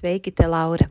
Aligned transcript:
Sveiki, 0.00 0.32
te 0.32 0.46
Laura! 0.48 0.90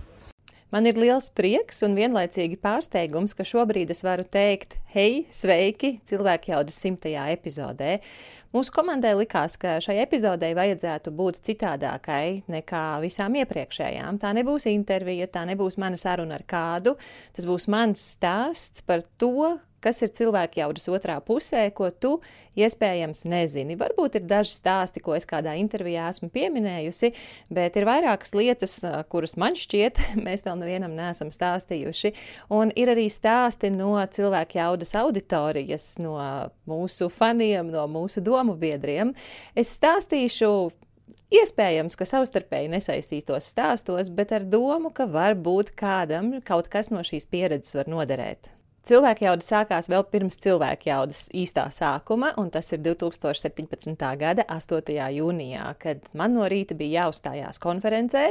Man 0.71 0.87
ir 0.87 0.95
liels 0.95 1.25
prieks 1.35 1.81
un 1.83 1.97
vienlaicīgi 1.97 2.55
pārsteigums, 2.63 3.33
ka 3.35 3.43
šobrīd 3.43 3.89
es 3.91 4.05
varu 4.07 4.23
teikt, 4.23 4.77
hei, 4.93 5.25
sveiki, 5.27 5.97
cilvēki 6.07 6.53
jaudas 6.53 6.77
simtajā 6.79 7.25
epizodē. 7.33 7.97
Mūsu 8.55 8.71
komandai 8.77 9.11
likās, 9.19 9.57
ka 9.59 9.73
šai 9.83 9.97
epizodei 10.05 10.53
vajadzētu 10.55 11.11
būt 11.15 11.41
citādākai 11.49 12.47
nekā 12.51 12.85
visām 13.03 13.35
iepriekšējām. 13.41 14.21
Tā 14.23 14.31
nebūs 14.39 14.69
intervija, 14.71 15.27
tā 15.27 15.43
nebūs 15.51 15.75
mana 15.79 15.99
saruna 15.99 16.39
ar 16.39 16.47
kādu. 16.47 16.95
Tas 17.35 17.47
būs 17.51 17.67
mans 17.71 18.07
stāsts 18.15 18.87
par 18.87 19.03
to, 19.19 19.57
kas 19.83 20.01
ir 20.05 20.13
cilvēka 20.15 20.61
jaudas 20.63 20.87
otrā 20.91 21.17
pusē, 21.25 21.65
ko 21.75 21.89
tu 21.91 22.15
iespējams 22.59 23.23
nezini. 23.31 23.77
Varbūt 23.79 24.19
ir 24.19 24.27
daži 24.27 24.53
stāsti, 24.55 25.01
ko 25.03 25.15
es 25.17 25.27
kādā 25.29 25.55
intervijā 25.59 26.09
esmu 26.11 26.31
pieminējusi, 26.33 27.11
bet 27.53 27.79
ir 27.79 27.87
vairākas 27.87 28.35
lietas, 28.37 28.77
kuras 29.11 29.37
man 29.41 29.57
šķiet, 29.57 30.01
mēs 30.25 30.45
vēl 30.47 30.59
nevienam 30.61 30.95
neesam 30.97 31.31
stāstījuši. 31.33 32.13
Un 32.53 32.73
ir 32.75 32.93
arī 32.93 33.07
stāsti 33.11 33.71
no 33.73 33.95
cilvēka 34.03 34.61
jaudas 34.61 34.93
auditorijas, 34.99 35.95
no 36.03 36.17
mūsu 36.69 37.09
faniem, 37.13 37.71
no 37.73 37.87
mūsu 37.91 38.23
domu 38.23 38.57
biedriem. 38.59 39.15
Es 39.55 39.75
stāstīšu 39.79 40.53
Iespējams, 41.31 41.93
ka 41.95 42.03
savstarpēji 42.03 42.67
nesaistītos 42.73 43.45
stāstos, 43.53 44.09
bet 44.11 44.33
ar 44.35 44.43
domu, 44.43 44.91
ka 44.91 45.05
varbūt 45.07 45.71
kādam 45.79 46.33
kaut 46.43 46.67
kas 46.73 46.91
no 46.91 47.05
šīs 47.07 47.29
pieredzes 47.31 47.77
var 47.79 47.87
noderēt. 47.87 48.51
Cilvēka 48.81 49.27
jauda 49.27 49.45
sākās 49.45 49.85
vēl 49.91 50.01
pirms 50.09 50.39
cilvēka 50.41 50.87
jaudas 50.89 51.27
īstā 51.37 51.67
sākuma, 51.69 52.31
un 52.41 52.47
tas 52.49 52.71
ir 52.73 52.79
2017. 52.81 53.93
gada 54.17 54.41
8. 54.49 54.95
jūnijā, 55.13 55.67
kad 55.77 56.07
man 56.17 56.33
no 56.33 56.47
rīta 56.49 56.73
bija 56.73 57.03
jāuzstājās 57.03 57.61
konferencē. 57.61 58.23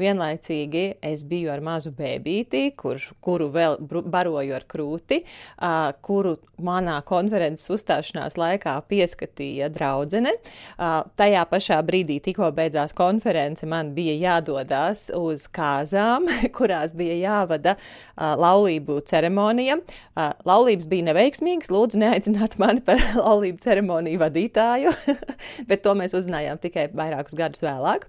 Vienlaicīgi 0.00 0.84
es 1.04 1.24
biju 1.28 1.50
ar 1.52 1.60
mazu 1.60 1.92
bēbīti, 1.92 2.70
kur, 2.80 2.96
kuru 3.20 3.50
vēl 3.52 3.76
baroju 3.84 4.56
ar 4.56 4.64
krūti, 4.72 5.18
uh, 5.20 5.92
kuru 6.00 6.38
manā 6.64 6.96
konferences 7.04 7.68
uzstāšanās 7.76 8.38
laikā 8.40 8.78
pieskatīja 8.88 9.68
draudzene. 9.76 10.32
Uh, 10.78 11.02
tajā 11.20 11.44
pašā 11.52 11.82
brīdī, 11.84 12.22
tikko 12.24 12.48
beidzās 12.56 12.96
konference, 12.96 13.68
man 13.68 13.92
bija 13.92 14.16
jādodas 14.16 15.10
uz 15.12 15.44
kāzām, 15.52 16.32
kurās 16.56 16.96
bija 16.96 17.20
jāvada 17.20 17.76
uh, 17.76 18.32
laulību 18.40 19.02
ceremonija. 19.04 19.76
Uh, 20.10 20.32
laulības 20.44 20.88
bija 20.90 21.06
neveiksmīgas. 21.06 21.70
Lūdzu, 21.72 22.00
neaicināt 22.02 22.56
mani 22.60 22.82
par 22.84 22.98
laulību 23.24 23.60
ceremoniju 23.62 24.20
vadītāju, 24.20 24.92
bet 25.70 25.84
to 25.84 25.94
mēs 25.98 26.14
uzzinājām 26.18 26.58
tikai 26.60 26.88
vairākus 26.96 27.36
gadus 27.38 27.62
vēlāk. 27.64 28.08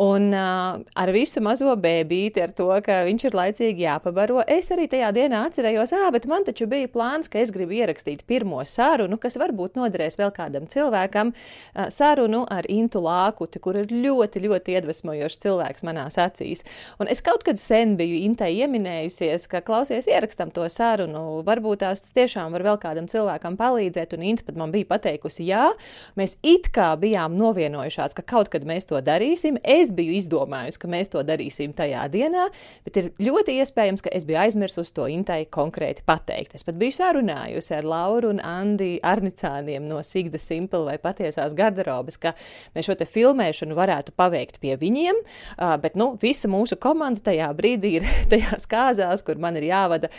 Un 0.00 0.30
uh, 0.30 0.78
ar 0.80 1.12
visu 1.14 1.42
mazo 1.44 1.74
bēbīti, 1.74 2.42
ar 2.44 2.54
to, 2.56 2.68
ka 2.86 3.00
viņš 3.08 3.26
ir 3.28 3.36
laicīgi 3.36 3.84
jāpabaro, 3.86 4.44
es 4.46 4.70
arī 4.72 4.86
tajā 4.92 5.10
dienā 5.16 5.42
atcerējos, 5.48 5.94
ah, 5.98 6.06
bet 6.14 6.28
man 6.30 6.46
taču 6.46 6.68
bija 6.70 6.88
plāns, 6.92 7.28
ka 7.30 7.42
es 7.42 7.52
gribu 7.54 7.76
ierakstīt 7.80 8.22
pirmo 8.30 8.62
sarunu, 8.62 9.18
kas 9.20 9.38
varbūt 9.40 9.76
noderēs 9.80 10.20
vēl 10.20 10.32
kādam 10.36 10.70
cilvēkam, 10.70 11.34
uh, 11.34 11.90
sarunu 11.92 12.44
ar 12.50 12.68
Intu 12.70 13.02
Lākuti, 13.04 13.60
kur 13.62 13.80
ir 13.82 13.90
ļoti, 13.90 14.44
ļoti 14.46 14.78
iedvesmojošs 14.78 15.42
cilvēks 15.44 15.86
manās 15.88 16.20
acīs. 16.20 16.64
Un 17.02 17.10
es 17.10 17.20
kaut 17.26 17.44
kad 17.46 17.60
sen 17.60 17.98
biju 18.00 18.22
Intai 18.24 18.52
ieminējusies, 18.62 19.50
ka 19.50 19.64
klausies 19.66 20.08
ierakstam 20.10 20.54
to 20.54 20.64
sarunu 20.70 21.19
nu, 21.20 21.40
varbūt 21.46 21.82
tās 21.84 22.02
tiešām 22.14 22.54
var 22.56 22.64
vēl 22.64 22.78
kādam 22.82 23.08
cilvēkam 23.10 23.58
palīdzēt. 23.60 24.14
Un 24.16 24.24
Inta 24.30 24.46
pat 24.46 24.58
man 24.60 24.72
bija 24.74 24.88
pateikusi, 24.90 25.46
jā, 25.50 25.70
mēs 26.18 26.36
it 26.46 26.70
kā 26.74 26.92
bijām 27.00 27.36
novienojušās, 27.38 28.16
ka 28.16 28.24
kaut 28.26 28.50
kad 28.52 28.64
mēs 28.68 28.88
to 28.90 29.00
darīsim. 29.04 29.58
Es 29.64 29.92
biju 29.96 30.16
izdomājusi, 30.18 30.80
ka 30.80 30.90
mēs 30.90 31.12
to 31.12 31.22
darīsim 31.26 31.74
tajā 31.76 32.06
dienā, 32.12 32.48
bet 32.86 33.00
ir 33.00 33.10
ļoti 33.20 33.58
iespējams, 33.60 34.04
ka 34.04 34.12
es 34.16 34.26
biju 34.28 34.40
aizmirsusi 34.44 34.94
to 34.96 35.08
Intai 35.10 35.42
konkrēti 35.50 36.04
pateikt. 36.06 36.56
Es 36.58 36.66
pat 36.66 36.78
biju 36.80 36.94
sarunājusi 36.96 37.76
ar 37.78 37.88
Lauru 37.88 38.32
un 38.34 38.42
Andi 38.44 38.92
Arnicāniem 39.06 39.86
no 39.88 40.00
Sigda 40.06 40.40
Simple 40.40 40.84
vai 40.86 40.96
patiesās 41.02 41.54
garderobes, 41.58 42.18
ka 42.20 42.34
mēs 42.76 42.88
šo 42.88 42.96
filmēšanu 43.00 43.76
varētu 43.76 44.14
paveikt 44.18 44.60
pie 44.62 44.76
viņiem, 44.80 45.18
bet 45.82 45.96
nu, 45.98 46.12
visa 46.20 46.50
mūsu 46.50 46.78
komanda 46.80 47.22
tajā 47.30 47.50
brīdī 47.56 47.96
ir 47.98 48.08
tajās 48.32 48.68
kāzās, 48.70 49.24
kur 49.26 49.40
man 49.42 49.58
ir 49.60 49.68
jāvada 49.70 50.10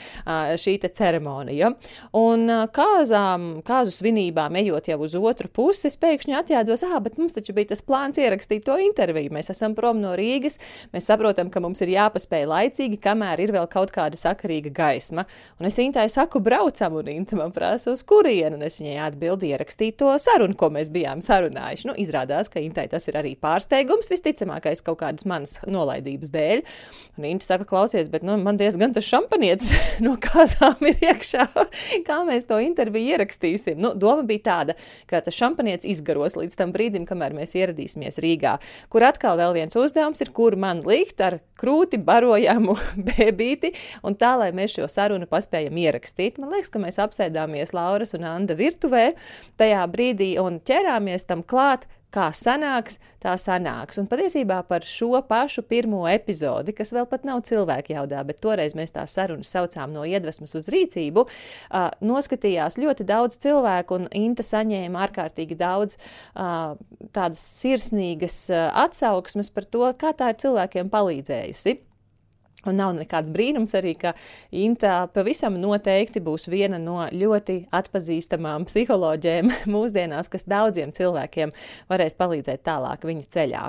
šī 0.61 0.77
ceremonija. 0.97 1.73
Un 2.17 2.47
kāzām, 2.75 3.49
kāzu 3.67 3.93
svinībām 3.95 4.57
ejot 4.61 4.91
jau 4.91 4.99
uz 5.05 5.15
otru 5.17 5.49
pusi, 5.51 5.87
es 5.89 5.97
pēkšņi 6.01 6.37
atjēdzos, 6.41 6.85
ah, 6.89 6.99
bet 7.03 7.19
mums 7.21 7.35
taču 7.37 7.55
bija 7.57 7.71
tas 7.71 7.83
plāns 7.85 8.19
ierakstīt 8.21 8.65
to 8.67 8.77
interviju. 8.81 9.33
Mēs 9.35 9.51
esam 9.53 9.75
prom 9.77 10.01
no 10.03 10.13
Rīgas, 10.19 10.59
mēs 10.95 11.09
saprotam, 11.09 11.51
ka 11.53 11.63
mums 11.63 11.81
ir 11.83 11.93
jāpaspēj 11.95 12.47
laicīgi, 12.51 12.99
kamēr 13.01 13.45
ir 13.45 13.55
vēl 13.55 13.67
kaut 13.71 13.93
kāda 13.95 14.19
sakarīga 14.19 14.73
gaisma. 14.75 15.25
Un 15.59 15.69
es 15.69 15.79
viņai 15.79 16.07
saku, 16.11 16.41
braucam, 16.43 16.99
un 16.99 17.09
viņa 17.11 17.39
man 17.39 17.53
prasa, 17.55 17.91
uz 17.93 18.03
kurienu, 18.07 18.57
un 18.59 18.65
es 18.67 18.79
viņai 18.81 18.97
atbildu 19.07 19.49
ierakstīt 19.49 19.97
to 20.01 20.11
sarunu, 20.21 20.57
ko 20.57 20.71
mēs 20.73 20.91
bijām 20.93 21.21
sarunājuši. 21.23 21.87
Nu, 21.89 21.95
izrādās, 22.01 22.49
ka 22.51 22.61
viņai 22.61 22.87
tas 22.91 23.07
ir 23.09 23.19
arī 23.21 23.35
pārsteigums, 23.39 24.11
visticamākais 24.11 24.83
kaut 24.85 25.01
kādas 25.03 25.27
manas 25.29 25.57
nolaidības 25.69 26.33
dēļ. 26.33 26.63
Un 27.17 27.27
viņa 27.27 27.45
saka, 27.45 27.67
klausies, 27.69 28.09
bet 28.11 28.25
nu, 28.27 28.37
man 28.41 28.59
diezgan 28.59 28.95
tas 28.95 29.07
šampanietis 29.07 29.73
no 30.05 30.17
kāzām 30.21 30.80
tiešām 30.81 30.87
ir 30.89 31.11
iekšā, 31.11 31.45
kā 32.05 32.19
mēs 32.25 32.47
to 32.47 32.59
interviju 32.61 33.15
ierakstīsim. 33.15 33.79
Nu, 33.81 33.93
doma 33.93 34.23
bija 34.23 34.43
tāda, 34.43 34.75
ka 35.07 35.21
tas 35.21 35.35
šampanietis 35.35 35.89
izgaros 35.89 36.35
līdz 36.35 36.55
tam 36.57 36.71
brīdim, 36.71 37.05
kamēr 37.05 37.33
mēs 37.33 37.55
ieradīsimies 37.55 38.19
Rīgā, 38.21 38.57
kur 38.89 39.03
atkal 39.03 39.37
vēl 39.37 39.53
viens 39.53 39.75
uzdevums 39.75 40.21
ir, 40.21 40.31
kur 40.31 40.55
man 40.55 40.83
likt 40.85 41.21
ar 41.21 41.39
krūti 41.59 41.97
barojamu 42.01 42.77
bēbīti, 43.11 43.73
un 44.03 44.15
tā, 44.15 44.35
lai 44.39 44.51
mēs 44.51 44.75
šo 44.77 44.89
sarunu 44.89 45.27
paspējam 45.29 45.77
ierakstīt. 45.77 46.39
Man 46.41 46.53
liekas, 46.53 46.71
ka 46.73 46.81
mēs 46.81 46.99
apsēdāmies 47.01 47.73
Lauras 47.73 48.15
un 48.17 48.25
Anda 48.27 48.57
virtuvē 48.57 49.11
tajā 49.61 49.85
brīdī 49.91 50.35
un 50.41 50.61
ķerāmies 50.65 51.27
tam 51.27 51.43
klāt 51.43 51.87
kā 52.13 52.29
sanāks, 52.35 52.99
tā 53.23 53.33
sanāks. 53.39 53.99
Un 54.01 54.07
patiesībā 54.11 54.61
par 54.67 54.85
šo 54.87 55.21
pašu 55.27 55.63
pirmo 55.67 56.03
epizodi, 56.11 56.75
kas 56.75 56.93
vēl 56.95 57.07
pat 57.09 57.25
nav 57.27 57.43
cilvēku 57.47 57.95
jaudā, 57.95 58.23
bet 58.27 58.41
toreiz 58.43 58.75
mēs 58.77 58.93
tā 58.95 59.05
sarunu 59.09 59.47
saucām 59.47 59.93
no 59.95 60.05
iedvesmas 60.07 60.55
uz 60.59 60.69
rīcību, 60.73 61.25
uh, 61.27 61.89
noskatījās 62.03 62.79
ļoti 62.81 63.07
daudz 63.07 63.39
cilvēku, 63.43 64.01
un 64.01 64.09
Inta 64.21 64.45
saņēma 64.45 65.05
ārkārtīgi 65.07 65.57
daudz 65.59 65.97
uh, 65.97 66.75
tādas 67.15 67.45
sirsnīgas 67.61 68.43
uh, 68.51 68.67
atsauksmes 68.85 69.53
par 69.53 69.69
to, 69.71 69.87
kā 69.99 70.15
tā 70.17 70.33
ir 70.33 70.43
cilvēkiem 70.43 70.91
palīdzējusi. 70.91 71.79
Un 72.69 72.77
nav 72.77 72.93
nekāds 72.93 73.31
brīnums 73.33 73.73
arī, 73.77 73.95
ka 73.97 74.13
Inta 74.53 75.07
pavisam 75.13 75.55
noteikti 75.57 76.21
būs 76.21 76.45
viena 76.51 76.77
no 76.81 77.07
ļoti 77.09 77.55
atpazīstamām 77.73 78.67
psiholoģiem 78.69 79.49
mūsdienās, 79.73 80.29
kas 80.29 80.45
daudziem 80.49 80.93
cilvēkiem 80.93 81.53
varēs 81.89 82.17
palīdzēt 82.19 82.61
tālāk 82.67 83.07
viņa 83.07 83.25
ceļā. 83.33 83.63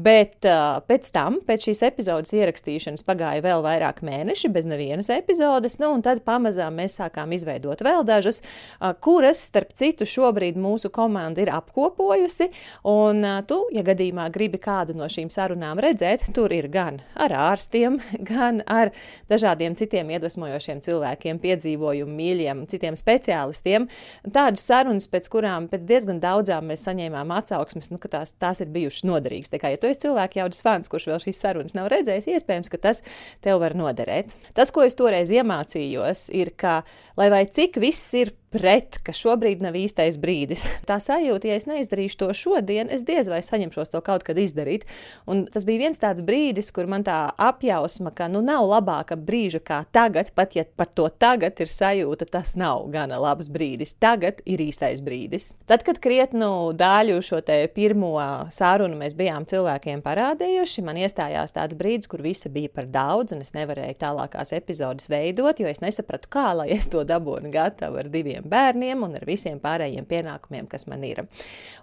Bet 0.00 0.48
uh, 0.48 0.80
pēc 0.88 1.10
tam, 1.14 1.38
pēc 1.46 1.68
šīs 1.68 1.84
epizodes 1.86 2.34
ierakstīšanas, 2.34 3.04
pagāja 3.06 3.44
vēl 3.44 3.62
vairāk 3.66 4.02
mēneši 4.06 4.50
bez 4.54 4.66
nevienas 4.66 5.12
epizodes, 5.14 5.78
nu, 5.82 5.92
un 5.94 6.02
tad 6.02 6.24
pamazām 6.26 6.80
mēs 6.80 6.98
sākām 6.98 7.36
izveidot 7.36 7.84
vēl 7.86 8.02
dažas, 8.08 8.42
uh, 8.42 8.90
kuras, 8.98 9.44
starp 9.46 9.76
citu, 9.78 10.08
šobrīd 10.08 10.58
mūsu 10.58 10.90
komanda 10.94 11.44
ir 11.44 11.52
apkopojusi. 11.54 12.50
Un 12.90 13.22
uh, 13.22 13.38
tu, 13.46 13.62
ja 13.74 13.86
gadījumā 13.86 14.26
gribi 14.34 14.58
kādu 14.62 14.98
no 14.98 15.06
šīm 15.10 15.30
sarunām 15.30 15.78
redzēt, 15.84 16.26
tur 16.34 16.50
ir 16.56 16.66
gan 16.72 16.98
ar 17.14 17.34
ārstiem, 17.52 18.00
gan 18.26 18.62
ar 18.70 18.92
dažādiem 19.30 19.76
citiem 19.78 20.10
iedvesmojošiem 20.14 20.82
cilvēkiem, 20.84 21.40
piedzīvojumu 21.42 22.14
mīļiem, 22.18 22.64
citiem 22.70 22.98
speciālistiem. 22.98 23.88
Tādas 24.34 24.66
sarunas, 24.66 25.08
pēc 25.10 25.28
kurām 25.32 25.68
pēc 25.72 25.86
diezgan 25.88 26.20
daudzām 26.22 26.70
mēs 26.70 26.86
saņēmām 26.88 27.32
atsauksmes, 27.38 27.90
nu, 27.92 28.00
ka 28.02 28.10
tās, 28.16 28.34
tās 28.40 28.62
ir 28.64 28.72
bijušas 28.74 29.06
noderīgas. 29.08 29.52
Tā 29.52 29.62
kā, 29.62 29.72
ja 29.74 29.80
tu 29.80 29.90
esi 29.90 30.04
cilvēku 30.06 30.40
jaudas 30.40 30.64
fans, 30.64 30.90
kurš 30.92 31.08
vēl 31.12 31.22
šīs 31.26 31.42
sarunas 31.44 31.76
nav 31.76 31.90
redzējis, 31.92 32.30
iespējams, 32.36 32.72
ka 32.72 32.80
tas 32.88 33.04
tev 33.44 33.62
var 33.62 33.76
noderēt. 33.78 34.34
Tas, 34.56 34.72
ko 34.74 34.86
es 34.86 34.96
toreiz 34.98 35.32
iemācījos, 35.34 36.28
ir, 36.34 36.54
ka 36.58 36.82
lai 37.18 37.30
vai 37.32 37.44
cik 37.46 37.78
viss 37.82 38.14
ir 38.18 38.34
pret, 38.54 39.00
ka 39.02 39.12
šobrīd 39.14 39.62
nav 39.64 39.74
īstais 39.78 40.16
brīdis. 40.20 40.62
Tā 40.88 41.00
sajūta, 41.02 41.50
ja 41.50 41.58
es 41.58 41.66
neizdarīšu 41.66 42.20
to 42.20 42.30
šodien, 42.36 42.90
es 42.94 43.02
diez 43.06 43.28
vai 43.30 43.40
saņemšos 43.42 43.90
to 43.92 44.02
kaut 44.04 44.24
kad 44.26 44.38
izdarīt. 44.38 44.86
Un 45.30 45.44
tas 45.50 45.66
bija 45.66 45.86
viens 45.86 46.00
tāds 46.00 46.22
brīdis, 46.24 46.70
kur 46.74 46.88
man 46.90 47.04
tā 47.06 47.18
apjausma, 47.40 48.12
ka 48.14 48.28
nu 48.30 48.42
nav 48.44 48.66
labāka 48.70 49.18
brīža 49.18 49.60
kā 49.64 49.80
tagad, 49.94 50.30
pat 50.38 50.54
ja 50.58 50.66
par 50.78 50.90
to 50.94 51.08
tagad 51.10 51.58
ir 51.62 51.70
sajūta, 51.70 52.28
tas 52.30 52.54
nav 52.60 52.86
gana 52.94 53.18
labs 53.22 53.50
brīdis. 53.52 53.96
Tagad 54.00 54.42
ir 54.46 54.62
īstais 54.62 55.02
brīdis. 55.04 55.50
Tad, 55.70 55.82
kad 55.86 55.98
krietnu 56.02 56.72
daļu 56.78 57.20
šo 57.24 57.40
te 57.46 57.58
pirmo 57.74 58.14
sārunu 58.54 58.98
mēs 59.00 59.16
bijām 59.18 59.48
cilvēkiem 59.50 60.04
parādījuši, 60.04 60.84
man 60.86 61.00
iestājās 61.02 61.54
tāds 61.56 61.78
brīdis, 61.78 62.10
kur 62.10 62.22
visa 62.24 62.52
bija 62.52 62.70
par 62.74 62.88
daudz, 62.92 63.34
un 63.34 63.42
es 63.44 63.54
nevarēju 63.56 63.98
tālākās 64.00 64.54
epizodes 64.56 65.10
veidot, 65.10 65.60
jo 65.60 65.70
es 65.70 65.82
nesapratu, 65.84 66.30
kā 66.30 66.50
lai 66.60 66.70
es 66.76 66.88
to 66.92 67.02
dabūnu 67.08 67.50
gatavu 67.54 68.02
ar 68.02 68.10
diviem 68.12 68.43
saviem 68.44 68.50
bērniem 68.50 69.02
un 69.02 69.14
ar 69.16 69.24
visiem 69.26 69.58
pārējiem 69.60 70.06
pienākumiem, 70.06 70.66
kas 70.68 70.86
man 70.86 71.04
ir. 71.04 71.26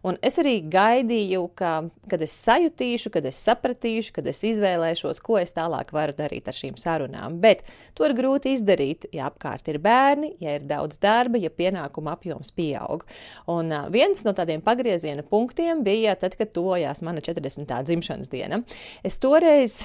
Un 0.03 0.17
es 0.21 0.37
arī 0.39 0.61
gaidīju, 0.69 1.51
ka, 1.55 1.89
kad 2.09 2.21
es 2.21 2.31
sajutīšu, 2.45 3.11
kad 3.11 3.25
es 3.25 3.35
sapratīšu, 3.37 4.13
kad 4.13 4.27
es 4.27 4.43
izvēlēšos, 4.43 5.21
ko 5.21 5.39
es 5.39 5.51
tālāk 5.53 5.91
varu 5.91 6.13
darīt 6.13 6.47
ar 6.47 6.53
šīm 6.53 6.77
sarunām. 6.77 7.39
Bet 7.41 7.63
to 7.95 8.05
ir 8.05 8.15
grūti 8.15 8.53
izdarīt, 8.55 9.09
ja 9.13 9.29
apkārt 9.29 9.67
ir 9.69 9.79
bērni, 9.79 10.35
ja 10.39 10.55
ir 10.55 10.65
daudz 10.65 10.97
darba, 10.97 11.37
ja 11.37 11.49
pienākumu 11.49 12.11
apjoms 12.11 12.51
pieaug. 12.51 13.05
Un 13.47 13.71
viens 13.91 14.23
no 14.23 14.33
tādiem 14.33 14.61
pagrieziena 14.61 15.23
punktiem 15.23 15.83
bija 15.83 16.15
tad, 16.15 16.37
kad 16.37 16.53
tojās 16.53 17.01
mana 17.01 17.21
40. 17.21 17.65
dzimšanas 17.65 18.31
diena. 18.31 18.63
Es 19.03 19.17
toreiz 19.21 19.81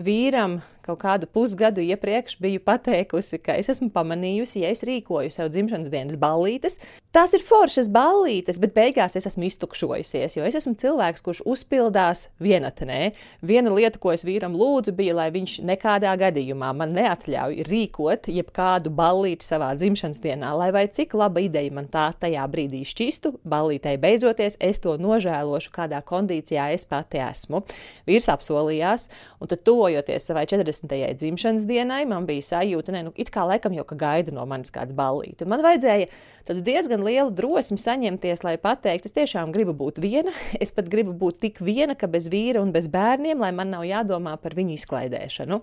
vīram 0.00 0.60
kaut 0.84 1.00
kādu 1.02 1.28
pusgadu 1.30 1.82
iepriekš 1.84 2.38
biju 2.42 2.60
pateikusi, 2.64 3.38
ka 3.42 3.56
es 3.60 3.70
esmu 3.72 3.90
pamanījusi, 3.94 4.62
ja 4.64 4.70
es 4.74 4.84
rīkoju 4.86 5.32
sev 5.32 5.50
dzimšanas 5.52 5.90
dienas 5.92 6.18
ballītes, 6.20 6.78
tās 7.14 7.34
ir 7.36 7.44
foršas 7.44 7.90
ballītes, 7.92 8.60
bet 8.62 8.74
beigās 8.76 9.16
es 9.18 9.28
esmu 9.30 9.48
iztukšojusies, 9.48 10.36
jo 10.38 10.46
es 10.46 10.58
esmu 10.60 10.74
cilvēks, 10.80 11.24
kurš 11.26 11.42
uzpildās 11.48 12.28
vienatnē. 12.42 13.12
Viena 13.46 13.72
lieta, 13.74 14.00
ko 14.02 14.14
es 14.14 14.24
vīram 14.26 14.56
lūdzu, 14.58 14.94
bija, 14.96 15.16
lai 15.18 15.28
viņš 15.34 15.58
nekādā 15.68 16.14
gadījumā 16.20 16.72
man 16.76 16.94
neatļauj 16.96 17.64
rīkot 17.68 18.30
jebkādu 18.32 18.92
ballīti 18.94 19.46
savā 19.46 19.72
dzimšanas 19.78 20.22
dienā, 20.22 20.52
lai 20.58 20.70
vai 20.76 20.86
cik 20.88 21.16
laba 21.18 21.42
ideja 21.44 21.74
man 21.74 21.90
tā 21.92 22.08
tajā 22.20 22.46
brīdī 22.50 22.82
šķistu, 22.88 23.36
ballītei 23.44 23.96
beidzoties, 24.00 24.58
es 24.60 24.82
to 24.82 24.96
nožēlošu, 25.00 25.72
kādā 25.74 26.02
kondīcijā 26.06 26.70
es 26.74 26.86
pati 26.88 27.20
esmu. 27.22 27.62
Vīrs 28.08 28.30
apsolījās, 28.32 29.08
un 29.40 29.50
tad 29.50 29.64
tuvojoties 29.66 30.28
savai 30.30 30.46
40 30.50 30.69
40. 30.70 31.14
dzimšanas 31.20 31.66
dienai, 31.68 32.04
man 32.08 32.26
bija 32.28 32.46
sajūta, 32.46 32.94
ne, 32.94 33.04
nu, 33.08 33.14
it 33.20 33.32
kā 33.34 33.44
laikam 33.48 33.74
jau 33.76 33.84
ka 33.88 33.98
gaida 33.98 34.34
no 34.34 34.46
manis 34.48 34.72
kāds 34.74 34.94
ballīte. 34.96 35.48
Man 35.50 35.64
vajadzēja 35.66 36.08
diezgan 36.58 37.04
lielu 37.06 37.30
drosmi 37.30 37.78
saņemties, 37.78 38.40
lai 38.42 38.56
pateiktu, 38.58 39.06
es 39.06 39.14
tiešām 39.14 39.52
gribu 39.54 39.70
būt 39.76 40.00
viena. 40.02 40.32
Es 40.60 40.72
pat 40.74 40.88
gribu 40.90 41.12
būt 41.16 41.38
tik 41.44 41.60
viena, 41.62 41.94
ka 41.94 42.08
bez 42.10 42.26
vīra 42.32 42.58
un 42.58 42.72
bez 42.74 42.88
bērniem, 42.90 43.38
lai 43.38 43.52
man 43.54 43.70
nav 43.70 43.84
jādomā 43.86 44.32
par 44.42 44.56
viņu 44.58 44.74
izklaidēšanu. 44.74 45.60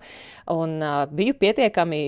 Un 0.53 0.75
uh, 0.79 1.01
biju 1.11 1.35
pietiekami, 1.41 1.99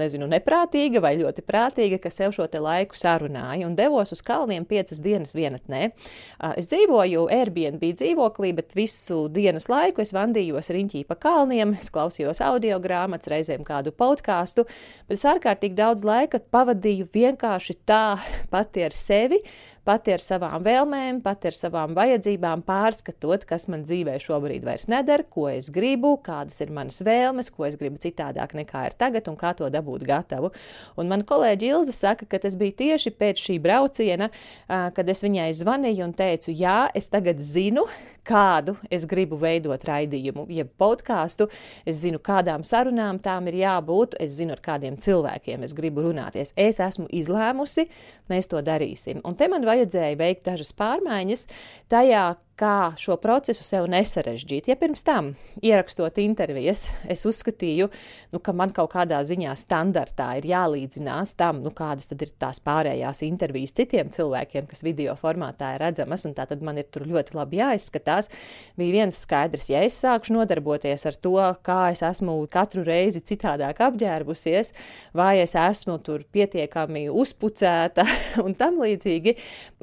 nezinu, 0.00 0.28
neprātīga 0.28 1.00
vai 1.00 1.14
ļoti 1.20 1.44
prātīga, 1.46 2.00
ka 2.02 2.12
sev 2.12 2.34
šo 2.36 2.44
laiku 2.60 2.98
sarunāju 2.98 3.70
un 3.70 3.78
devos 3.78 4.12
uz 4.12 4.20
kalniem 4.24 4.66
piecas 4.68 5.00
dienas 5.00 5.32
vienatnē. 5.38 5.88
Uh, 5.88 6.52
es 6.60 6.68
dzīvoju 6.68 7.26
Airbnb 7.32 7.88
dzīvoklī, 7.96 8.52
bet 8.60 8.76
visu 8.76 9.24
dienas 9.32 9.70
laiku 9.72 10.04
es 10.04 10.12
vandījos 10.12 10.68
riņķī 10.74 11.06
pa 11.08 11.16
kalniem, 11.16 11.78
es 11.80 11.88
klausījos 11.94 12.42
audio 12.44 12.76
grāmatas, 12.84 13.32
reizēm 13.32 13.64
kādu 13.64 13.94
podkāstu, 13.96 14.68
bet 15.08 15.16
es 15.16 15.26
ārkārtīgi 15.32 15.80
daudz 15.80 16.04
laika 16.04 16.42
pavadīju 16.52 17.08
vienkārši 17.14 17.80
tā 17.88 18.17
pati 18.52 18.84
ar 18.86 18.94
sevi, 18.96 19.38
pati 19.88 20.12
ar 20.12 20.20
savām 20.20 20.64
vēlmēm, 20.66 21.20
pati 21.24 21.48
ar 21.48 21.56
savām 21.56 21.94
vajadzībām, 21.96 22.60
pārskatot, 22.66 23.46
kas 23.48 23.64
man 23.72 23.86
dzīvē 23.88 24.18
šobrīd 24.20 24.66
vairs 24.66 24.88
nedara, 24.92 25.24
ko 25.24 25.46
es 25.48 25.70
gribu, 25.72 26.16
kādas 26.24 26.60
ir 26.64 26.74
manas 26.76 27.00
vēlmes, 27.04 27.48
ko 27.54 27.64
es 27.68 27.78
gribu 27.80 28.00
citādāk 28.02 28.52
nekā 28.58 28.84
ir 28.90 28.98
tagad 29.00 29.30
un 29.32 29.38
kā 29.40 29.54
to 29.56 29.70
dabūt 29.72 30.04
gatavu. 30.08 30.52
Un 31.00 31.08
man 31.08 31.24
kolēģi 31.28 31.72
Ilza 31.72 31.96
saka, 31.96 32.28
ka 32.28 32.42
tas 32.42 32.58
bija 32.60 32.76
tieši 32.82 33.14
pēc 33.16 33.46
šī 33.46 33.58
brauciena, 33.64 34.28
kad 34.68 35.08
es 35.08 35.24
viņai 35.24 35.50
zvanīju 35.56 36.04
un 36.10 36.14
teicu, 36.18 36.52
jā, 36.52 36.82
es 36.98 37.08
tagad 37.08 37.40
zinu, 37.40 37.88
kādu 38.28 38.76
es 38.92 39.06
gribu 39.08 39.38
veidot 39.40 39.84
raidījumu, 39.88 40.46
jeb 40.52 40.70
podkāstu. 40.80 41.48
Es 41.88 42.02
zinu, 42.02 42.20
kādām 42.24 42.64
sarunām 42.66 43.20
tām 43.24 43.48
ir 43.50 43.60
jābūt, 43.62 44.18
es 44.22 44.36
zinu, 44.38 44.56
ar 44.56 44.62
kādiem 44.64 44.98
cilvēkiem 45.00 45.64
es 45.66 45.76
gribu 45.76 46.04
runāties. 46.08 46.54
Es 46.56 46.80
esmu 46.84 47.08
izlēmusi, 47.08 47.88
mēs 48.30 48.50
to 48.50 48.62
darīsim. 48.64 49.22
Un 49.26 49.38
te 49.38 49.48
man 49.50 49.66
vajadzēja 49.68 50.18
veikt 50.20 50.46
dažas 50.50 50.74
pārmaiņas 50.78 51.46
tajā, 51.92 52.26
kā 52.58 52.92
šo 52.98 53.16
procesu 53.22 53.62
sev 53.66 53.86
nesarežģīt. 53.90 54.68
Ja 54.70 54.76
pirms 54.78 55.04
tam, 55.06 55.32
ierakstot 55.62 56.18
intervijas, 56.22 56.88
es 57.10 57.22
uzskatīju, 57.28 57.88
nu, 58.32 58.40
ka 58.42 58.54
man 58.56 58.72
kaut 58.74 58.90
kādā 58.96 59.20
ziņā 59.26 59.54
standartā 59.58 60.30
ir 60.40 60.48
jālīdzinās 60.50 61.36
tam, 61.38 61.60
nu, 61.62 61.70
kādas 61.74 62.10
ir 62.14 62.32
tās 62.40 62.58
pārējās 62.64 63.22
intervijas 63.26 63.76
citiem 63.78 64.10
cilvēkiem, 64.14 64.66
kas 64.70 64.82
video 64.86 65.14
formātā 65.18 65.74
ir 65.76 65.84
redzamas, 65.86 66.26
un 66.26 66.34
tā 66.34 66.48
tad 66.50 66.64
man 66.66 66.80
ir 66.82 66.88
tur 66.90 67.06
ļoti 67.06 67.36
labi 67.38 67.60
jāizskatās, 67.60 68.30
bija 68.78 68.96
viens 69.00 69.20
skaidrs, 69.22 69.68
ja 69.70 69.84
es 69.86 70.00
sākšu 70.02 70.34
nodarboties 70.34 71.06
ar 71.06 71.18
to, 71.18 71.36
kā 71.66 71.78
es 71.94 72.02
esmu 72.06 72.40
katru 72.50 72.82
reizi 72.86 73.22
citādāk 73.22 73.84
apģērbusies, 73.86 74.74
vai 75.14 75.36
es 75.44 75.54
esmu 75.58 75.98
tur 76.02 76.26
pietiekami 76.34 77.06
uzpucēta 77.12 78.06
un 78.44 78.58
tam 78.58 78.82
līdzīgi, 78.82 79.36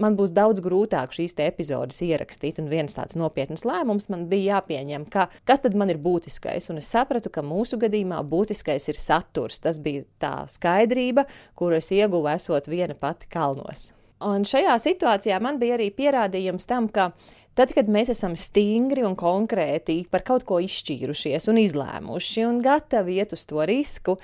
man 0.04 0.20
būs 0.20 0.36
daudz 0.36 0.64
grūtāk 0.66 1.16
šīs 1.16 1.38
epizodes 1.46 2.04
ierakstīt 2.04 2.65
un 2.66 2.72
viens 2.74 2.98
tāds 2.98 3.18
nopietns 3.20 3.66
lēmums 3.68 4.10
man 4.12 4.26
bija 4.32 4.58
jāpieņem, 4.58 5.06
ka, 5.14 5.28
kas 5.48 5.64
tad 5.64 5.78
man 5.78 5.94
ir 5.94 6.02
būtiskais. 6.02 6.72
Un 6.74 6.82
es 6.82 6.90
sapratu, 6.92 7.32
ka 7.34 7.46
mūsu 7.46 7.80
gadījumā 7.82 8.24
būtiskais 8.26 8.90
ir 8.92 9.00
saturs. 9.00 9.62
Tas 9.64 9.80
bija 9.82 10.04
tā 10.22 10.34
skaidrība, 10.52 11.28
kuru 11.56 11.80
es 11.80 11.92
ieguvu 11.94 12.32
esot 12.34 12.70
viena 12.72 12.98
pati 12.98 13.30
kalnos. 13.32 13.94
Un 14.26 14.46
šajā 14.48 14.76
situācijā 14.82 15.40
man 15.44 15.60
bija 15.62 15.78
arī 15.78 15.92
pierādījums 15.94 16.68
tam, 16.68 16.90
ka 16.90 17.12
Tad, 17.56 17.70
kad 17.72 17.88
mēs 17.88 18.10
esam 18.12 18.34
stingri 18.36 19.06
un 19.08 19.14
konkrēti 19.16 20.02
par 20.12 20.26
kaut 20.28 20.44
ko 20.44 20.58
izšķīrušies 20.60 21.48
un 21.48 21.62
izlēmuši 21.62 22.44
un 22.44 22.58
gatavi 22.60 23.16
iet 23.16 23.32
uz 23.32 23.46
to 23.48 23.64
risku, 23.64 24.18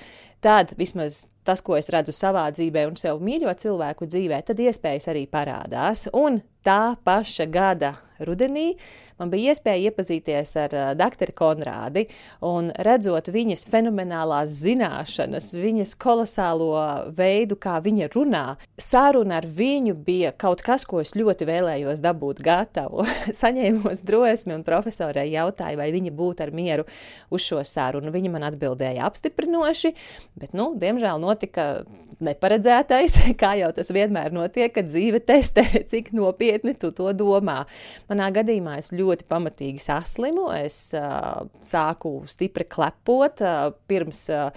tad 0.44 0.74
vismaz 0.76 1.22
tas, 1.40 1.62
ko 1.64 1.78
es 1.78 1.88
redzu 1.88 2.12
savā 2.12 2.44
dzīvē 2.52 2.84
un 2.90 2.98
sev 3.00 3.22
mīļo 3.24 3.54
cilvēku 3.62 4.10
dzīvē, 4.12 4.42
tad 4.44 4.60
iespējas 4.60 5.08
arī 5.14 5.24
parādās. 5.32 6.10
Un 6.12 6.42
tā 6.60 6.94
paša 7.08 7.48
gada 7.48 7.94
rudenī 8.28 8.72
man 9.18 9.30
bija 9.32 9.52
iespēja 9.52 9.90
iepazīties 9.90 10.54
ar 10.60 10.74
uh, 10.76 10.90
doktoru 10.98 11.34
Konrādi 11.36 12.06
un 12.44 12.70
redzot 12.86 13.30
viņas 13.32 13.66
fenomenālās 13.70 14.52
zināšanas, 14.62 15.52
viņas 15.58 15.94
kolosālo 16.02 16.72
veidu, 17.16 17.58
kā 17.60 17.78
viņa 17.84 18.10
runā. 18.14 18.44
Saruna 18.80 19.38
ar 19.40 19.46
viņu 19.46 19.94
bija 20.06 20.32
kaut 20.36 20.64
kas, 20.64 20.86
ko 20.88 21.02
es 21.02 21.14
ļoti 21.18 21.48
vēlējos 21.48 22.02
dabūt 22.02 22.42
gatavu. 22.44 23.06
Saņēmos 23.42 24.04
drosmi 24.06 24.56
un 24.56 24.66
profesorai 24.66 25.28
jautāju, 25.32 25.80
vai 25.80 25.90
viņa 25.94 26.14
būtu 26.16 26.46
ar 26.46 26.54
mieru 26.54 26.86
uz 27.32 27.46
šo 27.46 27.62
sarunu. 27.66 28.12
Viņa 28.14 28.32
man 28.32 28.48
atbildēja 28.50 29.06
apstiprinoši, 29.08 29.94
bet, 30.40 30.56
nu, 30.56 30.72
diemžēl 30.78 31.22
notika 31.22 31.68
neparedzētais, 32.22 33.18
kā 33.42 33.54
jau 33.60 33.70
tas 33.76 33.90
vienmēr 33.94 34.32
notiek, 34.34 34.72
kad 34.74 34.88
dzīve 34.90 35.22
testē, 35.26 35.64
cik 35.90 36.12
nopietni 36.16 36.74
tu 36.78 36.92
to 36.94 37.10
domā. 37.16 37.62
Manā 38.12 38.28
gadījumā 38.34 38.76
es 38.76 38.90
ļoti 38.92 39.24
pamatīgi 39.30 39.80
saslimu, 39.80 40.50
es 40.52 40.90
uh, 40.92 41.46
sāku 41.64 42.18
stipri 42.28 42.66
klepot. 42.68 43.40
Uh, 43.40 43.70
pirms 43.88 44.26
uh, 44.28 44.50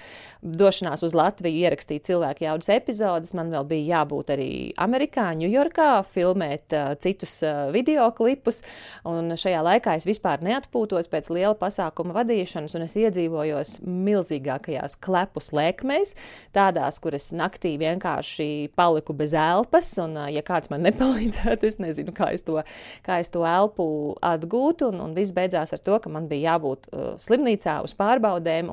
došanās 0.43 1.05
uz 1.05 1.15
Latviju 1.15 1.63
ierakstīt 1.63 2.03
cilvēku 2.09 2.43
jaudas 2.43 2.67
epizodes, 2.74 3.31
man 3.38 3.53
vēl 3.53 3.63
bija 3.69 4.00
jābūt 4.01 4.33
arī 4.35 4.50
Amerikā, 4.81 5.29
Ņujorkā, 5.39 5.88
filmēt 6.12 6.75
uh, 6.75 6.91
citus 7.00 7.38
uh, 7.47 7.69
video 7.71 8.09
klipus. 8.17 8.59
Un 9.07 9.31
šajā 9.39 9.62
laikā 9.65 9.95
es 10.01 10.07
vispār 10.09 10.43
neatpūtos 10.43 11.07
pēc 11.12 11.31
liela 11.31 11.55
pasākuma 11.59 12.17
vadīšanas, 12.17 12.75
un 12.75 12.85
es 12.89 12.97
iedzīvojos 13.00 13.77
milzīgākajās 13.85 15.00
klepu 15.05 15.43
slēkmēs, 15.43 16.12
tādās, 16.55 17.00
kuras 17.03 17.31
naktī 17.31 17.75
vienkārši 17.79 18.50
paliku 18.75 19.15
bez 19.15 19.38
elpas. 19.38 19.93
Un, 20.03 20.19
uh, 20.19 20.27
ja 20.33 20.43
kāds 20.43 20.74
man 20.74 20.83
nepalīdzētu, 20.89 21.71
es 21.71 21.79
nezinu, 21.79 22.12
kā 22.15 22.33
es 22.35 22.43
to, 22.43 22.59
kā 23.07 23.21
es 23.24 23.31
to 23.36 23.44
elpu 23.48 23.88
atgūtu. 24.25 24.89
Un, 24.94 25.01
un 25.04 25.15
viss 25.18 25.36
beidzās 25.36 25.75
ar 25.75 25.82
to, 25.84 26.00
ka 26.01 26.12
man 26.12 26.30
bija 26.32 26.56
jābūt 26.56 26.89
uh, 26.89 27.06
slimnīcā 27.22 27.77
uz 27.86 27.96
pārbaudēm. 28.00 28.72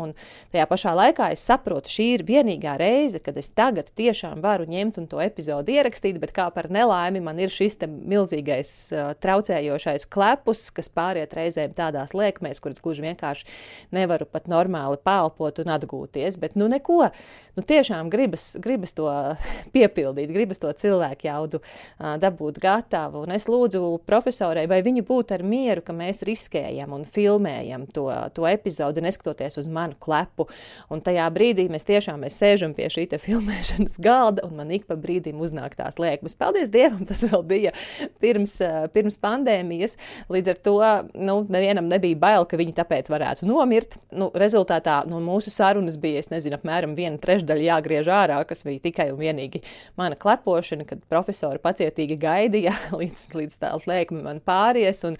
Tajā 0.55 0.67
pašā 0.71 0.95
laikā 0.97 1.31
es 1.35 1.45
saprotu, 1.49 1.91
šī 1.93 2.09
ir 2.17 2.25
vienīgā 2.29 2.77
reize, 2.81 3.21
kad 3.23 3.37
es 3.41 3.51
tagad 3.53 3.91
tiešām 3.99 4.43
varu 4.45 4.69
ņemt 4.71 5.01
un 5.03 5.09
to 5.11 5.21
epizodu 5.23 5.75
ierakstīt, 5.75 6.21
bet 6.23 6.35
kā 6.37 6.49
par 6.55 6.71
nelaimi 6.73 7.23
man 7.25 7.41
ir 7.43 7.53
šis 7.53 7.79
milzīgais 7.83 8.73
uh, 8.95 9.13
traucējošais 9.23 10.09
klepus, 10.13 10.69
kas 10.75 10.91
pāriet 10.93 11.35
reizēm 11.37 11.75
tādās 11.77 12.15
liekmēs, 12.17 12.63
kuras 12.63 12.83
gluži 12.83 13.07
vienkārši 13.07 13.49
nevaru 13.97 14.29
pat 14.29 14.51
normāli 14.53 15.01
pelpot 15.03 15.63
un 15.63 15.73
atgūties. 15.77 16.39
Bet 16.43 16.57
nu 16.59 16.69
neko, 16.71 17.09
nu 17.57 17.65
tiešām 17.67 18.11
gribas, 18.13 18.53
gribas 18.63 18.95
to 18.97 19.09
piepildīt, 19.75 20.33
gribas 20.33 20.61
to 20.63 20.71
cilvēku 20.73 21.29
jaudu 21.29 21.61
dabūt 21.99 22.61
gatavu. 22.63 23.25
Un 23.27 23.35
es 23.37 23.47
lūdzu 23.51 23.83
profesorai, 24.09 24.65
vai 24.71 24.81
viņa 24.85 25.05
būtu 25.07 25.37
ar 25.37 25.45
mieru, 25.47 25.85
ka 25.85 25.95
mēs 25.97 26.23
riskējam 26.27 26.95
un 26.97 27.05
filmējam 27.05 27.87
to, 27.93 28.09
to 28.35 28.47
epizodi, 28.49 29.05
neskatoties 29.05 29.59
uz 29.61 29.69
manu 29.73 29.99
klepu. 30.03 30.49
Un 30.93 31.03
tajā 31.05 31.29
brīdī 31.35 31.69
mēs 31.73 31.87
tiešām 31.89 32.25
mēs 32.25 32.39
sēžam 32.41 32.75
pie 32.77 32.89
šī 32.93 33.09
filmēšanas 33.13 33.99
galda, 34.03 34.47
un 34.47 34.57
man 34.57 34.73
ik 34.73 34.87
pa 34.89 34.97
brīdim 34.99 35.41
uznāk 35.43 35.77
tās 35.77 35.99
liekmes. 36.01 36.37
Paldies 36.39 36.71
Dievam, 36.73 37.05
tas 37.09 37.21
vēl 37.27 37.45
bija 37.47 37.75
pirms, 38.23 38.57
pirms 38.95 39.19
pandēmijas. 39.23 39.99
Līdz 40.33 40.55
ar 40.55 40.61
to 40.65 40.77
nu, 41.19 41.37
nevienam 41.53 41.91
nebija 41.91 42.19
bail, 42.19 42.47
ka 42.49 42.59
viņi 42.61 42.77
tāpēc 42.79 43.11
varētu 43.13 43.49
nomirt. 43.49 43.99
Nu, 44.15 44.31
rezultātā 44.39 45.03
nu, 45.11 45.21
mūsu 45.25 45.53
sarunas 45.53 45.99
bija, 46.01 46.23
es 46.23 46.33
nezinu, 46.33 46.57
apmēram 46.59 46.97
viena 46.99 47.21
trešdaļa 47.21 47.42
jāgriež 47.43 48.11
ārā, 48.13 48.39
kas 48.49 48.65
bija 48.67 48.83
tikai 48.87 49.09
un 49.13 49.19
vienīgi 49.21 49.63
mana 49.99 50.19
klepošana, 50.19 50.87
kad 50.89 51.03
profesori 51.11 51.61
pacietīgi 51.63 52.19
gaidīja, 52.23 52.75
līdz, 53.01 53.27
līdz 53.39 53.59
tā 53.63 53.73
lēkme 53.89 54.23
man 54.27 54.41
pāries. 54.45 55.03
Un, 55.09 55.19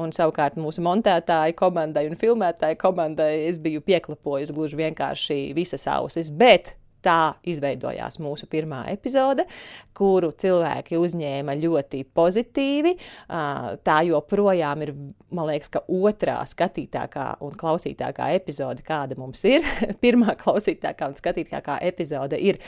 un 0.00 0.14
savukārt 0.14 0.58
mūsu 0.60 0.84
montētāju 0.84 1.56
komandai 1.58 2.06
un 2.10 2.18
filmētāju 2.20 2.80
komandai 2.80 3.32
es 3.48 3.60
biju 3.62 3.84
pieklapojusi 3.84 4.56
gluži 4.56 4.80
vienkārši 4.84 5.40
visas 5.56 5.88
ausis. 5.90 6.30
Bet 6.30 6.74
tā 7.04 7.34
izveidojās 7.46 8.18
mūsu 8.22 8.48
pirmā 8.50 8.84
epizode, 8.92 9.46
kuru 9.94 10.32
cilvēki 10.40 10.98
uzņēma 10.98 11.56
ļoti 11.60 12.02
pozitīvi. 12.16 12.94
Tā 13.28 13.98
joprojām 14.08 14.86
ir, 14.86 14.94
man 15.34 15.50
liekas, 15.52 15.72
ka 15.76 15.84
otrā 15.86 16.40
skatītākā 16.48 17.28
un 17.44 17.54
klausītākā 17.60 18.32
epizode, 18.38 18.84
kāda 18.86 19.18
mums 19.20 19.44
ir. 19.48 19.66
Pirmā 20.04 20.36
klausītākā 20.40 21.12
un 21.12 21.18
skatītākā 21.20 21.78
epizode 21.86 22.40
ir 22.40 22.60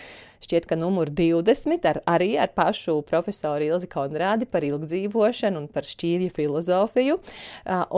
šķiet, 0.44 0.68
ka 0.68 0.78
numur 0.78 1.10
20 1.10 1.88
ar, 1.90 2.00
arī 2.10 2.34
ar 2.40 2.52
pašu 2.56 2.98
profesoru 3.08 3.68
Ilzi 3.70 3.88
Konrādi 3.92 4.48
par 4.50 4.66
ilgdzīvošanu 4.66 5.62
un 5.62 5.68
par 5.72 5.88
šķīvju 5.88 6.32
filozofiju. 6.36 7.18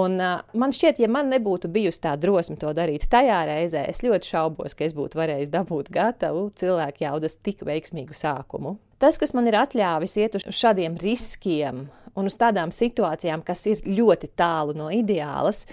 Un 0.02 0.18
man 0.18 0.74
šķiet, 0.74 1.02
ja 1.02 1.10
man 1.12 1.32
nebūtu 1.32 1.70
bijusi 1.72 2.04
tā 2.06 2.14
drosme 2.20 2.58
to 2.60 2.72
darīt 2.76 3.08
tajā 3.10 3.42
reizē, 3.48 3.86
es 3.90 4.02
ļoti 4.04 4.32
šaubos, 4.32 4.76
ka 4.78 4.86
es 4.88 4.96
būtu 4.96 5.20
varējis 5.20 5.54
dabūt 5.54 5.92
gatavu 5.94 6.48
cilvēku 6.58 7.06
jaudas 7.06 7.38
tik 7.42 7.64
veiksmīgu 7.66 8.16
sākumu. 8.16 8.78
Tas, 8.98 9.14
kas 9.20 9.30
man 9.36 9.46
ir 9.46 9.54
atļāvis 9.54 10.16
iet 10.18 10.40
uz 10.40 10.46
šādiem 10.58 10.96
riskiem 10.98 11.86
un 12.18 12.28
uz 12.30 12.36
tādām 12.38 12.72
situācijām, 12.74 13.42
kas 13.46 13.64
ir 13.70 13.82
ļoti 13.86 14.30
tālu 14.38 14.74
no 14.76 14.88
ideālas, 14.94 15.64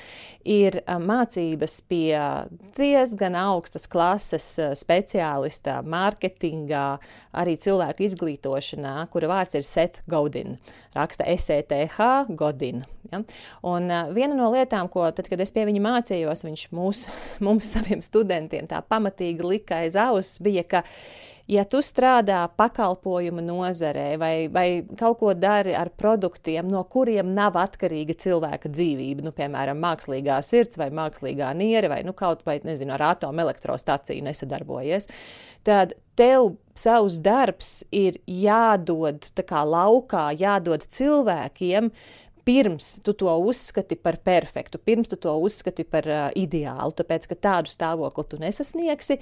ir 0.46 0.78
mācības 0.86 1.80
pie 1.90 2.14
diezgan 2.78 3.38
augstas 3.40 3.90
klases 3.90 4.48
speciālista 4.78 5.80
mārketingā, 5.86 6.86
arī 7.42 7.58
cilvēku 7.62 8.06
izglītošanā, 8.06 8.98
kura 9.14 9.32
vārds 9.32 9.58
ir 9.58 9.66
Seth 9.66 10.04
Godin. 10.12 10.60
Raksta 10.96 11.28
SETH 11.36 12.30
Godin. 12.38 12.86
Ja? 13.12 13.22
Un 13.68 13.92
viena 14.16 14.38
no 14.38 14.52
lietām, 14.54 14.90
ko 14.92 15.08
tad, 15.16 15.30
kad 15.32 15.42
es 15.44 15.54
pie 15.56 15.66
viņa 15.68 15.84
mācījos, 15.84 16.46
viņš 16.46 16.66
mūs, 16.76 17.06
mums, 17.46 17.74
saviem 17.76 18.04
studentiem, 18.06 18.70
tā 18.70 18.82
pamatīgi 18.86 19.46
lika 19.46 19.84
aiz 19.84 19.98
auss, 20.00 20.40
bija, 20.44 20.66
ka 20.70 20.86
ja 21.52 21.64
tu 21.70 21.82
strādā 21.86 22.42
pakalpojumu 22.58 23.44
nozarē 23.46 24.08
vai, 24.22 24.34
vai 24.52 24.68
kaut 24.98 25.20
ko 25.22 25.34
dari 25.38 25.76
ar 25.78 25.92
produktiem, 25.98 26.68
no 26.72 26.84
kuriem 26.90 27.34
nav 27.38 27.58
atkarīga 27.62 28.18
cilvēka 28.26 28.72
dzīvība, 28.74 29.26
nu, 29.26 29.34
piemēram, 29.36 29.80
mākslīgā 29.82 30.40
sirds 30.46 30.80
vai 30.82 30.90
mākslīgā 30.96 31.52
niere 31.58 31.92
vai 31.92 32.02
nu, 32.08 32.16
kaut 32.18 32.46
vai 32.48 32.60
nezinu, 32.66 32.96
ar 32.98 33.12
atomelektrostaciju 33.12 34.26
nesadarbojies, 34.26 35.10
tad 35.66 35.96
tev 36.18 36.56
savs 36.78 37.20
darbs 37.24 37.80
ir 37.96 38.20
jādod 38.30 39.30
kā 39.48 39.64
laukā, 39.68 40.30
jādod 40.40 40.86
cilvēkiem, 40.92 41.92
pirms 42.46 43.00
tu 43.04 43.14
to 43.18 43.32
uzskati 43.42 43.98
par 43.98 44.18
perfektu, 44.24 44.78
pirms 44.78 45.10
tu 45.10 45.18
to 45.22 45.34
uzskati 45.42 45.84
par 45.84 46.08
uh, 46.10 46.26
ideālu, 46.38 46.94
tāpēc 46.96 47.28
ka 47.32 47.38
tādu 47.48 47.72
stāvokli 47.74 48.26
tu 48.30 48.40
nesasniegsi. 48.42 49.18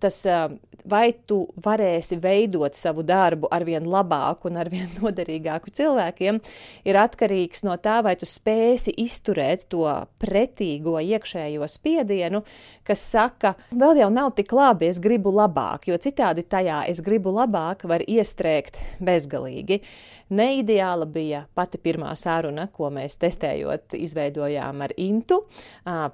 Tas, 0.00 0.20
uh, 0.28 0.52
vai 0.86 1.10
tu 1.26 1.40
varēsi 1.64 2.18
veidot 2.22 2.76
savu 2.78 3.04
darbu 3.06 3.48
ar 3.52 3.64
vien 3.66 3.86
labāku 3.88 4.50
un 4.50 4.60
ar 4.60 4.70
vien 4.72 4.90
noderīgāku 5.00 5.72
cilvēkiem, 5.76 6.40
ir 6.86 7.00
atkarīgs 7.00 7.64
no 7.66 7.76
tā, 7.82 7.98
vai 8.06 8.16
tu 8.20 8.28
spēsi 8.28 8.94
izturēt 9.06 9.66
to 9.72 9.86
pretīgo 10.22 10.98
iekšējo 11.00 11.66
spiedienu, 11.70 12.42
kas 12.86 13.02
saka, 13.14 13.56
vēl 13.72 14.02
jau 14.02 14.10
nav 14.12 14.34
tik 14.36 14.52
labi, 14.56 14.90
es 14.92 15.00
gribu 15.02 15.32
labāk, 15.34 15.88
jo 15.90 15.98
citādi 16.00 16.44
tajā 16.46 16.84
es 16.90 17.00
gribu 17.04 17.32
labāk 17.34 17.86
var 17.88 18.04
iestrēgt 18.06 18.78
bezgalīgi. 19.00 19.80
Neideāla 20.26 21.06
bija 21.06 21.44
pati 21.54 21.78
pirmā 21.78 22.10
saruna, 22.18 22.64
ko 22.74 22.88
mēs 22.90 23.14
testējot, 23.22 23.94
izveidojām 23.94 24.80
ar 24.82 24.94
Intu. 24.98 25.44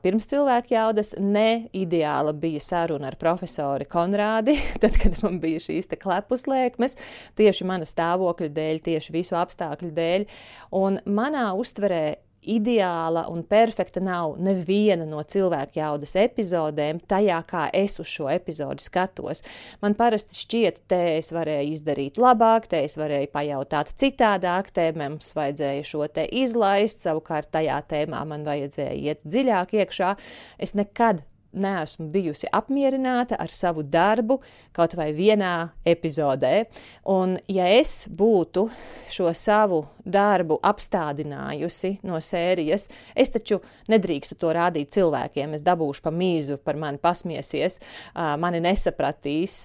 Pirms 0.02 0.28
cilvēku 0.28 0.74
jaudas 0.74 1.14
neideāla 1.16 2.34
bija 2.36 2.60
saruna 2.60 3.08
ar 3.08 3.16
profesori 3.20 3.86
Konrādi, 3.88 4.58
tad, 4.82 4.98
kad 5.00 5.16
man 5.24 5.38
bija 5.40 5.62
šīs 5.64 5.88
klepuslēkmes, 5.96 6.98
tieši 7.40 7.68
mana 7.68 7.88
stāvokļa 7.88 8.50
dēļ, 8.52 8.82
tieši 8.90 9.16
visu 9.16 9.38
apstākļu 9.40 9.90
dēļ. 9.96 10.28
Un 10.76 11.00
manā 11.08 11.48
uztverē 11.56 12.04
ideāla 12.42 13.24
un 13.30 13.42
perfekta 13.46 14.02
nav 14.02 14.36
neviena 14.42 15.06
no 15.08 15.22
cilvēku 15.22 15.78
jaudas 15.78 16.14
epizodēm, 16.18 17.00
tajā 17.08 17.38
kā 17.48 17.66
es 17.76 17.98
uz 18.02 18.10
šo 18.10 18.28
epizodi 18.32 18.84
skatos. 18.84 19.42
Man 19.82 19.96
parasti 19.98 20.38
šķiet, 20.42 20.82
te 20.90 21.00
es 21.16 21.32
varēju 21.34 21.76
izdarīt 21.76 22.20
labāk, 22.22 22.68
te 22.72 22.82
es 22.86 22.98
varēju 23.00 23.32
pajautāt 23.34 23.94
citādāk, 24.00 24.72
te 24.74 24.90
mums 24.96 25.34
vajadzēja 25.38 25.88
šo 25.92 26.06
te 26.12 26.26
izlaist, 26.42 27.04
savukārt 27.06 27.52
tajā 27.54 27.80
tēmā 27.90 28.24
man 28.28 28.46
vajadzēja 28.48 28.96
iet 28.98 29.22
dziļāk 29.26 29.76
iekšā. 29.82 30.16
Es 30.62 30.74
nekad 30.78 31.22
neesmu 31.52 32.08
bijusi 32.12 32.48
apmierināta 32.52 33.38
ar 33.40 33.52
savu 33.52 33.82
darbu 33.82 34.40
kaut 34.72 34.96
vai 34.96 35.10
vienā 35.12 35.72
epizodē. 35.84 36.66
Un, 37.12 37.36
ja 37.50 37.68
es 37.68 38.06
būtu 38.08 38.66
šo 39.12 39.32
savu 39.36 39.82
darbu 40.02 40.56
apstādinājusi 40.64 41.98
no 42.08 42.18
sērijas, 42.22 42.88
es 43.14 43.30
taču 43.30 43.60
nedrīkstu 43.92 44.36
to 44.40 44.50
rādīt 44.56 44.94
cilvēkiem. 44.96 45.54
Es 45.56 45.64
dabūšu 45.66 46.02
pa 46.04 46.12
mīzu, 46.14 46.56
par 46.64 46.78
mani 46.80 46.98
pasmiesies, 47.02 47.78
mani 48.14 48.62
nesapratīs, 48.64 49.62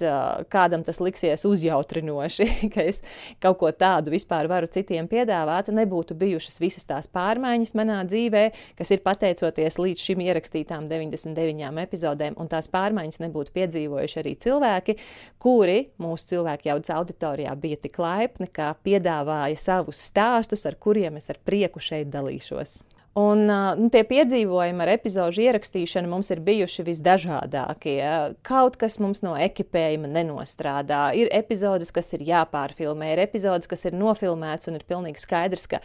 kādam 0.52 0.84
tas 0.86 1.00
liksies 1.02 1.46
uzjautrinoši, 1.48 2.50
ka 2.74 2.86
es 2.92 3.02
kaut 3.44 3.60
ko 3.62 3.72
tādu 3.72 4.14
vispār 4.14 4.50
varu 4.52 4.70
citiem 4.72 5.08
piedāvāt. 5.10 5.72
Nebūtu 5.74 6.18
bijušas 6.20 6.60
visas 6.62 6.88
tās 6.88 7.10
pārmaiņas 7.12 7.76
manā 7.78 8.02
dzīvē, 8.08 8.46
kas 8.78 8.94
ir 8.94 9.04
pateicoties 9.06 9.80
līdz 9.82 10.10
šim 10.10 10.26
ierakstītām 10.28 10.92
99 10.92 11.77
visām 11.78 11.86
epizodēm, 11.86 12.38
un 12.38 12.48
tās 12.50 12.68
pārmaiņas 12.72 13.22
nebūtu 13.22 13.54
piedzīvojuši 13.54 14.20
arī 14.22 14.36
cilvēki, 14.42 14.98
kuri 15.40 15.90
mūsu 16.00 16.34
cilvēku 16.34 16.70
jaudas 16.70 16.90
auditorijā 16.90 17.56
bija 17.56 17.78
tik 17.78 17.98
laipni, 18.00 18.48
ka 18.52 18.76
piedāvāja 18.84 19.58
savus 19.58 20.02
stāstus, 20.10 20.66
ar 20.66 20.76
kuriem 20.76 21.18
es 21.18 21.30
ar 21.30 21.38
prieku 21.46 21.80
šeit 21.80 22.10
dalīšos. 22.10 22.84
Un 23.18 23.48
nu, 23.50 23.88
tie 23.90 24.04
piedzīvojumi 24.06 24.84
ar 24.84 24.92
epizodu 24.94 25.42
ierakstīšanu 25.42 26.10
mums 26.12 26.28
ir 26.30 26.42
bijuši 26.46 26.84
visdažādākie. 26.86 27.98
Kaut 28.46 28.78
kas 28.78 29.00
mums 29.02 29.24
no 29.26 29.32
ekipējuma 29.42 30.12
nenostrādā. 30.12 31.08
Ir 31.18 31.32
epizodes, 31.34 31.90
kas 31.96 32.14
ir 32.14 32.26
jāpārfilmē, 32.28 33.16
ir 33.16 33.24
epizodes, 33.24 33.70
kas 33.72 33.88
ir 33.90 33.98
nofilmēts 33.98 34.70
un 34.70 34.78
ir 34.78 34.86
pilnīgi 34.86 35.24
skaidrs, 35.24 35.66
ka 35.72 35.82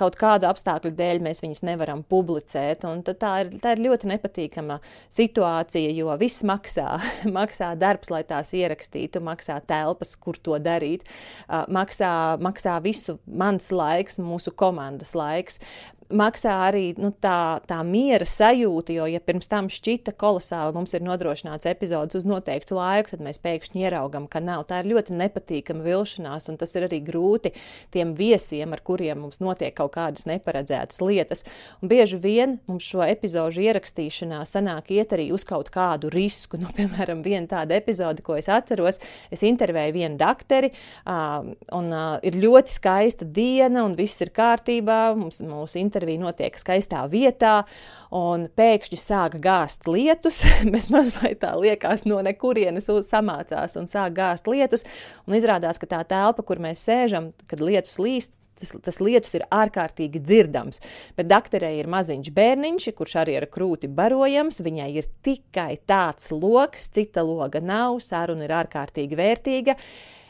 kaut 0.00 0.18
kādu 0.18 0.48
apstākļu 0.50 0.90
dēļ 0.98 1.22
mēs 1.22 1.44
viņus 1.44 1.62
nevaram 1.68 2.02
publicēt. 2.10 2.82
Tā 3.22 3.32
ir, 3.44 3.54
tā 3.62 3.76
ir 3.76 3.84
ļoti 3.86 4.10
nepatīkama 4.10 4.80
situācija, 5.14 5.94
jo 5.94 6.10
viss 6.18 6.42
maksā. 6.42 6.98
maksā 7.38 7.70
darbs, 7.78 8.10
lai 8.10 8.24
tās 8.26 8.50
ierakstītu, 8.50 9.22
maksā 9.22 9.60
telpas, 9.62 10.16
kur 10.18 10.42
to 10.42 10.58
darīt, 10.58 11.06
maksā, 11.46 12.12
maksā 12.42 12.80
visu 12.82 13.20
mans 13.30 13.70
laiks, 13.70 14.18
mūsu 14.18 14.50
komandas 14.58 15.14
laiks 15.14 15.62
maksā 16.16 16.54
arī 16.68 16.84
nu, 17.00 17.10
tā, 17.12 17.60
tā 17.68 17.80
miera 17.86 18.26
sajūta, 18.28 18.94
jo, 18.96 19.06
ja 19.10 19.20
pirms 19.24 19.50
tam 19.50 19.68
šķita 19.72 20.14
kolosāli, 20.20 20.74
mums 20.76 20.94
ir 20.96 21.04
nodrošināts 21.06 21.68
epizodes 21.70 22.20
uz 22.20 22.26
noteiktu 22.28 22.78
laiku, 22.78 23.14
tad 23.14 23.24
mēs 23.24 23.40
pēkšņi 23.44 23.84
ieraugam, 23.84 24.28
ka 24.30 24.42
nav. 24.44 24.66
Tā 24.70 24.80
ir 24.82 24.90
ļoti 24.92 25.16
nepatīkama 25.18 25.84
vilšanās, 25.84 26.48
un 26.52 26.58
tas 26.60 26.74
ir 26.78 26.86
arī 26.88 27.00
grūti 27.04 27.54
tiem 27.94 28.14
viesiem, 28.18 28.72
ar 28.74 28.82
kuriem 28.86 29.24
mums 29.26 29.40
notiek 29.44 29.74
kaut 29.76 29.94
kādas 29.96 30.28
neparedzētas 30.30 31.02
lietas. 31.04 31.44
Un 31.82 31.90
bieži 31.92 32.18
vien 32.20 32.58
mums 32.70 32.86
šo 32.86 33.04
epizodu 33.06 33.62
ierakstīšanā 33.64 34.42
sanāk 34.48 34.92
iet 34.94 35.14
arī 35.16 35.30
uz 35.34 35.46
kaut 35.48 35.72
kādu 35.74 36.12
risku. 36.14 36.60
Nu, 36.64 36.70
piemēram, 36.72 37.20
viena 37.20 37.44
tāda 37.50 37.76
epizode, 37.76 38.22
ko 38.24 38.38
es 38.38 38.48
atceros, 38.48 39.00
es 39.34 39.42
intervēju 39.44 39.92
vienu 39.98 40.16
dakteri, 40.16 40.70
un 41.04 41.90
ir 42.24 42.38
ļoti 42.40 42.72
skaista 42.72 43.26
diena, 43.28 43.82
un 43.84 43.96
viss 43.98 44.22
ir 44.24 44.32
kārtībā. 44.32 45.00
Mums, 45.18 45.42
mūsu 45.44 45.80
intervija 45.82 46.03
notiek 46.20 46.56
skaistā 46.60 47.02
vietā, 47.10 47.62
un 48.14 48.46
pēkšņi 48.56 49.00
sāka 49.00 49.40
gāzt 49.42 49.88
lietus. 49.90 50.42
Mēs 50.72 50.90
mazliet 50.92 51.40
tā 51.42 51.54
liekas, 51.58 52.06
no 52.08 52.20
nekurienes 52.24 52.90
samācās 53.08 53.78
un 53.80 53.90
sāk 53.90 54.16
gāzt 54.20 54.50
lietus. 54.50 54.86
Un 55.26 55.38
izrādās, 55.40 55.80
ka 55.80 55.90
tā 55.90 56.04
telpa, 56.08 56.44
kur 56.46 56.62
mēs 56.62 56.84
sēžam, 56.86 57.32
kad 57.50 57.64
lietus 57.64 57.98
līst, 58.02 58.34
Tas, 58.54 58.70
tas 58.86 59.00
lietus 59.02 59.34
ir 59.34 59.42
ārkārtīgi 59.50 60.20
dzirdams. 60.22 60.78
Bet 61.18 61.26
doktorei 61.26 61.72
ir 61.80 61.88
maziņš 61.90 62.30
bērniņš, 62.36 62.86
kurš 62.94 63.16
arī 63.24 63.34
ir 63.40 63.48
krūti 63.50 63.90
barojams. 63.90 64.60
Viņai 64.62 64.90
ir 64.94 65.08
tikai 65.26 65.80
tāds 65.90 66.30
lokus, 66.30 66.86
cita 66.94 67.24
loga 67.26 67.58
nav, 67.58 67.98
saruna 68.04 68.46
ir 68.46 68.54
ārkārtīgi 68.54 69.18
vērtīga. 69.18 69.74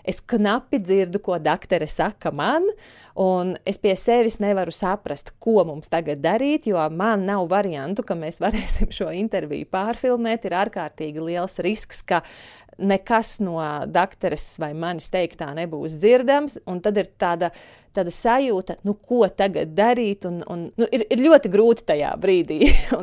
Es 0.05 0.21
knapi 0.21 0.83
dzirdu, 0.85 1.21
ko 1.25 1.39
doktore 1.41 1.87
saka 1.89 2.29
man, 2.35 2.67
un 3.21 3.55
es 3.65 3.79
pie 3.81 3.95
sevis 3.97 4.37
nevaru 4.43 4.73
saprast, 4.75 5.31
ko 5.41 5.63
mums 5.65 5.89
tagad 5.93 6.21
darīt, 6.25 6.69
jo 6.69 6.81
man 6.93 7.25
nav 7.29 7.47
variantu, 7.49 8.05
ka 8.05 8.17
mēs 8.19 8.41
varēsim 8.45 8.93
šo 8.93 9.09
interviju 9.17 9.71
pārfilmēt. 9.73 10.45
Ir 10.45 10.59
ārkārtīgi 10.65 11.25
liels 11.25 11.57
risks, 11.65 12.03
ka 12.05 12.21
nekas 12.79 13.39
no 13.45 13.59
doktoras 13.87 14.55
vai 14.63 14.73
manis 14.75 15.11
teiktā 15.13 15.53
nebūs 15.57 15.99
dzirdams, 16.01 16.61
tad 16.83 17.01
ir 17.01 17.11
tāda 17.19 17.51
tāda 17.95 18.13
sajūta, 18.13 18.79
nu, 18.87 18.97
ko 18.99 19.23
tagad 19.31 19.75
darīt. 19.77 20.27
Un, 20.29 20.41
un, 20.51 20.67
nu, 20.81 20.89
ir, 20.95 21.05
ir 21.15 21.23
ļoti 21.25 21.51
grūti 21.53 21.87
tajā 21.93 22.11
brīdī. 22.21 22.61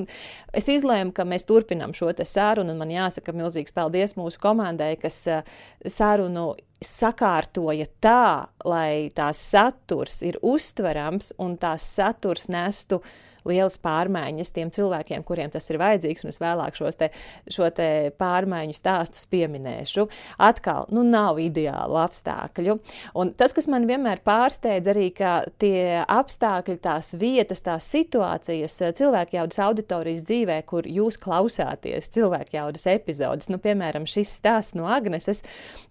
es 0.59 0.67
izlēmu, 0.71 1.13
ka 1.15 1.25
mēs 1.27 1.47
turpinām 1.49 1.95
šo 1.97 2.11
sarunu, 2.27 2.73
un 2.73 2.81
man 2.81 2.91
jāsaka 2.93 3.35
milzīgs 3.35 3.75
paldies 3.75 4.17
mūsu 4.19 4.41
komandai, 4.41 4.93
kas 5.01 5.23
uh, 5.31 5.47
sarunu 5.87 6.51
sakārtoja 6.81 7.87
tā, 8.01 8.49
lai 8.65 9.11
tās 9.15 9.41
saturs 9.51 10.21
ir 10.25 10.39
uztverams 10.41 11.35
un 11.41 11.55
tās 11.61 11.85
saturs 11.95 12.49
nestu 12.51 13.01
lielas 13.48 13.77
pārmaiņas 13.81 14.53
tiem 14.55 14.71
cilvēkiem, 14.74 15.24
kuriem 15.27 15.51
tas 15.53 15.67
ir 15.71 15.79
vajadzīgs, 15.81 16.25
un 16.25 16.33
es 16.33 16.39
vēlāk 16.41 16.77
šos 16.77 17.00
te, 17.00 17.12
šo 17.51 17.69
te 17.75 18.12
pārmaiņu 18.21 18.75
stāstus 18.77 19.27
pieminēšu. 19.31 20.07
Atkal, 20.41 20.88
nu, 20.93 21.03
nav 21.07 21.39
ideālu 21.41 22.00
apstākļu. 22.01 22.77
Un 23.17 23.33
tas, 23.38 23.55
kas 23.57 23.69
man 23.71 23.88
vienmēr 23.89 24.21
pārsteidz, 24.25 24.91
arī 24.91 25.10
tie 25.62 26.01
apstākļi, 26.05 26.77
tās 26.83 27.13
vietas, 27.17 27.63
tās 27.65 27.88
situācijas 27.91 28.77
cilvēku 28.98 29.38
jaudas 29.39 29.62
auditorijas 29.65 30.25
dzīvē, 30.29 30.62
kur 30.69 30.88
jūs 30.88 31.19
klausāties 31.21 32.12
cilvēku 32.13 32.57
jaudas 32.57 32.88
epizodes, 32.91 33.50
nu, 33.51 33.60
piemēram, 33.62 34.07
šis 34.10 34.38
stāsts 34.41 34.77
no 34.77 34.88
Agneses, 34.91 35.43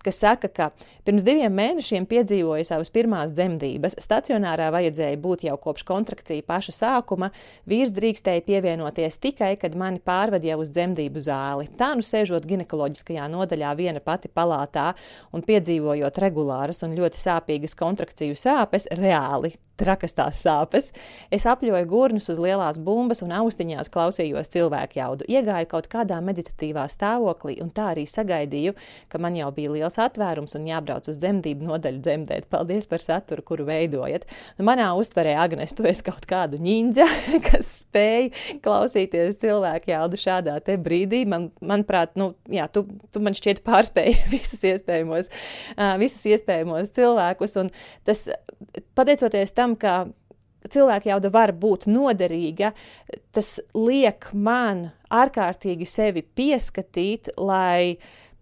kas 0.05 0.21
saka, 0.23 0.49
ka 0.49 0.71
pirms 1.07 1.25
diviem 1.27 1.53
mēnešiem 1.57 2.07
piedzīvoja 2.11 2.67
savas 2.73 2.93
pirmās 2.93 3.35
dzemdības. 3.35 3.99
Stacionārā 4.01 4.71
vajadzēja 4.75 5.21
būt 5.21 5.47
jau 5.49 5.57
kopš 5.61 5.85
kontrakcija 5.89 6.47
paša 6.47 6.77
sākuma, 6.77 7.31
Vīrs 7.71 7.95
drīkstēja 7.97 8.45
pievienoties 8.47 9.21
tikai, 9.23 9.55
kad 9.61 9.77
mani 9.79 10.03
pārvadīja 10.05 10.59
uz 10.61 10.73
dzemdību 10.75 11.23
zāli. 11.25 11.71
Tā 11.79 11.93
nu 11.99 12.05
sēžot 12.07 12.47
ginekoloģiskajā 12.51 13.29
nodaļā 13.31 13.73
viena 13.79 14.03
pati 14.05 14.33
palātā 14.33 14.91
un 15.37 15.47
piedzīvojot 15.47 16.23
regulāras 16.25 16.85
un 16.87 16.97
ļoti 16.99 17.21
sāpīgas 17.21 17.77
kontrakciju 17.79 18.39
sāpes, 18.39 18.89
reāli 18.99 19.55
trakas 19.81 20.17
tās 20.17 20.41
sāpes. 20.45 20.91
Es 21.33 21.47
apļoju 21.49 21.89
gurnus 21.91 22.29
uz 22.33 22.41
lielās 22.43 22.79
bumbas 22.83 23.23
un 23.25 23.33
austiņās 23.37 23.91
klausījos 23.93 24.53
cilvēku 24.53 25.01
jaudu. 25.01 25.27
Iegāju 25.31 25.71
kaut 25.71 25.89
kādā 25.93 26.21
meditatīvā 26.25 26.87
stāvoklī 26.91 27.59
un 27.65 27.73
tā 27.75 27.91
arī 27.95 28.07
sagaidīju, 28.11 28.77
ka 29.11 29.21
man 29.23 29.39
jau 29.39 29.51
bija 29.57 29.73
liels 29.75 29.99
atvērums 30.03 30.57
un 30.59 30.69
jābrauc 30.69 31.09
uz 31.11 31.19
dzemdību 31.21 31.69
nodaļu 31.71 32.03
dzemdēt. 32.05 32.49
Paldies 32.53 32.89
par 32.91 33.05
saturu, 33.05 33.45
kuru 33.47 33.67
veidojat. 33.69 34.27
Nu, 34.59 34.67
manā 34.69 34.91
uztverē, 34.99 35.37
Agnes, 35.41 35.75
tu 35.77 35.87
esi 35.89 36.05
kaut 36.07 36.27
kāda 36.31 36.61
ņindza, 36.61 37.07
kas 37.49 37.73
spēj 37.85 38.31
klausīties 38.65 39.39
cilvēku 39.41 39.95
jaudu 39.95 40.21
šādā 40.21 40.59
brīdī. 40.81 41.25
Man, 41.29 41.51
manuprāt, 41.65 42.17
nu, 42.21 42.33
jā, 42.51 42.67
tu, 42.73 42.85
tu 43.13 43.23
man 43.25 43.37
šķiet 43.37 43.63
pārspēji 43.67 44.17
visus 44.35 44.63
iespējamos, 44.73 45.31
uh, 45.77 45.95
visus 46.01 46.27
iespējamos 46.35 46.93
cilvēkus. 46.97 47.57
Un 47.63 47.73
tas, 48.09 48.27
pateicoties 48.99 49.55
tam, 49.57 49.70
tam, 49.71 49.77
ka 49.77 50.71
cilvēka 50.71 51.11
jauda 51.11 51.31
var 51.33 51.53
būt 51.53 51.87
noderīga, 51.89 52.73
tas 53.33 53.61
liek 53.75 54.31
man 54.33 54.91
ārkārtīgi 55.11 55.87
sevi 55.87 56.23
pieskatīt, 56.23 57.33
lai 57.39 57.99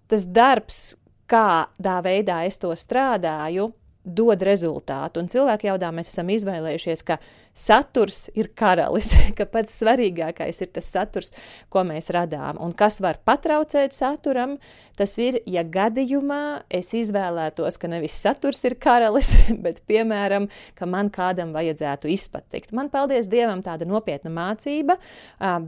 tas 0.09 0.25
darbs, 0.25 0.97
kādā 1.29 1.99
veidā 2.03 2.45
es 2.49 2.59
to 2.59 2.73
strādāju, 2.73 3.73
dod 4.05 4.41
rezultātu. 4.43 5.21
Un 5.21 5.29
cilvēku 5.29 5.69
jaudā 5.69 5.91
mēs 5.93 6.09
esam 6.09 6.31
izvēlējušies, 6.33 7.05
ka 7.05 7.19
saturs 7.59 8.27
ir 8.39 8.51
karalis, 8.59 9.11
ka 9.39 9.47
pats 9.51 9.79
svarīgākais 9.83 10.63
ir 10.63 10.73
tas 10.75 10.89
saturs, 10.95 11.33
ko 11.73 11.85
mēs 11.87 12.13
radām. 12.15 12.61
Un 12.63 12.75
kas 12.77 13.01
var 13.05 13.19
patraucēt 13.27 13.97
saturam, 13.97 14.57
tas 14.99 15.15
ir, 15.23 15.41
ja 15.47 15.63
gadījumā 15.67 16.65
es 16.75 16.91
izvēlētos, 16.97 17.79
ka 17.79 17.91
nevis 17.91 18.17
saturs 18.19 18.65
ir 18.69 18.79
karalis, 18.81 19.33
bet, 19.65 19.83
piemēram, 19.91 20.49
ka 20.79 20.89
man 20.91 21.11
kādam 21.15 21.53
vajadzētu 21.57 22.11
izpatikt. 22.15 22.73
Man, 22.77 22.91
paldies 22.93 23.31
Dievam, 23.31 23.63
tāda 23.67 23.87
nopietna 23.89 24.31
mācība 24.35 24.99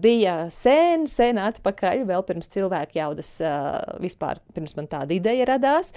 bija 0.03 0.37
sen, 0.55 1.07
sen 1.11 1.40
atpakaļ, 1.42 2.05
vēl 2.09 2.24
pirms 2.26 2.50
cilvēku 2.50 2.98
jaudas 3.00 3.33
vispār, 4.03 4.40
pirms 4.55 4.76
man 4.79 4.90
tāda 4.90 5.14
ideja 5.16 5.46
radās. 5.53 5.92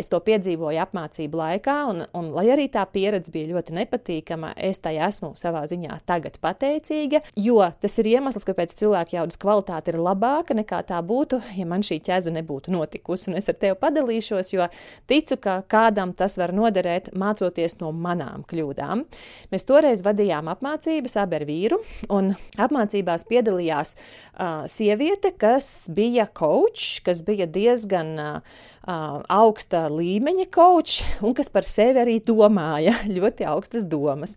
Es 0.00 0.10
to 0.12 0.20
piedzīvoju 0.24 0.80
apmācību 0.84 1.40
laikā, 1.40 1.76
un, 1.92 2.04
un 2.16 2.32
lai 2.36 2.48
arī 2.54 2.68
tā 2.72 2.84
pieredze 2.90 3.32
bija 3.34 3.52
ļoti 3.54 3.76
nepatīkama, 3.76 4.54
es 4.68 4.80
tai 4.84 4.96
esmu 5.02 5.25
esmu 5.26 5.38
savā 5.38 5.64
ziņā 5.66 6.00
tagad 6.06 6.38
pateicīga, 6.40 7.22
jo 7.36 7.58
tas 7.80 7.98
ir 7.98 8.06
iemesls, 8.06 8.46
kāpēc 8.46 8.74
cilvēku 8.78 9.16
jaudas 9.16 9.38
kvalitāte 9.40 9.92
ir 9.92 9.98
labāka 9.98 10.54
nekā 10.54 10.82
tā 10.86 11.00
būtu, 11.02 11.40
ja 11.56 11.66
man 11.66 11.82
šī 11.82 12.00
ķēze 12.06 12.32
nebūtu 12.34 12.72
notikusi. 12.74 13.30
Un 13.30 13.36
es 13.36 13.48
ar 13.48 13.56
tevi 13.58 13.76
padalīšos, 13.80 14.52
jo 14.54 14.68
ticu, 15.08 15.36
ka 15.36 15.62
kādam 15.68 16.14
tas 16.14 16.36
var 16.38 16.52
noderēt, 16.54 17.12
mācoties 17.14 17.78
no 17.80 17.92
manām 17.92 18.44
kļūdām. 18.46 19.04
Mēs 19.52 19.66
toreiz 19.66 20.02
vadījām 20.04 20.50
apmācības 20.52 21.16
abi 21.22 21.40
ar 21.40 21.46
vīru, 21.48 21.80
un 22.10 22.34
apmācībās 22.58 23.26
piedalījās 23.28 23.96
uh, 23.96 24.64
sieviete, 24.70 25.32
kas 25.36 25.88
bija 25.92 26.28
coach, 26.36 27.00
kas 27.06 27.22
bija 27.26 27.48
diezgan 27.50 28.14
uh, 28.20 28.64
uh, 28.86 29.18
augsta 29.28 29.86
līmeņa 29.92 30.46
kočs 30.54 31.02
un 31.26 31.34
kas 31.36 31.50
par 31.52 31.66
sevi 31.68 32.02
arī 32.02 32.16
domāja 32.24 32.94
ļoti 33.18 33.46
augstas 33.48 33.86
domas. 33.88 34.36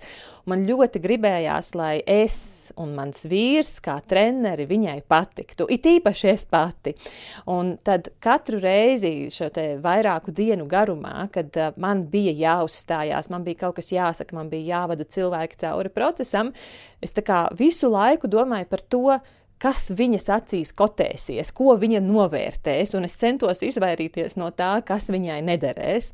Man 0.49 0.63
ļoti 0.65 0.97
gribējās, 1.03 1.73
lai 1.77 1.99
es 2.09 2.37
un 2.79 2.95
mans 2.97 3.27
vīrs, 3.29 3.75
kā 3.85 3.99
treneri, 4.09 4.65
viņai 4.65 4.95
patiktu. 5.05 5.67
It 5.69 5.85
īpaši 5.85 6.29
es 6.31 6.47
pati. 6.49 6.95
Un 7.53 7.75
tad 7.85 8.09
katru 8.23 8.57
reizi 8.63 9.29
šo 9.33 9.51
vairāku 9.83 10.33
dienu 10.33 10.65
garumā, 10.69 11.27
kad 11.33 11.53
uh, 11.59 11.75
man 11.77 12.05
bija 12.09 12.33
jāuzstājās, 12.33 13.29
man 13.29 13.45
bija 13.45 13.65
kaut 13.67 13.77
kas 13.77 13.93
jāsaka, 13.93 14.37
man 14.37 14.49
bija 14.49 14.79
jāvada 14.79 15.05
cilvēki 15.05 15.61
cauri 15.65 15.93
procesam, 15.93 16.53
es 17.01 17.13
visu 17.59 17.91
laiku 17.91 18.27
domāju 18.31 18.65
par 18.71 18.81
to, 18.81 19.19
kas 19.61 19.89
viņas 19.95 20.29
acīs 20.33 20.73
kotēsies, 20.77 21.51
ko 21.55 21.75
viņa 21.79 22.01
novērtēs, 22.05 22.95
un 22.97 23.07
es 23.07 23.17
centos 23.19 23.63
izvairīties 23.65 24.37
no 24.39 24.51
tā, 24.55 24.77
kas 24.87 25.09
viņai 25.11 25.41
nederēs. 25.51 26.13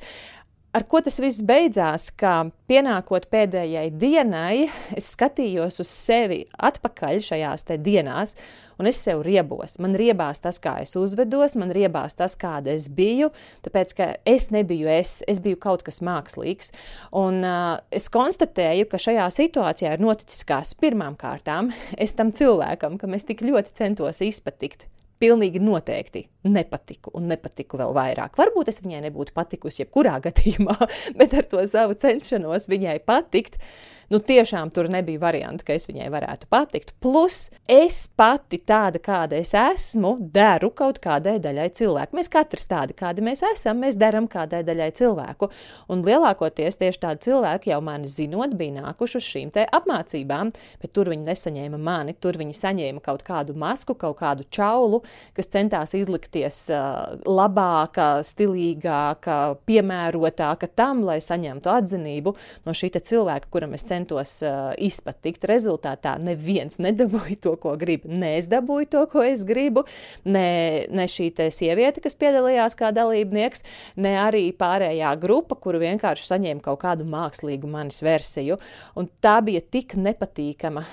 Ar 0.76 0.84
ko 0.92 1.00
tas 1.04 1.18
viss 1.24 1.44
beidzās, 1.46 2.10
ka 2.20 2.50
pienākot 2.70 3.30
pēdējai 3.32 3.88
dienai, 3.96 4.68
es 4.98 5.08
skatījos 5.14 5.80
uz 5.84 5.90
sevi 5.92 6.42
atpakaļ 6.68 7.22
šajās 7.24 7.64
dienās, 7.86 8.36
un 8.76 8.90
es 8.90 9.00
sev 9.00 9.22
riebos. 9.24 9.78
Man 9.80 9.96
riebās 9.96 10.42
tas, 10.44 10.60
kā 10.60 10.78
es 10.84 10.96
uzvedos, 11.00 11.56
man 11.60 11.72
riebās 11.76 12.18
tas, 12.20 12.36
kāda 12.40 12.74
es 12.76 12.90
biju, 12.92 13.32
tāpēc 13.64 13.94
ka 13.96 14.10
es 14.28 14.50
nebiju 14.52 14.92
es, 14.92 15.22
es 15.32 15.40
biju 15.44 15.62
kaut 15.64 15.86
kas 15.88 16.02
mākslīgs. 16.04 16.74
Un 17.16 17.40
uh, 17.48 17.78
es 17.96 18.10
konstatēju, 18.12 18.90
ka 18.92 19.00
šajā 19.00 19.30
situācijā 19.38 19.96
ir 19.96 20.04
noticis 20.04 20.44
kas 20.48 20.76
pirmām 20.76 21.16
kārtām 21.20 21.72
es 21.96 22.18
tam 22.18 22.36
cilvēkam, 22.36 23.00
kam 23.00 23.16
es 23.16 23.28
tik 23.28 23.46
ļoti 23.48 23.78
centos 23.80 24.20
izpatikt. 24.26 24.90
Pilnīgi 25.22 25.62
noteikti 25.64 26.26
nepatiku 26.52 27.14
un 27.16 27.30
nepatiku 27.32 27.80
vēl 27.80 27.94
vairāk. 27.96 28.36
Varbūt 28.40 28.72
es 28.72 28.82
viņai 28.84 29.06
nebūtu 29.08 29.36
patikusi 29.36 29.86
jebkurā 29.86 30.18
gadījumā, 30.26 30.76
bet 31.20 31.36
ar 31.40 31.48
to 31.52 31.64
savu 31.72 31.96
cenšanos 32.00 32.68
viņai 32.72 33.00
patikt, 33.08 33.60
uh, 33.60 33.95
nu, 34.10 34.20
tiešām 34.20 34.72
tur 34.74 34.90
nebija 34.92 35.22
variantu, 35.22 35.66
ka 35.68 35.76
es 35.76 35.88
viņai 35.90 36.08
varētu 36.14 36.50
patikt. 36.52 36.94
Plus, 37.04 37.50
es 37.70 38.06
pati 38.18 38.60
tāda, 38.62 39.02
kāda 39.04 39.40
es 39.40 39.54
esmu, 39.58 40.16
deru 40.34 40.72
kaut 40.76 41.00
kādai 41.04 41.38
daļai 41.44 41.68
cilvēku. 41.78 42.18
Mēs 42.18 42.30
katrs 42.32 42.68
tādi, 42.70 42.96
kādi 42.98 43.24
mēs 43.26 43.44
esam, 43.52 43.82
mēs 43.84 43.98
deram 44.00 44.30
kādai 44.32 44.64
daļai 44.68 44.92
cilvēku. 45.00 45.50
Un 45.92 46.04
lielākoties 46.06 46.80
tieši 46.82 47.02
tādi 47.06 47.30
cilvēki 47.30 47.74
jau 47.74 47.82
mani 47.86 48.10
zinot, 48.12 48.56
bija 48.58 48.82
nākuši 48.82 49.20
uz 49.20 49.30
šīm 49.30 49.54
apmācībām, 49.56 50.52
bet 50.82 50.94
tur 50.96 51.10
viņi 51.12 51.26
nesaņēma 51.30 51.80
mani, 51.82 52.16
tur 52.20 52.38
viņi 52.40 52.56
saņēma 52.58 53.04
kaut 53.06 53.24
kādu 53.26 53.56
masku, 53.58 53.96
kaut 53.98 54.18
kādu 54.20 54.46
čaulu, 54.54 55.02
kas 55.36 55.50
centās 55.54 55.94
izlikties 55.98 56.66
uh, 56.74 57.16
labāka, 57.28 58.22
stilīgāka, 58.26 59.38
piemērotāka 59.68 60.70
tam, 60.76 61.04
lai 61.08 61.20
saņemtu 61.24 61.72
atzinību 61.72 62.36
no 62.66 62.76
šī 62.76 62.92
cilvēka, 62.96 63.50
kuram 63.52 63.74
es 63.76 63.84
cenšos 63.84 63.95
centos 63.96 64.38
uh, 64.46 64.74
izpatikt. 64.78 65.48
Rezultātā 65.50 66.16
neviens 66.22 66.80
nedabūja 66.84 67.40
to, 67.48 67.56
ko 67.62 67.76
grib. 67.80 68.06
Ne 68.06 68.36
es 68.40 68.50
dabūju 68.52 68.92
to, 68.92 69.04
ko 69.12 69.24
es 69.26 69.46
gribu, 69.48 69.86
ne, 70.28 70.86
ne 70.92 71.08
šī 71.10 71.32
sieviete, 71.56 72.04
kas 72.04 72.18
piedalījās 72.20 72.78
kā 72.78 72.92
dalībnieks, 72.96 73.66
ne 74.02 74.16
arī 74.22 74.48
pārējā 74.56 75.16
grupa, 75.22 75.58
kuru 75.60 75.82
vienkārši 75.84 76.30
saņēma 76.30 76.66
kaut 76.66 76.82
kādu 76.84 77.08
mākslīgu 77.10 77.70
manis 77.72 78.02
versiju. 78.06 78.60
Un 79.00 79.10
tā 79.24 79.40
bija 79.46 79.64
tik 79.64 79.98
nepatīkama 80.00 80.86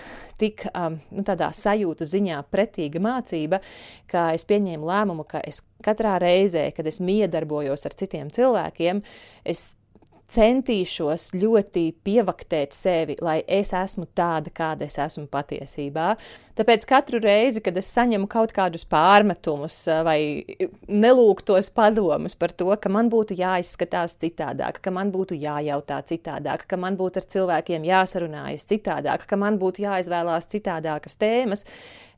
tik 0.43 0.65
um, 0.75 0.99
nu, 1.15 1.23
tādā 1.27 1.51
sajūtu 1.55 2.07
ziņā 2.09 2.41
pretīga 2.51 3.03
mācība, 3.03 3.61
ka 4.11 4.31
es 4.37 4.47
pieņēmu 4.49 4.89
lēmumu, 4.89 5.27
ka 5.29 5.43
es 5.47 5.63
katrā 5.85 6.17
reizē, 6.23 6.69
kad 6.75 6.89
es 6.89 6.99
miedarbojos 7.05 7.87
ar 7.87 7.97
citiem 7.99 8.33
cilvēkiem, 8.35 9.05
es 9.47 9.73
centīšos 10.33 11.31
ļoti 11.37 11.85
pievaktēt 12.05 12.75
sevi, 12.77 13.17
lai 13.23 13.41
es 13.47 13.73
esmu 13.77 14.07
tāda, 14.17 14.53
kāda 14.55 14.89
es 14.89 14.99
esmu 15.01 15.27
patiesībā. 15.33 16.15
Tāpēc 16.59 16.85
katru 16.89 17.17
reizi, 17.23 17.63
kad 17.65 17.77
es 17.81 17.89
saņemu 17.95 18.29
kaut 18.33 18.53
kādus 18.53 18.85
pārmetumus 18.89 19.79
vai 20.05 20.19
nelūgtos 20.89 21.71
padomus 21.73 22.37
par 22.37 22.53
to, 22.53 22.69
ka 22.77 22.93
man 22.93 23.09
būtu 23.13 23.39
jāizskatās 23.39 24.19
citādāk, 24.21 24.83
ka 24.85 24.93
man 24.93 25.13
būtu 25.15 25.39
jājautā 25.41 26.03
citādāk, 26.11 26.67
ka 26.69 26.77
man 26.81 26.99
būtu 27.01 27.23
ar 27.23 27.29
cilvēkiem 27.37 27.89
jāsarunājas 27.89 28.69
citādāk, 28.69 29.25
ka 29.29 29.41
man 29.41 29.57
būtu 29.63 29.87
jāizvēlās 29.87 30.51
citādākas 30.53 31.17
tēmas, 31.21 31.65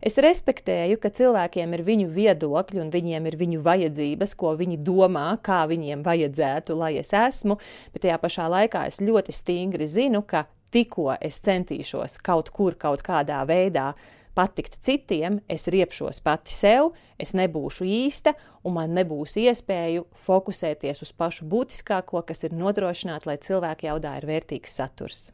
Es 0.04 0.18
respektēju, 0.20 0.98
ka 1.00 1.08
cilvēkiem 1.16 1.70
ir 1.72 1.82
viņu 1.86 2.10
viedokļi 2.12 2.80
un 2.82 2.90
viņiem 2.92 3.24
ir 3.30 3.36
viņu 3.40 3.60
vajadzības, 3.64 4.34
ko 4.36 4.50
viņi 4.58 4.76
domā, 4.84 5.30
kā 5.40 5.62
viņiem 5.70 6.02
vajadzētu, 6.04 6.74
lai 6.76 6.98
es 7.00 7.14
esmu, 7.16 7.56
bet 7.94 8.04
tajā 8.04 8.18
pašā 8.20 8.50
laikā 8.52 8.82
es 8.90 9.00
ļoti 9.00 9.32
stingri 9.32 9.88
zinu, 9.88 10.20
ka 10.28 10.42
tikko 10.76 11.14
es 11.24 11.38
centīšos 11.46 12.18
kaut 12.26 12.50
kur, 12.52 12.76
kaut 12.76 13.00
kādā 13.06 13.38
veidā 13.48 13.94
patikt 14.36 14.76
citiem, 14.84 15.38
es 15.48 15.64
riepšos 15.72 16.20
pati 16.20 16.52
sev, 16.52 16.90
es 17.16 17.32
nebūšu 17.32 17.86
īsta, 17.88 18.34
un 18.60 18.76
man 18.76 18.92
nebūs 18.98 19.38
iespēju 19.40 20.04
fokusēties 20.26 21.00
uz 21.06 21.14
pašu 21.16 21.48
būtiskāko, 21.48 22.20
kas 22.28 22.44
ir 22.44 22.52
nodrošināt, 22.52 23.24
lai 23.24 23.38
cilvēku 23.40 23.88
jaudā 23.88 24.18
ir 24.20 24.28
vērtīgs 24.28 24.76
saturs. 24.82 25.30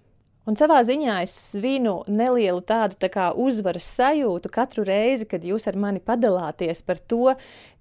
Un 0.51 0.57
savā 0.59 0.81
ziņā 0.83 1.21
es 1.23 1.31
svinu 1.53 2.01
nelielu 2.11 2.59
tādu 2.67 2.97
tā 2.99 3.29
uzvaras 3.39 3.87
sajūtu 4.01 4.51
katru 4.51 4.83
reizi, 4.89 5.29
kad 5.31 5.45
jūs 5.47 5.69
ar 5.71 5.77
mani 5.79 6.03
padalāties 6.03 6.83
par 6.83 6.99
to, 6.99 7.37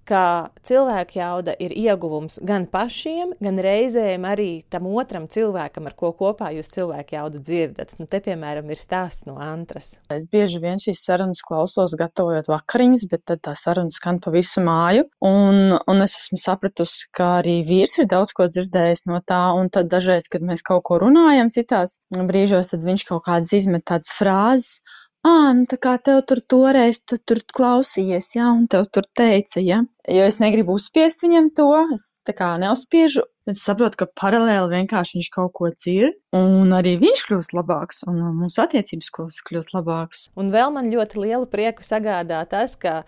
ka 0.08 0.50
cilvēka 0.66 1.18
jauda 1.18 1.54
ir 1.62 1.72
ieguvums 1.76 2.38
gan 2.46 2.66
pašiem, 2.70 3.34
gan 3.42 3.60
reizēm 3.62 4.26
arī 4.28 4.48
tam 4.72 4.88
otram 4.90 5.28
cilvēkam, 5.30 5.86
ar 5.90 5.96
ko 5.98 6.12
kopā 6.16 6.50
jūs 6.56 6.70
cilvēku 6.74 7.16
jaudu 7.16 7.42
dzirdat. 7.42 7.92
Nu, 8.00 8.06
te, 8.10 8.22
piemēram, 8.24 8.70
ir 8.72 8.80
stāsts 8.80 9.26
no 9.28 9.36
Antras. 9.40 9.94
Es 10.12 10.26
bieži 10.30 10.60
vien 10.62 10.82
šīs 10.82 11.04
sarunas 11.06 11.42
klausos, 11.46 11.96
gatavojot 12.00 12.50
vakariņas, 12.50 13.06
bet 13.12 13.24
tad 13.30 13.44
tā 13.46 13.54
saruna 13.58 13.94
skan 13.94 14.20
pa 14.22 14.32
visu 14.34 14.64
māju. 14.66 15.06
Un, 15.26 15.76
un 15.78 16.06
es 16.06 16.16
esmu 16.22 16.40
sapratusi, 16.42 17.08
ka 17.16 17.36
arī 17.40 17.60
vīrs 17.66 17.98
ir 18.02 18.10
daudz 18.10 18.34
ko 18.36 18.48
dzirdējis 18.50 19.06
no 19.10 19.20
tā. 19.26 19.42
Un 19.56 19.70
tad 19.72 19.90
dažreiz, 19.92 20.30
kad 20.32 20.44
mēs 20.46 20.64
kaut 20.66 20.84
ko 20.88 21.00
runājam 21.02 21.52
citās 21.54 22.00
brīžos, 22.16 22.72
tad 22.72 22.86
viņš 22.86 23.06
kaut 23.08 23.26
kādas 23.28 23.54
izmet 23.56 23.86
tādas 23.90 24.14
frāzes 24.16 24.80
Ā, 25.20 25.52
nu 25.52 25.66
tā 25.68 25.76
kā 25.76 25.98
tev 26.00 26.22
tur 26.24 26.40
toreiz 26.48 27.02
tu 27.04 27.18
tur 27.20 27.42
klausījies, 27.52 28.30
jā, 28.38 28.46
un 28.56 28.64
tev 28.72 28.86
tur 28.88 29.04
teica, 29.18 29.60
ja. 29.60 29.82
Jo 30.08 30.24
es 30.24 30.38
negribu 30.40 30.78
uzspiest 30.78 31.20
viņam 31.26 31.50
to, 31.58 31.66
es 31.92 32.06
tā 32.24 32.32
kā 32.38 32.54
neuzspiežu, 32.62 33.26
es 33.52 33.60
saprotu, 33.66 34.00
ka 34.00 34.08
paralēli 34.16 34.78
vienkārši 34.78 35.18
viņš 35.18 35.28
kaut 35.34 35.52
ko 35.58 35.68
dzird, 35.74 36.16
un 36.38 36.72
arī 36.72 36.94
viņš 37.02 37.24
kļūst 37.28 37.52
labāks, 37.52 38.00
un 38.08 38.22
mūsu 38.38 38.64
attiecības 38.64 39.12
kļūst 39.50 39.76
labāks. 39.76 40.24
Un 40.40 40.48
vēl 40.54 40.72
man 40.72 40.88
ļoti 40.94 41.20
lielu 41.20 41.50
prieku 41.52 41.84
sagādā 41.84 42.40
tas, 42.48 42.78
ka 42.80 43.02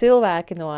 cilvēki 0.00 0.56
no 0.56 0.72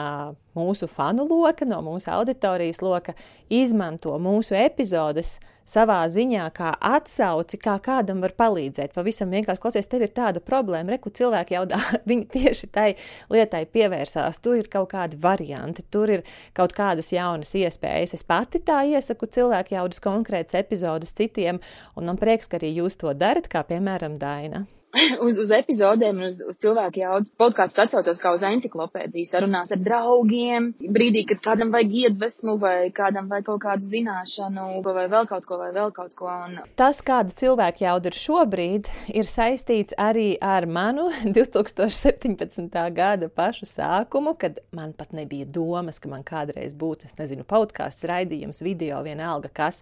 mūsu 0.59 0.91
fanu 0.91 1.29
loka, 1.29 1.69
no 1.69 1.79
mūsu 1.87 2.11
auditorijas 2.11 2.83
loka 2.83 3.15
izmanto 3.47 4.19
mūsu 4.19 4.59
epizodes 4.59 5.37
savā 5.69 6.01
ziņā 6.13 6.49
kā 6.57 6.73
atsauci, 6.79 7.59
kā 7.63 7.77
kādam 7.85 8.23
var 8.25 8.35
palīdzēt. 8.39 8.95
Pavisam 8.97 9.33
vienkārši 9.33 9.63
klausies, 9.63 9.89
tev 9.91 10.07
ir 10.07 10.13
tāda 10.17 10.43
problēma, 10.45 10.95
reku 10.97 11.13
cilvēki 11.15 11.57
jau 11.57 11.65
viņi 12.11 12.29
tieši 12.35 12.71
tai 12.75 12.89
lietai 13.33 13.65
pievērsās. 13.71 14.43
Tur 14.43 14.61
ir 14.61 14.71
kaut 14.73 14.93
kādi 14.93 15.19
varianti, 15.23 15.87
tur 15.91 16.11
ir 16.19 16.27
kaut 16.57 16.77
kādas 16.77 17.13
jaunas 17.15 17.55
iespējas. 17.59 18.17
Es 18.19 18.27
pati 18.27 18.63
tā 18.63 18.83
iesaku 18.91 19.31
cilvēku 19.33 19.77
jaudas 19.77 20.03
konkrētas 20.03 20.59
epizodes 20.61 21.15
citiem, 21.17 21.63
un 21.97 22.11
man 22.11 22.21
prieks, 22.21 22.51
ka 22.51 22.61
arī 22.61 22.75
jūs 22.83 22.99
to 23.01 23.15
darat, 23.17 23.51
kā 23.53 23.65
piemēram 23.69 24.19
Daina. 24.21 24.67
uz, 25.25 25.39
uz 25.41 25.51
epizodēm 25.55 26.21
uz, 26.27 26.41
uz 26.45 26.59
cilvēku 26.61 27.01
jaudas. 27.01 27.33
Podkāsts 27.41 27.81
atsaucos 27.81 28.21
kā 28.21 28.33
uz 28.37 28.45
enciklopēdiju, 28.45 29.29
sarunās 29.29 29.73
ar 29.73 29.81
draugiem, 29.81 30.73
brīdī, 30.93 31.25
kad 31.31 31.41
kādam 31.47 31.73
vajag 31.73 31.95
iedvesmu 32.03 32.59
vai 32.61 32.91
kādam 32.95 33.31
vajag 33.33 33.49
kaut 33.49 33.63
kādu 33.65 33.89
zināšanu 33.89 34.83
vai 34.85 35.07
vēl 35.09 35.29
kaut 35.31 35.47
ko 35.49 35.59
vai 35.61 35.71
vēl 35.75 35.93
kaut 35.97 36.13
ko. 36.19 36.29
Un... 36.29 36.59
Tas, 36.79 37.01
kāda 37.05 37.33
cilvēka 37.39 37.87
jauda 37.87 38.11
ir 38.11 38.19
šobrīd, 38.21 38.91
ir 39.15 39.31
saistīts 39.31 39.97
arī 40.01 40.35
ar 40.45 40.67
manu 40.69 41.09
2017. 41.39 42.77
gada 42.93 43.31
pašu 43.33 43.69
sākumu, 43.69 44.37
kad 44.39 44.61
man 44.77 44.93
pat 44.97 45.17
nebija 45.17 45.49
domas, 45.49 46.01
ka 46.03 46.13
man 46.13 46.27
kādreiz 46.27 46.77
būtu, 46.77 47.09
es 47.09 47.17
nezinu, 47.21 47.47
podkāsts, 47.49 48.05
raidījums, 48.09 48.61
video, 48.65 49.01
vienalga 49.07 49.49
kas. 49.53 49.81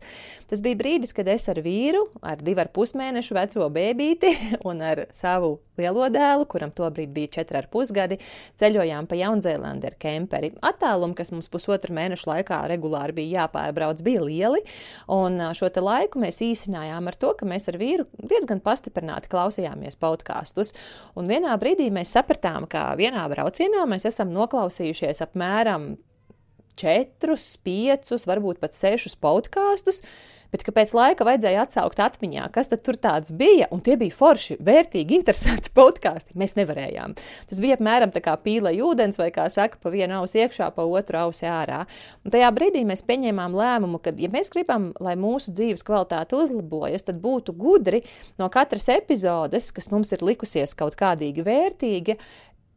Tas 0.50 0.62
bija 0.62 0.78
brīdis, 0.78 1.14
kad 1.16 1.28
es 1.30 1.48
ar 1.50 1.58
vīru, 1.64 2.06
ar 2.22 2.42
divu 2.44 2.62
ar 2.62 2.70
pusmēnešu 2.74 3.36
veco 3.36 3.66
bēbīti 3.74 4.34
un 4.70 4.86
ar 4.86 4.99
ar 5.04 5.14
savu 5.16 5.56
lielo 5.80 6.06
dēlu, 6.12 6.46
kuram 6.50 6.72
tobrīd 6.76 7.12
bija 7.14 7.30
4,5 7.40 7.94
gadi, 7.96 8.18
ceļojām 8.60 9.08
pa 9.10 9.18
Jaunzēlandi 9.18 9.88
ar 9.88 9.96
kemperi. 10.00 10.52
Attālumi, 10.66 11.16
kas 11.18 11.32
mums 11.34 11.50
pusotru 11.52 11.94
mēnešu 11.96 12.28
laikā 12.30 12.60
regulāri 12.70 13.16
bija 13.20 13.44
jāpārbrauc, 13.44 14.02
bija 14.06 14.24
lieli, 14.26 14.62
un 15.12 15.40
šo 15.56 15.70
laiku 15.80 16.20
mēs 16.22 16.42
īsinājām 16.44 17.08
ar 17.08 17.16
to, 17.20 17.32
ka 17.38 17.48
mēs 17.48 17.68
ar 17.72 17.80
vīru 17.80 18.06
diezgan 18.20 18.60
pastiprināti 18.64 19.30
klausījāmies 19.32 19.98
podkāstus. 20.00 20.74
Un 21.18 21.30
vienā 21.30 21.56
brīdī 21.60 21.88
mēs 21.94 22.12
sapratām, 22.16 22.68
ka 22.70 22.90
vienā 23.00 23.24
braucienā 23.32 23.86
mēs 23.90 24.08
esam 24.10 24.34
noklausījušies 24.36 25.24
apmēram 25.26 25.94
četrus, 26.80 27.54
piecus, 27.64 28.26
varbūt 28.28 28.60
pat 28.62 28.76
sešus 28.76 29.16
podkāstus 29.20 30.00
bet 30.52 30.64
ka 30.66 30.74
pēc 30.74 30.92
laika 30.96 31.26
vajadzēja 31.26 31.64
atsaukt 31.66 32.00
atmiņā, 32.02 32.48
kas 32.54 32.70
tad 32.70 32.82
tur 32.86 32.98
tāds 33.00 33.32
bija, 33.36 33.68
un 33.74 33.82
tie 33.84 33.96
bija 34.00 34.14
forši, 34.14 34.58
vērtīgi, 34.66 35.18
interesanti 35.20 35.72
podkāsti. 35.78 36.36
Mēs 36.40 36.56
nevarējām. 36.58 37.16
Tas 37.50 37.62
bija 37.62 37.78
apmēram 37.78 38.12
tā 38.14 38.22
kā 38.24 38.36
pīlai 38.40 38.76
ūdens, 38.84 39.20
vai 39.20 39.30
kā 39.34 39.46
saka, 39.52 39.80
pa 39.82 39.92
vienu 39.94 40.20
ausi 40.20 40.42
iekšā, 40.44 40.70
pa 40.76 40.86
otru 40.86 41.22
ausi 41.24 41.48
ārā. 41.50 41.84
Un 42.24 42.34
tajā 42.34 42.50
brīdī 42.56 42.84
mēs 42.88 43.04
pieņēmām 43.08 43.56
lēmumu, 43.56 44.02
ka, 44.02 44.14
ja 44.18 44.30
mēs 44.32 44.52
gribam, 44.54 44.90
lai 45.02 45.16
mūsu 45.20 45.54
dzīves 45.54 45.84
kvalitāte 45.86 46.38
uzlabojas, 46.38 47.06
tad 47.06 47.22
būtu 47.22 47.54
gudri 47.56 48.04
no 48.40 48.50
katras 48.52 48.90
epizodes, 48.92 49.70
kas 49.76 49.90
mums 49.94 50.12
ir 50.14 50.24
likusies 50.26 50.74
kaut 50.78 50.98
kādīgi 50.98 51.44
vērtīga, 51.46 52.18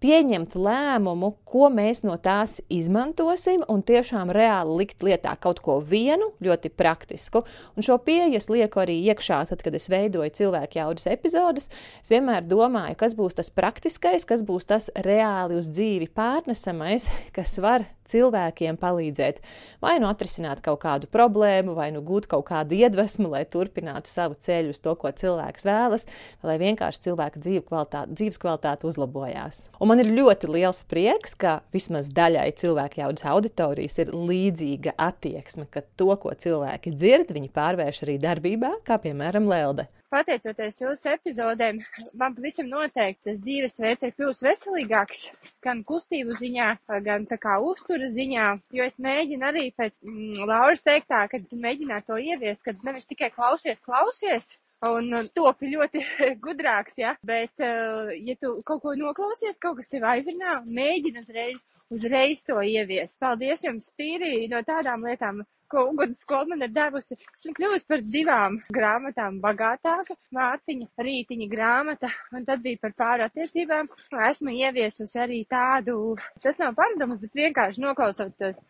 pieņemt 0.04 0.58
lēmumu, 0.60 1.30
ko 1.48 1.70
mēs 1.72 2.04
no 2.04 2.18
tās 2.20 2.58
izmantosim, 2.74 3.63
un 3.72 3.84
tiešām 3.88 4.34
reāli 4.36 4.82
likt 4.82 5.06
lietā 5.06 5.36
kaut 5.39 5.62
ko 5.63 5.78
vienu, 5.80 6.34
ļoti 6.44 6.72
praktisku. 6.76 7.46
Un 7.78 7.88
šo 7.88 7.98
pieeju 8.04 8.39
es 8.42 8.50
lieku 8.52 8.84
arī 8.84 9.00
iekšā, 9.08 9.44
tad, 9.50 9.63
kad 9.63 9.76
es 9.78 9.88
veidoju 9.92 10.34
cilvēku 10.42 10.82
jaudas 10.82 11.08
epizodes. 11.12 11.70
Es 12.04 12.12
vienmēr 12.12 12.44
domāju, 12.48 13.00
kas 13.00 13.16
būs 13.16 13.39
tas 13.39 13.52
praktiskais, 13.54 14.28
kas 14.28 14.44
būs 14.44 14.68
tas 14.74 14.92
reāli 15.08 15.60
uz 15.62 15.72
dzīvi 15.72 16.12
pārnesamais, 16.12 17.08
kas 17.36 17.56
var 17.63 17.88
cilvēkiem 18.10 18.78
palīdzēt 18.80 19.39
vai 19.84 19.96
nu 20.02 20.08
atrisināt 20.10 20.62
kaut 20.63 20.82
kādu 20.84 21.10
problēmu, 21.12 21.76
vai 21.78 21.89
nu 21.96 22.04
gūt 22.06 22.28
kaut 22.32 22.46
kādu 22.50 22.76
iedvesmu, 22.78 23.30
lai 23.34 23.44
turpinātu 23.50 24.12
savu 24.12 24.38
ceļu 24.39 24.74
uz 24.74 24.82
to, 24.84 24.96
ko 25.00 25.12
cilvēks 25.12 25.68
vēlas, 25.68 26.08
vai 26.42 26.54
lai 26.54 26.58
vienkārši 26.66 27.06
cilvēka 27.08 27.44
dzīve 27.44 27.66
kvalitāte, 27.70 28.16
dzīves 28.18 28.42
kvalitāte 28.42 28.89
uzlabojās. 28.89 29.68
Un 29.80 29.92
man 29.93 30.01
ir 30.01 30.10
ļoti 30.10 30.49
liels 30.49 30.79
prieks, 30.89 31.36
ka 31.38 31.60
vismaz 31.73 32.08
daļai 32.17 32.47
cilvēku 32.58 33.03
jaudas 33.03 33.27
auditorijas 33.29 33.99
ir 34.01 34.13
līdzīga 34.15 34.95
attieksme, 34.97 35.67
ka 35.69 35.84
to, 35.99 36.10
ko 36.17 36.34
cilvēki 36.34 36.95
dzird, 36.95 37.34
viņi 37.36 37.51
pārvērš 37.53 37.99
arī 38.08 38.15
darbībā, 38.23 38.71
kā 38.88 38.97
piemēram 39.03 39.45
Lelde. 39.51 39.86
Pateicoties 40.13 40.79
jūsu 40.82 41.10
epizodēm, 41.10 41.79
man 42.17 42.34
pavisam 42.38 42.67
noteikti 42.69 43.29
tas 43.29 43.38
dzīvesveids 43.45 44.06
ir 44.06 44.15
kļuvis 44.17 44.41
veselīgāks, 44.45 45.23
gan 45.65 45.86
kustību 45.86 46.38
ziņā, 46.38 46.67
gan 47.06 47.29
tā 47.29 47.38
kā 47.41 47.60
uztura 47.62 48.10
ziņā, 48.13 48.49
jo 48.77 48.86
es 48.89 48.99
mēģinu 49.01 49.49
arī 49.49 49.67
pēc 49.77 49.97
mm, 50.06 50.43
Lauras 50.49 50.86
teiktā, 50.86 51.25
kad 51.29 51.58
mēģinātu 51.65 52.10
to 52.10 52.21
ieviest, 52.21 52.62
kad 52.65 52.86
nevis 52.86 53.10
tikai 53.10 53.29
klausies, 53.34 53.82
klausies, 53.86 54.56
un 54.89 55.13
topi 55.36 55.72
ļoti 55.74 56.04
gudrāks, 56.46 56.98
ja, 57.00 57.15
bet, 57.26 57.54
uh, 57.63 58.12
ja 58.13 58.36
tu 58.39 58.58
kaut 58.67 58.84
ko 58.84 58.96
noklausies, 59.00 59.60
kaut 59.62 59.80
kas 59.80 59.91
tev 59.91 60.06
aizrunā, 60.10 60.60
mēģini 60.67 61.24
uzreiz, 61.24 61.63
uzreiz 61.93 62.43
to 62.48 62.60
ieviest. 62.62 63.17
Paldies 63.22 63.65
jums 63.65 63.91
tīri 63.98 64.48
no 64.52 64.63
tādām 64.67 65.06
lietām, 65.08 65.43
ko 65.74 65.88
Uguns 65.89 66.22
skola 66.22 66.52
man 66.52 66.65
ir 66.65 66.74
devusi. 66.74 67.17
Esmu 67.17 67.54
kļuvusi 67.58 67.88
par 67.89 68.04
divām 68.06 68.60
grāmatām 68.78 69.39
bagātāka. 69.43 70.17
Mārtiņa 70.38 71.06
rītiņa 71.08 71.48
grāmata, 71.50 72.12
un 72.34 72.46
tad 72.46 72.62
bija 72.65 72.82
par 72.84 72.93
pāri 73.04 73.28
attiecībām. 73.28 73.89
Esmu 74.30 74.54
ieviesusi 74.54 75.22
arī 75.26 75.41
tādu, 75.50 76.17
tas 76.46 76.62
nav 76.62 76.78
paradums, 76.78 77.22
bet 77.24 77.39
vienkārši 77.41 77.86
noklausoties 77.88 78.62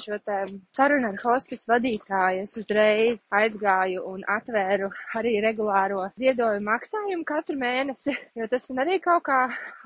šo 0.00 0.18
te 0.24 0.38
sarunu 0.76 1.10
ar 1.12 1.18
hospice 1.24 1.68
vadītāju, 1.70 2.44
es 2.44 2.56
uzreiz 2.60 3.18
aizgāju 3.34 4.04
un 4.10 4.24
atvēru 4.36 4.90
arī 5.18 5.34
regulāro 5.44 6.08
ziedojumu 6.20 6.68
maksājumu 6.68 7.26
katru 7.28 7.56
mēnesi, 7.60 8.14
jo 8.38 8.48
tas 8.50 8.66
man 8.70 8.84
arī 8.84 9.00
kaut 9.04 9.24
kā 9.28 9.40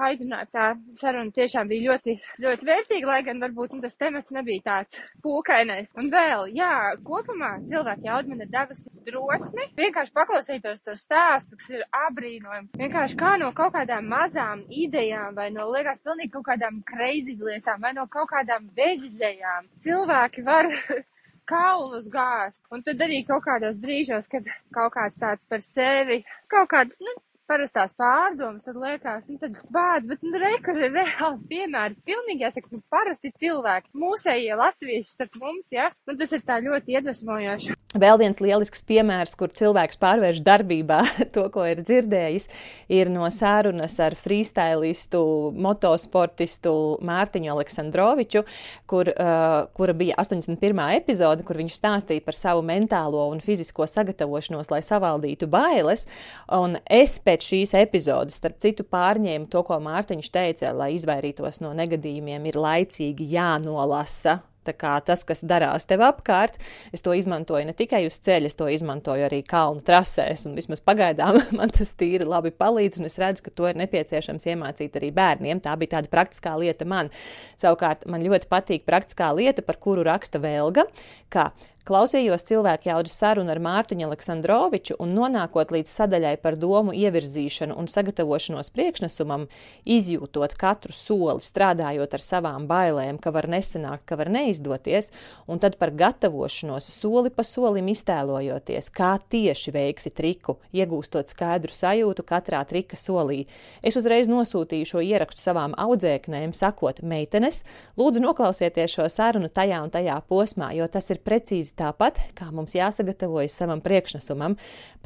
aizrunāja. 0.08 0.48
Tā 0.52 0.66
saruna 1.00 1.34
tiešām 1.34 1.68
bija 1.70 1.92
ļoti, 1.92 2.16
ļoti 2.44 2.68
vērtīga, 2.68 3.10
lai 3.10 3.18
gan 3.26 3.42
varbūt 3.42 3.74
nu, 3.74 3.82
tas 3.84 3.96
temats 4.00 4.32
nebija 4.34 4.64
tāds 4.64 4.98
pūkainais. 5.24 5.92
Un 5.98 6.10
vēl, 6.12 6.48
jā, 6.56 6.72
kopumā 7.04 7.56
cilvēki 7.68 8.08
jaud 8.08 8.30
man 8.30 8.44
ir 8.44 8.52
devusi 8.52 8.92
drosmi 9.08 9.68
vienkārši 9.78 10.14
paklausītos 10.16 10.82
tos 10.84 11.04
stāstus, 11.04 11.58
kas 11.60 11.74
ir 11.74 11.84
abrīnojami. 12.06 12.70
Vienkārši 12.78 13.18
kā 13.18 13.34
no 13.40 13.50
kaut 13.56 13.74
kādām 13.76 14.08
mazām 14.10 14.64
idejām 14.68 15.36
vai 15.36 15.48
no 15.54 15.68
liekas 15.72 16.02
pilnīgi 16.04 16.32
kaut 16.36 16.48
kādām 16.50 16.80
crazy 16.88 17.36
lietām 17.38 17.82
vai 17.84 17.94
no 17.96 18.06
kaut 18.10 18.30
kādām 18.32 18.68
bezizējām 18.76 19.68
cilvēki 19.88 20.44
var 20.46 20.68
kaulus 21.52 22.08
gāzt. 22.12 22.64
Un 22.74 22.84
tad 22.86 23.00
arī 23.06 23.22
kaut 23.28 23.46
kādos 23.46 23.78
brīžos, 23.80 24.28
kad 24.30 24.48
kaut 24.76 24.94
kāds 24.96 25.20
tāds 25.22 25.48
par 25.48 25.64
sevi, 25.64 26.20
kaut 26.52 26.70
kāds, 26.74 26.98
nu, 27.00 27.14
parastās 27.48 27.94
pārdomas, 27.98 28.66
tad 28.66 28.76
liekas, 28.78 29.28
nu 29.32 29.38
tad 29.40 29.56
bāds, 29.72 30.08
bet, 30.10 30.22
nu, 30.24 30.36
re, 30.40 30.54
kur 30.64 30.76
ir 30.76 30.92
reāli 30.94 31.40
piemēri, 31.50 31.96
pilnīgi 32.08 32.44
jāsaka, 32.44 32.70
nu, 32.74 32.82
parasti 32.92 33.32
cilvēki, 33.40 33.92
mūsējie 33.98 34.58
latvieši 34.58 35.08
starp 35.08 35.38
mums, 35.42 35.70
ja, 35.72 35.88
nu, 36.08 36.16
tas 36.20 36.34
ir 36.36 36.44
tā 36.46 36.60
ļoti 36.64 36.98
iedvesmojoši. 36.98 37.76
Vēl 37.98 38.18
viens 38.20 38.36
lielisks 38.44 38.82
piemērs, 38.84 39.32
kur 39.40 39.48
cilvēks 39.56 39.96
pārvērš 40.02 40.42
darbībā 40.44 41.00
to, 41.34 41.46
ko 41.54 41.64
ir 41.64 41.80
dzirdējis, 41.80 42.48
ir 42.92 43.08
no 43.12 43.24
sarunas 43.32 43.96
ar 44.04 44.16
freestylistu, 44.18 45.22
motosportistu 45.56 46.74
Mārtiņu 47.08 47.54
Aleksandroviču, 47.54 48.44
kur, 48.90 49.08
uh, 49.14 49.70
kura 49.76 49.96
bija 49.96 50.18
81. 50.20 50.84
epizode, 50.98 51.46
kur 51.48 51.56
viņš 51.60 51.78
stāstīja 51.80 52.26
par 52.26 52.36
savu 52.36 52.64
mentālo 52.66 53.24
un 53.32 53.40
fizisko 53.44 53.88
sagatavošanos, 53.88 54.68
lai 54.72 54.82
savaldītu 54.84 55.48
bailes. 55.50 56.04
Un 56.52 56.76
es 56.84 57.16
pēc 57.24 57.37
šīs 57.44 57.74
epizodes, 57.78 58.38
starp 58.40 58.58
citu, 58.64 58.86
pārņēmu 58.88 59.48
to, 59.52 59.62
ko 59.66 59.80
Mārtiņš 59.84 60.30
teica, 60.34 60.74
lai 60.76 60.92
izvairītos 60.96 61.62
no 61.64 61.74
negadījumiem, 61.76 62.50
ir 62.50 62.60
laicīgi 62.60 63.30
jānolasa 63.34 64.40
tas, 64.76 65.24
kas 65.24 65.40
darās 65.44 65.86
tev 65.86 66.02
apkārt, 66.04 66.58
es 66.92 67.00
to 67.00 67.14
izmantoju 67.14 67.66
ne 67.66 67.72
tikai 67.72 68.06
uz 68.06 68.18
ceļa, 68.20 68.46
es 68.46 68.54
to 68.54 68.68
izmantoju 68.68 69.24
arī 69.24 69.42
kalnu 69.46 69.80
trasēs. 69.80 70.46
Un 70.46 70.54
vismaz 70.54 70.80
pagaidām 70.80 71.40
man 71.58 71.70
tas 71.70 71.94
tīri 71.94 72.26
labi 72.28 72.50
palīdz, 72.50 73.00
un 73.00 73.08
es 73.08 73.18
redzu, 73.18 73.46
ka 73.46 73.50
to 73.50 73.68
ir 73.68 73.78
nepieciešams 73.80 74.46
iemācīt 74.46 74.96
arī 74.96 75.10
bērniem. 75.14 75.60
Tā 75.60 75.76
bija 75.78 75.96
tāda 75.96 76.08
praktiskā 76.12 76.56
lieta 76.58 76.84
man. 76.84 77.10
Savukārt 77.56 78.06
man 78.06 78.24
ļoti 78.24 78.48
patīk 78.50 78.86
praktiskā 78.88 79.32
lieta, 79.36 79.62
par 79.62 79.80
kuru 79.80 80.04
raksta 80.06 80.40
Velga, 80.42 80.86
ka 81.32 81.50
Klausījos 81.88 82.42
cilvēku 82.44 82.90
jaudas 82.90 83.14
sarunu 83.16 83.48
ar 83.48 83.58
Mārtiņu 83.64 84.04
Aleksandroviču 84.10 84.98
un 85.00 85.14
nonākot 85.16 85.70
līdz 85.72 85.88
sadaļai 85.88 86.34
par 86.42 86.58
domu 86.60 86.92
ievirzīšanu 86.92 87.72
un 87.80 87.86
sagatavošanos 87.88 88.68
priekšnesumam, 88.74 89.46
izjūtot 89.88 90.52
katru 90.60 90.92
soli, 90.92 91.40
strādājot 91.40 92.16
ar 92.18 92.24
savām 92.26 92.66
bailēm, 92.68 93.16
ka 93.24 93.32
var 93.32 93.48
nesanākt, 93.48 94.04
ka 94.04 94.18
var 94.20 94.28
neizdoties, 94.34 95.08
un 95.48 95.62
tad 95.62 95.78
par 95.80 95.94
gatavošanos 95.96 96.90
soli 96.92 97.32
pa 97.32 97.46
solim 97.48 97.88
iztēlojoties, 97.88 98.92
kā 98.92 99.14
tieši 99.32 99.72
veiksi 99.78 100.12
triku, 100.12 100.58
iegūstot 100.76 101.32
skaidru 101.32 101.72
sajūtu 101.72 102.26
katrā 102.28 102.60
trika 102.68 103.00
solī. 103.00 103.46
Es 103.80 103.96
uzreiz 103.96 104.28
nosūtīju 104.28 104.90
šo 104.92 105.06
ierakstu 105.08 105.46
savām 105.46 105.72
audzēknēm, 105.80 106.52
sakot, 106.52 107.00
meitenes, 107.00 107.64
lūdzu 107.96 108.26
noklausieties 108.28 108.98
šo 108.98 109.08
sarunu 109.08 109.48
tajā 109.48 109.80
un 109.88 109.96
tajā 109.96 110.20
posmā, 110.28 110.74
jo 110.76 110.92
tas 110.92 111.08
ir 111.08 111.24
precīzi 111.24 111.77
tāpat, 111.78 112.18
kā 112.38 112.48
mums 112.54 112.74
jāsagatavojas 112.76 113.56
savam 113.60 113.80
priekšnesumam, 113.84 114.56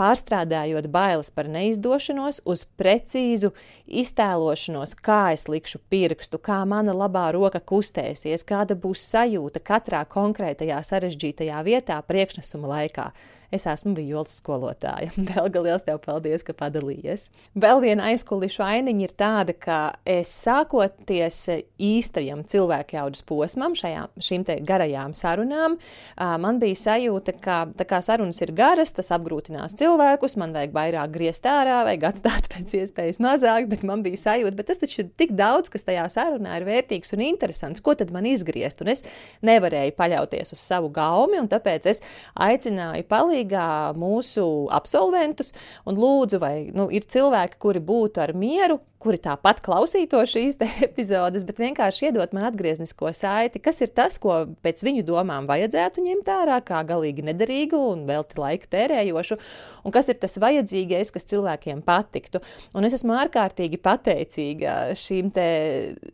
pārstrādājot 0.01 0.89
bailes 0.93 1.31
par 1.35 1.51
neizdošanos 1.53 2.43
uz 2.49 2.65
precīzu 2.81 3.53
iztēlošanos, 3.87 4.97
kā 5.05 5.21
es 5.37 5.47
likšu 5.53 5.83
pirkstu, 5.93 6.41
kā 6.43 6.63
mana 6.69 6.97
labā 6.97 7.29
roka 7.37 7.61
kustēsies, 7.61 8.47
kāda 8.49 8.79
būs 8.79 9.05
sajūta 9.13 9.63
katrā 9.63 10.03
konkrētajā 10.09 10.81
sarežģītajā 10.89 11.63
vietā 11.69 12.01
priekšnesuma 12.09 12.75
laikā. 12.77 13.13
Es 13.53 13.67
esmu 13.69 13.93
vijoles 13.93 14.33
skolotāja. 14.41 15.11
Vēl 15.29 15.51
liels 15.67 15.85
tev 15.85 15.99
paldies, 16.01 16.41
ka 16.47 16.55
padalījies. 16.57 17.27
Vēl 17.61 17.83
viena 17.85 18.07
aizkulišu 18.09 18.63
ainiņa 18.65 19.05
ir 19.05 19.13
tāda, 19.21 19.53
ka 19.53 19.81
es 20.09 20.31
sākoties 20.33 21.43
īstajam 21.77 22.47
cilvēku 22.49 22.97
jaudas 22.97 23.21
posmam, 23.29 23.77
šajā, 23.77 24.07
šīm 24.25 24.47
te 24.49 24.57
garajām 24.65 25.13
sarunām, 25.19 25.77
man 26.17 26.61
bija 26.63 26.79
sajūta, 26.81 27.35
ka 27.45 27.59
tā 27.77 27.87
kā 27.91 28.01
sarunas 28.05 28.41
ir 28.41 28.55
garas, 28.57 28.95
tas 28.97 29.13
apgrūtinās 29.13 29.77
cilvēkus, 29.77 30.39
man 30.41 30.57
vajag 30.57 30.73
vairāk 30.79 31.13
griezt 31.13 31.45
ārā, 31.49 31.83
vajag 31.91 32.09
atstāt 32.09 32.49
pēc 32.55 32.73
iespējas 32.81 33.21
mazāk, 33.21 33.69
bet 33.69 33.85
man 33.85 34.01
bija 34.07 34.23
sajūta, 34.23 34.57
bet 34.63 34.71
tas 34.73 34.81
taču 34.81 35.03
ir 35.05 35.13
tik 35.21 35.37
daudz, 35.37 35.69
kas 35.73 35.85
tajā 35.85 36.09
sarunā 36.17 36.57
ir 36.57 36.69
vērtīgs 36.71 37.13
un 37.19 37.27
interesants. 37.29 37.85
Ko 37.85 37.93
tad 38.01 38.17
man 38.17 38.25
izgriezt? 38.33 38.81
Un 38.81 38.95
es 38.95 39.05
nevarēju 39.45 39.93
paļauties 40.01 40.57
uz 40.57 40.65
savu 40.73 40.89
gaumi, 40.95 41.37
un 41.43 41.53
tāpēc 41.53 41.93
es 41.93 42.05
aicināju 42.49 43.05
palīdzību 43.13 43.42
palīgā 43.43 43.95
mūsu 43.99 44.69
absolventus 44.71 45.53
lūdzu, 45.87 46.39
vai 46.41 46.71
nu, 46.73 46.89
ir 46.91 47.03
cilvēki, 47.03 47.59
kuri 47.59 47.81
būtu 47.81 48.21
ar 48.23 48.33
mieru, 48.35 48.81
kuri 49.03 49.19
tāpat 49.19 49.61
klausītos 49.65 50.31
šīs 50.31 50.59
epizodes, 50.87 51.45
bet 51.45 51.59
vienkārši 51.59 52.07
iedot 52.09 52.33
man 52.33 52.47
atgrieznisko 52.47 53.13
saiti, 53.13 53.59
kas 53.59 53.81
ir 53.81 53.91
tas, 53.91 54.19
ko 54.19 54.47
pēc 54.63 54.83
viņu 54.83 55.03
domām 55.05 55.47
vajadzētu 55.47 56.05
ņemt 56.07 56.29
ārā, 56.31 56.61
kā 56.63 56.83
galīgi 56.87 57.25
nederīgu 57.27 57.77
un 57.93 58.07
velti 58.07 58.39
laika 58.39 58.67
tērējošu, 58.71 59.39
un 59.85 59.93
kas 59.93 60.09
ir 60.09 60.21
tas 60.23 60.39
vajadzīgais, 60.39 61.11
kas 61.11 61.27
cilvēkiem 61.27 61.83
patiktu. 61.83 62.43
Un 62.75 62.87
es 62.87 62.95
esmu 62.95 63.17
ārkārtīgi 63.19 63.83
pateicīga 63.83 64.95
šīm 64.95 65.35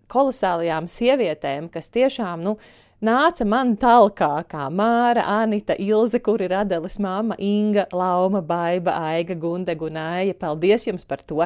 kolosālajām 0.08 0.88
sievietēm, 0.88 1.68
kas 1.72 1.92
tiešām, 1.92 2.44
nu, 2.44 2.56
nāca 3.04 3.46
man 3.48 3.74
talkā, 3.80 4.30
kā 4.50 4.66
Māra, 4.74 5.24
Anita, 5.42 5.76
Ilze, 5.78 6.20
kur 6.24 6.42
ir 6.44 6.54
Adeles 6.56 6.98
mamma, 7.02 7.36
Inga, 7.38 7.86
Lauma, 7.94 8.42
Baiba, 8.44 8.96
Aiga, 9.10 9.36
Gundega 9.38 9.86
un 9.86 10.00
Aija. 10.00 10.36
Paldies 10.38 10.88
jums 10.88 11.06
par 11.08 11.22
to! 11.26 11.44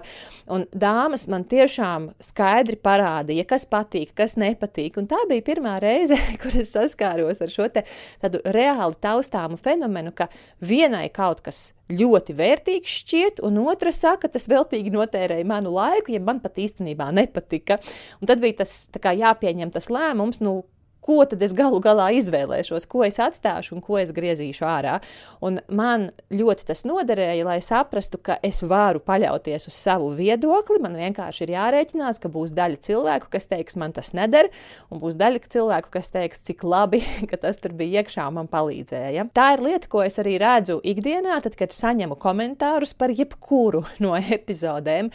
Un 0.53 0.67
dāmas 0.73 1.27
man 1.33 1.45
tiešām 1.49 2.11
skaidri 2.23 2.79
parādīja, 2.81 3.47
kas 3.49 3.67
patīk, 3.69 4.15
kas 4.19 4.39
nepatīk. 4.41 4.99
Un 5.01 5.11
tā 5.11 5.21
bija 5.31 5.45
pirmā 5.53 5.77
reize, 5.83 6.19
kur 6.43 6.57
es 6.59 6.73
saskāros 6.77 7.43
ar 7.45 7.53
šo 7.53 7.69
te 7.73 7.85
tādu 8.23 8.43
reāli 8.57 8.99
taustāmu 9.03 9.61
fenomenu, 9.61 10.15
ka 10.17 10.31
vienai 10.61 11.09
kaut 11.13 11.45
kas 11.45 11.71
ļoti 11.93 12.35
vērtīgs 12.37 12.99
šķiet, 13.03 13.41
un 13.45 13.59
otra 13.67 13.93
saka, 13.95 14.31
tas 14.33 14.49
veltīgi 14.51 14.93
notērēja 14.95 15.47
manu 15.49 15.75
laiku, 15.75 16.15
ja 16.15 16.23
man 16.25 16.41
pat 16.43 16.61
īstenībā 16.63 17.11
nepatika. 17.15 17.79
Un 18.21 18.31
tad 18.31 18.43
bija 18.43 18.63
tas 18.63 18.87
kā, 18.97 19.15
jāpieņem 19.19 19.73
tas 19.75 19.91
lēmums, 19.93 20.41
nu, 20.45 20.63
ko 21.03 21.25
tad 21.29 21.43
es 21.43 21.55
galu 21.57 21.81
galā 21.83 22.11
izvēlēšos, 22.19 22.87
ko 22.91 23.03
es 23.07 23.19
atstāšu 23.23 23.77
un 23.77 23.83
ko 23.85 23.99
es 24.01 24.13
griezīšu 24.15 24.67
ārā. 24.67 24.99
Un 25.43 25.59
man 25.73 26.11
ļoti 26.31 26.67
tas 26.69 26.85
noderēja, 26.89 27.45
lai 27.49 27.59
saprastu, 27.65 28.21
ka 28.23 28.39
es 28.47 28.63
varu 28.63 29.03
paļauties 29.03 29.67
uz 29.71 29.77
savu 29.77 30.13
viedokli. 30.19 30.79
Man 30.83 30.97
vienkārši 30.99 31.47
ir 31.47 31.55
jārēķinās, 31.57 32.23
ka 32.23 32.31
būs 32.33 32.55
daļa 32.57 32.81
cilvēku, 32.87 33.31
kas 33.35 33.51
teiks, 33.51 33.79
man 33.81 33.95
tas 33.97 34.13
neder, 34.17 34.51
un 34.93 35.03
būs 35.03 35.19
daļa 35.19 35.43
cilvēku, 35.53 35.91
kas 35.97 36.13
teiks, 36.15 36.45
cik 36.47 36.63
labi, 36.67 37.03
ka 37.31 37.41
tas 37.43 37.59
tur 37.59 37.75
bija 37.77 38.03
iekšā 38.03 38.29
un 38.31 38.39
man 38.41 38.51
palīdzēja. 38.53 39.27
Tā 39.35 39.53
ir 39.57 39.67
lieta, 39.67 39.91
ko 39.91 40.05
es 40.07 40.21
arī 40.23 40.39
redzu 40.43 40.79
ikdienā, 40.87 41.41
tad, 41.43 41.59
kad 41.59 41.75
saņemu 41.75 42.19
komentārus 42.23 42.95
par 42.95 43.15
jebkuru 43.15 43.85
no 44.05 44.15
epizodēm 44.19 45.11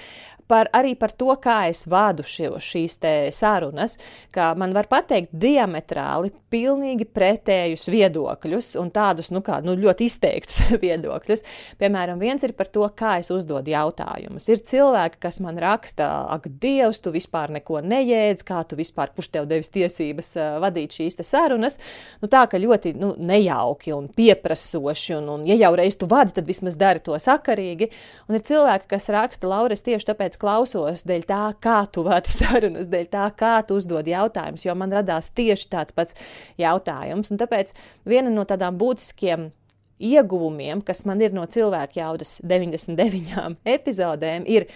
par, 0.48 0.72
arī 0.76 0.96
par 1.00 1.14
to, 1.14 1.30
kā 1.42 1.68
es 1.72 1.86
vadu 1.90 2.26
šo, 2.28 2.58
šīs 2.64 2.98
sarunas, 3.36 3.98
ka 4.32 4.54
man 4.58 4.74
var 4.76 4.88
pateikt 4.92 5.34
diametrāli, 5.36 6.32
pilnīgi 6.52 7.08
pretējus 7.12 7.88
viedokļus 7.92 8.74
un 8.80 8.92
tādus 8.96 9.30
nu, 9.36 9.42
kā, 9.46 9.60
nu, 9.66 9.76
ļoti 9.78 10.08
izteiktus 10.08 10.62
viedokļus. 10.86 11.44
Piemēram, 11.82 12.20
viens 12.22 12.44
ir 12.48 12.56
par 12.58 12.70
to, 12.72 12.86
kā 12.98 13.18
es 13.22 13.32
uzdodu 13.34 13.74
jautājumus. 13.74 14.48
Ir 14.52 14.64
cilvēki, 14.68 15.20
kas 15.28 15.42
man 15.44 15.60
raksta, 15.62 16.10
ak, 16.34 16.48
Dievs, 16.58 17.02
tu 17.04 17.12
vispār 17.14 17.52
neko 17.54 17.82
nejēdz, 17.84 18.46
kā 18.48 18.64
tu 18.68 18.78
vispār, 18.80 19.12
kurš 19.16 19.30
tev 19.34 19.50
devis 19.50 19.70
tiesības 19.74 20.32
uh, 20.40 20.58
vadīt 20.64 20.96
šīs 20.96 21.20
sarunas. 21.28 21.78
Nu, 22.22 22.30
tā 22.32 22.46
ka 22.50 22.60
ļoti 22.62 22.94
nu, 22.98 23.12
nejauki 23.20 23.94
un 23.96 24.08
pieprasoši, 24.16 25.18
un, 25.20 25.30
un 25.36 25.46
ja 25.50 25.58
jau 25.60 25.74
reiz 25.78 26.00
tu 26.00 26.08
vadi, 26.10 26.34
tad 26.38 26.48
vismaz 26.48 26.80
dari 26.80 27.04
to 27.04 27.18
sakarīgi. 27.22 27.92
Un 28.30 28.40
ir 28.40 28.46
cilvēki, 28.48 28.90
kas 28.96 29.10
raksta, 29.14 29.50
Lauris, 29.52 29.84
tieši 29.86 30.10
tāpēc, 30.12 30.37
kāpēc 30.38 30.39
klausos, 30.39 31.04
dēļ 31.06 31.26
tā, 31.28 31.54
kā 31.60 31.86
tu 31.91 32.04
vadi 32.04 32.30
sarunas, 32.39 32.88
dēļ 32.88 33.08
tā, 33.10 33.32
kā 33.36 33.63
tu 33.65 33.78
uzdod 33.78 34.08
jautājumus, 34.08 34.65
jo 34.65 34.76
man 34.76 34.91
radās 34.91 35.32
tieši 35.34 35.69
tāds 35.69 35.93
pats 35.93 36.15
jautājums. 36.58 37.32
Un 37.32 37.38
tāpēc 37.38 37.73
viena 38.06 38.30
no 38.30 38.45
tādām 38.45 38.78
būtiskiem 38.78 39.52
ieguvumiem, 40.00 40.82
kas 40.82 41.06
man 41.06 41.21
ir 41.21 41.34
no 41.34 41.45
cilvēku 41.45 42.00
jaudas 42.00 42.39
99 42.43 43.58
epizodēm, 43.65 44.45
ir 44.45 44.67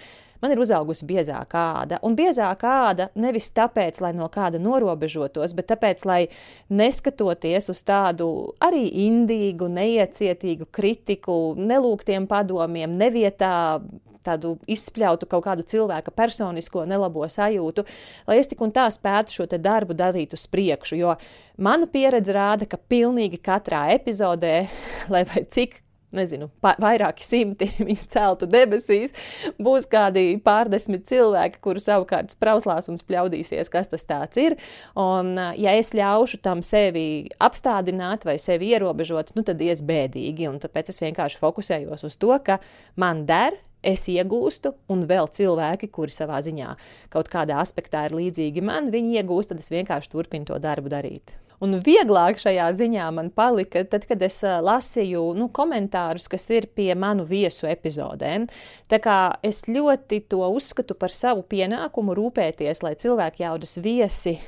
man 0.42 0.50
ir 0.50 0.58
uzaugusi 0.58 1.06
biezāka 1.06 1.82
āda. 1.82 2.00
Un 2.02 2.16
biezāka 2.16 2.90
āda 2.90 3.10
nevis 3.14 3.52
tāpēc, 3.54 4.00
lai 4.02 4.12
no 4.12 4.26
kāda 4.28 4.58
norobežotos, 4.58 5.54
bet 5.54 5.70
tāpēc, 5.70 6.02
lai 6.04 6.26
neskatoties 6.68 7.70
uz 7.70 7.82
tādu 7.86 8.52
arī 8.58 8.88
indīgu, 9.06 9.70
neiecietīgu 9.70 10.66
kritiku, 10.74 11.54
nelūgtiem 11.54 12.26
padomiem, 12.26 12.90
nevietā 12.90 13.78
tādu 14.26 14.56
izspļautu 14.70 15.28
kaut 15.30 15.46
kādu 15.46 15.66
cilvēka 15.68 16.14
personisko 16.14 16.86
nelabo 16.88 17.26
sajūtu, 17.28 17.86
lai 18.28 18.40
es 18.40 18.50
tik 18.50 18.62
un 18.64 18.74
tā 18.74 18.88
spētu 18.92 19.38
šo 19.38 19.48
darbu 19.52 19.96
darīt 19.98 20.36
uz 20.36 20.46
priekšu. 20.50 20.98
Jo 21.00 21.16
mana 21.58 21.88
pieredze 21.90 22.34
rāda, 22.34 22.68
ka 22.68 22.80
pilnīgi 22.80 23.40
katrā 23.42 23.88
epizodē, 23.96 24.66
lai 25.12 25.24
cik 25.26 25.82
nezinu, 26.16 26.48
vairāki 26.62 27.24
simti 27.26 27.68
viņu 27.88 28.06
celtu 28.12 28.48
debesīs, 28.50 29.14
būs 29.62 29.88
kādi 29.90 30.36
pārdesmit 30.44 31.06
cilvēki, 31.08 31.60
kuri 31.64 31.82
savukārt 31.82 32.34
sprauslās 32.34 32.90
un 32.92 33.00
spļaudīsies, 33.00 33.72
kas 33.72 33.90
tas 33.92 34.06
ir. 34.40 34.58
Un, 34.98 35.34
ja 35.58 35.76
es 35.78 35.92
ļaušu 35.96 36.42
tam 36.44 36.62
sevi 36.66 37.28
apstādināt 37.42 38.26
vai 38.28 38.38
sevi 38.42 38.72
ierobežot, 38.74 39.34
nu, 39.38 39.44
tad 39.46 39.62
ies 39.64 39.82
bēdīgi. 39.86 40.48
Un 40.50 40.60
tāpēc 40.62 40.92
es 40.92 41.02
vienkārši 41.04 41.40
fokusējos 41.40 42.06
uz 42.08 42.18
to, 42.20 42.34
ka 42.44 42.60
man 43.00 43.24
der 43.28 43.58
es 43.82 44.06
iegūstu, 44.08 44.74
un 44.92 45.04
vēl 45.10 45.28
cilvēki, 45.34 45.90
kuri 45.92 46.14
savā 46.14 46.40
ziņā 46.44 46.72
kaut 47.12 47.30
kādā 47.32 47.60
aspektā 47.62 48.06
ir 48.08 48.16
līdzīgi 48.18 48.64
man, 48.64 48.90
viņi 48.94 49.20
iegūst, 49.20 49.52
tad 49.52 49.62
es 49.62 49.72
vienkārši 49.74 50.12
turpinu 50.14 50.48
to 50.48 50.58
darbu 50.62 50.92
darīt. 50.92 51.34
Un 51.62 51.76
vieglāk 51.78 52.40
šajā 52.42 52.64
ziņā 52.74 53.04
man 53.14 53.28
palika, 53.30 53.84
tad, 53.86 54.02
kad 54.08 54.22
es 54.26 54.40
lasīju 54.42 55.28
nu, 55.38 55.46
komentārus, 55.54 56.26
kas 56.30 56.48
ir 56.50 56.66
pie 56.74 56.88
manu 56.98 57.22
viesu 57.28 57.68
epizodēm. 57.70 58.48
Tā 58.90 58.98
kā 59.02 59.18
es 59.46 59.62
ļoti 59.68 60.24
to 60.32 60.42
uzskatu 60.42 60.98
par 60.98 61.14
savu 61.14 61.46
pienākumu 61.46 62.18
rūpēties, 62.18 62.82
lai 62.82 62.96
cilvēki 62.98 63.46
jaudas 63.46 63.78
viesi 63.78 64.40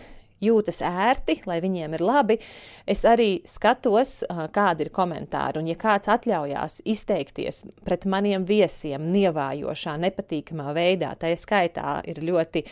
jūtas 0.45 0.81
ērti, 0.85 1.41
lai 1.49 1.61
viņiem 1.65 1.97
ir 1.97 2.05
labi, 2.05 2.39
es 2.87 3.05
arī 3.09 3.39
skatos, 3.49 4.23
kādi 4.55 4.87
ir 4.87 4.93
komentāri. 4.95 5.61
Un, 5.61 5.69
ja 5.71 5.77
kāds 5.81 6.11
atļaujās 6.13 6.81
izteikties 6.89 7.65
pret 7.85 8.07
maniem 8.11 8.45
viesiem 8.49 9.09
nievājošā, 9.15 9.97
nepatīkamā 10.05 10.75
veidā, 10.77 11.15
tā 11.21 11.33
skaitā 11.39 12.01
ir 12.11 12.21
ļoti 12.25 12.65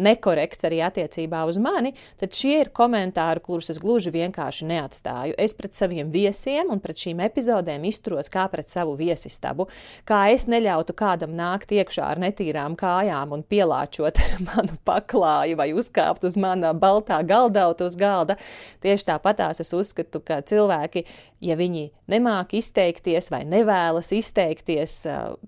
nekorekts 0.00 0.66
arī 0.68 0.80
attiecībā 0.86 1.42
uz 1.48 1.58
mani, 1.62 1.92
tad 2.20 2.36
šie 2.36 2.56
ir 2.64 2.72
komentāri, 2.76 3.42
kurus 3.44 3.70
es 3.72 3.80
gluži 3.82 4.12
vienkārši 4.14 4.68
neatstāju. 4.70 5.36
Es 5.40 5.54
pret 5.56 5.76
saviem 5.76 6.10
viesiem 6.12 6.72
un 6.72 6.80
pret 6.82 7.00
šīm 7.00 7.22
epizodēm 7.26 7.84
izturos 7.88 8.30
kā 8.32 8.46
pret 8.52 8.72
savu 8.72 8.96
viesistabu, 8.98 9.68
kā 10.08 10.22
es 10.34 10.46
neļautu 10.50 10.96
kādam 10.96 11.34
nākt 11.38 11.74
iekšā 11.74 12.06
ar 12.12 12.22
netīrām 12.22 12.76
kājām 12.80 13.34
un 13.36 13.44
pielāčot 13.44 14.20
manu 14.48 14.78
paklāju 14.86 15.58
vai 15.60 15.70
uzkāpt 15.76 16.24
uz 16.28 16.38
mana 16.40 16.72
balta 16.74 17.09
tā 17.10 17.20
galdauta 17.26 17.88
uz 17.88 17.96
galda. 17.98 18.38
Tieši 18.84 19.08
tāpatās 19.10 19.60
es 19.62 19.72
uzskatu, 19.76 20.22
ka 20.24 20.40
cilvēki, 20.46 21.04
ja 21.44 21.56
viņi 21.58 21.86
nemāk 22.10 22.54
izteikties 22.58 23.30
vai 23.32 23.42
nevēlas 23.48 24.10
izteikties 24.16 24.96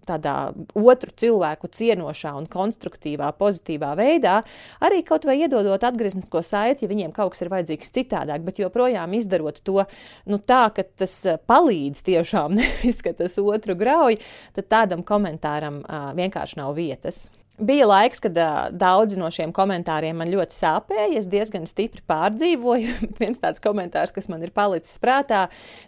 tādā 0.08 0.36
otru 0.78 1.14
cilvēku 1.22 1.70
cienošā 1.72 2.34
un 2.38 2.48
konstruktīvā, 2.50 3.32
pozitīvā 3.38 3.92
veidā, 3.98 4.38
arī 4.84 5.02
kaut 5.06 5.26
vai 5.28 5.38
iedodot 5.42 5.84
atgrieznisko 5.88 6.42
saiti, 6.46 6.86
ja 6.86 6.92
viņiem 6.92 7.14
kaut 7.16 7.34
kas 7.34 7.44
ir 7.44 7.52
vajadzīgs 7.52 7.92
citādāk, 7.98 8.46
bet 8.46 8.62
joprojām 8.62 9.18
izdarot 9.18 9.62
to 9.64 9.84
nu, 10.26 10.38
tā, 10.38 10.64
ka 10.74 10.86
tas 11.04 11.18
palīdz 11.48 12.04
tiešām, 12.08 12.56
nevis 12.60 13.02
ka 13.04 13.14
tas 13.16 13.38
otru 13.42 13.76
grauj, 13.78 14.20
tad 14.56 14.72
tādam 14.72 15.06
komentāram 15.06 15.82
vienkārši 16.18 16.60
nav 16.62 16.76
vietas. 16.78 17.26
Bija 17.62 17.86
laiks, 17.86 18.18
kad 18.18 18.38
uh, 18.42 18.72
daudzi 18.74 19.18
no 19.20 19.28
šiem 19.30 19.52
komentāriem 19.54 20.16
man 20.18 20.30
ļoti 20.32 20.56
sāpēja. 20.56 21.20
Es 21.20 21.28
diezgan 21.30 21.68
stipri 21.70 22.02
pārdzīvoju. 22.10 22.96
Viens 23.22 23.38
tāds 23.42 23.62
komentārs, 23.62 24.10
kas 24.14 24.26
man 24.32 24.42
ir 24.42 24.50
palicis 24.56 24.98
prātā, 25.02 25.44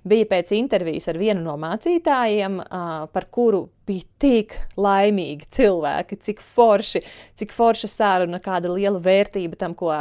bija 0.06 0.28
pēc 0.30 0.54
intervijas 0.54 1.10
ar 1.10 1.18
vienu 1.18 1.42
no 1.42 1.56
mācītājiem, 1.58 2.60
uh, 2.62 3.08
par 3.10 3.26
kuru 3.34 3.64
bija 3.88 4.06
tik 4.22 4.54
laimīgi 4.80 5.48
cilvēki, 5.54 6.18
cik 6.26 6.42
forši, 6.54 7.02
cik 7.38 7.52
forša 7.54 7.90
saruna, 7.90 8.40
kāda 8.42 8.72
liela 8.72 9.00
vērtība 9.02 9.58
tam, 9.60 9.76
ko 9.78 9.92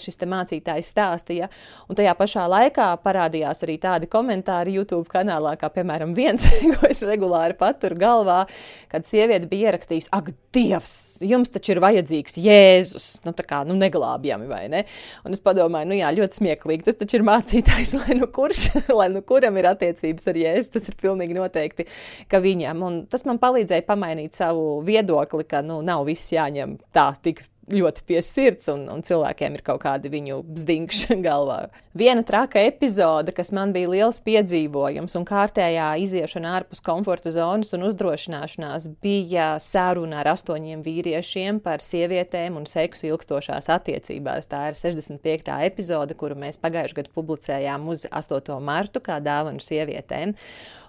šis 0.00 0.20
mācītājs 0.24 0.92
stāstīja. 0.94 1.50
Un 1.88 1.98
tajā 1.98 2.14
pašā 2.18 2.46
laikā 2.50 2.88
parādījās 3.04 3.64
arī 3.66 3.76
tādi 3.82 4.08
komentāri 4.10 4.76
YouTube 4.78 5.10
kanālā, 5.10 5.56
kā 5.60 5.70
piemēram 5.74 6.14
viens, 6.16 6.46
ko 6.76 6.88
es 6.88 7.02
regulāri 7.06 7.58
paturu 7.58 7.98
galvā, 8.00 8.44
kad 8.92 9.06
sieviete 9.08 9.50
bija 9.50 9.72
ierakstījusi, 9.72 10.12
ak, 10.14 10.32
Dievs, 10.54 11.18
jums 11.24 11.50
taču 11.50 11.72
ir 11.72 11.80
vajadzīgs 11.82 12.36
Jēzus, 12.38 13.06
nu 13.24 13.32
tā 13.34 13.42
kā, 13.42 13.64
nu 13.66 13.74
neglābjami, 13.74 14.46
vai 14.46 14.60
ne? 14.70 14.84
Un 15.26 15.34
es 15.34 15.42
padomāju, 15.42 15.88
nu 15.90 15.96
jā, 15.98 16.12
ļoti 16.14 16.38
smieklīgi, 16.38 16.84
tas 16.86 17.00
taču 17.00 17.18
ir 17.18 17.24
mācītājs, 17.26 17.94
lai 18.00 18.14
nu 18.20 18.28
kurš, 18.30 18.60
lai 18.94 19.08
nu 19.10 19.24
kuram 19.26 19.58
ir 19.58 19.66
attiecības 19.72 20.30
ar 20.30 20.38
Jēzu, 20.38 20.70
tas 20.76 20.86
ir 20.90 20.98
pilnīgi 21.00 21.34
noteikti, 21.34 21.88
ka 22.30 22.38
viņam. 22.44 22.84
Un 22.86 23.00
tas 23.10 23.23
tas 23.24 23.32
man 23.32 23.40
palīdzēja 23.40 23.86
pamainīt 23.88 24.36
savu 24.36 24.82
viedokli, 24.84 25.46
ka 25.48 25.64
nu, 25.64 25.80
nav 25.84 26.04
viss 26.10 26.32
jāņem 26.34 26.76
tā 26.92 27.08
tik 27.24 27.46
ļoti 27.72 28.02
pie 28.04 28.20
sirds, 28.20 28.68
un, 28.68 28.82
un 28.92 29.00
cilvēkiem 29.00 29.54
ir 29.56 29.62
kaut 29.64 29.80
kādi 29.86 30.10
viņu 30.12 30.42
bzdingši 30.44 31.16
galvā. 31.24 31.70
Viena 31.96 32.20
traka 32.26 32.60
epizode, 32.60 33.32
kas 33.32 33.52
man 33.56 33.72
bija 33.72 33.88
liels 33.88 34.18
piedzīvojums 34.26 35.16
un 35.16 35.24
kārtējā 35.24 35.86
iziešana 36.04 36.52
ārpus 36.58 36.84
komforta 36.84 37.32
zonas 37.32 37.72
un 37.72 37.86
uzdrošināšanās, 37.88 38.90
bija 39.00 39.54
saruna 39.62 40.20
ar 40.20 40.34
astoņiem 40.34 40.84
vīriešiem 40.84 41.62
par 41.64 41.80
sievietēm 41.80 42.60
un 42.60 42.68
seksu 42.68 43.08
ilgstošās 43.14 43.70
attiecībās. 43.72 44.50
Tā 44.52 44.66
ir 44.68 44.80
65. 44.80 45.56
epizode, 45.64 46.18
kuru 46.20 46.36
mēs 46.44 46.60
pagājušajā 46.60 47.00
gadā 47.00 47.16
publicējām 47.16 47.88
uz 47.88 48.04
8. 48.10 48.58
martu 48.60 49.00
kā 49.00 49.22
dāvanu 49.24 49.64
sievietēm. 49.64 50.36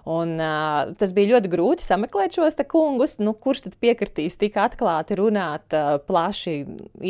Un, 0.06 0.36
uh, 0.38 0.92
tas 0.94 1.10
bija 1.16 1.32
ļoti 1.34 1.50
grūti 1.50 1.82
sameklēt 1.82 2.36
šos 2.36 2.54
kungus, 2.70 3.16
nu, 3.18 3.32
kurš 3.34 3.64
tad 3.64 3.72
piekritīs 3.82 4.38
tik 4.38 4.54
atklāti 4.62 5.16
runāt 5.18 5.74
uh, 5.74 5.96
plaši, 5.98 6.60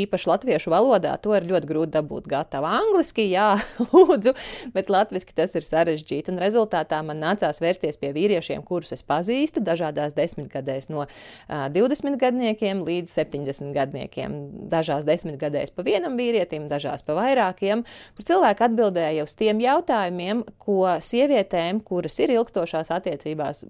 īpaši 0.04 0.30
latviešu 0.30 0.72
valodā. 0.72 1.12
To 1.20 1.35
ir 1.37 1.44
ļoti 1.44 1.68
grūti 1.68 1.92
dabūt 1.92 2.24
gatavu. 2.30 2.64
Angliski, 2.64 3.26
jā, 3.28 3.50
lūdzu, 3.92 4.32
bet 4.72 4.88
latviešu 4.88 5.37
tas 5.37 5.52
ir 5.61 5.66
sarežģīti. 5.68 6.32
Un 6.32 6.40
rezultātā 6.40 7.02
man 7.04 7.20
nācās 7.20 7.61
vērsties 7.61 8.00
pie 8.00 8.14
vīriešiem, 8.16 8.64
kurus 8.64 8.96
es 8.96 9.04
pazīstu, 9.04 9.61
dažādās 9.61 10.16
desmitgadēs, 10.16 10.88
no 10.88 11.04
uh, 11.04 11.66
20 11.76 12.16
gadniekiem 12.22 12.80
līdz 12.88 13.12
70 13.12 13.76
gadniekiem. 13.76 14.38
Dažās 14.72 15.04
desmitgadēs 15.04 15.74
pa 15.76 15.85
vienam 15.85 16.16
vīrietim, 16.16 16.64
dažās 16.72 17.04
pa 17.04 17.18
vairākiem, 17.20 17.85
kur 18.16 18.30
cilvēki 18.32 18.68
atbildēja 18.70 19.28
uz 19.28 19.37
tiem 19.37 19.61
jautājumiem, 19.61 20.46
ko 20.64 20.96
sievietēm, 21.04 21.85
kuras 21.85 22.16
ir 22.24 22.32
ilgstošās 22.38 22.86
šajās 22.87 23.01
attiecībās 23.01 23.64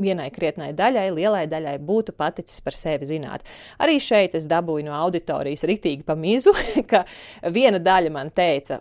vienai 0.00 0.28
krietnai 0.34 0.72
daļai, 0.76 1.06
lielai 1.14 1.44
daļai 1.50 1.76
būtu 1.86 2.14
paticis 2.16 2.60
par 2.64 2.76
sevi 2.76 3.08
zināt. 3.08 3.46
Arī 3.82 3.98
šeit 4.02 4.36
es 4.38 4.48
dabūju 4.50 4.86
no 4.88 4.94
auditorijas 4.96 5.64
ritīgi 5.68 6.04
pa 6.06 6.16
mizu, 6.18 6.54
ka 6.90 7.04
viena 7.52 7.80
daļa 7.82 8.12
man 8.14 8.30
teica, 8.36 8.80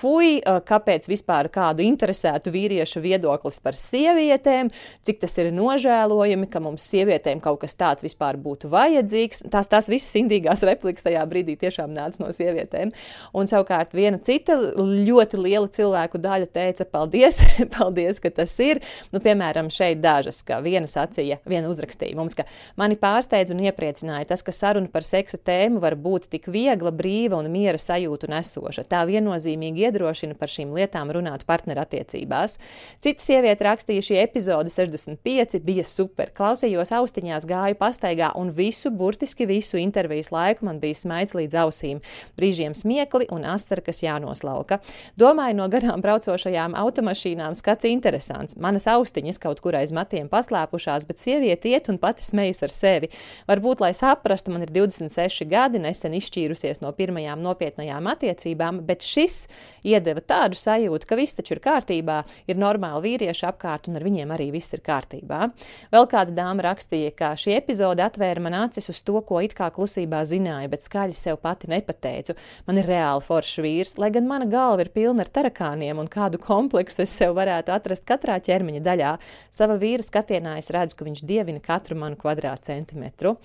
fuj, 0.00 0.40
kāpēc 0.66 1.08
vispār 1.10 1.50
kādu 1.52 1.84
interesētu 1.86 2.52
vīriešu 2.54 3.02
viedoklis 3.04 3.60
par 3.62 3.78
sievietēm, 3.78 4.70
cik 5.06 5.22
tas 5.22 5.36
ir 5.42 5.52
nožēlojami, 5.54 6.50
ka 6.50 6.62
mums 6.64 6.86
sievietēm 6.90 7.42
kaut 7.44 7.62
kas 7.64 7.76
tāds 7.78 8.06
vispār 8.06 8.38
būtu 8.40 8.70
vajadzīgs. 8.72 9.44
Tās, 9.52 9.70
tās 9.70 9.90
visas 9.92 10.12
indīgās 10.18 10.64
replikas 10.66 11.06
tajā 11.06 11.22
brīdī 11.28 11.56
tiešām 11.60 11.94
nāca 11.94 12.24
no 12.24 12.32
sievietēm. 12.34 12.92
Un 13.36 13.50
savukārt 13.50 13.94
viena 13.96 14.20
cita 14.22 14.56
ļoti 14.76 15.40
liela 15.40 15.70
cilvēku 15.72 16.20
daļa 16.22 16.50
teica, 16.52 16.86
paldies, 16.90 17.40
paldies, 17.76 18.20
ka 18.22 18.32
tas 18.34 18.54
ir. 18.64 18.82
Nu, 19.12 19.22
piemēram, 19.24 19.70
šeit 19.72 20.02
dažas, 20.04 20.42
ka 20.46 20.55
viena 20.64 20.88
sacīja, 20.90 21.38
viena 21.48 21.70
uzrakstīja 21.70 22.16
mums, 22.18 22.36
ka 22.38 22.46
mani 22.80 22.96
pārsteidz 23.00 23.52
un 23.54 23.62
iepriecināja 23.66 24.30
tas, 24.32 24.42
ka 24.46 24.54
saruna 24.54 24.90
par 24.92 25.04
seksa 25.06 25.38
tēmu 25.38 25.80
var 25.82 25.96
būt 26.00 26.28
tik 26.32 26.48
viegla, 26.52 26.92
brīva 26.94 27.38
un 27.40 27.50
miera 27.52 27.78
sajūtu 27.80 28.30
nesoša. 28.32 28.86
Tā 28.90 29.02
viennozīmīgi 29.08 29.86
iedrošina 29.86 30.36
par 30.38 30.52
šīm 30.52 30.74
lietām 30.76 31.12
runāt 31.14 31.46
partnerattiecībās. 31.48 32.58
Cita 33.04 33.24
sieviete 33.24 33.66
rakstīja, 33.66 34.04
šī 34.08 34.18
epizode 34.22 34.72
65 34.72 35.60
bija 35.66 35.84
super. 35.86 36.32
Klausījos 36.36 36.92
austiņās, 36.96 37.46
gāju 37.48 37.78
pastaigā 37.80 38.32
un 38.38 38.52
visu, 38.56 38.90
burtiski 38.90 39.46
visu 39.48 39.80
intervijas 39.80 40.32
laiku 40.34 40.66
man 40.66 40.80
bija 40.82 40.98
smaids 40.98 41.36
līdz 41.36 41.60
ausīm. 41.66 42.02
Brīžiem 42.38 42.74
smiekli 42.76 43.28
un 43.34 43.46
asara, 43.52 43.84
kas 43.84 44.02
jānoslauka. 44.04 44.80
Domāju, 45.20 45.58
no 45.60 45.68
garām 45.72 46.02
braucošajām 46.04 46.76
automašīnām 46.78 47.56
skats 47.58 47.88
interesants. 47.88 48.56
Manas 48.60 48.88
austiņas 48.90 49.40
kaut 49.42 49.62
kur 49.64 49.76
aiz 49.78 49.92
matiem 49.96 50.30
paslēptas 50.32 50.45
paslēpušās, 50.46 51.06
bet 51.06 51.18
sieviete 51.20 51.68
iet 51.70 51.88
un 51.90 51.98
pati 51.98 52.24
smejas 52.24 52.62
ar 52.62 52.72
sevi. 52.72 53.10
Varbūt, 53.48 53.80
lai 53.80 53.92
saprastu, 53.94 54.52
man 54.52 54.62
ir 54.62 54.70
26 54.70 55.46
gadi, 55.50 55.78
nesen 55.82 56.14
izšķīrusies 56.16 56.82
no 56.82 56.92
pirmajām 56.96 57.42
nopietnajām 57.42 58.06
attiecībām, 58.12 58.82
bet 58.86 59.02
šis 59.06 59.46
iedeva 59.86 60.20
tādu 60.20 60.58
sajūtu, 60.58 61.06
ka 61.06 61.18
viss 61.18 61.36
taču 61.36 61.56
ir 61.56 61.62
kārtībā, 61.64 62.22
ir 62.46 62.58
normāli 62.58 63.10
vīrieši 63.10 63.46
apkārt 63.50 63.88
un 63.90 63.98
ar 63.98 64.06
viņiem 64.06 64.32
arī 64.34 64.50
viss 64.54 64.74
ir 64.74 64.82
kārtībā. 64.86 65.50
Vēl 65.92 66.08
kāda 66.10 66.34
dāma 66.34 66.68
rakstīja, 66.70 67.12
ka 67.16 67.34
šī 67.38 67.56
epizode 67.58 68.04
atvēra 68.04 68.42
man 68.42 68.58
acis 68.64 68.90
uz 68.92 69.02
to, 69.06 69.18
ko 69.26 69.40
it 69.44 69.54
kā 69.56 69.70
klusībā 69.74 70.22
zināju, 70.26 70.70
bet 70.72 70.86
skaļi 70.86 71.16
sev 71.16 71.40
pati 71.42 71.70
nepateicu. 71.70 72.36
Man 72.66 72.80
ir 72.80 72.88
reāli 72.90 73.24
foršs 73.26 73.62
vīrs, 73.62 73.96
lai 74.00 74.12
gan 74.14 74.28
mana 74.28 74.48
galva 74.50 74.84
ir 74.84 74.92
pilna 74.94 75.24
ar 75.24 75.32
tarakāniem 75.32 75.98
un 76.02 76.10
kādu 76.10 76.40
kompleksu 76.42 77.04
es 77.04 77.14
sev 77.16 77.36
varētu 77.38 77.72
atrast 77.74 78.06
katrā 78.08 78.38
ķermeņa 78.42 78.82
daļā. 78.84 79.12
Sava 79.54 79.78
vīra 79.80 80.04
skatienā 80.04 80.35
ikdienā 80.36 80.58
es 80.60 80.70
redzu, 80.70 80.96
ka 80.96 81.06
viņš 81.06 81.22
dievina 81.26 81.60
katru 81.60 81.96
manu 81.96 82.16
kvadrātcentimetru. 82.20 83.36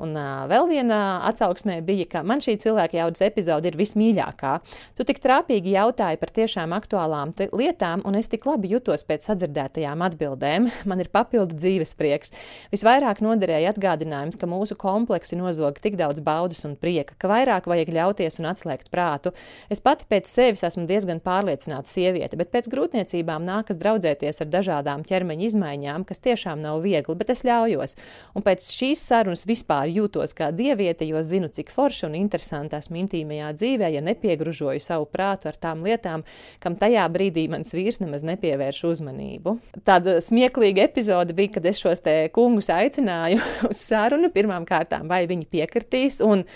Un 0.00 0.14
uh, 0.16 0.46
vēl 0.48 0.68
viena 0.70 1.20
atsauksmē 1.28 1.80
bija, 1.84 2.06
ka 2.08 2.22
man 2.22 2.40
šī 2.40 2.56
cilvēka 2.62 3.00
jaudas 3.00 3.22
epizode 3.26 3.68
ir 3.68 3.76
vismīļākā. 3.78 4.52
Tu 4.96 5.06
tik 5.08 5.20
trāpīgi 5.22 5.74
jautāji 5.74 6.20
par 6.20 6.32
tiešām 6.34 6.74
aktuālām 6.76 7.34
lietām, 7.52 8.04
un 8.06 8.16
es 8.18 8.30
tik 8.30 8.46
labi 8.46 8.70
jutos 8.72 9.04
pēc 9.04 9.28
sadzirdētajām 9.28 10.02
atbildēm. 10.08 10.70
Man 10.88 11.02
ir 11.02 11.10
papildu 11.12 11.56
dzīves 11.58 11.94
prieks. 11.98 12.32
Visvairāk 12.72 13.20
noderēja 13.24 13.74
atgādinājums, 13.74 14.38
ka 14.40 14.48
mūsu 14.48 14.76
kompleksi 14.78 15.36
nozog 15.38 15.80
tik 15.82 15.98
daudz 15.98 16.22
baudas 16.24 16.64
un 16.64 16.76
prieka, 16.78 17.16
ka 17.18 17.28
vairāk 17.30 17.68
vajag 17.68 17.92
ļauties 17.92 18.40
un 18.40 18.48
atslēgt 18.52 18.88
prātu. 18.94 19.34
Es 19.68 19.82
pati 19.84 20.06
pēc 20.08 20.30
sevis 20.30 20.64
esmu 20.64 20.86
diezgan 20.88 21.20
pārliecināta 21.24 21.90
sieviete, 21.90 22.38
bet 22.40 22.52
pēc 22.54 22.70
grūtniecībām 22.72 23.44
nākas 23.44 23.80
draudzēties 23.80 24.40
ar 24.44 24.50
dažādām 24.52 25.04
ķermeņa 25.08 25.48
izmaiņām, 25.50 26.06
kas 26.08 26.22
tiešām 26.24 26.37
tiešām 26.38 26.62
nav 26.62 26.80
viegli, 26.86 27.16
bet 27.18 27.30
es 27.34 27.42
ļaujos. 27.44 27.96
Un 28.38 28.44
pēc 28.46 28.70
šīs 28.78 29.02
sarunas 29.10 29.44
vispār 29.48 29.90
jūtos 29.90 30.34
kā 30.38 30.50
dieviete, 30.54 31.06
jo 31.08 31.20
zinu, 31.22 31.50
cik 31.50 31.72
forša 31.74 32.06
un 32.06 32.14
interesanta 32.14 32.78
esmu 32.78 33.00
intīmajā 33.02 33.52
dzīvē, 33.58 33.90
ja 33.92 34.02
nepiegružoju 34.06 34.80
savu 34.80 35.08
prātu 35.10 35.50
ar 35.50 35.58
tām 35.58 35.82
lietām, 35.86 36.24
kam 36.62 36.78
tajā 36.78 37.06
brīdī 37.10 37.48
mans 37.50 37.74
vīrs 37.74 38.00
nemaz 38.00 38.24
nepievērš 38.28 38.84
uzmanību. 38.92 39.58
Tāda 39.84 40.18
smieklīga 40.24 40.86
epizode 40.86 41.34
bija, 41.34 41.56
kad 41.58 41.66
es 41.66 41.82
šos 41.82 42.04
te 42.04 42.20
kungus 42.34 42.70
aicināju 42.70 43.42
uz 43.70 43.80
sarunu 43.82 44.30
pirmām 44.34 44.68
kārtām, 44.68 45.08
vai 45.10 45.24
viņi 45.30 45.48
piekritīs. 45.50 46.22
Un, 46.24 46.46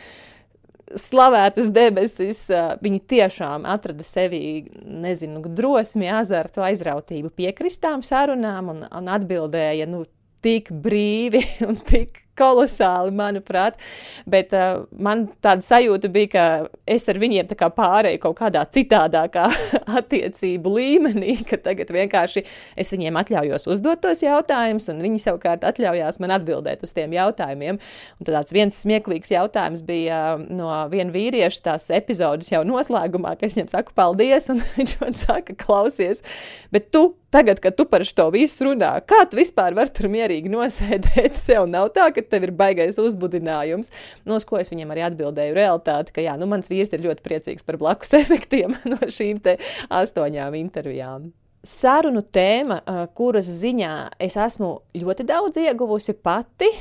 slavētas 0.98 1.68
debesis, 1.72 2.44
viņi 2.82 3.00
tiešām 3.12 3.66
atrada 3.68 4.04
sevī, 4.06 4.64
nezinu, 4.82 5.42
drosmi, 5.48 6.08
azartu, 6.12 6.64
aizrautību 6.66 7.32
piekristām 7.36 8.04
sarunām 8.06 8.72
un, 8.74 8.84
un 8.88 9.12
atbildēja, 9.12 9.88
nu, 9.90 10.04
tik 10.42 10.72
brīvi 10.84 11.44
un 11.68 11.78
tik 11.88 12.21
kolosāli, 12.38 13.12
manuprāt. 13.16 13.78
Bet 14.30 14.52
uh, 14.56 14.84
man 14.92 15.26
tāda 15.44 15.64
sajūta 15.66 16.10
bija, 16.12 16.30
ka 16.32 16.44
es 16.88 17.06
ar 17.10 17.20
viņiem 17.20 17.50
pārēju 17.76 18.20
kaut 18.22 18.38
kādā 18.40 18.64
citādākā 18.72 19.46
attiecību 20.00 20.74
līmenī, 20.76 21.36
ka 21.48 21.58
tagad 21.62 21.92
vienkārši 21.94 22.44
es 22.76 22.92
viņiem 22.94 23.18
atļaujos 23.20 23.68
uzdot 23.72 24.02
tos 24.04 24.24
jautājumus, 24.24 24.88
un 24.92 25.02
viņi 25.04 25.22
savukārt 25.26 25.66
atļaujās 25.68 26.20
man 26.22 26.36
atbildēt 26.38 26.84
uz 26.86 26.94
tiem 26.96 27.14
jautājumiem. 27.16 27.80
Un 28.18 28.28
tāds 28.28 28.54
viens 28.54 28.82
smieklīgs 28.84 29.34
jautājums 29.34 29.84
bija 29.86 30.36
uh, 30.36 30.46
no 30.48 30.70
viena 30.92 31.12
vīrieša 31.14 31.66
tās 31.70 31.90
epizodes 31.94 32.52
jau 32.52 32.64
noslēgumā, 32.68 33.36
ka 33.38 33.48
es 33.48 33.58
viņam 33.58 33.72
saku 33.76 33.96
paldies, 33.98 34.48
un 34.52 34.64
viņš 34.78 34.96
man 35.02 35.18
saka, 35.18 35.58
klausies, 35.58 36.24
bet 36.72 36.90
tu 36.94 37.10
tagad, 37.32 37.60
kad 37.62 37.76
tu 37.76 37.86
par 37.88 38.04
šo 38.06 38.28
visu 38.34 38.68
runā, 38.68 38.92
kā 39.08 39.22
tu 39.30 39.38
vispār 39.40 39.74
vari 39.76 39.92
tur 39.94 40.08
mierīgi 40.12 40.52
nosēdēt? 40.52 41.40
Tev 41.48 41.66
nav 41.70 41.90
tā, 41.96 42.10
ka 42.14 42.24
tev 42.24 42.48
ir 42.48 42.54
baigais 42.56 43.00
uzbudinājums. 43.00 43.92
No 44.28 44.38
ko 44.46 44.60
es 44.60 44.72
viņam 44.72 44.94
arī 44.94 45.06
atbildēju 45.08 45.56
realitāti, 45.56 46.14
ka 46.16 46.24
jā, 46.24 46.36
nu, 46.40 46.48
mans 46.50 46.70
vīrs 46.72 46.92
ir 46.92 47.04
ļoti 47.06 47.24
priecīgs 47.26 47.66
par 47.66 47.80
blakus 47.80 48.14
efektiem 48.22 48.76
no 48.88 49.00
šīm 49.02 49.40
astoņām 49.92 50.58
intervijām. 50.60 51.30
Sarunu 51.62 52.24
tēma, 52.26 52.80
kuras 53.14 53.46
ziņā 53.46 53.92
es 54.22 54.34
esmu 54.34 54.72
ļoti 54.98 55.26
daudz 55.28 55.60
ieguvusi 55.62 56.16
pati, 56.18 56.72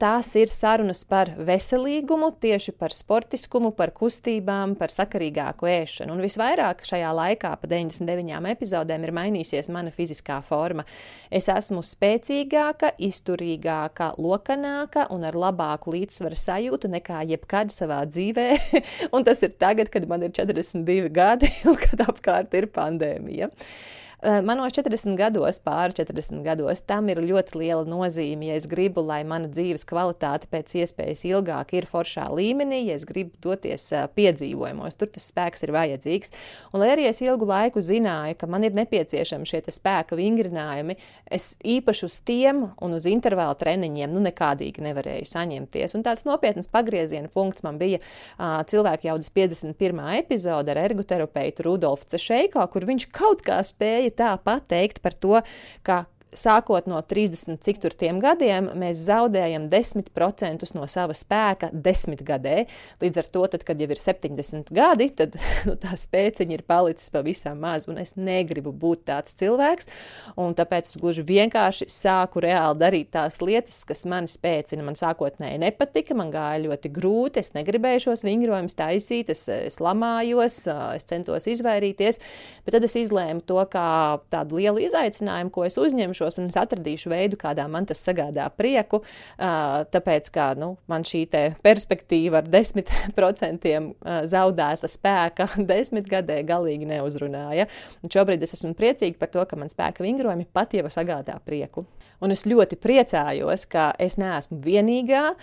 tās 0.00 0.30
ir 0.38 0.50
sarunas 0.52 1.02
par 1.08 1.30
veselīgumu, 1.38 2.30
tieši 2.40 2.74
par 2.78 2.94
sportiskumu, 2.94 3.72
par 3.76 3.92
kustībām, 3.96 4.74
par 4.78 4.92
sakarīgāku 4.92 5.68
ēšanu. 5.70 6.14
Un 6.14 6.22
visvairāk 6.24 6.84
šajā 6.86 7.10
laikā, 7.18 7.54
pa 7.60 7.70
99 7.70 8.50
epizodēm, 8.52 9.06
ir 9.06 9.14
mainījusies 9.16 9.70
mana 9.74 9.92
fiziskā 9.94 10.40
forma. 10.46 10.86
Es 11.30 11.48
esmu 11.52 11.82
spēcīgāka, 11.84 12.94
izturīgāka, 13.08 14.12
lokanāka 14.20 15.08
un 15.14 15.26
ar 15.28 15.38
labāku 15.38 15.96
līdzsvaru 15.96 16.38
sajūtu 16.38 16.92
nekā 16.94 17.24
jebkad 17.32 17.74
savā 17.74 18.02
dzīvē. 18.10 18.48
un 19.16 19.26
tas 19.26 19.42
ir 19.46 19.56
tagad, 19.58 19.90
kad 19.92 20.06
man 20.10 20.26
ir 20.26 20.34
42 20.36 21.10
gadi 21.14 21.50
un 21.68 21.78
kad 21.80 22.06
apkārt 22.08 22.54
ir 22.58 22.70
pandēmija. 22.74 23.50
Eh, 23.50 23.92
manos 24.24 24.72
40 24.72 25.16
gados, 25.18 25.58
pāri 25.60 25.94
40 25.98 26.42
gados, 26.44 26.80
tam 26.88 27.10
ir 27.12 27.20
ļoti 27.20 27.58
liela 27.60 27.84
nozīme. 27.88 28.48
Ja 28.48 28.58
es 28.58 28.66
gribu, 28.70 29.02
lai 29.04 29.20
mana 29.28 29.50
dzīves 29.52 29.84
kvalitāte 29.88 30.48
pēc 30.50 30.72
iespējas 30.80 31.24
ilgāk 31.28 31.74
ir 31.76 31.88
foršā 31.90 32.26
līmenī, 32.32 32.80
ja 32.88 32.96
es 32.98 33.04
gribu 33.08 33.36
doties 33.44 33.86
eh, 33.92 34.06
piedzīvojumos, 34.16 34.96
tur 34.96 35.10
tas 35.12 35.26
spēks 35.30 35.66
ir 35.66 35.74
vajadzīgs. 35.76 36.32
Un, 36.72 36.80
lai 36.82 36.92
arī 36.94 37.08
es 37.10 37.20
ilgu 37.24 37.48
laiku 37.48 37.82
zināju, 37.84 38.38
ka 38.40 38.48
man 38.50 38.64
ir 38.64 38.76
nepieciešami 38.78 39.48
šie 39.48 39.62
spēka 39.74 40.16
vingrinājumi, 40.18 40.96
es 41.28 41.54
īpaši 41.60 42.06
uz 42.08 42.18
tiem 42.24 42.64
un 42.82 42.96
uz 42.96 43.08
intervāla 43.10 43.56
treniņiem 43.60 44.12
nu, 44.14 44.22
nekādīgi 44.24 44.84
nevarēju 44.84 45.28
saņemties. 45.30 45.96
Un 45.98 46.06
tāds 46.06 46.24
nopietns 46.28 46.70
pagrieziena 46.72 47.28
punkts 47.32 47.64
man 47.66 47.78
bija 47.80 48.00
uh, 48.00 48.62
cilvēku 48.68 49.08
jaudas 49.10 49.30
51. 49.34 50.02
epizode 50.20 50.72
ar 50.72 50.82
ergoterapeitu 50.84 51.68
Rudolfu 51.68 52.08
Cešeiko, 52.14 52.64
kur 52.72 52.88
viņš 52.88 53.08
kaut 53.14 53.44
kā 53.44 53.60
spēja 53.64 54.13
tā 54.16 54.34
pateikt 54.40 55.02
par 55.04 55.16
to, 55.18 55.40
ka 55.86 56.04
sākot 56.38 56.88
no 56.90 57.00
30 57.02 57.60
cik 57.64 57.80
tur 57.82 57.94
tiem 57.96 58.18
gadiem, 58.22 58.70
mēs 58.78 59.04
zaudējam 59.06 59.68
10% 59.72 60.74
no 60.76 60.86
sava 60.90 61.14
spēka 61.16 61.70
desmitgadē. 61.72 62.64
Līdz 63.02 63.20
ar 63.22 63.30
to, 63.36 63.44
tad, 63.52 63.64
kad 63.66 63.80
jau 63.80 63.88
ir 63.90 64.00
70 64.00 64.72
gadi, 64.74 65.08
tad 65.16 65.38
nu, 65.68 65.76
tā 65.80 65.94
spēciņa 65.98 66.58
ir 66.58 66.64
palicis 66.68 67.12
pavisam 67.14 67.60
maz, 67.62 67.88
un 67.90 68.00
es 68.02 68.14
negribu 68.18 68.72
būt 68.74 69.06
tāds 69.10 69.36
cilvēks. 69.40 69.90
Tāpēc 70.34 70.90
es 70.90 71.00
gluži 71.00 71.24
vienkārši 71.26 71.88
sāku 71.90 72.42
reāli 72.44 72.80
darīt 72.80 73.12
tās 73.14 73.40
lietas, 73.42 73.80
kas 73.88 74.04
man 74.10 74.28
spēcina. 74.30 74.84
Man 74.86 74.98
sākotnēji 74.98 75.60
nepatika, 75.62 76.16
man 76.18 76.32
gāja 76.34 76.62
ļoti 76.66 76.90
grūti, 76.94 77.42
es 77.42 77.54
negribēju 77.56 78.06
šos 78.08 78.24
vingrojumus 78.26 78.76
taisīt, 78.78 79.32
es, 79.34 79.46
es 79.48 79.80
lamājos, 79.82 80.60
es 80.94 81.08
centos 81.08 81.48
izvairīties, 81.50 82.20
bet 82.66 82.76
tad 82.76 82.86
es 82.86 82.96
izlēmu 82.98 83.44
to 83.46 83.60
kā 83.72 83.86
tādu 84.32 84.60
lielu 84.60 84.84
izaicinājumu, 84.86 85.52
ko 85.54 85.66
es 85.68 85.78
uzņemšos, 86.24 86.38
un 86.40 86.50
es 86.50 86.58
atradīšu 86.58 87.10
veidu, 87.12 87.38
kādā 87.40 87.66
man 87.68 87.86
tas 87.86 88.02
sagādā 88.04 88.48
prieku. 88.56 89.02
Tāpēc, 89.38 90.30
ka 90.32 90.52
nu, 90.58 90.76
man 90.88 91.04
šī 91.04 91.26
perspektīva 91.62 92.42
ar 92.42 92.48
10% 92.48 93.74
zaudēta 94.34 94.90
spēka 94.90 95.48
desmitgadē 95.70 96.42
galīgi 96.46 96.88
neuzrunāja. 96.88 97.68
Un 98.02 98.12
šobrīd 98.12 98.42
es 98.42 98.54
esmu 98.56 98.74
priecīga 98.74 99.18
par 99.18 99.32
to, 99.34 99.44
ka 99.44 99.56
man 99.56 99.72
spēka 99.72 100.04
vingrojumi 100.04 100.46
pat 100.52 100.74
jau 100.74 100.88
sagādā 100.88 101.38
prieku. 101.44 101.86
Un 102.22 102.32
es 102.32 102.44
ļoti 102.46 102.78
priecājos, 102.80 103.66
ka 103.68 103.90
es 104.00 104.14
neesmu 104.16 104.60
vienīgā, 104.64 105.34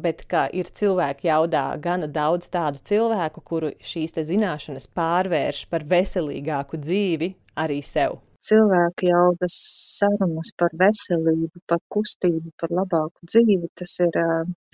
bet 0.00 0.22
ka 0.30 0.46
ir 0.54 0.70
cilvēki 0.70 1.28
jaudā 1.28 1.66
gana 1.82 2.06
daudz 2.08 2.48
tādu 2.48 2.80
cilvēku, 2.86 3.42
kuru 3.44 3.72
šīs 3.84 4.16
zināšanas 4.30 4.88
pārvērš 4.96 5.66
par 5.68 5.84
veselīgāku 5.84 6.80
dzīvi 6.80 7.34
arī 7.58 7.82
sev 7.84 8.20
cilvēku 8.48 9.08
jaudas 9.10 9.56
sarunas 9.98 10.52
par 10.60 10.74
veselību, 10.82 11.62
par 11.70 11.80
kustību, 11.94 12.52
par 12.60 12.74
labāku 12.80 13.30
dzīvi. 13.32 13.70
Tas 13.80 13.96
ir 14.06 14.20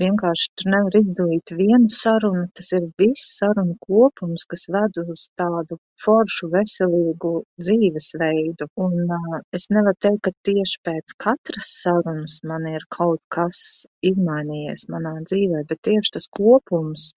vienkārši, 0.03 0.51
tur 0.59 0.73
nevar 0.75 0.99
izdalīt 1.01 1.55
vienu 1.62 1.91
sarunu, 2.03 2.47
tas 2.59 2.73
ir 2.77 2.89
viss 3.01 3.37
sarunu 3.39 3.77
kopums, 3.87 4.47
kas 4.51 4.66
ved 4.75 5.01
uz 5.05 5.29
tādu 5.41 5.79
foršu, 6.03 6.49
veselīgu 6.53 7.33
dzīvesveidu. 7.62 8.68
Un 8.85 9.12
uh, 9.18 9.39
es 9.57 9.68
nevaru 9.75 9.99
teikt, 10.05 10.23
ka 10.27 10.33
tieši 10.49 10.81
pēc 10.89 11.14
katras 11.25 11.70
sarunas 11.83 12.41
man 12.49 12.66
ir 12.73 12.87
kaut 12.97 13.23
kas 13.35 13.62
izmainījies 14.11 14.89
manā 14.93 15.14
dzīvē, 15.29 15.62
bet 15.70 15.83
tieši 15.89 16.14
tas 16.16 16.29
kopums 16.39 17.11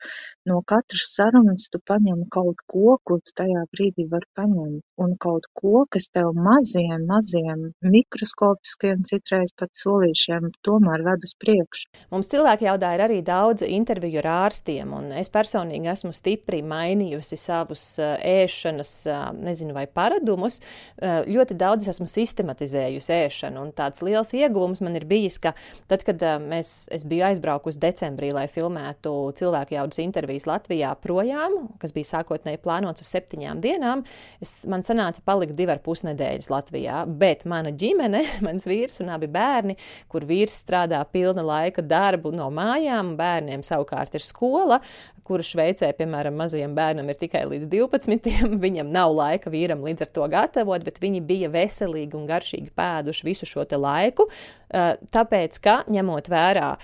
no 0.50 0.62
katras 0.72 1.10
sarunas 1.18 1.70
tu 1.74 1.82
paņem 1.90 2.26
kaut 2.38 2.62
ko, 2.72 2.98
ko 3.08 3.20
tu 3.26 3.36
tajā 3.42 3.66
brīdī 3.74 4.08
vari 4.12 4.30
paņemt, 4.38 4.84
un 5.02 5.16
kaut 5.26 5.50
ko, 5.60 5.86
kas 5.96 6.10
tev 6.14 6.34
maziem, 6.46 7.06
maziem 7.10 7.70
mikroskopiskiem, 7.86 9.04
citreiz 9.10 9.54
pat 9.58 9.74
solīšiem 9.78 10.52
tomēr 10.66 11.06
ved 11.10 11.26
uz 11.26 11.36
priekšu. 11.42 11.90
Mums 12.14 12.32
cilvēki 12.32 12.70
jaudā 12.70 12.94
ir 12.96 13.06
arī 13.08 13.22
daudz 13.26 13.66
interviju 13.68 14.22
ar 14.24 14.32
ārstiem, 14.46 14.94
un 14.96 15.12
es 15.16 15.32
personīgi 15.34 15.92
esmu 15.92 16.14
stipri 16.16 16.62
mainījusi 16.66 17.40
savus 17.40 17.88
ēšanas 18.00 18.76
ēšanas, 18.76 18.92
nezinu, 19.40 19.74
vai 19.76 19.86
paradumus, 19.88 20.60
ļoti 21.02 21.58
daudz 21.58 21.88
esmu 21.92 22.08
sistematizējusi 22.10 23.14
ēšanu. 23.16 23.66
Un 23.66 23.74
tāds 23.76 24.04
liels 24.06 24.34
iegūms 24.36 24.82
man 24.86 24.96
ir 24.96 25.06
bijis, 25.10 25.38
ka 25.42 25.54
tad, 25.90 26.04
kad 26.08 26.22
mēs, 26.42 26.88
es 26.94 27.06
biju 27.08 27.26
aizbraukusi 27.30 27.82
decembrī, 27.82 28.32
lai 28.36 28.48
filmētu 28.52 29.14
cilvēku 29.40 29.78
jaudas 29.78 30.02
intervijas 30.04 30.48
Latvijā 30.50 30.94
projām, 31.02 31.70
kas 31.82 31.96
bija 31.96 32.12
sākotnēji 32.16 32.62
plānots 32.64 33.04
uz 33.04 33.12
septiņām 33.14 33.62
dienām, 33.64 34.06
es, 34.42 34.58
man 34.70 34.86
sanāca 34.86 35.24
palikt 35.26 35.56
divi 35.58 35.76
ar 35.76 35.84
pus 35.84 36.06
nedēļas 36.36 36.52
Latvijā. 36.52 37.04
Bet 37.08 37.46
mana 37.46 37.72
ģimene, 37.72 38.24
mans 38.46 38.68
vīrs 38.68 39.02
un 39.02 39.12
abi 39.16 39.28
bērni, 39.28 39.78
kur 40.08 40.26
vīrs 40.26 40.62
strādā 40.64 41.04
pilna 41.12 41.44
laika 41.46 41.82
darbu 41.82 42.34
no 42.36 42.50
mājām, 42.52 43.16
bērniem 43.18 43.64
savukārt 43.64 44.16
ir 44.16 44.24
skola, 44.26 44.82
kura 45.26 45.42
Šveicē, 45.42 45.90
piemēram, 45.98 46.36
mazajam 46.38 46.76
bērnam 46.78 47.10
ir 47.10 47.18
tikai 47.18 47.46
līdz 47.50 47.70
12. 47.72 48.30
Viņam 48.66 48.92
nav 48.94 49.14
laika 49.16 49.50
vīram 49.50 49.82
līdz 49.86 50.06
ar 50.06 50.12
to 50.14 50.28
gatavot, 50.30 50.86
bet 50.86 51.02
viņi 51.02 51.24
bija 51.26 51.50
veselīgi 51.54 52.18
un 52.18 52.28
garšīgi 52.30 52.74
pēduši 52.76 53.26
visu 53.26 53.50
šo 53.50 53.66
laiku. 53.80 54.28
Tāpēc, 54.70 55.58
ka 55.64 55.80
ņemot 55.90 56.30
vērā 56.30 56.76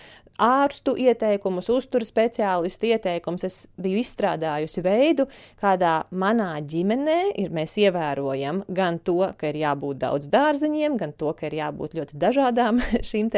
ārstu 0.42 0.96
ieteikumus, 1.00 1.70
uzturu 1.72 2.06
speciālistu 2.08 2.90
ieteikumus. 2.92 3.46
Es 3.48 3.58
biju 3.82 4.02
izstrādājusi 4.02 4.84
veidu, 4.86 5.28
kādā 5.62 6.02
manā 6.12 6.54
ģimenē 6.66 7.20
ir, 7.42 7.52
mēs 7.54 7.78
ievērojam 7.82 8.64
gan 8.72 9.00
to, 9.06 9.20
ka 9.38 9.52
ir 9.52 9.62
jābūt 9.62 10.02
daudz 10.02 10.30
dārzeņiem, 10.32 10.98
gan 11.02 11.14
to, 11.18 11.34
ka 11.38 11.50
ir 11.50 11.58
jābūt 11.60 11.96
ļoti 12.00 12.20
dažādām 12.22 12.82
šīm 13.10 13.30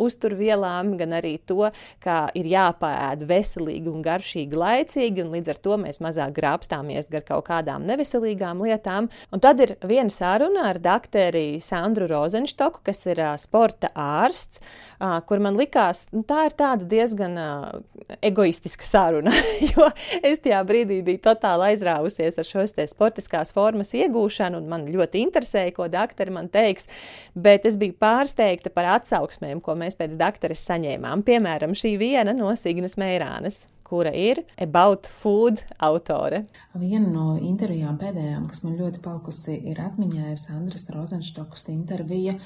uzturvielām, 0.00 0.94
gan 1.00 1.16
arī 1.16 1.36
to, 1.48 1.70
ka 2.04 2.18
ir 2.36 2.46
jāpēd 2.50 3.24
veselīgi 3.28 3.88
un 3.90 4.02
garšīgi 4.04 4.58
laicīgi, 4.60 5.24
un 5.24 5.32
līdz 5.34 5.54
ar 5.54 5.60
to 5.64 5.78
mēs 5.80 6.02
mazāk 6.04 6.34
grābstāmies 6.36 7.08
gar 7.10 7.24
kaut 7.26 7.46
kādām 7.48 7.86
neveselīgām 7.88 8.60
lietām. 8.66 9.08
Un 9.32 9.42
tad 9.42 9.62
ir 9.64 9.76
viena 9.86 10.12
saruna 10.12 10.68
ar 10.70 10.80
doktori 10.82 11.60
Sandru 11.64 12.08
Rozenštoku, 12.10 12.84
kas 12.86 13.04
ir 13.08 13.22
uh, 13.24 13.34
sporta 13.40 13.90
ārsts, 13.96 14.60
uh, 15.00 15.18
kur 15.26 15.42
man 15.42 15.58
likās, 15.58 16.06
nu, 16.14 16.22
tā 16.26 16.39
ir 16.48 16.54
tāda 16.58 16.86
diezgan 16.88 17.36
uh, 17.40 18.16
egoistiska 18.24 18.86
saruna, 18.86 19.32
jo 19.70 19.88
es 20.20 20.42
tajā 20.44 20.60
brīdī 20.68 21.00
biju 21.06 21.22
totāli 21.24 21.70
aizrāvusies 21.72 22.38
ar 22.40 22.48
šo 22.48 22.66
sportiskās 22.68 23.54
formas 23.56 23.92
iegūšanu, 23.96 24.60
un 24.60 24.70
man 24.70 24.86
ļoti 24.90 25.24
interesēja, 25.26 25.74
ko 25.76 25.88
doktori 25.92 26.34
man 26.34 26.50
teiks. 26.52 26.88
Bet 27.34 27.66
es 27.68 27.76
biju 27.80 27.96
pārsteigta 28.00 28.72
par 28.74 28.92
atsauksmēm, 28.98 29.62
ko 29.64 29.76
mēs 29.78 29.98
pēc 29.98 30.16
doktoras 30.20 30.64
saņēmām. 30.70 31.26
Piemēram, 31.26 31.76
šī 31.76 31.96
viena 32.00 32.36
no 32.36 32.54
Signas 32.58 32.98
Meirānes 33.00 33.66
kura 33.90 34.12
ir 34.14 34.44
About 34.58 35.08
Food 35.20 35.64
autore. 35.82 36.44
Viena 36.78 37.08
no 37.10 37.32
intervijām 37.34 37.96
pēdējām, 37.98 38.46
kas 38.46 38.62
man 38.62 38.76
ļoti 38.78 39.02
palikusi 39.02 39.56
ir 39.72 39.80
atmiņā, 39.82 40.28
ir 40.30 40.38
Sandras 40.38 40.86
Rozenštokas 40.94 41.66
intervija 41.74 42.36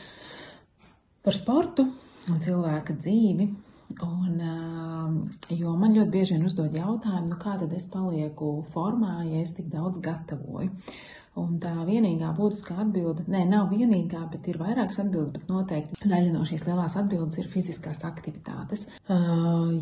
par 1.24 1.36
sportu 1.36 1.84
un 2.32 2.40
cilvēka 2.40 2.96
dzīvi. 2.96 3.48
Un, 4.04 4.38
jo 5.52 5.74
man 5.78 5.92
ļoti 5.94 6.10
bieži 6.10 6.34
vien 6.34 6.46
uzdod 6.48 6.74
jautājumu, 6.74 7.28
nu 7.30 7.40
kā 7.40 7.58
tad 7.60 7.72
es 7.76 7.84
palieku 7.92 8.54
formā, 8.74 9.18
ja 9.28 9.42
es 9.44 9.52
tik 9.56 9.68
daudz 9.72 10.00
gatavoju. 10.04 10.70
Un 11.34 11.56
tā 11.58 11.72
vienīgā 11.82 12.28
būtiskā 12.36 12.76
atbilde, 12.84 13.24
nē, 13.26 13.40
nav 13.50 13.72
vienīgā, 13.74 14.20
bet 14.30 14.46
ir 14.50 14.58
vairākas 14.60 15.00
atbildes, 15.02 15.32
bet 15.34 15.50
noteikti 15.50 16.08
daļa 16.08 16.30
no 16.30 16.44
šīs 16.46 16.62
lielās 16.68 16.94
atbildes 17.00 17.40
ir 17.42 17.50
fiziskās 17.50 18.04
aktivitātes. 18.06 18.86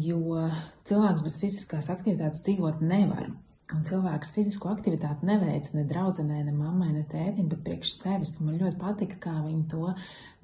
Jo 0.06 0.46
cilvēks 0.88 1.26
bez 1.28 1.38
fiziskās 1.44 1.90
aktivitātes 1.92 2.44
dzīvot 2.46 2.80
nevar. 2.80 3.28
Un 3.72 3.84
cilvēks 3.88 4.32
fizisko 4.34 4.72
aktivitāti 4.72 5.28
neveic 5.28 5.68
ne 5.76 5.84
draudzenei, 5.88 6.42
ne 6.44 6.52
mammai, 6.56 6.90
ne 6.92 7.04
tētim, 7.08 7.48
bet 7.52 7.62
priekš 7.64 7.94
sevis. 8.00 8.34
Un 8.40 8.48
man 8.48 8.58
ļoti 8.60 8.80
patika, 8.80 9.20
kā 9.28 9.36
viņi 9.44 9.62
to 9.72 9.92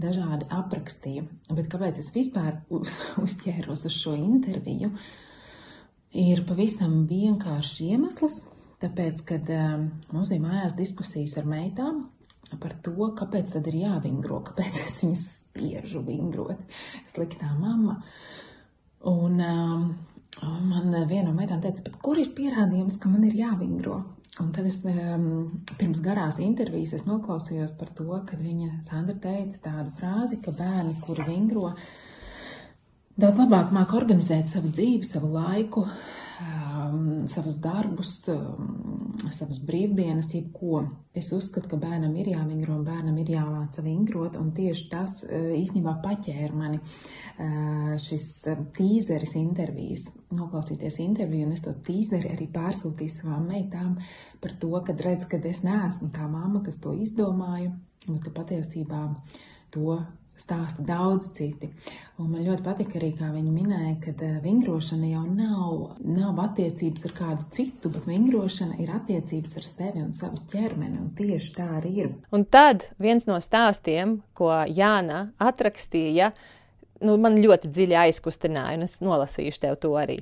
dažādi 0.03 0.49
aprakstīja. 0.55 1.25
Bet 1.51 1.71
kāpēc 1.73 2.01
es 2.03 2.13
vispār 2.15 2.61
uz, 2.75 2.95
uzķēros 3.25 3.87
uz 3.89 3.97
šo 3.97 4.15
interviju? 4.19 4.93
Ir 6.19 6.45
pavisam 6.49 7.03
vienkāršs 7.09 7.81
iemesls. 7.85 8.39
Tāpēc, 8.79 9.25
kad 9.27 9.49
um, 9.51 9.89
mums 10.15 10.31
bija 10.31 10.45
mājās 10.45 10.77
diskusijas 10.79 11.35
ar 11.41 11.49
meitām 11.51 12.05
par 12.63 12.77
to, 12.85 12.95
kāpēc 13.19 13.51
tad 13.53 13.67
ir 13.69 13.81
jāvingro, 13.83 14.39
kāpēc 14.47 14.79
es 14.87 15.01
viņas 15.03 15.25
spiežu 15.43 16.05
vingrot, 16.07 16.63
sliktā 17.11 17.51
mamma. 17.59 17.99
Un 19.09 19.43
um, 19.43 19.89
man 20.71 20.95
viena 21.11 21.29
no 21.31 21.35
meitām 21.37 21.61
teica, 21.63 21.91
kur 22.03 22.21
ir 22.23 22.33
pierādījums, 22.39 22.99
ka 23.03 23.11
man 23.11 23.27
ir 23.29 23.37
jāvingro? 23.39 24.01
Un 24.39 24.53
tad 24.55 24.69
es 24.71 24.77
um, 24.87 25.25
pirms 25.81 25.99
garās 26.03 26.37
intervijas 26.39 27.07
noklausījos 27.09 27.73
par 27.79 27.89
to, 27.99 28.07
kad 28.29 28.39
viņa 28.39 28.85
Sandra 28.87 29.17
teica 29.19 29.59
tādu 29.65 29.95
frāzi, 29.99 30.39
ka 30.45 30.55
bērni, 30.55 30.95
kuri 31.03 31.27
vingro, 31.27 31.73
daudz 33.19 33.43
labāk 33.43 33.75
māk 33.75 33.97
organizēt 33.99 34.47
savu 34.47 34.71
dzīvi, 34.71 35.09
savu 35.11 35.33
laiku, 35.35 35.83
um, 36.89 37.29
savus 37.31 37.61
darbus, 37.63 38.17
um, 38.33 39.15
savas 39.35 39.61
brīvdienas, 39.69 40.33
jebko. 40.35 40.83
Es 41.17 41.31
uzskatu, 41.37 41.71
ka 41.71 41.79
bērnam 41.81 42.17
ir 42.19 42.33
jāvingro 42.35 42.77
un 42.79 42.85
bērnam 42.87 43.17
ir 43.23 43.35
jāmāca 43.37 43.85
vingrot, 43.85 44.37
un 44.41 44.51
tieši 44.57 44.89
tas 44.91 45.25
uh, 45.29 45.53
īstenībā 45.59 45.99
paķēra 46.05 46.57
mani. 46.57 46.81
Uh, 46.81 47.19
šis 48.03 48.31
tīzeris 48.75 49.37
intervijas, 49.39 50.09
noklausīties 50.35 50.99
interviju, 51.05 51.47
un 51.47 51.55
es 51.55 51.63
to 51.63 51.75
tīzeri 51.87 52.33
arī 52.35 52.49
pārsūtīju 52.51 53.15
savām 53.15 53.47
meitām 53.53 53.93
par 54.43 54.57
to, 54.59 54.73
kad 54.87 54.99
redz, 55.05 55.29
ka 55.31 55.39
es 55.47 55.63
neesmu 55.63 56.11
tā 56.15 56.27
mamma, 56.27 56.65
kas 56.67 56.81
to 56.83 56.97
izdomāju, 56.99 57.77
bet 58.09 58.25
ka 58.25 58.35
patiesībā 58.41 59.05
to 59.75 60.01
stāsta 60.39 60.85
daudz 60.87 61.33
citi. 61.37 61.71
Un 62.19 62.33
man 62.33 62.43
ļoti 62.47 62.65
patika 62.67 62.99
arī, 62.99 63.13
kā 63.19 63.29
viņi 63.31 63.53
minēja, 63.55 63.95
ka 64.03 64.13
eh, 64.27 64.39
vingrošana 64.43 65.11
jau 65.13 65.25
nav, 65.27 65.99
nav 66.03 66.41
attiecības 66.49 67.07
ar 67.07 67.15
kādu 67.19 67.49
citu, 67.55 67.93
bet 67.95 68.09
vingrošana 68.11 68.79
ir 68.83 68.93
attiecības 68.97 69.57
ar 69.61 69.69
sevi 69.69 70.03
un 70.03 70.13
savu 70.19 70.43
ķermeni, 70.51 70.99
un 71.03 71.11
tieši 71.19 71.53
tā 71.55 71.69
arī 71.79 71.95
ir. 72.05 72.13
Un 72.35 72.47
tad 72.47 72.89
viens 72.99 73.29
no 73.31 73.39
stāstiem, 73.43 74.19
ko 74.39 74.51
Jāna 74.67 75.29
atrakstīja, 75.39 76.33
nu, 77.05 77.15
man 77.21 77.39
ļoti 77.41 77.71
dziļi 77.71 77.97
aizkustināja, 78.07 78.79
un 78.79 78.87
es 78.87 78.99
nolasīšu 79.05 79.63
tev 79.63 79.79
to 79.83 79.93
arī. 79.99 80.19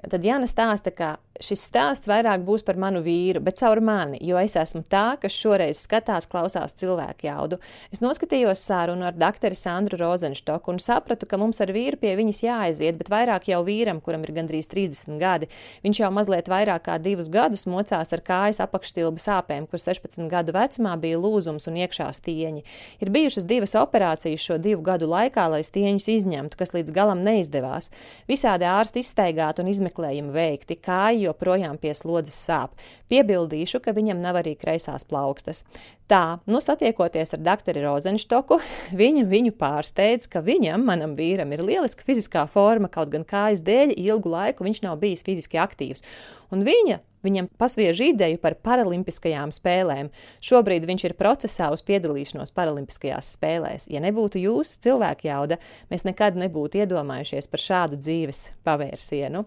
Tad 0.00 0.24
Jāna 0.24 0.48
stāsta, 0.50 0.92
ka 0.94 1.16
šis 1.40 1.62
stāsts 1.70 2.08
vairāk 2.10 2.44
būs 2.44 2.64
par 2.66 2.78
manu 2.80 3.00
vīru, 3.04 3.40
bet 3.44 3.58
caur 3.60 3.80
mani, 3.84 4.20
jo 4.24 4.38
es 4.40 4.56
esmu 4.60 4.82
tā, 4.92 5.16
kas 5.20 5.34
šoreiz 5.34 5.80
skatās, 5.80 6.28
klausās 6.30 6.74
cilvēku 6.78 7.26
jaudu. 7.26 7.58
Es 7.92 8.02
noskatījos 8.04 8.62
sarunu 8.62 9.08
ar 9.08 9.16
doktoru 9.18 9.56
Sandru 9.56 9.98
Rozenštoku 10.00 10.74
un 10.74 10.80
sapratu, 10.82 11.28
ka 11.28 11.40
mums 11.40 11.60
ar 11.64 11.72
vīru 11.74 11.98
pie 12.00 12.12
viņas 12.18 12.42
jāaiziet, 12.44 12.98
bet 13.00 13.12
vairāk 13.12 13.48
jau 13.50 13.62
vīram, 13.66 14.02
kuram 14.04 14.24
ir 14.26 14.34
gandrīz 14.36 14.68
30 14.70 15.16
gadi. 15.20 15.50
Viņš 15.86 16.02
jau 16.02 16.12
mazliet 16.14 16.50
vairāk 16.52 16.86
kā 16.88 16.98
divus 17.02 17.30
gadus 17.32 17.66
mocās 17.70 18.12
ar 18.12 18.24
kājas 18.24 18.60
apakšstilbu 18.64 19.20
sāpēm, 19.20 19.68
kur 19.70 19.80
16 19.80 20.28
gadu 20.30 20.54
vecumā 20.56 20.96
bija 21.00 21.20
lūzums 21.20 21.68
un 21.70 21.80
iekšā 21.80 22.10
stieņi. 22.20 22.64
Ir 23.00 23.12
bijušas 23.12 23.48
divas 23.48 23.76
operācijas 23.80 24.44
šo 24.44 24.60
divu 24.60 24.84
gadu 24.84 25.08
laikā, 25.10 25.48
lai 25.52 25.62
stieņus 25.66 26.10
izņemtu, 26.20 26.58
kas 26.60 26.74
līdz 26.76 26.94
galam 26.94 27.24
neizdevās. 27.26 27.90
Visādi 28.30 28.68
ārsti 28.68 29.02
izstaigāti 29.02 29.64
un 29.64 29.70
izmeklējumi 29.72 30.34
veikti. 30.34 30.78
Kāju 30.80 31.26
joprojām 31.26 31.80
pie 31.82 31.96
slodzes 31.96 32.38
sāp. 32.38 32.76
Piebildīšu, 33.10 33.82
ka 33.82 33.96
viņam 33.96 34.22
nav 34.22 34.38
arī 34.42 34.54
kreisās 34.60 35.04
plaukstas. 35.08 35.64
Tā, 36.10 36.40
nu, 36.50 36.62
satiekoties 36.62 37.36
ar 37.36 37.44
doktoru 37.46 37.84
Rozenštoku, 37.84 38.60
viņa 39.02 39.26
viņu 39.30 39.54
pārsteidz, 39.58 40.30
ka 40.30 40.42
viņam, 40.46 40.86
manam 40.86 41.18
vīram, 41.18 41.52
ir 41.54 41.66
lieliska 41.66 42.06
fiziskā 42.06 42.46
forma, 42.50 42.90
kaut 42.92 43.12
gan 43.14 43.26
kājas 43.26 43.62
dēļ 43.66 43.94
ilgu 43.98 44.32
laiku 44.32 44.66
viņš 44.66 44.84
nav 44.86 44.98
bijis 45.02 45.26
fiziski 45.26 45.60
aktīvs. 45.62 46.06
Un 46.50 46.66
viņa 46.66 47.02
viņam 47.26 47.48
pasviež 47.60 48.00
ideju 48.10 48.40
par 48.42 48.56
paralimpiskajām 48.64 49.52
spēlēm. 49.54 50.10
Šobrīd 50.44 50.86
viņš 50.88 51.06
ir 51.08 51.16
procesā 51.18 51.70
uz 51.74 51.84
piedalīšanos 51.86 52.52
Paralimpiskajās 52.56 53.34
spēlēs. 53.36 53.88
Ja 53.92 54.02
nebūtu 54.04 54.42
jūs, 54.42 54.76
cilvēku 54.84 55.28
jauda, 55.28 55.60
mēs 55.92 56.06
nekad 56.08 56.38
nebūtu 56.40 56.82
iedomājušies 56.82 57.50
par 57.50 57.64
šādu 57.64 58.00
dzīves 58.00 58.44
pavērsienu. 58.66 59.44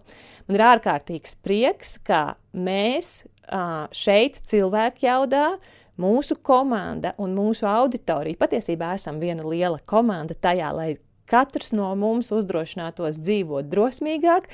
Man 0.48 0.58
ir 0.58 0.66
ārkārtīgs 0.70 1.38
prieks, 1.44 1.96
ka 2.04 2.34
mēs 2.52 3.22
šeit, 3.94 4.38
cilvēku 4.48 5.04
jaudā, 5.04 5.48
mūsu 6.00 6.38
komanda 6.42 7.14
un 7.22 7.34
mūsu 7.36 7.68
auditorija 7.70 8.40
patiesībā 8.40 8.94
esam 8.98 9.20
viena 9.22 9.44
liela 9.46 9.78
komanda 9.86 10.34
tajā, 10.34 10.70
lai 10.74 10.94
katrs 11.30 11.72
no 11.76 11.90
mums 11.98 12.30
uzdrošinātos 12.34 13.20
dzīvot 13.22 13.68
drosmīgāk, 13.72 14.48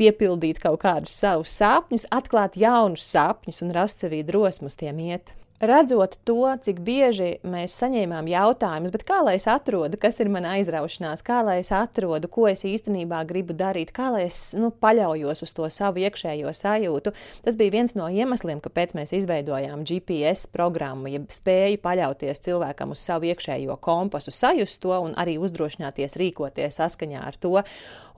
piepildīt 0.00 0.62
kaut 0.62 0.80
kādus 0.84 1.14
savus 1.18 1.52
sapņus, 1.58 2.08
atklāt 2.10 2.58
jaunus 2.60 3.06
sapņus 3.12 3.62
un 3.66 3.76
rast 3.76 4.02
sevī 4.02 4.22
drosmu 4.26 4.70
uz 4.72 4.78
tiem 4.80 5.00
iet 5.02 5.34
redzot 5.62 6.18
to, 6.26 6.42
cik 6.62 6.80
bieži 6.82 7.36
mēs 7.46 7.76
saņēmām 7.78 8.26
jautājumus, 8.26 8.94
kā 9.06 9.20
lai 9.22 9.36
es 9.38 9.46
atrodu, 9.50 9.98
kas 10.00 10.18
ir 10.20 10.30
mana 10.32 10.56
aizraušanās, 10.58 11.22
kā 11.22 11.38
lai 11.46 11.60
es 11.62 11.70
atrodu, 11.74 12.28
ko 12.32 12.48
es 12.50 12.64
īstenībā 12.66 13.22
gribu 13.28 13.54
darīt, 13.54 13.92
kā 13.94 14.10
lai 14.14 14.24
es 14.26 14.40
nu, 14.58 14.72
paļaujos 14.82 15.44
uz 15.46 15.54
to 15.54 15.68
savu 15.70 16.02
iekšējo 16.02 16.50
sajūtu. 16.58 17.14
Tas 17.46 17.58
bija 17.60 17.76
viens 17.76 17.94
no 17.98 18.08
iemesliem, 18.10 18.62
kāpēc 18.64 18.96
mēs 18.98 19.14
izveidojām 19.20 19.86
GPS 19.86 20.48
programmu, 20.50 21.12
ja 21.14 21.22
spēju 21.30 21.78
paļauties 21.84 22.42
cilvēkam 22.42 22.96
uz 22.96 23.06
savu 23.06 23.30
iekšējo 23.30 23.78
kompasu, 23.82 24.34
sajust 24.34 24.82
to 24.82 24.98
un 24.98 25.14
arī 25.14 25.38
uzdrošināties 25.38 26.18
rīkoties 26.18 26.82
saskaņā 26.82 27.22
ar 27.22 27.38
to. 27.38 27.62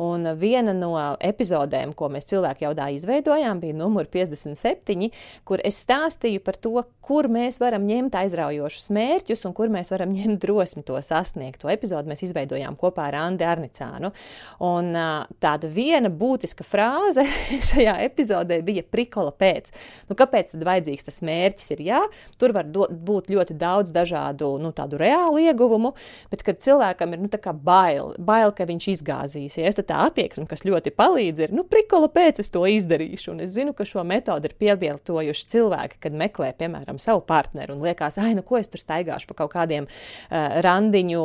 Un 0.03 0.27
viena 0.41 0.73
no 0.75 0.97
epizodēm, 1.23 1.93
ko 1.95 2.09
mēs 2.11 2.27
cilvēku 2.33 2.67
jaudā 2.67 2.89
izveidojām, 2.97 3.61
bija 3.63 3.77
numur 3.79 4.09
57, 4.11 5.13
kur 5.47 5.63
es 5.63 5.79
stāstīju 5.85 6.43
par 6.43 6.59
to, 6.59 6.81
kur 7.05 7.29
mēs 7.35 7.59
varam 7.63 7.85
ņemt 7.89 8.15
aizraujošus 8.23 8.91
mērķus 8.95 9.45
un 9.49 9.55
kur 9.57 9.73
mēs 9.73 9.93
varam 9.95 10.15
ņemt 10.19 10.43
drosmi 10.45 10.85
to 10.87 10.99
sasniegt. 11.03 11.61
To 11.63 11.73
epizodu 11.73 12.11
mēs 12.11 12.25
izveidojām 12.29 12.79
kopā 12.81 13.09
ar 13.11 13.19
Andi 13.25 13.47
Arnicānu. 13.49 14.13
Un 14.65 14.93
tāda 15.43 15.71
viena 15.71 16.11
būtiska 16.13 16.67
frāze 16.67 17.27
šajā 17.71 17.99
epizodē 18.07 18.61
bija 18.65 18.85
prikola 18.87 19.35
pēc. 19.35 19.73
Nu, 20.09 20.19
kāpēc 20.19 20.55
tad 20.55 20.67
vajadzīgs 20.67 21.09
tas 21.09 21.21
mērķis? 21.27 21.71
Ir, 21.75 21.85
jā, 21.89 22.03
tur 22.41 22.55
var 22.57 22.69
do, 22.71 22.87
būt 22.89 23.31
ļoti 23.33 23.57
daudz 23.59 23.93
dažādu 23.95 24.55
nu, 24.63 24.71
tādu 24.77 24.99
reālu 25.01 25.43
ieguvumu, 25.43 25.95
bet 26.33 26.45
kad 26.47 26.61
cilvēkam 26.65 27.17
ir 27.17 27.25
nu, 27.25 27.31
bail, 27.65 28.13
bail, 28.19 28.53
ka 28.55 28.67
viņš 28.69 28.89
izgāzīsies, 28.95 29.79
tad 29.79 29.89
tā 29.89 30.01
attieksme, 30.09 30.47
kas 30.51 30.65
ļoti 30.67 30.93
palīdz, 30.95 31.47
ir, 31.47 31.55
nu, 31.57 31.65
prikola 31.69 32.11
pēc 32.13 32.43
es 32.43 32.51
to 32.53 32.65
izdarīšu. 32.69 33.33
Un 33.35 33.45
es 33.45 33.55
zinu, 33.57 33.75
ka 33.77 33.87
šo 33.89 34.05
metodi 34.07 34.51
ir 34.51 34.57
pievietojuši 34.61 35.49
cilvēki, 35.55 36.01
kad 36.05 36.17
meklē, 36.19 36.53
piemēram, 36.59 37.01
savu 37.03 37.24
partneru 37.27 37.77
un 37.77 37.85
liekas, 37.85 38.19
ah, 38.23 38.31
nu, 38.37 38.45
ko 38.47 38.59
es 38.61 38.71
tur 38.71 38.83
staigāšu 38.83 39.31
pa 39.31 39.39
kaut 39.43 39.55
kādiem 39.55 39.89
uh, 39.89 40.61
randiņu 40.65 41.23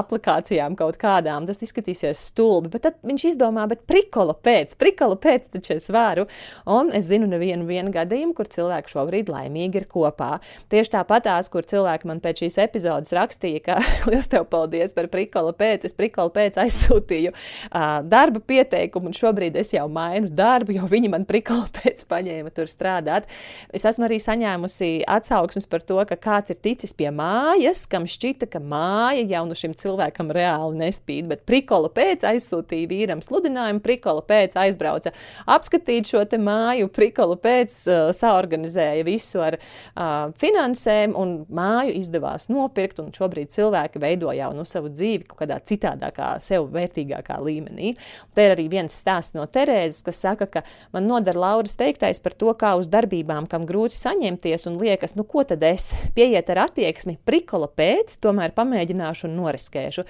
aplikācijām, 0.00 0.76
kaut 0.78 0.98
kādām. 1.00 1.46
Tas 1.48 1.60
izskatīsies 1.64 2.20
stulbi, 2.30 2.72
bet 2.74 2.86
tad 2.86 2.98
viņš 3.06 3.26
izdomā, 3.32 3.66
bet 3.70 3.84
prikola 3.88 4.34
pēc, 4.34 4.76
prikola 4.80 5.18
pēc 5.20 5.50
taču 5.54 5.76
es 5.76 5.88
varu. 5.92 6.26
Un 6.70 6.92
es 6.96 7.08
zinu 7.10 7.28
nevienu 7.30 7.92
gadījumu, 7.94 8.34
kur 8.36 8.50
cilvēki 8.50 8.92
šobrīd 8.94 9.30
laimīgi 9.32 9.82
ir 9.82 9.88
kopā. 9.90 10.36
Tieši 10.72 10.94
tāpatās, 10.96 11.50
kur 11.52 11.66
cilvēki 11.68 12.10
man 12.10 12.22
pēc 12.24 12.44
šīs 12.44 12.58
epizodes 12.64 13.14
rakstīja, 13.16 13.62
ka 13.66 13.78
liels 14.10 14.30
tev 14.30 14.46
paldies 14.50 14.94
par 14.96 15.10
prikola 15.12 15.54
pēc, 15.56 15.86
es 15.88 15.96
prikola 15.98 16.32
pēc 16.34 16.60
aizsūtīju 16.64 17.34
uh, 17.34 18.00
darba 18.06 18.42
pieteikumu, 18.44 19.10
un 19.10 19.16
šobrīd 19.16 19.58
es 19.60 19.74
jau 19.76 19.86
mainu 19.92 20.30
darbu, 20.34 20.76
jo 20.78 20.88
viņi 20.90 21.12
man 21.12 21.26
prikola 21.28 21.68
pēc 21.80 22.06
paņēma 22.10 22.52
tur 22.54 22.70
strādāt. 22.70 23.28
Es 23.74 23.86
esmu 23.88 24.06
arī 24.08 24.20
saņēmusi 24.22 24.90
atsauksmes 25.10 25.66
par 25.70 25.82
to, 25.86 25.98
ka 26.08 26.16
kāds 26.20 26.52
ir 26.54 26.58
ticis 26.62 26.94
pie 26.96 27.08
mājas, 27.14 27.82
kam 27.90 28.06
šķita, 28.10 28.48
ka 28.50 28.60
māja 28.62 29.24
jau 29.30 29.42
nu 29.48 29.56
šim 29.58 29.74
cilvēkam 29.78 30.32
reāli 30.34 30.80
nespīd, 30.80 31.28
bet 31.30 31.44
prikola 31.48 31.90
pēc 31.92 32.24
aizsūtīja 32.30 32.90
vīram 32.90 33.22
sludinājumu, 33.24 33.82
prikola 33.84 34.24
pēc 34.26 34.56
aizbrauca 34.60 35.12
apskatīt 35.50 36.10
šo 36.12 36.24
te 36.30 36.38
māju, 36.40 36.90
prikola 36.94 37.36
pēc 37.40 37.76
uh, 37.88 38.10
saorganizēja 38.16 39.06
visu 39.06 39.42
ar 39.44 39.58
uh, 39.60 40.30
finansēm 40.40 41.16
un 41.18 41.36
māju 41.48 41.96
izdevās 42.00 42.48
nopirkt, 42.52 43.02
šobrīd 43.16 43.52
cilvēki 43.54 44.00
veido 44.02 44.32
jau 44.36 44.50
nu 44.56 44.66
savu 44.68 44.90
dzīvi 44.92 45.26
kaut 45.28 45.42
kādā 45.42 45.60
citādākā, 45.66 46.32
sev 46.44 46.68
vērtīgākā 46.74 47.38
līmenī. 47.42 47.94
Te 48.34 48.46
ir 48.46 48.54
arī 48.54 48.66
viens 48.72 48.94
stāsts 48.94 49.36
no 49.36 49.46
Terēzes, 49.50 50.02
kas 50.06 50.22
saka, 50.22 50.46
ka 50.50 50.64
man 50.94 51.08
nodara 51.10 51.40
Lauras 51.40 51.76
teiktais 51.78 52.20
par 52.22 52.36
to, 52.38 52.52
kā 52.58 52.74
uz 52.78 52.90
darbībām, 52.92 53.48
kam 53.50 53.66
grūti 53.68 53.98
saņemties 53.98 54.68
un 54.70 54.78
liekas, 54.90 55.16
nu 55.18 55.24
ko 55.28 55.44
tad 55.48 55.64
es 55.66 55.90
pieiet 56.16 56.50
ar 56.52 56.64
attieksmi, 56.66 57.16
prikola 57.26 57.70
pēc, 57.70 58.18
tomēr 58.22 58.54
pamēģināšu 58.56 59.28
un 59.28 59.38
noriskēšu. 59.40 60.06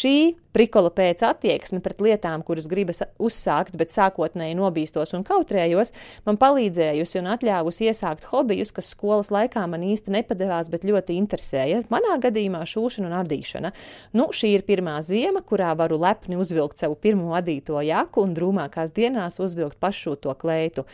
Šī 0.00 0.14
prikola 0.56 0.90
pēc 0.94 1.22
attieksme 1.26 1.80
pret 1.84 2.00
lietām, 2.02 2.42
kuras 2.46 2.66
gribas 2.70 3.02
uzsākt, 3.22 3.76
bet 3.78 3.92
sākotnēji 3.94 4.56
nobīstos 4.58 5.14
un 5.16 5.24
kautrējos, 5.26 5.92
man 6.26 6.38
palīdzējusi 6.40 7.20
un 7.20 7.30
atļāvusi 7.34 7.88
iesākt 7.90 8.26
hobijus, 8.32 8.72
kas 8.74 8.90
skolas 8.94 9.30
laikā 9.34 9.64
man 9.70 9.84
īsti 9.86 10.14
nepadevās, 10.14 10.70
bet 10.72 10.86
ļoti 10.88 11.16
interesēja. 11.20 11.82
Manā 11.92 12.18
gadījumā 12.22 12.62
šūšana 12.68 13.10
un 13.10 13.16
adīšana. 13.22 13.72
Nu, 14.18 14.30
šī 14.34 14.54
ir 14.58 14.66
pirmā 14.68 14.98
ziema, 15.06 15.44
kurā 15.46 15.72
varu 15.78 16.00
lepni 16.02 16.38
uzvilkt 16.40 16.82
savu 16.82 16.98
pirmo 17.00 17.34
adīto 17.38 17.80
jaku 17.86 18.24
un 18.26 18.34
drūmākās 18.36 18.94
dienās 18.96 19.40
uzvilkt 19.42 19.78
pašūto 19.82 20.34
kleitu. 20.40 20.86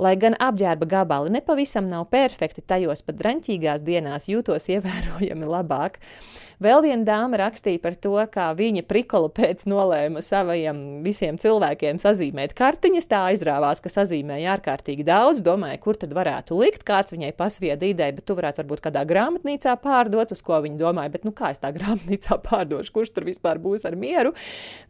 Lai 0.00 0.14
gan 0.20 0.36
apģērba 0.40 0.88
gabali 0.88 1.34
nepavisam 1.34 1.88
nav 1.90 2.06
perfekti, 2.12 2.64
tajos 2.64 3.04
pat 3.06 3.18
draņķīgās 3.20 3.84
dienās 3.86 4.30
jūtos 4.30 4.70
ievērojami 4.72 5.50
labāk. 5.50 6.00
Vēl 6.60 6.82
viena 6.84 7.06
dāma 7.08 7.38
rakstīja 7.40 7.80
par 7.80 7.94
to, 7.96 8.12
kā 8.28 8.50
viņa 8.52 8.82
prikola 8.84 9.30
pēc 9.32 9.62
nolēma 9.70 10.20
saviem 10.20 11.00
visiem 11.00 11.38
cilvēkiem 11.40 11.96
sazīmēt 12.02 12.52
kartiņas. 12.58 13.06
Tā 13.08 13.20
aizrāvās, 13.30 13.80
ka 13.80 13.88
sazīmēja 13.88 14.58
ārkārtīgi 14.58 15.06
daudz, 15.08 15.40
domāja, 15.40 15.78
kur 15.80 15.96
tad 15.96 16.12
varētu 16.12 16.58
likt. 16.60 16.84
Kāds 16.84 17.14
viņai 17.14 17.30
pasvieda 17.38 17.88
ideju, 17.88 18.18
bet 18.18 18.26
tu 18.28 18.36
varētu 18.36 18.60
varbūt 18.60 18.82
kādā 18.84 19.06
grāmatnīcā 19.08 19.72
pārdot, 19.80 20.34
uz 20.36 20.42
ko 20.44 20.58
viņa 20.60 20.76
domāja, 20.82 21.14
bet 21.14 21.24
nu 21.24 21.32
kā 21.32 21.54
es 21.54 21.62
tā 21.62 21.70
grāmatnīcā 21.72 22.36
pārdošu, 22.50 22.92
kurš 22.98 23.14
tur 23.16 23.28
vispār 23.30 23.56
būs 23.64 23.88
ar 23.88 23.96
mieru. 23.96 24.34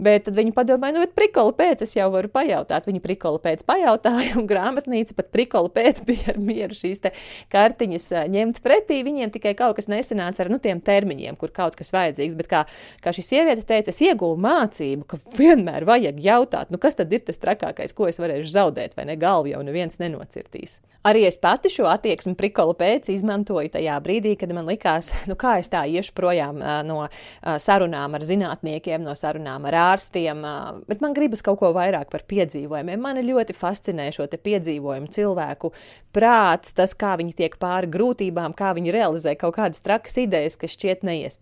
Bet 0.03 0.27
tad 0.27 0.43
viņa 0.43 0.57
padomāja, 0.59 0.99
nu, 0.99 1.05
bet 1.07 1.15
prikola 1.15 1.55
pēc 1.55 1.87
es 1.87 1.95
jau 1.95 2.11
varu 2.17 2.33
pajautāt. 2.35 2.91
Viņa 2.91 3.05
prikola 3.07 3.39
pēc 3.47 3.63
pajautāja, 3.71 4.35
un 4.43 4.51
grāmatnīca 4.51 5.21
pat 5.23 5.31
prikola 5.31 5.71
pēc 5.79 6.03
bija 6.11 6.35
ar 6.35 6.43
mieru 6.51 6.75
šīs 6.75 7.07
kartiņas 7.55 8.11
ņemt 8.35 8.59
pretī. 8.67 9.05
Viņiem 9.07 9.31
tikai 9.39 9.55
kaut 9.55 9.79
kas 9.79 9.87
nesanāca 9.87 10.43
ar 10.43 10.51
nu, 10.51 10.59
tiem 10.59 10.83
termiņiem, 10.83 11.39
kur 11.39 11.55
kaut 11.61 11.79
kas 11.79 11.93
vajadzīgs. 11.95 12.39
Bet 12.41 12.51
kā, 12.51 12.65
kā 13.05 13.15
šī 13.15 13.27
sieviete 13.29 13.69
teica, 13.69 13.93
es 13.93 14.03
ieguvu 14.05 14.41
mācību, 14.41 15.07
ka 15.11 15.21
vienmēr 15.39 15.87
vajag 15.89 16.21
jautāt, 16.25 16.73
nu 16.73 16.81
kas 16.81 16.99
tad 16.99 17.13
ir 17.13 17.23
tas 17.29 17.41
trakākais, 17.41 17.95
ko 17.97 18.09
es 18.11 18.21
varēšu 18.21 18.57
zaudēt, 18.57 18.97
vai 18.99 19.11
ne 19.13 19.21
galvu 19.21 19.53
jau 19.53 19.65
neviens 19.67 20.01
nenocirtīs. 20.03 20.81
Arī 21.01 21.23
es 21.25 21.39
pati 21.41 21.71
šo 21.73 21.87
attieksmi 21.89 22.35
prikolu 22.37 22.75
pēc 22.77 23.07
izmantoju 23.09 23.71
tajā 23.73 23.95
brīdī, 24.05 24.35
kad 24.37 24.51
man 24.53 24.67
likās, 24.69 25.15
nu 25.31 25.33
kā 25.41 25.55
es 25.63 25.71
tā 25.73 25.87
iešu 25.89 26.13
projām 26.13 26.61
no 26.85 26.99
sarunām 27.41 28.19
ar 28.19 28.27
zinātniekiem, 28.29 29.01
no 29.01 29.15
sarunām 29.17 29.65
ar 29.71 29.79
ārstiem, 29.81 30.45
bet 30.91 31.01
man 31.01 31.17
gribas 31.17 31.41
kaut 31.47 31.57
ko 31.63 31.71
vairāk 31.73 32.13
par 32.13 32.27
piedzīvojumiem. 32.29 33.01
Mani 33.01 33.25
ļoti 33.25 33.57
fascinē 33.57 34.11
šo 34.13 34.29
piedzīvojumu 34.29 35.09
cilvēku 35.09 35.73
prāts, 36.13 36.77
tas, 36.77 36.93
kā 36.93 37.15
viņi 37.17 37.33
tiek 37.39 37.57
pāri 37.57 37.89
grūtībām, 37.89 38.53
kā 38.53 38.75
viņi 38.77 38.93
realizē 38.93 39.33
kaut 39.41 39.57
kādas 39.57 39.81
trakas 39.81 40.21
idejas, 40.21 40.61
kas 40.61 40.77
šķiet 40.77 41.01
neiespējamas. 41.09 41.41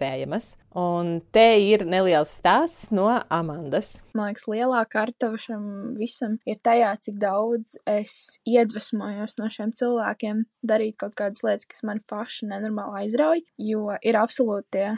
Un 0.79 1.19
te 1.35 1.47
ir 1.65 1.83
neliels 1.89 2.37
stāsts 2.39 2.93
no 2.95 3.09
Amandas. 3.35 3.97
Man 4.15 4.31
liekas, 4.31 4.47
lielākā 4.51 4.93
kartava 4.93 5.41
šim 5.41 5.65
visam 5.99 6.37
ir 6.49 6.61
tajā, 6.65 6.93
cik 7.03 7.19
daudz 7.23 7.79
es 7.89 8.15
iedvesmojos 8.49 9.39
no 9.41 9.51
šiem 9.53 9.73
cilvēkiem 9.79 10.45
darīt 10.69 10.99
kaut 11.01 11.19
kādas 11.19 11.45
lietas, 11.47 11.69
kas 11.71 11.85
man 11.89 12.03
paši 12.09 12.51
nenormāli 12.53 13.05
aizrauj, 13.05 13.45
jo 13.71 13.91
ir 13.99 14.21
absolūti 14.21 14.79
tie 14.79 14.89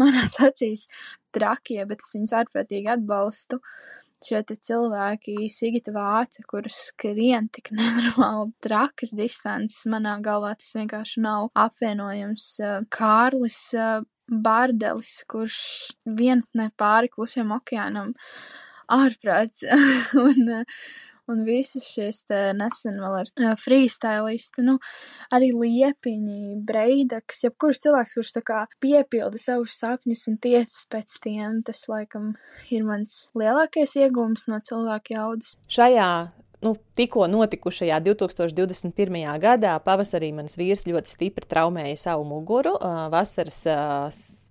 manās 0.00 0.36
acīs 0.42 0.86
trakie, 1.34 1.82
bet 1.86 2.02
es 2.04 2.14
viņus 2.16 2.36
ārprātīgi 2.42 2.94
atbalstu. 2.96 3.60
Šie 4.20 4.42
cilvēki, 4.44 5.46
Sigita 5.48 5.94
Vāca, 5.94 6.42
kurus 6.44 6.76
skrien 6.90 7.46
tik 7.48 7.70
nenormāli 7.72 8.50
trakas 8.60 9.14
distances, 9.16 9.86
manā 9.88 10.18
galvā 10.20 10.52
tas 10.58 10.74
vienkārši 10.76 11.22
nav 11.24 11.48
apvienojams. 11.56 12.50
Kārlis 12.92 13.62
Bārdelis, 14.30 15.20
kurš 15.30 15.60
vienatnē 16.06 16.70
pāri 16.78 17.10
klusiem 17.10 17.50
okeānam 17.56 18.14
ārprāts 18.90 19.64
un, 20.24 20.52
un 21.30 21.42
visas 21.46 21.86
šīs 21.90 22.24
te 22.30 22.40
nesen 22.56 22.98
vēl 23.02 23.16
ar 23.20 23.58
freestylisti, 23.60 24.64
nu, 24.66 24.76
arī 25.34 25.50
liepiņi, 25.54 26.58
breidaks, 26.66 27.44
jebkurš 27.46 27.82
cilvēks, 27.86 28.16
kurš 28.18 28.34
tā 28.38 28.44
kā 28.46 28.60
piepilda 28.82 29.40
savus 29.40 29.78
sapņus 29.82 30.26
un 30.32 30.38
tiecas 30.42 30.84
pēc 30.90 31.16
tiem, 31.26 31.62
tas 31.66 31.86
laikam 31.90 32.34
ir 32.70 32.86
mans 32.86 33.24
lielākais 33.38 33.96
iegūms 33.98 34.46
no 34.50 34.62
cilvēku 34.66 35.18
jaudas. 35.18 35.56
Šajā 35.70 36.12
nu, 36.64 36.74
tikko 36.98 37.26
notikušajā 37.30 38.00
2021. 38.04 39.24
gadā 39.42 39.76
pavasarī 39.84 40.32
mans 40.36 40.58
vīrs 40.60 40.86
ļoti 40.88 41.14
stipri 41.14 41.48
traumēja 41.48 41.96
savu 42.08 42.26
muguru. 42.28 42.76
Vasaras 43.12 43.62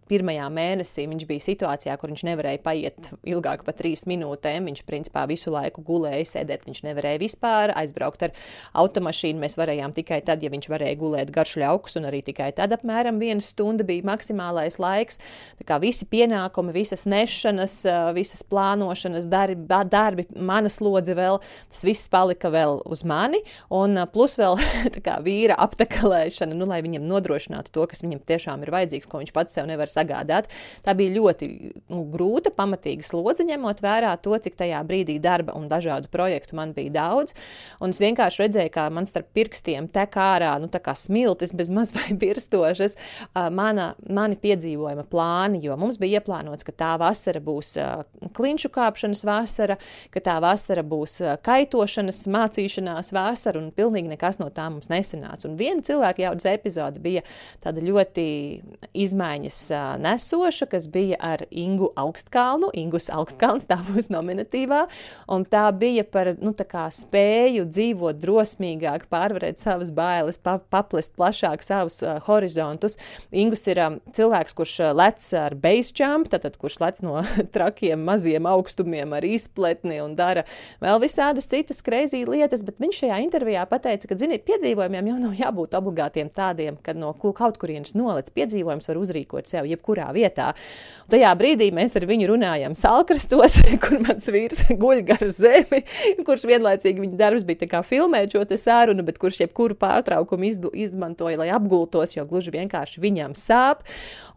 pirmajā 0.09 0.47
mēnesī 0.53 1.05
viņš 1.09 1.25
bija 1.29 1.45
situācijā, 1.45 1.95
kur 1.99 2.11
viņš 2.11 2.23
nevarēja 2.27 2.61
paiet 2.65 3.09
ilgāk 3.29 3.63
par 3.67 3.77
trīs 3.77 4.05
minūtēm. 4.09 4.67
Viņš 4.69 4.83
principā 4.87 5.25
visu 5.29 5.53
laiku 5.53 5.83
gulēja, 5.85 6.25
sēdēt. 6.33 6.65
Viņš 6.67 6.81
nevarēja 6.87 7.21
vispār 7.21 7.73
aizbraukt 7.77 8.25
ar 8.27 8.33
automašīnu. 8.81 9.41
Mēs 9.43 9.57
varējām 9.59 9.93
tikai 9.97 10.21
tad, 10.25 10.43
ja 10.43 10.51
viņš 10.53 10.69
varēja 10.71 10.99
gulēt 10.99 11.33
garš 11.35 11.57
ļauks, 11.61 11.99
un 11.99 12.09
arī 12.09 12.21
tikai 12.25 12.51
tad 12.57 12.73
apmēram 12.75 13.21
viena 13.21 13.43
stunda 13.43 13.85
bija 13.87 14.07
maksimālais 14.09 14.79
laiks. 14.81 15.21
Tā 15.59 15.67
kā 15.69 15.79
visi 15.81 16.07
pienākumi, 16.09 16.73
visas 16.75 17.05
nešanas, 17.09 17.79
visas 18.17 18.43
plānošanas, 18.49 19.29
darbi, 19.29 19.67
darbi 19.89 20.27
mana 20.35 20.71
slodze 20.71 21.15
vēl, 21.17 21.39
tas 21.71 21.85
viss 21.87 22.09
palika 22.11 22.51
vēl 22.53 22.81
uz 22.89 23.05
mani. 23.07 23.41
Un 23.73 23.97
plus 24.13 24.37
vēl 24.39 24.57
kā, 25.05 25.19
vīra 25.25 25.57
aptakalēšana, 25.65 26.57
nu, 26.57 26.67
lai 26.69 26.81
viņam 26.85 27.07
nodrošinātu 27.09 27.73
to, 27.75 27.85
kas 27.89 28.03
viņam 28.05 28.23
tiešām 28.29 28.65
ir 28.65 28.73
vajadzīgs, 28.75 29.09
ko 29.09 29.21
viņš 29.21 29.33
pats 29.35 29.57
sev 29.57 29.69
nevar 29.69 29.91
sagādāt. 29.99 30.49
Tā 30.85 30.95
bija 30.97 31.15
ļoti 31.17 31.49
nu, 31.91 32.03
grūta, 32.13 32.53
pamatīga 32.55 33.05
slodze, 33.05 33.45
ņemot 33.47 33.83
vērā 33.83 34.15
to, 34.23 34.35
cik 34.39 34.57
tajā 34.59 34.81
brīdī 34.87 35.19
darba 35.21 35.55
un 35.57 35.69
dažādu 35.71 36.09
projektu 36.11 36.57
man 36.59 36.73
bija 36.77 36.95
daudz. 36.99 37.35
Un 37.83 37.93
es 37.93 38.01
vienkārši 38.03 38.45
redzēju, 38.45 38.73
kā 38.73 38.87
man 38.93 39.07
starp 39.09 39.29
pirkstiem 39.35 39.89
tek 39.93 40.17
ārā 40.19 40.55
nu, 40.61 40.69
smiltis, 40.99 41.53
bez 41.55 41.69
maz 41.73 41.91
vai 41.95 42.15
birstošas, 42.17 42.95
mana, 43.55 43.93
mani 44.09 44.37
piedzīvojuma 44.39 45.05
plāni, 45.09 45.61
jo 45.63 45.75
mums 45.79 45.99
bija 46.01 46.19
ieplānots, 46.19 46.65
ka 46.67 46.73
tā 46.75 46.91
vasara 47.01 47.41
būs 47.43 47.75
klinšu 48.35 48.71
kāpšanas 48.73 49.23
vasara, 49.27 49.77
ka 50.13 50.23
tā 50.23 50.37
vasara 50.43 50.83
būs 50.85 51.19
kaitošanas, 51.45 52.23
mācīšanās 52.31 53.13
vasara, 53.15 53.61
un 53.61 53.71
pilnīgi 53.75 54.11
nekas 54.11 54.39
no 54.41 54.49
tā 54.53 54.69
mums 54.71 54.91
nesanāca. 54.91 55.47
Un 55.49 55.57
viena 55.59 55.85
cilvēka 55.85 56.25
jaudas 56.27 56.49
epizode 56.51 57.01
bija 57.03 57.23
tāda 57.63 57.83
ļoti 57.85 58.27
izmaiņas 59.05 59.61
nesoša, 59.97 60.67
kas 60.69 60.87
bija 60.91 61.17
ar 61.19 61.43
Ingu 61.51 61.89
Augstkalnu. 61.97 62.69
Ingus 62.77 63.09
Augstkalns 63.13 63.67
tā 63.69 63.79
būs 63.87 64.11
nominatīvā, 64.13 64.83
un 65.31 65.45
tā 65.49 65.65
bija 65.75 66.03
par 66.03 66.33
nu, 66.41 66.53
tā 66.57 66.85
spēju 66.93 67.65
dzīvot 67.69 68.19
drosmīgāk, 68.21 69.07
pārvarēt 69.11 69.61
savas 69.63 69.93
bailes, 69.95 70.37
pa, 70.41 70.57
paplest 70.59 71.15
plašāk 71.17 71.63
savus 71.65 72.01
uh, 72.03 72.17
horizontus. 72.27 72.99
Ingus 73.31 73.65
ir 73.71 73.81
um, 73.85 73.99
cilvēks, 74.15 74.55
kurš 74.57 74.75
lec 74.97 75.23
ar 75.37 75.55
base 75.59 75.95
jump, 75.95 76.29
tātad 76.33 76.57
kurš 76.59 76.79
lec 76.83 77.01
no 77.05 77.23
trakiem 77.55 78.03
maziem 78.05 78.49
augstumiem 78.49 79.15
ar 79.17 79.25
izpletni 79.27 80.01
un 80.03 80.15
dara 80.19 80.45
vēl 80.83 81.01
visādas 81.03 81.47
citas 81.49 81.83
kreizī 81.85 82.25
lietas, 82.27 82.65
bet 82.67 82.81
viņš 82.81 83.03
šajā 83.03 83.21
intervijā 83.23 83.65
pateica, 83.69 84.09
ka, 84.09 84.19
ziniet, 84.19 84.45
piedzīvojumiem 84.47 85.11
jau 85.13 85.19
nav 85.23 85.37
jābūt 85.39 85.77
obligātiem 85.79 86.31
tādiem, 86.33 86.77
kad 86.83 86.99
no 86.99 87.13
kaut 87.19 87.59
kurienes 87.61 87.95
nolec 87.97 88.31
piedzīvojums 88.35 88.89
var 88.89 88.99
uzrīkot 89.01 89.49
sev 89.49 89.68
jebkurā 89.73 90.09
vietā. 90.15 90.53
Un 91.09 91.15
tajā 91.15 91.31
brīdī 91.39 91.71
mēs 91.73 91.95
ar 91.97 92.05
viņu 92.05 92.27
runājam 92.29 92.75
salkrastos, 92.77 93.57
kur 93.83 93.97
mans 94.05 94.29
vīrs 94.29 94.65
guļ 94.69 95.03
gar 95.07 95.25
zemi, 95.33 95.81
kurš 96.27 96.45
vienlaicīgi 96.49 97.01
viņa 97.01 97.19
darbs 97.19 97.47
bija 97.47 97.81
filmēt 97.85 98.35
šo 98.35 98.45
sarunu, 98.61 99.05
bet 99.07 99.17
kurš 99.21 99.41
jebkuru 99.45 99.77
pārtraukumu 99.79 100.45
izdu, 100.49 100.69
izmantoja, 100.73 101.39
lai 101.41 101.49
apgultos, 101.55 102.13
jo 102.17 102.25
gluži 102.29 102.53
vienkārši 102.53 103.01
viņam 103.01 103.33
sāp. 103.37 103.85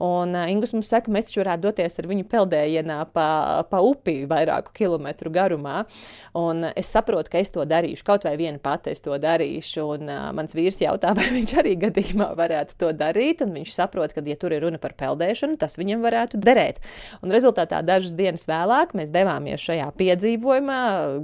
Un 0.02 0.34
uh, 0.34 0.48
Ingus 0.50 0.72
mums 0.74 0.88
saka, 0.90 1.12
mēs 1.14 1.28
taču 1.28 1.42
varētu 1.44 1.62
doties 1.68 2.00
ar 2.00 2.08
viņu 2.10 2.24
peldējienā 2.30 2.98
pa, 3.14 3.26
pa 3.70 3.82
upi 3.86 4.22
vairāku 4.26 4.72
kilometru 4.74 5.30
garumā. 5.30 5.84
Un 6.38 6.66
es 6.72 6.90
saprotu, 6.90 7.30
ka 7.30 7.38
es 7.38 7.52
to 7.54 7.62
darīšu, 7.68 8.02
kaut 8.08 8.26
vai 8.26 8.34
viena 8.40 8.58
pati 8.62 8.90
es 8.90 9.04
to 9.04 9.14
darīšu. 9.22 9.84
Un 9.94 10.10
uh, 10.10 10.24
mans 10.34 10.56
vīrs 10.58 10.80
jautā, 10.82 11.12
vai 11.18 11.28
viņš 11.36 11.54
arī 11.62 11.76
gadījumā 11.84 12.32
varētu 12.38 12.80
to 12.82 12.90
darīt. 12.96 13.44
Un 13.46 13.54
viņš 13.60 13.76
saprot, 13.76 14.16
ka, 14.16 14.24
ja 14.26 14.38
tur 14.40 14.56
ir 14.56 14.66
runa 14.66 14.82
par 14.82 14.96
peldēšanu, 14.98 15.21
tas 15.60 15.78
viņam 15.78 16.02
varētu 16.04 16.40
derēt. 16.42 16.80
Un 17.22 17.32
rezultātā 17.34 17.82
dažas 17.86 18.14
dienas 18.18 18.46
vēlāk 18.50 18.94
mēs 18.98 19.12
devāmies 19.14 19.62
šajā 19.62 19.88
piedzīvojumā. 19.98 20.80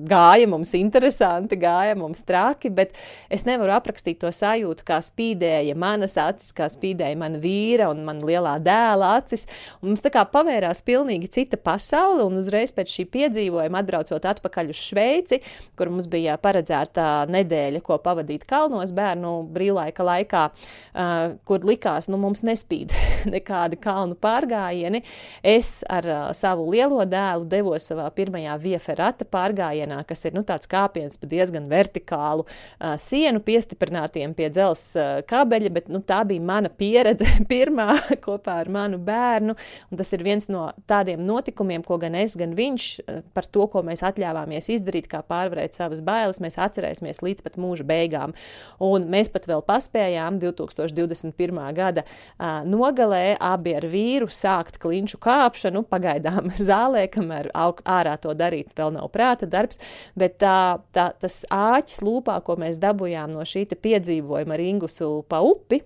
Gāja 0.09 0.49
mums 0.51 0.74
interesanti, 0.78 1.59
gāja 1.61 1.96
mums 1.99 2.22
traki, 2.26 2.70
bet 2.74 2.96
es 3.30 3.44
nevaru 3.49 3.74
aprakstīt 3.76 4.20
to 4.22 4.30
sajūtu, 4.34 4.86
kā 4.88 5.01
spīdēja 5.05 5.76
manas 5.78 6.16
acis, 6.20 6.53
kā 6.57 6.68
spīdēja 6.70 7.18
mana 7.18 7.40
vīra 7.42 7.90
un 7.92 8.05
mana 8.07 8.26
lielā 8.28 8.57
dēla 8.62 9.14
acis. 9.18 9.46
Un 9.82 9.92
mums 9.92 10.05
tā 10.05 10.12
kā 10.14 10.24
pavērās 10.28 10.82
pilnīgi 10.86 11.30
cita 11.38 11.59
pasaule, 11.61 12.24
un 12.26 12.38
uzreiz 12.40 12.72
pēc 12.76 12.92
šī 12.94 13.09
piedzīvojuma 13.14 13.82
atbraucot 13.82 14.28
atpakaļ 14.32 14.72
uz 14.72 14.82
Šveici, 14.88 15.40
kur 15.78 15.90
mums 15.92 16.09
bija 16.11 16.38
paredzēta 16.40 17.26
nedēļa, 17.30 17.82
ko 17.84 17.99
pavadīt 18.03 18.46
kalnos 18.49 18.92
bērnu 18.96 19.34
brīvlaika 19.55 20.07
laikā, 20.07 20.44
uh, 20.49 21.16
kur 21.49 21.66
likās, 21.68 22.09
nu 22.12 22.20
mums 22.20 22.44
nespīd 22.46 22.94
nekādi 23.34 23.80
kalnu 23.89 24.16
pārgājieni. 24.20 25.03
Es 25.47 25.80
ar 25.89 26.09
uh, 26.09 26.20
savu 26.36 26.68
lielo 26.72 27.05
dēlu 27.09 27.47
devos 27.49 27.89
savā 27.89 28.09
pirmajā 28.14 28.57
vieferata 28.62 29.26
pārgājienā, 29.28 30.03
kas 30.09 30.26
ir 30.28 30.36
nu, 30.36 30.45
tāds 30.47 30.68
kāpiens 30.70 31.18
pa 31.20 31.28
diezgan 31.30 31.68
vertikālu 31.70 32.45
uh, 32.45 32.95
sienu 33.01 33.41
piestiprinātiem 33.45 34.34
pie 34.36 34.51
dzels 34.53 34.84
uh, 34.99 35.20
kabeļa, 35.28 35.72
bet 35.74 35.91
nu, 35.93 36.03
tā 36.05 36.20
bija 36.28 36.45
mana 36.45 36.70
pieredze 36.72 37.28
pirmā 37.53 38.01
kopā 38.24 38.59
ar 38.64 38.72
manu 38.72 39.01
bērnu. 39.03 39.57
Tas 39.99 40.12
ir 40.16 40.24
viens 40.26 40.49
no 40.53 40.68
tādiem 40.91 41.22
notikumiem, 41.24 41.84
ko 41.86 42.01
gan 42.03 42.18
es, 42.18 42.36
gan 42.39 42.55
viņš 42.59 42.89
uh, 43.01 43.20
par 43.36 43.49
to, 43.49 43.68
ko 43.72 43.84
mēs 43.86 44.05
atļāvāmies 44.07 44.70
izdarīt, 44.76 45.09
kā 45.11 45.22
pārvarēt 45.26 45.78
savas 45.78 46.03
bailes, 46.05 46.43
mēs 46.45 46.59
atcerēsimies 46.61 47.22
līdz 47.24 47.47
pat 47.47 47.59
mūža 47.61 47.86
beigām. 47.89 48.36
Un 48.84 49.09
mēs 49.11 49.32
pat 49.32 49.49
vēl 49.49 49.64
paspējām 49.66 50.41
2021. 50.43 51.62
gada 51.76 52.05
uh, 52.05 52.61
nogalē 52.68 53.36
abi 53.41 53.78
ar 53.79 53.89
vīru 53.91 54.29
sākt 54.33 54.79
klinšu 54.83 55.20
kāpšanu, 55.24 55.85
pagaidām 55.91 56.53
zālē, 56.70 57.07
kamēr 57.12 57.51
ārā 57.57 58.16
to 58.22 58.35
darīt 58.39 58.74
vēl 58.79 58.95
nav 58.97 59.11
prāta 59.14 59.49
darbs, 59.51 59.83
bet 60.18 60.39
tā, 60.43 60.79
tā, 60.93 61.11
tas 61.20 61.45
āķis 61.55 62.03
lūpā, 62.05 62.41
ko 62.47 62.59
mēs 62.61 62.81
dabūjām 62.83 63.35
no 63.35 63.47
šī 63.47 63.68
piedzīvojuma 63.74 64.57
ar 64.57 64.64
Ingusu 64.64 65.12
pa 65.29 65.43
upi, 65.45 65.83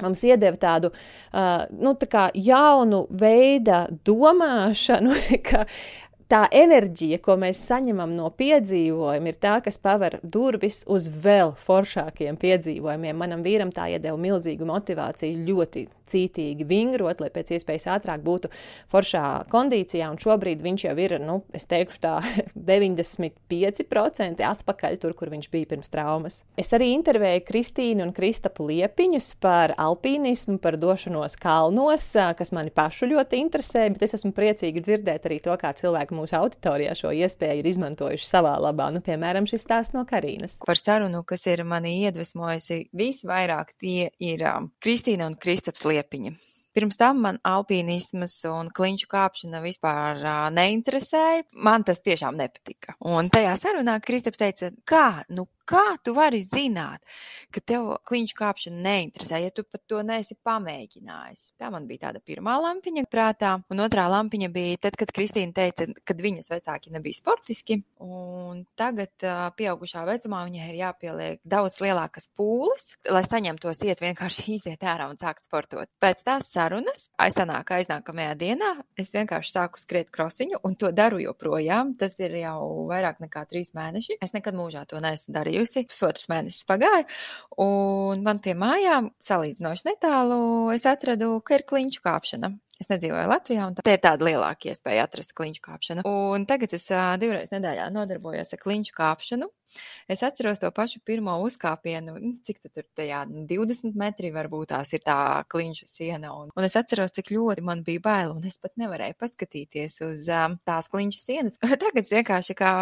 mums 0.00 0.22
iedeva 0.24 0.56
tādu 0.56 0.90
uh, 0.92 1.64
nu, 1.76 1.92
tā 1.98 2.28
jaunu 2.38 3.04
veidu 3.10 3.82
domāšanu, 4.06 5.16
ka 5.48 5.66
tā 6.32 6.46
enerģija, 6.56 7.18
ko 7.20 7.36
mēs 7.40 7.60
saņemam 7.68 8.14
no 8.16 8.30
piedzīvojuma, 8.38 9.28
ir 9.28 9.38
tā, 9.42 9.58
kas 9.64 9.76
paver 9.82 10.16
durvis 10.22 10.80
uz 10.88 11.08
vēl 11.22 11.52
foršākiem 11.60 12.38
piedzīvojumiem. 12.40 13.18
Manam 13.18 13.44
vīram 13.44 13.72
tā 13.74 13.90
iedeva 13.92 14.16
milzīgu 14.20 14.68
motivāciju, 14.68 15.42
ļoti 15.50 15.86
cītīgi 16.12 16.66
vingrot, 16.68 17.20
lai 17.22 17.30
pēc 17.32 17.54
iespējas 17.56 17.88
ātrāk 17.96 18.22
būtu 18.24 18.50
foršā 18.92 19.24
kondīcijā. 19.52 20.08
Un 20.12 20.20
šobrīd 20.20 20.62
viņš 20.64 20.86
jau 20.88 20.94
ir, 21.00 21.16
nu, 21.22 21.38
es 21.56 21.66
teikšu, 21.70 22.00
tā 22.02 22.14
95% 22.72 24.44
atpakaļ 24.48 24.98
tur, 25.02 25.16
kur 25.18 25.32
viņš 25.32 25.50
bija 25.52 25.70
pirms 25.72 25.92
traumas. 25.92 26.42
Es 26.60 26.72
arī 26.76 26.92
intervēju 26.96 27.44
Kristīnu 27.48 28.06
un 28.06 28.14
Kristapu 28.16 28.66
Liepiņus 28.70 29.32
par 29.42 29.76
alpīnismu, 29.80 30.58
par 30.62 30.78
došanos 30.80 31.36
kalnos, 31.40 32.08
kas 32.38 32.52
mani 32.56 32.72
pašu 32.74 33.08
ļoti 33.12 33.40
interesē, 33.42 33.88
bet 33.92 34.06
es 34.06 34.16
esmu 34.18 34.32
priecīga 34.36 34.84
dzirdēt 34.84 35.28
arī 35.28 35.40
to, 35.44 35.56
kā 35.60 35.72
cilvēki 35.76 36.21
mūsu 36.22 36.38
auditorijā 36.38 36.94
šo 36.98 37.12
iespēju 37.18 37.62
ir 37.62 37.70
izmantojuši 37.72 38.28
savā 38.28 38.54
labā. 38.62 38.88
Nu, 38.94 39.02
piemēram, 39.04 39.48
šis 39.50 39.66
stāsts 39.66 39.96
no 39.96 40.06
Karīnas. 40.08 40.60
Par 40.66 40.78
sarunu, 40.78 41.24
kas 41.28 41.46
ir 41.50 41.64
mani 41.68 41.98
iedvesmojusi 42.06 42.86
visvairāk, 42.96 43.74
tie 43.82 44.12
ir 44.22 44.46
um, 44.48 44.72
Kristīna 44.82 45.28
un 45.30 45.38
Kristaps 45.40 45.86
Liepiņa. 45.88 46.34
Pirms 46.72 46.96
tam 46.96 47.18
man 47.20 47.36
alpīnisms 47.44 48.38
un 48.48 48.70
kliņšu 48.72 49.08
kāpšana 49.12 49.60
vispār 49.60 50.22
uh, 50.22 50.46
neinteresēja. 50.56 51.44
Man 51.66 51.84
tas 51.84 52.00
tiešām 52.00 52.38
nepatika. 52.40 52.96
Un 53.04 53.28
tajā 53.32 53.52
sarunā 53.60 53.98
Kristaps 54.04 54.40
teica, 54.40 54.70
kā, 54.88 55.06
nu 55.36 55.44
kā 55.68 55.96
tu 56.04 56.14
vari 56.16 56.42
zināt, 56.44 57.02
ka 57.52 57.62
tev 57.64 57.88
kliņš 58.08 58.34
kāpšana 58.38 58.82
neinteresē, 58.86 59.40
ja 59.44 59.52
tu 59.54 59.64
pat 59.64 59.82
to 59.90 60.02
neesi 60.06 60.36
pamēģinājis? 60.44 61.52
Tā 61.60 61.70
man 61.74 61.86
bija 61.88 62.08
tāda 62.08 62.22
pirmā 62.24 62.56
lampiņa 62.62 63.04
prātā, 63.12 63.54
un 63.72 63.82
otrā 63.84 64.08
lampiņa 64.12 64.50
bija 64.52 64.80
tad, 64.86 64.96
kad 65.00 65.12
Kristīna 65.14 65.54
teica, 65.56 65.88
kad 66.08 66.22
viņas 66.22 66.50
vecāki 66.52 66.92
nebija 66.94 67.18
sportiski, 67.18 67.78
un 68.02 68.64
tagad, 68.78 69.14
pieaugušā 69.58 70.04
vecumā, 70.08 70.42
viņai 70.48 70.68
ir 70.72 70.80
jāpieliek 70.80 71.42
daudz 71.44 71.78
lielākas 71.82 72.28
pūles, 72.36 72.96
lai 73.10 73.24
saņemtos 73.26 73.84
iet 73.86 74.02
vienkārši 74.02 74.48
iziet 74.56 74.82
ārā 74.82 75.08
un 75.12 75.20
sākt 75.20 75.46
sportot. 75.48 75.90
Pēc 76.02 76.24
tās 76.26 76.50
sarunas, 76.52 77.08
aizsanāk 77.22 77.74
aiznākamajā 77.78 78.34
dienā, 78.40 78.74
es 78.98 79.14
vienkārši 79.14 79.56
sāku 79.56 79.80
skriet 79.80 80.10
krosiņu, 80.14 80.62
un 80.66 80.76
to 80.78 80.90
daru 80.94 81.20
joprojām. 81.22 81.94
Tas 81.98 82.18
ir 82.22 82.34
jau 82.40 82.88
vairāk 82.90 83.20
nekā 83.22 83.44
trīs 83.50 83.72
mēneši. 83.76 84.18
Es 84.24 84.34
nekad 84.34 84.56
mūžā 84.58 84.84
to 84.90 85.00
neesmu 85.02 85.34
darījis 85.36 85.51
darījusi. 85.52 85.86
Pusotrs 85.90 86.28
mēnesis 86.30 86.66
pagāja, 86.68 87.06
un 87.60 88.22
man 88.24 88.40
pie 88.42 88.54
mājām, 88.58 89.12
salīdzinoši 89.22 89.88
netālu, 89.90 90.72
es 90.74 90.86
atradu, 90.86 91.40
ka 91.44 91.58
ir 91.58 91.66
kliņšu 91.68 92.04
kāpšana. 92.04 92.54
Es 92.82 92.88
nedzīvoju 92.90 93.28
Latvijā, 93.30 93.66
un 93.68 93.76
tā 93.78 93.94
ir 93.94 94.00
tāda 94.02 94.26
lielāka 94.26 94.72
iespēja 94.72 95.04
atrast 95.06 95.36
kliņšu 95.38 95.62
kāpšanu. 95.62 96.02
Un 96.08 96.46
tagad 96.50 96.72
es 96.74 96.88
divreiz 97.22 97.52
nedēļā 97.52 97.86
nodarbojos 97.94 98.56
ar 98.56 98.62
kliņšu 98.62 98.96
kāpšanu. 98.96 99.46
Es 100.10 100.22
atceros 100.26 100.60
to 100.60 100.68
pašu 100.74 101.00
pirmo 101.06 101.38
uzkāpienu, 101.46 102.16
nu, 102.20 102.32
cik 102.44 102.58
tur 102.66 102.84
tajā 102.98 103.22
20 103.48 103.96
metri 103.98 104.32
varbūt 104.34 104.72
tās 104.74 104.92
ir 104.96 105.04
tā 105.04 105.16
kliņša 105.52 105.88
siena. 105.88 106.32
Un, 106.36 106.50
un 106.52 106.66
es 106.66 106.76
atceros, 106.76 107.14
cik 107.16 107.32
ļoti 107.32 107.64
man 107.64 107.84
bija 107.86 108.02
bail, 108.04 108.34
un 108.36 108.44
es 108.48 108.58
pat 108.60 108.74
nevarēju 108.80 109.16
paskatīties 109.20 110.00
uz 110.08 110.26
um, 110.32 110.58
tās 110.68 110.90
kliņša 110.92 111.22
sienas. 111.22 111.60
Tagad 111.84 112.10
vienkārši 112.10 112.58
kā 112.58 112.72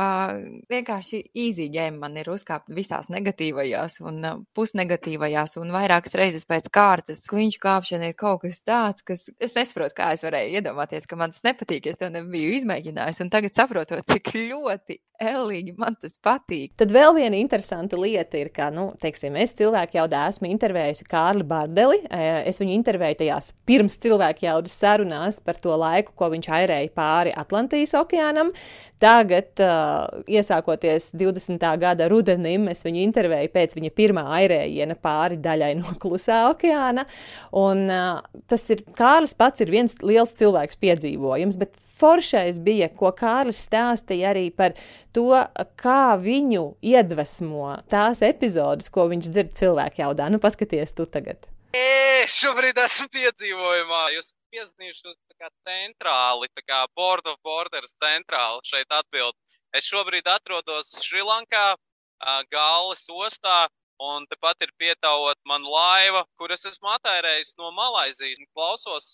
vienkārši 0.71 1.23
game 1.71 2.01
man 2.01 2.17
ir 2.19 2.33
uzkāpt 2.33 2.60
visās 2.69 3.11
negatīvajās 3.13 4.01
un 4.05 4.21
uh, 4.25 4.41
pusnegatīvajās 4.57 5.57
un 5.61 5.73
vairākas 5.75 6.17
reizes 6.19 6.49
pēc 6.49 6.71
kārtas. 6.73 7.27
Kliņša 7.31 7.63
kāpšana 7.63 8.11
ir 8.11 8.17
kaut 8.19 8.45
kas 8.45 8.63
tāds, 8.67 9.05
kas 9.07 9.29
es 9.39 9.57
nesaprotu 9.57 9.97
kā 9.97 10.13
es 10.17 10.25
varēju 10.27 10.61
iedomāties, 10.61 11.09
ka 11.11 11.19
man 11.21 11.35
tas 11.35 11.45
nepatīk, 11.47 11.91
es 11.91 12.01
to 12.01 12.11
nebiju 12.13 12.57
izmēģinājis. 12.59 13.23
Un 13.25 13.33
tagad 13.33 13.57
saprotu, 13.57 14.01
cik 14.11 14.35
ļoti 14.37 15.01
ellīgi 15.21 15.75
man 15.79 15.97
tas 16.01 16.17
patīk. 16.23 16.73
Tad 16.81 16.93
vēl 16.95 17.15
viena 17.19 17.39
interesanta 17.39 17.99
lieta 18.01 18.39
ir, 18.41 18.51
ka, 18.55 18.71
nu, 18.75 18.91
teiksim, 19.03 19.37
es 19.41 19.53
cilvēku 19.59 19.99
jaudā 20.01 20.25
esmu 20.31 20.49
intervējusi 20.51 21.07
Kārli 21.11 21.47
Bārdeli. 21.47 22.01
Es 22.11 22.61
viņu 22.61 22.77
intervēju 22.79 23.21
tajās 23.21 23.53
pirms 23.69 23.99
cilvēku 24.01 24.47
jaudas 24.47 24.77
sarunās 24.81 25.41
par 25.45 25.61
to 25.61 25.77
laiku, 25.77 26.17
ko 26.17 26.31
viņš 26.33 26.51
airēja 26.61 26.95
pāri 26.97 27.35
Atlantijas 27.37 27.95
okeānam. 28.01 28.55
Tagad, 29.01 29.55
uh, 29.65 30.25
iesākoties 30.29 31.15
20. 31.17 31.63
gada 31.81 32.09
rudenim, 32.51 32.69
es 32.71 32.85
viņu 32.85 33.03
intervēju 33.05 33.51
pēc 33.53 33.77
viņa 33.77 33.91
pirmā 33.95 34.25
airējiena 34.41 34.97
pāri 35.01 35.39
daļai 35.41 35.75
no 35.79 35.95
Klusā 36.01 36.51
okeāna. 36.51 37.07
Un, 37.53 37.89
uh, 37.89 38.23
tas 38.49 38.69
ir 38.71 38.83
Kārlis 38.97 39.35
pats 39.35 39.61
ir 39.61 39.71
viens 39.71 39.95
liels 40.03 40.35
cilvēks 40.35 40.77
piedzīvojums, 40.81 41.59
foršais 42.01 42.61
bija, 42.61 42.89
ko 42.89 43.13
Kārlis 43.13 43.61
stāstīja 43.67 44.31
arī 44.33 44.51
par 44.51 44.73
to, 45.13 45.45
kā 45.77 46.17
viņu 46.17 46.77
iedvesmo 46.81 47.77
tās 47.91 48.23
epizodes, 48.23 48.91
ko 48.91 49.09
viņš 49.11 49.29
dzird 49.29 49.55
cilvēku 49.55 50.03
jaudā. 50.03 50.31
Nu, 50.31 50.41
paskaties, 50.41 50.95
tu 50.95 51.07
tagad. 51.07 51.47
Ē, 51.77 52.27
šobrīd 52.27 52.79
esmu 52.83 53.07
piedzīvojumā. 53.15 54.09
Jūs 54.17 54.33
piezīmējuši 54.51 55.13
centrāli, 55.69 56.49
tā 56.57 56.65
kā 56.67 56.81
Board 56.97 57.29
of 57.31 57.39
Borders 57.45 57.95
centrāli 58.01 58.65
šeit 58.67 58.91
atbild. 58.91 59.37
Es 59.77 59.87
šobrīd 59.87 60.27
atrodos 60.27 60.97
Šrilankā, 61.05 61.77
Gāles 62.53 63.07
ostā, 63.09 63.69
un 64.01 64.27
tepat 64.29 64.65
ir 64.65 64.73
pietāvot 64.81 65.39
man 65.47 65.63
laiva, 65.65 66.25
kuras 66.41 66.65
esmu 66.69 66.89
atērējis 66.97 67.57
no 67.61 67.71
Malaizijas. 67.77 68.41
Klausos 68.55 69.09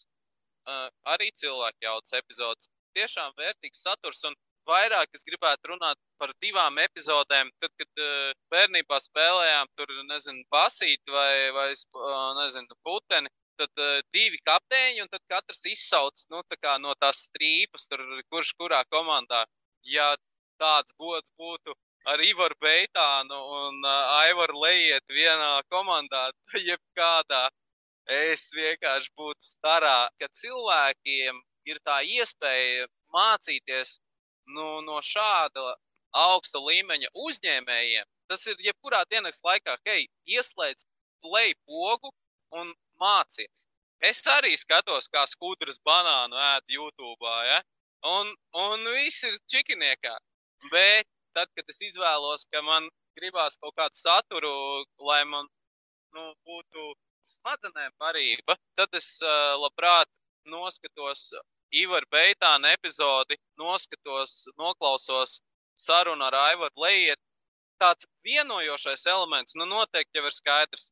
uh, 0.66 0.88
arī 1.14 1.30
cilvēku 1.42 1.86
jautas 1.86 2.18
epizodes. 2.18 2.70
Tiešām 2.96 3.32
vērtīgs 3.38 3.82
saturs, 3.86 4.24
un 4.24 4.34
vairāk 4.66 5.10
es 5.14 5.26
gribētu 5.26 5.72
runāt 5.72 5.98
par 6.18 6.32
divām 6.42 6.78
epizodēm. 6.82 7.50
Tad, 7.62 7.72
kad 7.78 8.02
uh, 8.02 8.30
bērnībā 8.54 9.00
spēlējām 9.08 9.72
tur, 9.78 9.92
nezinu, 10.10 10.44
basīti 10.50 11.14
vai, 11.18 11.50
vai 11.54 11.68
uh, 11.74 12.30
nezinu, 12.42 12.78
puteni, 12.86 13.30
tad 13.60 13.82
uh, 13.82 14.00
divi 14.14 14.40
kapteiņi, 14.46 15.02
un 15.04 15.10
tad 15.12 15.22
katrs 15.30 15.62
izsauc 15.70 16.26
nu, 16.32 16.42
tā 16.50 16.78
no 16.82 16.94
tās 17.00 17.26
strīpas, 17.30 17.86
tur, 17.90 18.02
kurš 18.32 18.54
kurā 18.58 18.82
komandā. 18.90 19.44
Ja 19.86 20.14
tāds 20.58 20.94
gods 20.98 21.30
būtu 21.38 21.74
ar 22.12 22.22
Ivaru 22.22 22.54
Beitānu 22.62 23.38
un 23.60 23.78
uh, 23.82 24.18
Aivaru 24.22 24.60
Lejiet 24.62 25.14
vienā 25.18 25.52
komandā, 25.72 26.30
jebkādā, 26.70 27.42
es 28.16 28.48
vienkārši 28.54 29.10
būtu 29.18 29.48
starā, 29.48 30.08
ka 30.20 30.28
cilvēkiem 30.40 31.40
ir 31.66 31.80
tā 31.88 32.00
iespēja 32.18 32.86
mācīties 33.14 33.98
nu, 34.54 34.80
no 34.86 35.00
šāda 35.02 35.74
augsta 36.16 36.62
līmeņa 36.62 37.10
uzņēmējiem, 37.26 38.06
tas 38.30 38.46
ir 38.52 38.62
jebkurā 38.68 39.02
dienas 39.10 39.42
laikā, 39.44 39.76
hei, 39.88 40.06
ieslēdz 40.30 40.86
play 41.26 41.54
pogu 41.66 42.12
un 42.54 42.70
mācies. 43.02 43.66
Es 44.04 44.22
arī 44.30 44.54
skatos, 44.60 45.08
kā 45.08 45.24
skudras 45.26 45.80
banānu 45.82 46.38
ēd 46.52 46.76
YouTube, 46.76 47.34
ja? 47.50 47.60
un, 48.06 48.32
un 48.62 48.88
viss 48.94 49.24
ir 49.26 49.36
čikiniekā. 49.50 50.14
Bet 50.70 51.06
tad, 51.36 51.50
kad 51.56 51.72
es 51.72 51.82
izvēlos, 51.90 52.46
ka 52.52 52.62
man 52.64 52.88
gribās 53.18 53.58
kaut 53.62 53.76
kādu 53.80 53.98
saturu, 54.00 54.52
lai 55.10 55.22
man 55.28 55.48
nu, 56.16 56.30
būtu 56.48 56.94
smadzenēm 57.26 57.92
parība, 58.00 58.56
tad 58.78 58.94
es 59.00 59.08
uh, 59.24 59.56
labprāt 59.60 60.08
noskatos 60.46 61.28
Ivaru 61.74 62.06
Beitānu 62.14 62.70
epizodi, 62.70 63.36
noskatos, 63.58 64.46
noklausos 64.60 65.40
sarunu 65.86 66.28
ar 66.28 66.36
Aivaru 66.46 66.84
Lejiet. 66.84 67.20
Tāds 67.82 68.06
vienojošais 68.24 69.04
elements, 69.12 69.56
nu 69.58 69.66
noteikti 69.68 70.20
jau 70.20 70.28
ir 70.28 70.36
skaidrs. 70.36 70.86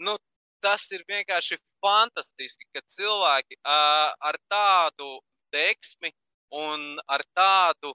Nu, 0.00 0.14
tas 0.64 0.86
ir 0.96 1.02
vienkārši 1.08 1.58
fantastiski, 1.84 2.64
ka 2.72 2.80
cilvēki 2.96 3.58
uh, 3.60 4.14
ar 4.30 4.38
tādu 4.52 5.18
deksmi 5.52 6.12
un 6.56 6.96
ar 7.08 7.24
tādu 7.36 7.92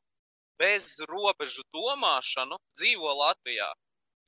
bezrobežu 0.62 1.64
domāšanu 1.76 2.60
dzīvo 2.80 3.12
Latvijā. 3.22 3.72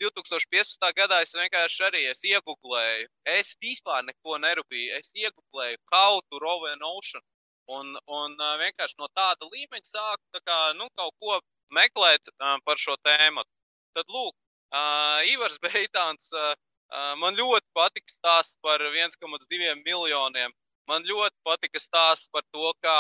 2015. 0.02 0.84
gadā 0.98 1.22
es 1.26 1.34
vienkārši 1.34 1.84
arī 1.88 2.04
es 2.12 2.22
iegūlēju. 2.30 3.08
Es 3.34 3.56
vispār 3.62 4.04
neko 4.06 4.38
nerūpēju. 4.44 5.00
Es 5.00 5.14
iegūlēju 5.18 5.80
How 5.94 6.22
to 6.30 6.42
Row 6.44 6.68
an 6.70 6.86
Ocean. 6.86 7.24
Un, 7.68 7.98
un 8.08 8.36
vienkārši 8.62 8.96
no 9.02 9.10
tāda 9.18 9.48
līmeņa 9.50 9.90
sāku 9.90 10.42
kā, 10.46 10.60
nu, 10.80 10.88
kaut 10.96 11.16
ko 11.20 11.40
meklēt 11.76 12.30
uh, 12.32 12.56
par 12.64 12.80
šo 12.80 12.96
tēmu. 13.04 13.44
Tad, 13.98 14.06
lūk, 14.14 14.36
uh, 14.72 15.26
Ivars 15.34 15.58
Beitāns, 15.64 16.30
uh, 16.38 16.54
man 17.20 17.36
ļoti 17.36 17.68
patika 17.76 18.14
stāsts 18.14 18.60
par 18.64 18.80
1,2 18.80 19.76
miljoniem. 19.84 20.54
Man 20.88 21.04
ļoti 21.08 21.36
patika 21.44 21.82
stāsts 21.84 22.30
par 22.32 22.46
to, 22.56 22.72
kā, 22.84 23.00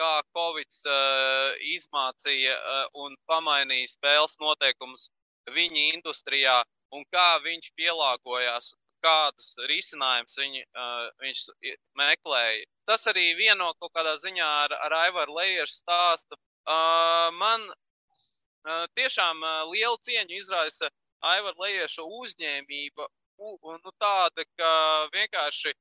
kā 0.00 0.12
Covid 0.36 0.78
izmācīja 1.74 2.54
un 3.04 3.16
pamainīja 3.28 3.90
spēles 3.92 4.38
noteikumus 4.40 5.10
viņa 5.52 5.84
industrijā 5.98 6.62
un 6.96 7.04
kā 7.12 7.28
viņš 7.44 7.70
pielāgojās 7.76 8.72
kādus 9.04 9.50
risinājumus 9.68 10.38
viņi, 10.40 10.62
uh, 10.64 11.10
viņš 11.20 11.44
meklēja. 12.00 12.64
Tas 12.88 13.04
arī 13.12 13.34
vieno 13.36 13.68
kaut 13.80 13.92
kādā 13.96 14.14
ziņā 14.22 14.48
ar, 14.64 14.76
ar 14.86 14.96
Aivaru 15.04 15.36
Lejeru 15.36 15.68
stāstu, 15.68 16.40
man 17.40 17.66
tiešām 18.96 19.44
lielu 19.72 19.96
cieņu 20.08 20.36
izraisa 20.36 20.90
Aivara 21.24 21.56
Lejieša 21.64 22.04
uzņēmība. 22.04 23.08
Nu, 23.38 23.92
tāda, 23.98 24.44
ka 24.58 24.70
vienkārši 25.12 25.72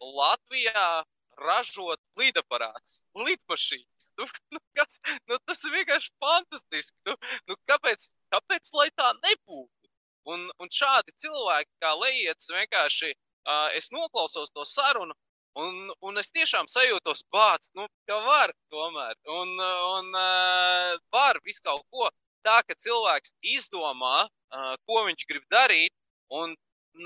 Latvijā 0.00 1.04
ražot 1.40 2.00
lidaparātus, 2.20 3.00
lidmašīnas. 3.16 4.12
Nu, 4.18 4.26
nu, 4.54 4.60
kas, 4.76 5.00
nu, 5.30 5.38
tas 5.48 5.64
ir 5.64 5.76
vienkārši 5.78 6.12
fantastiski. 6.24 6.98
Nu, 7.08 7.16
nu, 7.50 7.56
kāpēc, 7.70 8.12
kāpēc 8.34 8.72
lai 8.76 8.88
tā 8.96 9.10
nebūtu? 9.24 9.90
Un, 10.30 10.46
un 10.60 10.68
šādi 10.68 11.14
cilvēki, 11.22 11.70
kā 11.82 11.94
Leijets, 11.96 12.50
vienkārši 12.52 13.10
uh, 13.14 13.68
es 13.76 13.88
noklausos 13.94 14.52
to 14.52 14.66
sarunu, 14.68 15.16
un, 15.58 15.88
un 16.06 16.20
es 16.20 16.28
tiešām 16.36 16.68
sajūtos 16.70 17.24
bāts, 17.32 17.72
nu, 17.78 17.88
ka 18.08 18.20
var 18.26 18.52
tomēr. 18.74 19.16
Un, 19.40 19.54
un 19.96 20.12
uh, 20.12 20.98
var 21.14 21.40
visu 21.46 21.64
kaut 21.64 21.86
ko 21.90 22.10
tā, 22.46 22.60
ka 22.68 22.76
cilvēks 22.76 23.34
izdomā, 23.56 24.28
uh, 24.28 24.76
ko 24.86 25.04
viņš 25.08 25.26
grib 25.32 25.48
darīt, 25.52 25.96
un 26.30 26.54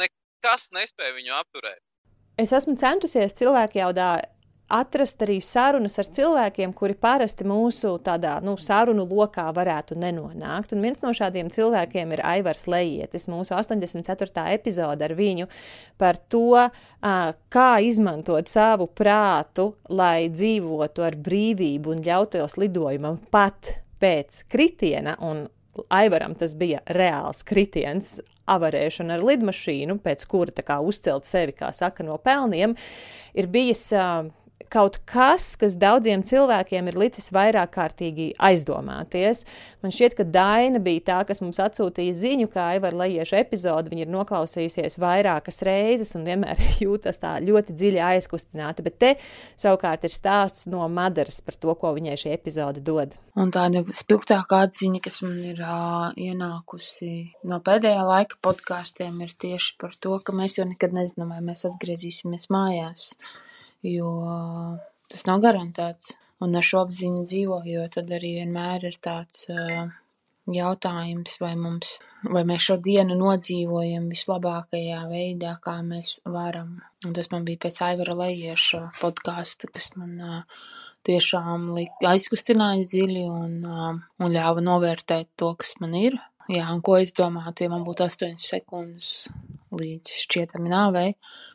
nekas 0.00 0.70
nespēja 0.74 1.14
viņu 1.16 1.38
apturēt. 1.38 1.82
Es 2.40 2.50
esmu 2.50 2.74
centusies 2.74 3.36
cilvēku 3.38 3.78
jaudā 3.78 4.08
atrast 4.74 5.20
arī 5.22 5.36
sarunas 5.44 5.98
ar 6.00 6.08
cilvēkiem, 6.16 6.72
kuri 6.74 6.96
parasti 6.98 7.44
mūsu 7.46 7.92
tādā 8.02 8.38
nu, 8.42 8.56
sarunu 8.58 9.04
lokā 9.06 9.44
varētu 9.54 9.94
nenonākt. 10.00 10.72
Un 10.74 10.82
viens 10.82 11.02
no 11.04 11.12
šādiem 11.14 11.50
cilvēkiem 11.52 12.14
ir 12.16 12.24
Aivars 12.26 12.66
Lejietis, 12.70 13.28
mūsu 13.30 13.54
84. 13.54 14.46
epizode 14.56 15.06
ar 15.06 15.14
viņu 15.14 15.46
par 16.00 16.18
to, 16.32 16.64
kā 17.54 17.70
izmantot 17.86 18.50
savu 18.50 18.88
prātu, 18.88 19.74
lai 19.92 20.30
dzīvotu 20.32 21.06
ar 21.06 21.20
brīvību 21.20 21.94
un 21.94 22.04
ļautos 22.08 22.58
lidojumam 22.58 23.20
pat 23.30 23.76
pēc 24.02 24.46
kritiena. 24.50 25.18
Un 25.22 25.46
Aivaram 25.90 26.36
tas 26.38 26.54
bija 26.54 26.80
reāls 26.94 27.42
kritiens, 27.46 28.16
avarēšana 28.50 29.18
ar 29.18 29.26
lidmašīnu, 29.26 29.98
pēc 30.04 30.24
kura 30.30 30.64
kā, 30.64 30.80
uzcelt 30.84 31.28
sevi, 31.28 31.54
kā 31.56 31.70
saka, 31.72 32.04
no 32.06 32.18
pelniem, 32.20 32.76
ir 33.34 33.50
bijis 33.52 33.86
uh, 33.96 34.28
kaut 34.74 34.98
kas, 35.06 35.52
kas 35.58 35.76
daudziem 35.78 36.24
cilvēkiem 36.26 36.88
ir 36.90 36.98
licis 36.98 37.30
vairāk 37.34 37.74
kārtīgi 37.76 38.32
aizdomāties. 38.42 39.44
Man 39.84 39.94
šķiet, 39.94 40.16
ka 40.18 40.26
Daina 40.26 40.80
bija 40.82 41.04
tā, 41.10 41.18
kas 41.28 41.42
mums 41.44 41.60
atsūtīja 41.62 42.16
ziņu, 42.18 42.48
kā 42.50 42.70
Aivara 42.72 43.04
Lajieša 43.04 43.38
epizodi. 43.44 43.92
Viņa 43.92 44.06
ir 44.06 44.12
noklausījusies 44.14 44.98
vairākas 45.02 45.62
reizes 45.66 46.14
un 46.18 46.26
vienmēr 46.26 46.60
jūtas 46.82 47.20
tā 47.22 47.36
ļoti 47.44 47.76
dziļi 47.78 48.02
aizkustināta. 48.08 48.84
Bet 48.86 48.98
te 49.02 49.12
savukārt 49.60 50.08
ir 50.08 50.14
stāsts 50.14 50.66
no 50.70 50.88
Madaras 50.90 51.38
par 51.44 51.58
to, 51.60 51.76
ko 51.78 51.94
viņai 51.94 52.18
šī 52.24 52.34
epizode 52.34 52.82
dod. 52.84 53.14
Un 53.38 53.54
tāda 53.54 53.84
spilgtākā 53.94 54.64
atziņa, 54.66 55.02
kas 55.04 55.22
man 55.26 55.38
ir 55.42 55.62
uh, 55.62 56.10
ienākusi 56.18 57.14
no 57.50 57.58
pēdējā 57.62 58.02
laika 58.06 58.38
podkāstiem, 58.42 59.22
ir 59.26 59.34
tieši 59.38 59.74
par 59.82 59.94
to, 59.98 60.18
ka 60.22 60.34
mēs 60.34 60.58
jau 60.60 60.66
nekad 60.70 60.94
nezinām, 60.94 61.34
vai 61.34 61.42
mēs 61.52 61.66
atgriezīsimies 61.70 62.50
mājās 62.54 63.10
jo 63.84 64.10
tas 65.12 65.26
nav 65.28 65.42
garantēts. 65.44 66.14
Un 66.42 66.56
ar 66.58 66.66
šo 66.66 66.82
apziņu 66.84 67.22
dzīvojot, 67.28 67.94
tad 67.94 68.10
arī 68.12 68.34
vienmēr 68.40 68.88
ir 68.90 68.96
tāds 69.00 69.46
jautājums, 70.52 71.38
vai, 71.40 71.54
mums, 71.56 71.94
vai 72.28 72.42
mēs 72.48 72.66
šo 72.68 72.76
dienu 72.84 73.16
nodzīvojam 73.16 74.10
vislabākajā 74.12 75.04
veidā, 75.08 75.54
kā 75.64 75.78
mēs 75.86 76.18
varam. 76.28 76.76
Un 77.06 77.14
tas 77.16 77.30
man 77.32 77.46
bija 77.48 77.62
pēc 77.64 77.80
Aivara 77.86 78.16
Lejieša 78.18 78.82
podkāsta, 78.98 79.70
kas 79.72 79.92
man 79.96 80.18
uh, 80.20 80.60
tiešām 81.08 81.70
aizkustināja 82.10 82.84
dziļi 82.90 83.24
un, 83.30 83.56
uh, 83.64 83.96
un 84.20 84.36
ļāva 84.36 84.64
novērtēt 84.64 85.32
to, 85.40 85.54
kas 85.60 85.78
man 85.80 85.96
ir. 86.00 86.20
Jā, 86.52 86.66
un 86.74 86.84
ko 86.84 86.98
es 87.00 87.14
domātu, 87.16 87.64
ja 87.64 87.72
man 87.72 87.86
būtu 87.86 88.04
8 88.04 88.36
sekundes 88.42 89.30
līdz 89.80 90.16
šķietami 90.24 90.72
nāvei, 90.72 91.12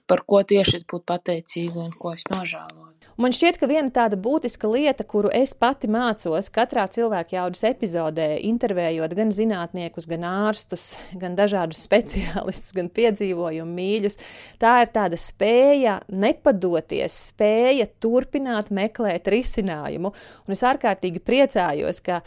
par 0.09 0.25
ko 0.27 0.43
tieši 0.43 0.81
es 0.81 0.87
būtu 0.89 1.07
pateicīga 1.09 1.83
un 1.87 1.93
ko 1.95 2.15
es 2.17 2.27
nožēloju. 2.31 2.99
Man 3.19 3.33
šķiet, 3.35 3.57
ka 3.59 3.67
viena 3.67 3.91
tāda 3.91 4.15
būtiska 4.15 4.69
lieta, 4.71 5.03
kuru 5.03 5.27
es 5.35 5.51
pati 5.51 5.89
mācos 5.91 6.47
katrā 6.55 6.85
cilvēka 6.87 7.33
jaudas 7.35 7.65
epizodē, 7.67 8.29
intervējot 8.47 9.11
gan 9.17 9.33
zinātniekus, 9.35 10.07
gan 10.07 10.23
ārstus, 10.23 10.93
gan 11.19 11.35
dažādus 11.35 11.81
speciālistus, 11.87 12.71
gan 12.77 12.87
piedzīvojumu 12.95 13.75
mīļus, 13.75 14.15
tā 14.63 14.77
ir 14.85 14.93
tāda 14.95 15.19
spēja 15.19 15.97
nepadoties, 16.07 17.17
spēja 17.33 17.89
turpināt 17.99 18.71
meklēt 18.71 19.27
risinājumu. 19.35 20.13
Un 20.47 20.55
es 20.55 20.63
ārkārtīgi 20.71 21.19
priecājos, 21.19 21.99
ka 21.99 22.21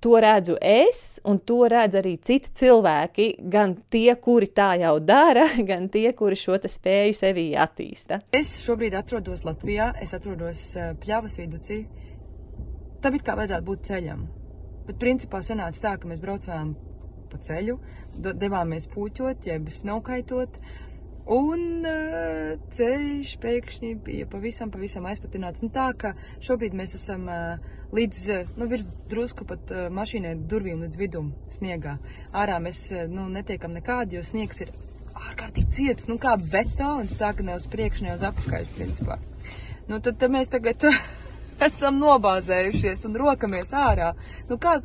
to 0.00 0.18
redzu 0.20 0.56
es, 0.62 1.20
un 1.24 1.40
to 1.40 1.62
redz 1.70 1.98
arī 1.98 2.16
citi 2.24 2.50
cilvēki, 2.60 3.28
gan 3.52 3.76
tie, 3.90 4.14
kuri 4.20 4.50
tā 4.54 4.72
jau 4.82 4.96
dara, 5.00 5.48
gan 5.70 5.88
tie, 5.92 6.10
kuri 6.16 6.38
šo 6.38 6.58
spēju 6.58 7.16
sevī 7.16 7.48
attīsta. 7.58 8.22
Es 8.32 8.56
šobrīd 8.64 8.96
atrodos 8.98 9.44
Latvijā, 9.46 9.92
es 10.02 10.14
atrodos 10.16 10.64
eh, 10.76 10.92
pļavas 11.02 11.38
viducī. 11.42 11.80
Tam 13.02 13.14
it 13.14 13.24
kā 13.26 13.36
vajadzētu 13.38 13.66
būt 13.66 13.86
ceļam. 13.88 14.26
Bet 14.88 14.98
principā 14.98 15.42
sanāca 15.44 15.84
tā, 15.84 15.96
ka 16.00 16.08
mēs 16.10 16.22
braucām 16.22 16.74
pa 17.28 17.38
ceļu, 17.44 17.76
devāmies 18.18 18.88
puķot, 18.90 19.46
jeb 19.50 19.68
snaukaitot. 19.72 20.56
Un 21.28 21.84
uh, 21.84 22.54
ceļš 22.72 23.34
pēkšņi 23.42 23.90
bija 24.06 24.26
pavisam, 24.32 24.70
pavisam 24.72 25.04
aizpatināts. 25.10 25.60
Nu, 25.60 25.68
tā 25.74 25.90
ka 26.00 26.14
šobrīd 26.40 26.72
mēs 26.78 26.96
esam 26.96 27.26
uh, 27.28 27.58
līdz, 27.92 28.20
uh, 28.32 28.54
nu, 28.56 28.68
virs 28.70 28.86
drusku 29.12 29.44
pat 29.48 29.74
uh, 29.74 29.82
mašīnai 29.92 30.38
durvīm 30.48 30.80
līdz 30.86 31.00
vidum 31.00 31.34
sniegā. 31.52 31.98
Ārā 32.32 32.56
mēs, 32.64 32.80
uh, 32.94 33.04
nu, 33.12 33.26
netiekam 33.34 33.76
nekādi, 33.76 34.16
jo 34.16 34.24
sniegs 34.24 34.64
ir 34.64 34.72
ārkārtīgi 35.18 35.74
ciets, 35.76 36.08
nu, 36.08 36.16
kā 36.22 36.32
betons, 36.40 37.18
tā 37.20 37.34
ka 37.36 37.44
ne 37.44 37.58
uz 37.60 37.68
priekšu, 37.68 38.06
ne 38.06 38.16
uz 38.16 38.24
apakaļ, 38.24 38.68
principā. 38.78 39.20
Nu, 39.88 40.00
tad, 40.00 40.16
tad 40.16 40.32
mēs 40.32 40.48
tagad 40.52 40.88
esam 41.68 42.00
nobāzējušies 42.00 43.04
un 43.08 43.20
rokamies 43.20 43.76
ārā. 43.76 44.14
Nu, 44.48 44.56
kā, 44.56 44.78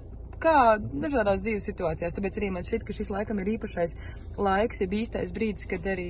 kā 0.44 0.56
dažādās 0.80 1.44
dzīves 1.46 1.68
situācijās. 1.70 2.16
Tāpēc 2.18 2.40
arī 2.40 2.50
man 2.56 2.68
šķiet, 2.68 2.86
ka 2.88 2.96
šis 2.98 3.12
laikam 3.14 3.40
ir 3.44 3.54
īpašais 3.56 3.96
laiks, 4.38 4.84
ja 4.84 4.90
īstais 5.00 5.32
brīdis, 5.36 5.70
kad 5.72 5.88
arī 5.94 6.10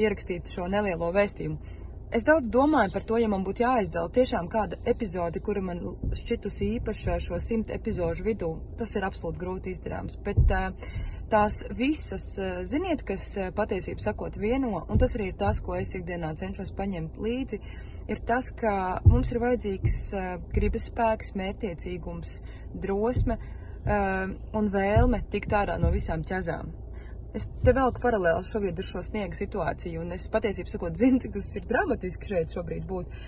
ierakstīt 0.00 0.50
šo 0.52 0.70
nelielo 0.72 1.12
vēstījumu. 1.16 1.76
Es 2.08 2.24
daudz 2.24 2.48
domāju 2.48 2.94
par 2.94 3.04
to, 3.04 3.18
ja 3.20 3.28
man 3.28 3.42
būtu 3.44 3.66
jāizdala 3.66 4.08
tiešām 4.08 4.46
kāda 4.48 4.78
epizode, 4.88 5.42
kura 5.44 5.60
man 5.60 5.82
šķitusi 6.16 6.70
īpaša 6.78 7.18
šo 7.20 7.40
simt 7.44 7.68
epizodu 7.74 8.24
vidū. 8.24 8.54
Tas 8.80 8.96
ir 8.96 9.04
absolūti 9.04 9.42
grūti 9.42 9.74
izdarāms. 9.76 10.16
Bet, 10.24 10.40
uh, 10.48 10.72
tās 11.28 11.60
visas, 11.76 12.26
ziniet, 12.68 13.02
kas 13.06 13.30
patiesībā 13.56 14.02
sakot 14.02 14.36
vieno, 14.40 14.84
un 14.88 15.00
tas 15.00 15.14
arī 15.16 15.30
ir 15.32 15.36
tas, 15.40 15.60
ko 15.64 15.76
es 15.76 15.92
ikdienā 15.96 16.32
cenšos 16.40 16.72
paņemt 16.76 17.18
līdzi, 17.20 17.60
ir 18.08 18.22
tas, 18.28 18.50
ka 18.56 18.72
mums 19.08 19.32
ir 19.32 19.42
vajadzīgs 19.42 19.98
gribas 20.54 20.88
spēks, 20.88 21.34
mērķiecīgums, 21.38 22.38
drosme, 22.72 23.38
uh, 23.88 24.28
un 24.58 24.68
vēlme 24.72 25.22
tikt 25.32 25.54
ārā 25.56 25.78
no 25.80 25.90
visām 25.94 26.24
ķezām. 26.26 26.70
Es 27.36 27.44
te 27.64 27.74
velku 27.76 28.00
paralēli 28.02 28.46
šobrīd 28.48 28.78
ar 28.80 28.86
šo 28.88 29.02
sniega 29.04 29.36
situāciju, 29.36 30.02
un 30.02 30.14
es 30.16 30.28
patiesībā 30.32 30.72
sakot, 30.72 30.96
zinu, 30.96 31.20
cik 31.22 31.34
tas 31.36 31.50
ir 31.60 31.66
dramatiski 31.68 32.30
šeit 32.30 32.54
šobrīd 32.56 32.86
būt, 32.88 33.18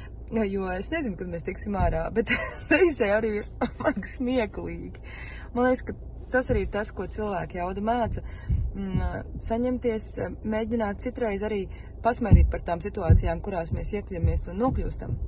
jo 0.49 0.71
es 0.73 0.89
nezinu, 0.93 1.19
kad 1.21 1.29
mēs 1.33 1.45
tiksim 1.47 1.77
ārā, 1.79 2.07
bet 2.17 2.33
reizē 2.73 3.13
arī 3.19 3.35
ir 3.43 3.51
man 3.83 4.01
smieklīgi. 4.15 5.05
Man 5.55 5.69
liekas, 5.69 5.85
ka 5.91 5.97
tas 6.33 6.51
arī 6.53 6.65
ir 6.65 6.73
tas, 6.73 6.95
ko 6.97 7.07
cilvēki 7.11 7.61
jauda 7.61 7.85
māca. 7.85 8.25
Mm, 8.71 9.33
saņemties, 9.43 10.13
mēģināt 10.47 11.03
citreiz 11.03 11.43
arī 11.45 11.65
pasmaidīt 12.05 12.49
par 12.53 12.63
tām 12.65 12.81
situācijām, 12.81 13.43
kurās 13.45 13.73
mēs 13.75 13.91
iekļamies 13.99 14.47
un 14.53 14.63
nokļūstam 14.63 15.19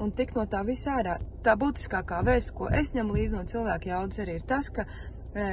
un 0.00 0.12
tikt 0.16 0.38
no 0.38 0.46
tā 0.50 0.62
visā 0.66 0.98
ārā. 1.00 1.18
Tā 1.44 1.56
būtiskākā 1.60 2.22
vēsts, 2.26 2.54
ko 2.56 2.70
es 2.80 2.94
ņemu 2.96 3.16
līdzi 3.16 3.38
no 3.38 3.44
cilvēka 3.52 3.92
jaudas, 3.92 4.22
arī 4.22 4.38
ir 4.38 4.46
tas, 4.48 4.70
ka 4.74 4.86
e, 5.34 5.44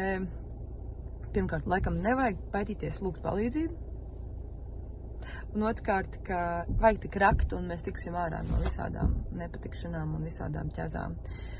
pirmkārt, 1.35 1.67
laikam 1.69 1.99
nevajag 2.03 2.39
baidīties 2.53 3.01
lūgt 3.03 3.21
palīdzību. 3.25 3.83
Un 5.57 5.67
otrkārt, 5.67 6.19
ka 6.27 6.39
vajag 6.79 7.03
tik 7.05 7.19
rakt, 7.23 7.53
un 7.57 7.69
mēs 7.71 7.85
tiksim 7.87 8.15
ārā 8.19 8.43
no 8.47 8.59
visādām 8.63 9.15
nepatikšanām 9.39 10.17
un 10.17 10.27
visādām 10.27 10.69
ķezām. 10.75 11.15
Uh, 11.17 11.56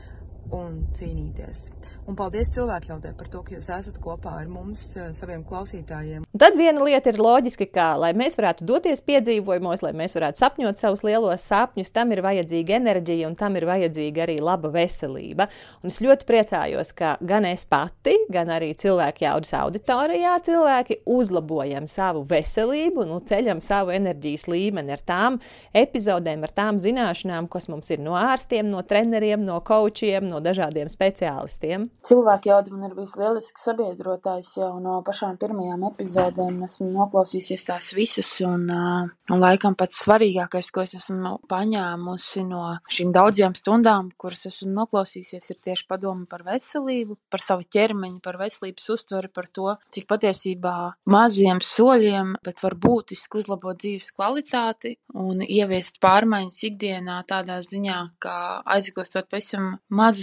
un 0.56 0.84
cīnīties. 0.98 1.70
Un 2.08 2.16
paldies 2.16 2.48
cilvēkjautē 2.54 3.10
par 3.20 3.28
to, 3.28 3.41
ka 3.43 3.52
jūs 3.52 3.66
esat 3.68 3.98
kopā 4.00 4.38
ar 4.39 4.45
mums, 4.48 4.84
eh, 4.95 5.10
saviem 5.12 5.41
klausītājiem. 5.43 6.24
Tad 6.39 6.56
viena 6.56 6.80
lieta 6.80 7.12
ir 7.12 7.18
loģiska, 7.20 7.66
ka, 7.68 7.88
lai 8.00 8.14
mēs 8.16 8.38
varētu 8.39 8.64
doties 8.64 9.02
piedzīvojumos, 9.04 9.82
lai 9.84 9.91
mēs 9.91 10.16
varētu 10.16 10.39
sapņot 10.39 10.80
savus 10.80 11.04
lielos 11.04 11.43
sapņus, 11.43 11.91
tam 11.91 12.14
ir 12.16 12.22
vajadzīga 12.24 12.78
enerģija 12.78 13.28
un 13.28 13.36
tam 13.36 13.58
ir 13.60 13.66
vajadzīga 13.68 14.24
arī 14.24 14.38
laba 14.39 14.72
veselība. 14.72 15.50
Un 15.84 15.91
es 15.91 16.00
ļoti 16.00 16.24
priecājos, 16.30 16.93
ka 16.95 17.18
gan 17.20 17.43
es 17.50 17.66
pati, 17.66 18.16
gan 18.32 18.54
arī 18.56 18.72
cilvēki 18.72 19.28
jaudas 19.28 19.52
auditorijā 19.60 20.38
cilvēki 20.48 21.02
uzlabojam 21.04 21.91
savu 21.91 22.24
veselību, 22.24 23.04
nu, 23.04 23.20
ceļam 23.20 23.60
savu 23.60 23.91
enerģijas 23.91 24.48
līmeni 24.48 24.95
ar 24.95 25.04
tām 25.04 25.41
epizodēm, 25.76 26.48
ar 26.48 26.56
tām 26.56 26.80
zināšanām, 26.80 27.52
kas 27.52 27.68
mums 27.68 27.91
ir 27.91 28.00
no 28.00 28.16
ārstiem, 28.16 28.72
no 28.72 28.80
treneriem, 28.88 29.43
no 29.43 29.60
kočiem, 29.60 30.24
no 30.32 30.36
no 30.38 30.43
dažādiem 30.45 30.89
speciālistiem. 30.91 31.88
Cilvēki 32.05 32.51
jau 32.51 32.61
man 32.71 32.88
ir 32.89 32.95
bijis 32.97 33.15
lielisks 33.17 33.65
sabiedrotājs 33.67 34.53
jau 34.59 34.71
no 34.81 34.99
pašām 35.05 35.38
pirmajām 35.41 35.85
epizodēm. 35.89 36.61
Esmu 36.67 36.89
noklausījusies 36.93 37.65
tās 37.67 37.91
visas, 37.97 38.29
un, 38.45 38.67
un 38.69 39.41
laikam 39.41 39.75
pats 39.77 40.03
svarīgākais, 40.05 40.69
ko 40.73 40.83
es 40.85 40.95
esmu 40.99 41.38
paņēmusi 41.49 42.45
no 42.47 42.63
šīm 42.93 43.13
daudzajām 43.15 43.57
stundām, 43.57 44.11
kuras 44.19 44.45
esmu 44.49 44.73
noklausījusies, 44.75 45.49
ir 45.53 45.61
tieši 45.63 45.88
padomu 45.89 46.27
par 46.29 46.45
veselību, 46.47 47.17
par 47.31 47.43
savu 47.43 47.65
ķermeņu, 47.73 48.21
par 48.25 48.39
veselības 48.41 48.89
uztveri, 48.93 49.31
par 49.33 49.49
to, 49.53 49.73
cik 49.95 50.07
patiesībā 50.11 50.75
maziem 51.09 51.61
soļiem, 51.63 52.35
bet 52.45 52.61
var 52.63 52.77
būtiski 52.77 53.41
uzlabot 53.41 53.79
dzīves 53.79 54.11
kvalitāti 54.17 54.95
un 55.17 55.41
ieviest 55.45 56.01
pārmaiņas 56.03 56.59
ikdienā 56.69 57.21
tādā 57.29 57.59
ziņā, 57.65 57.97
ka 58.23 58.35
aizgūstot 58.77 59.29
pavisam 59.31 59.77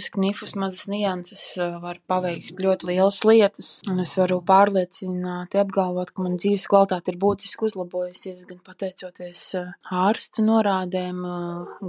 mazus 0.05 0.11
knifus, 0.11 0.55
mazas 0.55 0.87
nianses, 0.87 1.57
var 1.81 1.97
paveikt 2.07 2.59
ļoti 2.59 2.87
lielas 2.89 3.23
lietas. 3.25 3.81
Un 3.89 3.99
es 3.99 4.15
varu 4.17 4.41
pārliecināti 4.45 5.59
apgalvot, 5.59 6.11
ka 6.13 6.21
man 6.21 6.37
dzīves 6.37 6.67
kvalitāte 6.67 7.11
ir 7.11 7.17
būtiski 7.17 7.65
uzlabojusies 7.65 8.45
gan 8.45 8.59
pateicoties 8.63 9.55
ārstu 9.91 10.43
norādēm, 10.45 11.21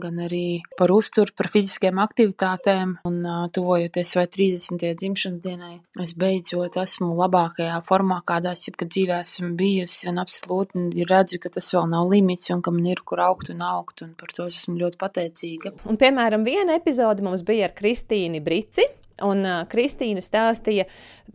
gan 0.00 0.20
arī 0.24 0.62
par 0.78 0.92
uzturu, 0.92 1.32
par 1.36 1.48
fiziskajām 1.52 1.98
aktivitātēm. 1.98 2.96
Un 3.06 3.20
tuvojoties 3.52 4.14
vai 4.16 4.26
30. 4.26 4.94
dzimšanas 4.96 5.42
dienai, 5.42 5.80
es 6.00 6.14
beidzot 6.16 6.76
esmu 6.76 7.14
labākajā 7.16 7.80
formā, 7.86 8.22
kādā 8.26 8.54
es 8.56 8.66
jebkad 8.68 8.92
dzīvē 8.92 9.20
esmu 9.24 9.52
bijusi. 9.58 10.08
Un 10.10 10.22
absolūti 10.22 11.06
redzu, 11.08 11.40
ka 11.42 11.52
tas 11.52 11.72
vēl 11.74 11.88
nav 11.92 12.08
limits 12.10 12.52
un 12.54 12.62
ka 12.62 12.72
man 12.74 12.86
ir 12.88 13.02
kur 13.04 13.20
augt 13.24 13.50
un 13.52 13.62
augt. 13.66 14.04
Un 14.06 14.14
par 14.18 14.32
to 14.32 14.48
es 14.48 14.60
esmu 14.62 14.78
ļoti 14.80 15.00
pateicīga. 15.00 15.74
Un, 15.86 15.98
piemēram, 16.00 16.44
viena 16.46 16.76
epizode 16.78 17.24
mums 17.24 17.44
bija 17.46 17.68
ar 17.68 17.76
Kristīnu 18.06 18.40
Brici. 18.40 18.86
Un 19.24 19.40
uh, 19.48 19.62
Kristīna 19.64 20.20
stāstīja 20.20 20.84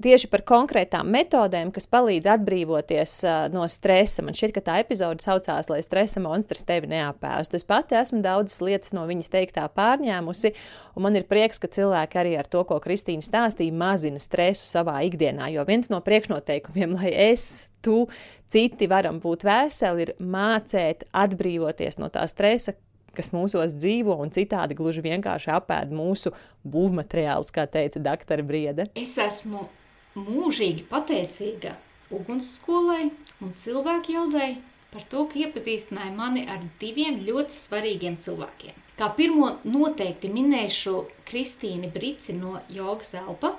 tieši 0.05 0.27
par 0.29 0.43
konkrētām 0.45 1.07
metodēm, 1.09 1.71
kas 1.73 1.87
palīdz 1.89 2.27
atbrīvoties 2.29 3.15
uh, 3.25 3.47
no 3.49 3.65
stresa. 3.65 4.21
Man 4.21 4.37
šķiet, 4.37 4.53
ka 4.53 4.61
tā 4.61 4.75
epizode 4.83 5.25
saucās, 5.25 5.65
lai 5.65 5.79
stresa 5.81 6.21
monstrs 6.21 6.61
tevi 6.67 6.91
neapēstu. 6.91 7.57
Es 7.57 7.65
pati 7.65 7.97
esmu 7.97 8.21
daudzas 8.21 8.61
lietas 8.61 8.93
no 8.93 9.07
viņas 9.09 9.33
teiktā 9.33 9.65
pārņēmusi, 9.73 10.53
un 10.93 11.07
man 11.07 11.17
ir 11.17 11.25
prieks, 11.25 11.57
ka 11.57 11.71
cilvēki 11.73 12.21
arī 12.21 12.35
ar 12.37 12.45
to, 12.53 12.61
ko 12.69 12.77
Kristīna 12.83 13.25
stāstīja, 13.25 13.73
mazina 13.73 14.21
stresu 14.21 14.69
savā 14.69 14.99
ikdienā. 15.09 15.49
Jo 15.49 15.65
viens 15.65 15.89
no 15.89 16.03
priekšnoteikumiem, 16.05 16.93
lai 17.01 17.15
es, 17.33 17.73
tu, 17.81 18.05
citi 18.53 18.85
varam 18.93 19.17
būt 19.25 19.49
veseli, 19.49 20.05
ir 20.05 20.15
mācīt 20.21 21.09
atbrīvoties 21.17 21.97
no 21.97 22.13
tā 22.13 22.29
stresa, 22.29 22.77
kas 23.17 23.31
mūsos 23.35 23.75
dzīvo 23.75 24.15
un 24.23 24.31
citādi 24.33 24.77
gluži 24.77 25.03
vienkārši 25.05 25.51
apēd 25.57 25.93
mūsu 25.95 26.33
būvmateriālus, 26.63 27.51
kā 27.53 27.67
teica 27.67 28.01
Dr. 28.03 28.43
Briede. 28.47 28.87
Es 28.95 29.17
esmu 29.21 29.67
mūžīgi 30.15 30.85
pateicīga 30.89 31.75
ugunsskolai 32.11 33.07
un 33.41 33.55
cilvēku 33.59 34.15
jaudzai 34.17 34.51
par 34.91 35.03
to, 35.11 35.25
ka 35.31 35.39
iepazīstināja 35.39 36.11
mani 36.15 36.45
ar 36.51 36.63
diviem 36.81 37.21
ļoti 37.27 37.55
svarīgiem 37.55 38.17
cilvēkiem. 38.23 38.79
Kā 38.99 39.07
pirmo 39.15 39.53
noteikti 39.63 40.29
minēšu 40.29 40.97
Kristīnu 41.29 41.89
Brici 41.93 42.35
no 42.37 42.59
Jogas 42.69 43.15
Elpa. 43.17 43.55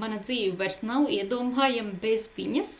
Mana 0.00 0.18
dzīve 0.24 0.56
vairs 0.58 0.80
nav 0.82 1.06
iedomājama 1.12 1.94
bez 2.02 2.26
viņas, 2.36 2.72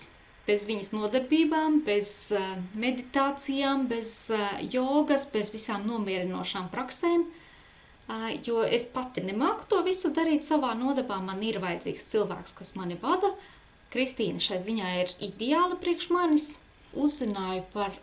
bez 0.50 0.62
viņas 0.68 0.88
nodarbībām, 0.96 1.74
bez 1.88 2.08
uh, 2.36 2.46
meditācijām, 2.84 3.82
bez 3.92 4.10
uh, 4.34 4.46
jogas, 4.74 5.26
bez 5.34 5.50
visām 5.54 5.84
nomierinošām 5.90 6.66
praksēm, 6.72 7.24
uh, 7.26 8.24
jo 8.48 8.64
es 8.78 8.86
pati 8.96 9.22
nemāku 9.28 9.68
to 9.72 9.78
visu 9.88 10.10
darīt 10.20 10.48
savā 10.48 10.72
nodarbā. 10.80 11.20
Man 11.28 11.42
ir 11.50 11.60
vajadzīgs 11.66 12.08
cilvēks, 12.12 12.56
kas 12.62 12.74
mani 12.80 12.98
vada. 13.04 13.30
Kristīna 13.94 14.42
šai 14.48 14.58
ziņā 14.66 14.90
ir 15.04 15.14
ideāla 15.28 15.78
priekš 15.84 16.10
manis. 16.16 16.48
Uzzināju 17.06 17.62
par 17.76 17.94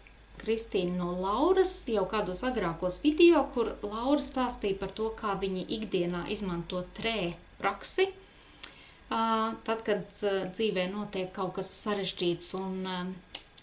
Kristīnu 0.44 0.96
no 1.02 1.12
Lauras 1.26 1.74
jau 1.92 2.06
kādos 2.16 2.46
agrākos 2.52 3.02
video, 3.04 3.44
kur 3.56 3.74
Laura 3.84 4.24
stāstīja 4.32 4.80
par 4.86 4.94
to, 5.02 5.10
kā 5.24 5.36
viņi 5.44 5.68
ikdienā 5.82 6.24
izmanto 6.38 6.86
trē 7.02 7.18
praksi– 7.64 8.08
tad, 9.10 9.82
kad 9.88 10.06
dzīvē 10.54 10.88
notiek 10.92 11.32
kaut 11.36 11.56
kas 11.58 11.72
sarežģīts 11.86 12.54
un 12.60 13.14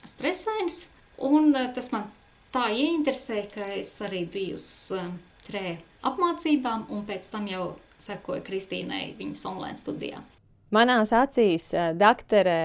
stresains. 0.08 0.86
Un 1.24 1.52
tas 1.76 1.90
man 1.94 2.08
tā 2.54 2.68
ieinteresēja, 2.74 3.48
ka 3.54 3.66
es 3.78 3.92
arī 4.02 4.24
biju 4.30 4.58
uz 4.58 4.68
trē 5.46 5.76
apmācībām, 6.06 6.88
un 6.94 7.04
pēc 7.08 7.28
tam 7.32 7.46
jau 7.50 7.74
sekoju 8.04 8.44
Kristīnai 8.46 9.14
viņas 9.18 9.44
online 9.48 9.80
studijā. 9.80 10.22
Manās 10.74 11.12
acīs 11.14 11.70
doktore 12.00 12.58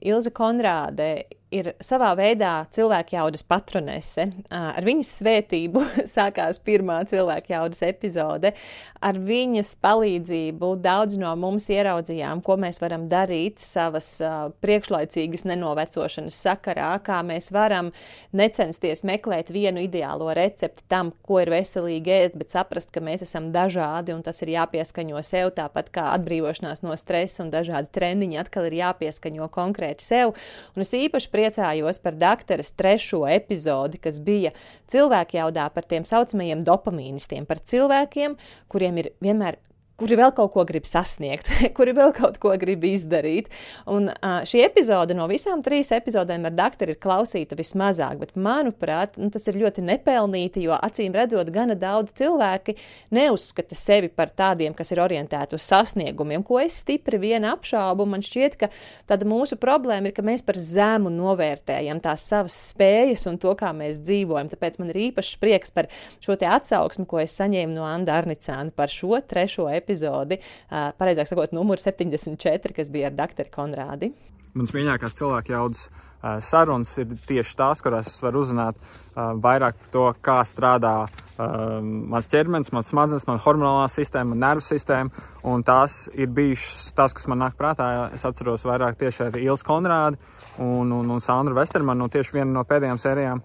Ilza 0.00 0.32
Konrāde 0.32 1.10
ir 1.54 1.72
savā 1.82 2.12
veidā 2.18 2.64
cilvēka 2.74 3.16
jaudas 3.16 3.44
patronese. 3.46 4.28
Ar 4.54 4.86
viņas 4.86 5.10
svētību 5.20 5.82
sākās 6.16 6.60
pirmā 6.62 7.00
cilvēka 7.10 7.54
jaudas 7.56 7.82
epizode. 7.86 8.54
Ar 9.00 9.16
viņas 9.16 9.72
palīdzību 9.80 10.74
daudz 10.84 11.16
no 11.20 11.32
mums 11.40 11.70
ieraudzījām, 11.72 12.42
ko 12.44 12.58
mēs 12.60 12.80
varam 12.82 13.06
darīt 13.10 13.62
savas 13.64 14.12
priekšlaicīgas 14.60 15.46
nenovecošanas 15.48 16.36
sakarā, 16.36 16.90
kā 17.04 17.22
mēs 17.26 17.48
varam 17.54 17.90
necensties 18.36 19.02
meklēt 19.08 19.50
vienu 19.54 19.86
ideālo 19.86 20.28
recepti 20.36 20.84
tam, 20.92 21.14
ko 21.24 21.40
ir 21.42 21.52
veselīgi 21.54 22.14
ēst, 22.18 22.36
bet 22.40 22.52
saprast, 22.52 22.92
ka 22.92 23.02
mēs 23.04 23.24
esam 23.26 23.48
dažādi 23.54 24.14
un 24.14 24.22
tas 24.26 24.42
ir 24.44 24.52
jāpieskaņo 24.54 25.24
sev, 25.26 25.54
tāpat 25.56 25.90
kā 25.94 26.10
atbrīvošanās 26.18 26.84
no 26.84 26.94
stresa 27.00 27.46
un 27.46 27.54
dažādi 27.54 27.90
treniņi 27.96 28.40
atkal 28.44 28.68
ir 28.68 28.78
jāpieskaņo 28.82 29.48
konkrēti 29.54 30.04
sev. 30.04 30.36
Un 30.76 30.84
es 30.84 30.92
īpaši 30.96 31.32
priecājos 31.40 32.00
par 32.04 32.18
dakteres 32.20 32.74
trešo 32.76 33.24
epizodi, 33.30 34.00
kas 34.02 34.20
bija 34.20 34.52
cilvēki 34.92 35.40
jaudā 35.40 35.70
par 35.72 35.88
tiem 35.88 36.04
saucamajiem 36.04 36.64
dopamīnistiem, 36.66 37.48
par 37.48 37.62
cilvēkiem, 37.64 38.36
kuriem 38.68 39.00
ir 39.00 39.12
vienmēr 39.24 39.58
kuri 40.00 40.16
vēl 40.16 40.32
kaut 40.36 40.54
ko 40.54 40.64
grib 40.68 40.86
sasniegt, 40.88 41.50
kuri 41.76 41.92
vēl 41.96 42.14
kaut 42.16 42.38
ko 42.40 42.54
grib 42.60 42.84
izdarīt. 42.88 43.50
Un 43.90 44.08
uh, 44.08 44.40
šī 44.48 44.62
epizode 44.64 45.16
no 45.16 45.26
visām 45.30 45.60
trīs 45.64 45.92
epizodēm 45.92 46.46
ar 46.48 46.56
doktoru 46.56 46.94
ir 46.94 47.00
klausīta 47.02 47.58
vismazāk, 47.58 48.16
bet 48.22 48.32
manuprāt, 48.40 49.18
nu, 49.20 49.28
tas 49.32 49.44
ir 49.50 49.58
ļoti 49.60 49.84
nepelnīti, 49.84 50.64
jo 50.64 50.76
acīm 50.76 51.16
redzot, 51.16 51.50
gana 51.52 51.76
daudz 51.78 52.14
cilvēki 52.16 52.76
neuzskata 53.16 53.76
sevi 53.76 54.08
par 54.08 54.32
tādiem, 54.32 54.74
kas 54.76 54.92
ir 54.94 55.02
orientēti 55.04 55.58
uz 55.58 55.66
sasniegumiem, 55.68 56.44
ko 56.46 56.62
es 56.62 56.80
stipri 56.80 57.20
vien 57.20 57.44
apšaubu. 57.50 58.08
Man 58.08 58.24
šķiet, 58.24 58.56
ka 58.60 58.70
tāda 59.10 59.28
mūsu 59.28 59.60
problēma 59.60 60.08
ir, 60.08 60.16
ka 60.16 60.24
mēs 60.24 60.46
par 60.46 60.56
zemu 60.56 61.12
novērtējam 61.12 62.00
tās 62.00 62.24
savas 62.30 62.56
spējas 62.70 63.26
un 63.28 63.36
to, 63.42 63.52
kā 63.58 63.74
mēs 63.76 64.00
dzīvojam. 64.06 64.48
Tāpēc 64.54 64.80
man 64.80 64.94
ir 64.94 65.02
īpašs 65.10 65.36
prieks 65.42 65.74
par 65.74 65.90
šo 66.24 66.38
atsauksmi, 66.40 67.04
ko 67.10 67.20
es 67.20 67.36
saņēmu 67.36 67.76
no 67.76 67.84
Anna 67.84 68.16
Arnicāna 68.16 68.72
par 68.74 68.88
šo 68.92 69.18
trešo 69.28 69.68
epizodi 69.68 69.89
epizodi, 69.90 70.38
uh, 70.70 70.90
pareizāk 70.98 71.30
sakot, 71.30 71.54
numur 71.56 71.82
74, 71.82 72.74
kas 72.76 72.92
bija 72.92 73.10
ar 73.10 73.18
doktoru 73.18 73.50
Konrādi. 73.54 74.14
Mans 74.54 74.72
mīļākās 74.74 75.14
cilvēku 75.18 75.54
jaudas 75.54 75.88
uh, 75.90 76.38
sarunas 76.42 76.96
ir 76.98 77.12
tieši 77.26 77.56
tās, 77.58 77.82
kurās 77.82 78.08
es 78.10 78.22
varu 78.22 78.42
uzzināt 78.42 78.78
uh, 78.78 79.32
vairāk 79.42 79.78
par 79.78 79.92
to, 79.94 80.06
kā 80.26 80.38
strādā 80.46 80.94
uh, 81.06 81.78
mans 81.82 82.30
ķermenis, 82.30 82.72
mans 82.74 82.90
smadzenes, 82.90 83.26
mana 83.28 83.42
hormonālā 83.44 83.86
sistēma, 83.92 84.38
nervu 84.38 84.64
sistēma. 84.66 85.26
Un 85.50 85.62
tās 85.66 86.04
ir 86.14 86.32
bijušas 86.34 86.90
tās, 86.98 87.14
kas 87.14 87.30
man 87.30 87.42
nāk 87.44 87.54
prātā. 87.58 88.10
Es 88.14 88.26
atceros 88.26 88.66
vairāk 88.66 88.98
tieši 89.00 89.28
ar 89.28 89.38
Ilis 89.38 89.66
Konrādu 89.66 90.18
un, 90.58 90.90
un, 90.90 91.14
un 91.14 91.22
Sandru 91.22 91.58
Vestermanu. 91.58 92.04
Nu, 92.04 92.10
tieši 92.12 92.40
viena 92.40 92.50
no 92.58 92.66
pēdējām 92.66 92.98
sērijām 93.00 93.44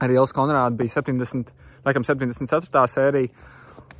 ar 0.00 0.12
Ilis 0.12 0.36
Konrādu 0.36 0.80
bija 0.80 1.00
70, 1.00 1.48
laikam 1.86 2.04
74. 2.04 2.84
sērija 2.92 3.48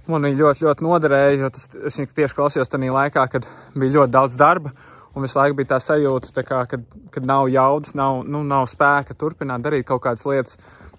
Man 0.08 0.24
viņa 0.24 0.38
ļoti, 0.38 0.64
ļoti 0.66 0.86
noderēja, 0.86 1.34
jo 1.42 1.50
tas, 1.54 1.66
es 1.90 1.98
viņu 2.00 2.14
tieši 2.16 2.36
klausījos 2.38 2.72
tajā 2.72 2.94
laikā, 2.94 3.26
kad 3.32 3.48
bija 3.74 3.98
ļoti 3.98 4.14
daudz 4.14 4.38
darba. 4.40 4.72
Un 5.10 5.26
visu 5.26 5.40
laiku 5.40 5.58
bija 5.58 5.72
tā 5.72 5.80
sajūta, 5.82 6.30
tā 6.36 6.44
kā, 6.46 6.62
kad, 6.70 6.84
kad 7.10 7.26
nav 7.26 7.48
jaudas, 7.50 7.96
nav, 7.98 8.22
nu, 8.22 8.44
nav 8.46 8.68
spēka 8.70 9.16
turpināt 9.18 9.64
darīt 9.64 9.88
kaut 9.88 10.04
kādas 10.06 10.24
lietas. 10.26 10.58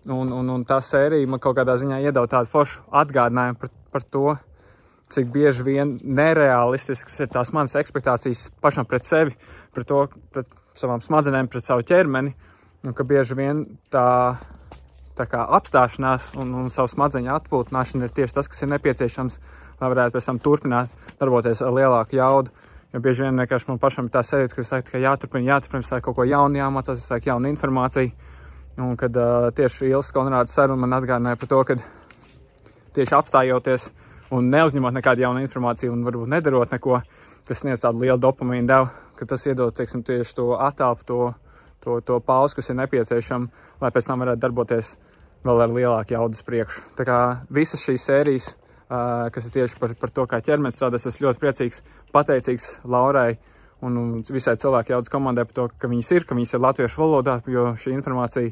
Un, 0.10 0.32
un, 0.34 0.48
un 0.50 0.64
tā 0.68 0.82
sērija 0.84 1.30
man 1.30 1.40
kaut 1.40 1.56
kādā 1.60 1.78
ziņā 1.80 2.02
iedod 2.04 2.30
tādu 2.30 2.50
foršu 2.52 2.82
atgādinājumu 3.02 3.60
par, 3.62 3.72
par 3.94 4.06
to, 4.10 4.34
cik 5.14 5.30
bieži 5.32 5.64
vien 5.64 5.94
nereālistisks 6.02 7.20
ir 7.22 7.30
tās 7.32 7.52
manas 7.54 7.78
expectācijas 7.80 8.48
pašam 8.64 8.88
pret 8.90 9.08
sevi, 9.08 9.36
pret 9.76 9.88
to, 9.88 10.06
pret 10.34 10.50
savām 10.80 11.04
smadzenēm, 11.06 11.50
pret 11.52 11.66
savu 11.66 11.86
ķermeni. 11.88 12.34
Un 12.82 12.98
ka 12.98 13.06
bieži 13.06 13.38
vien 13.38 13.64
tā 13.94 14.08
apstāšanās 15.30 16.32
un, 16.40 16.54
un 16.64 16.70
savu 16.74 16.90
smadzeņu 16.92 17.32
atpūtināšana 17.36 18.08
ir 18.08 18.16
tieši 18.16 18.38
tas, 18.38 18.50
kas 18.50 18.64
ir 18.64 18.72
nepieciešams, 18.74 19.40
lai 19.82 19.90
varētu 19.94 20.16
pēc 20.18 20.28
tam 20.30 20.42
turpināt 20.42 20.92
darboties 21.20 21.62
ar 21.62 21.74
lielāku 21.78 22.18
jaudu. 22.18 22.54
Jo 22.92 23.00
bieži 23.00 23.24
vien 23.24 23.38
vienkārši 23.40 23.70
man 23.70 23.80
pašam 23.80 24.10
ir 24.10 24.12
tā 24.12 24.24
sajūta, 24.26 24.56
ka 24.56 24.62
es 24.66 24.74
tikai 24.74 25.02
jāturpina, 25.06 25.54
jāturpina, 25.54 25.86
es 25.86 26.04
kaut 26.04 26.16
ko 26.18 26.26
jaunu 26.28 26.60
jāmācās, 26.60 27.08
laiku 27.14 27.32
jaunu 27.32 27.52
informāciju. 27.54 28.12
Un 28.82 28.96
kad 29.00 29.16
uh, 29.20 29.50
tieši 29.56 29.92
Ilsa 29.92 30.16
Konrāda 30.16 30.52
saruna 30.52 30.84
man 30.84 30.98
atgādināja 30.98 31.40
par 31.40 31.50
to, 31.52 31.62
ka 31.68 31.78
tieši 32.96 33.16
apstājoties 33.16 33.90
un 34.32 34.48
neuzņemot 34.52 34.96
nekādu 34.96 35.26
jaunu 35.26 35.44
informāciju 35.44 35.94
un 35.94 36.04
varbūt 36.08 36.32
nedarot 36.32 36.72
neko, 36.72 37.02
tas 37.48 37.64
sniedz 37.64 37.84
tādu 37.84 38.04
lielu 38.04 38.20
dopamīnu 38.22 38.68
devu, 38.68 38.90
ka 39.20 39.28
tas 39.28 39.46
iedod 39.48 39.76
teiksim, 39.76 40.04
tieši 40.08 40.36
to 40.38 40.48
attēlu, 40.56 41.06
to, 41.08 41.20
to, 41.84 42.00
to 42.08 42.20
pauzi, 42.24 42.58
kas 42.60 42.72
ir 42.72 42.80
nepieciešama, 42.80 43.66
lai 43.82 43.92
pēc 43.92 44.08
tam 44.08 44.24
varētu 44.24 44.44
darboties 44.44 44.96
vēl 45.46 45.64
ar 45.66 45.72
lielāku 45.74 46.16
jaudas 46.16 46.44
priekšu. 46.48 46.84
Tā 46.98 47.06
kā 47.08 47.20
visas 47.54 47.84
šīs 47.86 48.08
sērijas, 48.10 48.50
kas 49.34 49.48
ir 49.48 49.56
tieši 49.56 49.80
par, 49.80 49.96
par 50.00 50.12
to, 50.14 50.28
kā 50.30 50.42
ķermenis 50.44 50.78
strādās, 50.78 51.08
es 51.08 51.22
ļoti 51.24 51.42
priecīgs, 51.42 51.82
pateicīgs 52.14 52.68
Laurai 52.84 53.38
un 53.82 54.22
visai 54.28 54.58
cilvēku 54.62 54.94
jaudas 54.94 55.12
komandai 55.12 55.48
par 55.48 55.58
to, 55.58 55.68
ka 55.80 55.90
viņas 55.90 56.12
ir, 56.18 56.28
ka 56.28 56.38
viņas 56.38 56.54
ir 56.56 56.64
latviešu 56.66 57.02
valodā, 57.02 57.40
jo 57.50 57.72
šī 57.82 57.96
informācija 57.96 58.52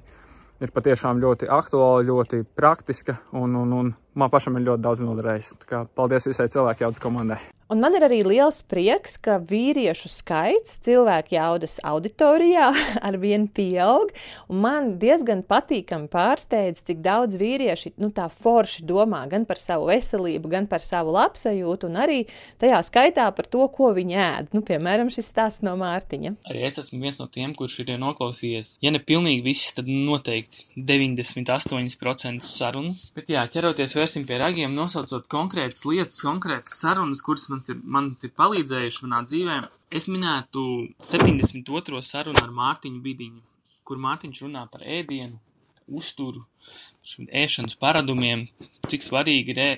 ir 0.60 0.74
patiešām 0.76 1.22
ļoti 1.22 1.50
aktuāla, 1.54 2.06
ļoti 2.08 2.42
praktiska 2.58 3.20
un, 3.38 3.56
un, 3.56 3.76
un 3.76 3.92
man 4.14 4.34
pašam 4.34 4.58
ir 4.58 4.68
ļoti 4.70 4.86
daudz 4.86 5.06
noderējis. 5.06 5.54
Paldies 5.96 6.30
visai 6.32 6.50
cilvēku 6.52 6.88
jaudas 6.88 7.04
komandai! 7.04 7.42
Un 7.70 7.84
man 7.84 7.94
ir 7.94 8.02
arī 8.02 8.24
liels 8.26 8.64
prieks, 8.66 9.14
ka 9.22 9.36
vīriešu 9.46 10.10
skaits 10.10 10.80
cilvēku 10.82 11.36
jaudas 11.36 11.76
auditorijā 11.86 12.72
ar 13.08 13.18
vienu 13.22 13.46
pieaug. 13.54 14.10
Man 14.50 14.96
diezgan 14.98 15.44
patīkami 15.46 16.10
pārsteidz, 16.10 16.82
cik 16.88 17.04
daudz 17.06 17.38
vīrieši 17.38 17.92
nu, 18.02 18.10
tā 18.10 18.26
forši 18.34 18.88
domā 18.90 19.20
gan 19.30 19.46
par 19.46 19.62
savu 19.62 19.86
veselību, 19.92 20.50
gan 20.50 20.66
par 20.72 20.82
savu 20.82 21.14
labsajūtu, 21.14 21.92
un 21.92 22.00
arī 22.02 22.24
tajā 22.58 22.80
skaitā 22.88 23.28
par 23.38 23.46
to, 23.46 23.62
ko 23.76 23.92
viņi 23.94 24.18
ēd. 24.18 24.50
Nu, 24.58 24.64
piemēram, 24.66 25.14
šis 25.14 25.30
stāsts 25.30 25.62
no 25.62 25.76
Mārtiņa. 25.78 26.34
Arī 26.50 26.66
es 26.66 26.82
esmu 26.82 27.04
viens 27.06 27.22
no 27.22 27.30
tiem, 27.30 27.54
kurš 27.54 27.84
ir 27.86 27.94
noklausījies. 28.02 28.80
Ja 28.82 28.90
ne 28.90 28.98
pilnīgi 28.98 29.46
viss, 29.46 29.78
tad 29.78 29.86
noteikti 29.94 30.66
98% 30.74 32.50
sarunas. 32.50 33.06
Bet 33.14 33.30
jā, 33.30 33.46
ķeroties 33.46 33.94
vērsim 34.00 34.26
pie 34.28 34.38
ragiem, 34.40 34.76
nosaucot 34.76 35.28
konkrētas 35.32 35.84
lietas, 35.88 36.22
konkrētas 36.24 36.80
sarunas, 36.80 37.24
kuras 37.26 37.50
man 37.52 37.62
ir, 37.68 37.82
man 37.84 38.10
ir 38.16 38.34
palīdzējuši 38.40 39.06
manā 39.06 39.22
dzīvē. 39.28 39.60
Es 40.00 40.08
minētu 40.12 40.64
72. 41.04 42.02
sarunu 42.06 42.40
ar 42.44 42.54
Mārtiņu 42.62 43.04
Bidiņu, 43.04 43.42
kur 43.88 44.00
Mārtiņš 44.04 44.44
runā 44.46 44.66
par 44.72 44.86
ēdienu, 44.86 45.40
uzturu, 45.96 46.44
ēšanas 47.18 47.76
paradumiem, 47.82 48.46
cik 48.90 49.06
svarīgi 49.06 49.54
ir 49.54 49.62
ē, 49.64 49.70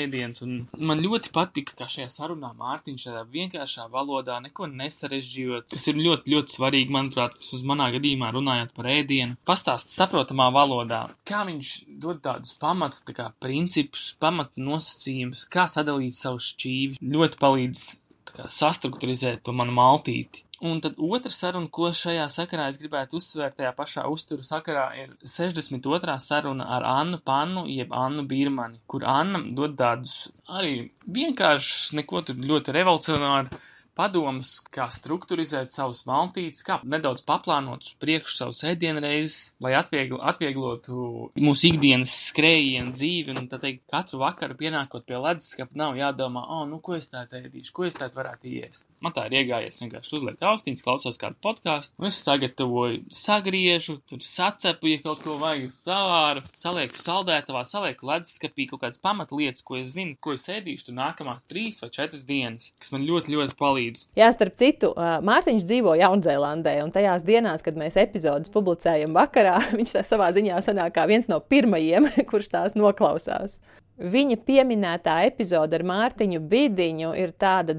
ēdiens. 0.00 0.42
Un 0.44 0.64
man 0.90 1.02
ļoti 1.04 1.32
patika, 1.34 1.76
ka 1.78 1.88
šajā 1.90 2.08
sarunā 2.10 2.50
Mārtiņš 2.58 3.06
tādā 3.08 3.22
vienkāršā 3.30 3.86
valodā, 3.92 4.40
neko 4.42 4.68
nesarežģījot, 4.72 5.68
kas 5.74 5.86
ir 5.92 6.00
ļoti, 6.00 6.34
ļoti 6.34 6.56
svarīgi, 6.56 6.94
manuprāt, 6.96 7.38
uz 7.40 7.64
manā 7.66 7.90
gadījumā 7.94 8.32
runājot 8.36 8.74
par 8.76 8.90
ēdienu, 8.94 9.38
pastāst 9.46 9.94
saprotamā 9.94 10.50
valodā, 10.54 11.04
kā 11.28 11.44
viņš 11.48 11.72
dod 12.02 12.22
tādus 12.26 12.56
pamatu, 12.60 13.04
tā 13.06 13.16
kā 13.16 13.30
principus, 13.42 14.10
pamatu 14.20 14.62
nosacījumus, 14.66 15.46
kā 15.52 15.68
sadalīt 15.70 16.18
savu 16.18 16.42
šķīvi, 16.50 17.00
ļoti 17.14 17.42
palīdz 17.42 17.86
kā, 18.34 18.46
sastruktūrizēt 18.60 19.44
to 19.46 19.54
manu 19.56 19.74
maltīti. 19.76 20.44
Un 20.60 20.80
tad 20.84 20.98
otra 21.00 21.30
saruna, 21.32 21.70
ko 21.72 21.88
šajā 21.96 22.26
sakarā 22.28 22.66
es 22.68 22.76
gribētu 22.80 23.16
uzsvērt 23.16 23.56
tajā 23.62 23.70
pašā 23.78 24.02
uzturu 24.12 24.44
sakarā, 24.44 24.90
ir 25.00 25.14
62. 25.24 26.16
saruna 26.20 26.66
ar 26.76 26.84
Annu 26.84 27.20
Pannu, 27.24 27.62
jeb 27.72 27.94
Annu 27.96 28.26
Birmani, 28.28 28.82
kur 28.86 29.06
Anna 29.08 29.40
dod 29.56 29.78
tādus 29.80 30.28
arī 30.60 30.74
vienkāršus, 31.08 31.94
neko 31.96 32.20
tur 32.28 32.44
ļoti 32.50 32.76
revolucionāru 32.76 33.62
padomus, 33.96 34.56
kā 34.72 34.86
strukturizēt 34.92 35.72
savus 35.74 36.02
maltītes, 36.08 36.62
kā 36.66 36.80
nedaudz 36.84 37.24
paplānot 37.26 37.84
uz 37.86 37.94
priekšu 38.00 38.36
savus 38.36 38.62
ēdienreizes, 38.68 39.54
lai 39.62 39.74
atviegl, 39.78 40.20
atvieglotu 40.32 41.30
mūsu 41.40 41.70
ikdienas 41.70 42.14
skrējienu 42.30 42.94
dzīvi, 42.96 43.36
un 43.36 43.48
tā 43.50 43.60
teikt, 43.62 43.84
katru 43.90 44.22
vakaru 44.22 44.56
pienākot 44.60 45.06
pie 45.08 45.18
leduskapa 45.20 45.76
nav 45.78 45.98
jādomā, 45.98 46.44
oh, 46.56 46.64
nu, 46.68 46.80
ko 46.84 46.96
es 46.98 47.10
tā 47.10 47.26
ēdīšu, 47.26 47.74
ko 47.76 47.88
es 47.88 47.98
tā 47.98 48.10
varētu 48.14 48.50
iest. 48.50 48.86
Man 49.00 49.14
tā 49.16 49.26
ir 49.28 49.38
iegājies 49.40 49.80
vienkārši 49.80 50.16
uzliek 50.18 50.42
austiņas, 50.50 50.84
klausos 50.84 51.20
kādu 51.20 51.38
podkāstu, 51.44 51.96
un 52.00 52.10
es 52.10 52.20
sagatavoju, 52.24 53.02
sagriežu, 53.14 53.96
tur 54.08 54.20
sacepu, 54.24 54.90
ja 54.92 55.00
kaut 55.04 55.22
ko 55.24 55.38
vajag 55.40 55.70
savāru, 55.72 56.44
salieku 56.56 57.00
saldētavā, 57.00 57.64
salieku 57.68 58.10
leduskapī 58.10 58.68
kaut 58.70 58.84
kādas 58.84 59.00
pamatlietas, 59.02 59.64
ko 59.66 59.78
es 59.80 59.94
zinu, 59.94 60.18
ko 60.20 60.36
es 60.36 60.46
ēdīšu 60.52 60.94
nākamās 60.96 61.44
trīs 61.50 61.80
vai 61.82 61.90
četras 61.94 62.26
dienas, 62.28 62.72
kas 62.80 62.92
man 62.94 63.06
ļoti, 63.08 63.36
ļoti 63.36 63.56
palīdz. 63.60 63.79
Jā, 64.18 64.30
starp 64.34 64.56
citu, 64.60 64.92
Mārtiņš 64.96 65.66
dzīvo 65.66 65.96
Jaunzēlandē, 66.00 66.76
un 66.84 66.94
tajās 66.94 67.24
dienās, 67.26 67.64
kad 67.66 67.78
mēs 67.80 67.98
epizodes 68.00 68.52
publicējam 68.52 69.16
vakarā, 69.16 69.58
viņš 69.78 69.98
tā 69.98 70.06
savā 70.06 70.30
ziņā 70.36 70.62
sanāk 70.66 70.96
kā 70.98 71.06
viens 71.10 71.30
no 71.30 71.40
pirmajiem, 71.40 72.10
kurš 72.30 72.52
tās 72.54 72.78
noklausās. 72.78 73.60
Viņa 74.00 74.38
pieminētā 74.48 75.18
epizode 75.28 75.76
ar 75.76 75.82
Mārtiņu 75.84 76.38
Bidiņu 76.48 77.10
ir 77.20 77.34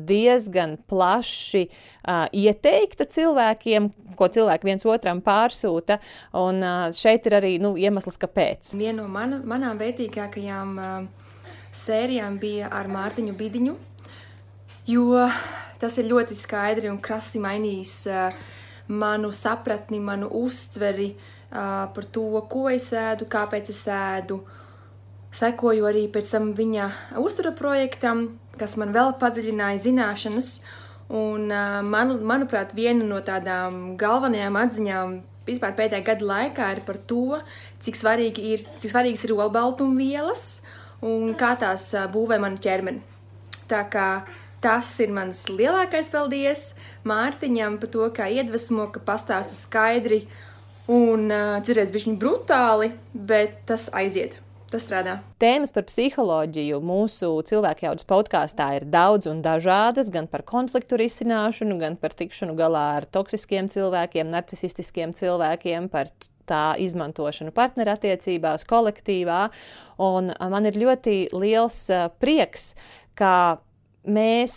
diezgan 0.05 0.75
plaši 0.85 1.63
uh, 1.65 2.27
ieteikta 2.29 3.07
cilvēkiem, 3.09 3.87
ko 4.19 4.27
cilvēki 4.29 4.69
viens 4.69 4.85
otram 4.85 5.23
pārsūta. 5.25 5.97
Un 6.37 6.61
uh, 6.61 6.91
šeit 6.93 7.25
ir 7.25 7.39
arī 7.39 7.55
nu, 7.57 7.73
iemesls, 7.73 8.19
kāpēc. 8.21 8.75
Viena 8.77 9.01
no 9.01 9.07
mana, 9.09 9.41
manām 9.41 9.81
vērtīgākajām 9.81 10.77
uh, 10.77 11.09
sērijām 11.73 12.37
bija 12.37 12.69
ar 12.69 12.85
Mārtiņu 12.91 13.33
Bidiņu, 13.39 13.75
jo 14.93 15.25
tas 15.81 15.97
ir 15.97 16.09
ļoti 16.11 16.37
skaidri 16.37 16.91
un 16.91 17.01
krasi 17.01 17.41
mainījis 17.43 17.97
uh, 18.13 18.39
manu 18.93 19.33
sapratni, 19.35 19.99
manu 19.99 20.29
uztveri 20.41 21.11
uh, 21.11 21.89
par 21.91 22.09
to, 22.13 22.29
ko 22.49 22.67
es 22.69 22.91
ēdu, 22.93 23.29
kāpēc 23.31 23.73
es 23.73 23.85
ēdu. 23.91 24.39
Uh, 24.41 24.57
Sekoju 25.31 25.85
arī 25.87 26.05
pēc 26.11 26.27
tam 26.27 26.49
viņa 26.57 26.89
uztura 27.21 27.53
projektam, 27.55 28.25
kas 28.59 28.75
man 28.79 28.91
vēl 28.91 29.13
padziļināja 29.19 29.79
zināšanas. 29.85 30.49
Un, 31.11 31.47
man, 31.87 32.11
manuprāt, 32.27 32.73
viena 32.75 33.05
no 33.07 33.19
tādām 33.23 33.95
galvenajām 33.99 34.59
atziņām 34.59 35.15
vispār 35.47 35.73
pēdējā 35.79 36.05
gada 36.07 36.27
laikā 36.27 36.67
ir 36.75 36.83
par 36.87 36.99
to, 37.07 37.39
cik, 37.83 37.99
svarīgi 37.99 38.51
ir, 38.51 38.65
cik 38.79 38.93
svarīgas 38.93 39.23
ir 39.27 39.35
olbaltumvielas 39.37 40.45
un 41.07 41.33
kā 41.39 41.55
tās 41.59 41.89
būvē 42.11 42.39
manu 42.43 42.59
ķermeni. 42.61 43.03
Tā 43.71 43.85
kā 43.91 44.07
tas 44.61 44.91
ir 45.01 45.11
mans 45.13 45.43
lielākais 45.49 46.11
paldies 46.13 46.71
Mārtiņam 47.07 47.79
par 47.81 47.91
to, 47.93 48.05
kā 48.13 48.29
iedvesmo, 48.29 48.87
ka 48.93 49.01
pastāsta 49.03 49.55
skaidri 49.55 50.23
un 50.91 51.27
uh, 51.31 51.57
cerēs 51.65 51.91
bišķiņ 51.93 52.17
brutāli, 52.21 52.91
bet 53.13 53.61
tas 53.69 53.89
aiziet. 53.97 54.37
Tas 54.71 54.85
strādā. 54.85 55.17
Tēmas 55.43 55.73
par 55.75 55.83
psiholoģiju 55.83 56.77
mūsu 56.79 57.27
cilvēku 57.49 57.89
jaudas 57.89 58.05
podkāstā 58.07 58.69
ir 58.77 58.85
daudz 58.87 59.27
un 59.27 59.41
dažādas, 59.43 60.07
gan 60.13 60.29
par 60.31 60.45
konfliktu 60.47 60.95
risināšanu, 61.01 61.75
gan 61.81 61.97
par 61.99 62.15
tikšanu 62.15 62.55
galā 62.55 62.85
ar 63.01 63.07
toksiskiem 63.11 63.67
cilvēkiem, 63.73 64.31
narcistiskiem 64.31 65.11
cilvēkiem, 65.17 65.89
par 65.91 66.13
tā 66.47 66.77
izmantošanu 66.79 67.51
partnerattiecībās, 67.55 68.63
kolektīvā. 68.69 69.41
Un 70.07 70.31
man 70.39 70.69
ir 70.71 70.79
ļoti 70.79 71.17
liels 71.35 71.83
prieks, 72.23 72.71
ka 73.19 73.59
mēs 74.05 74.55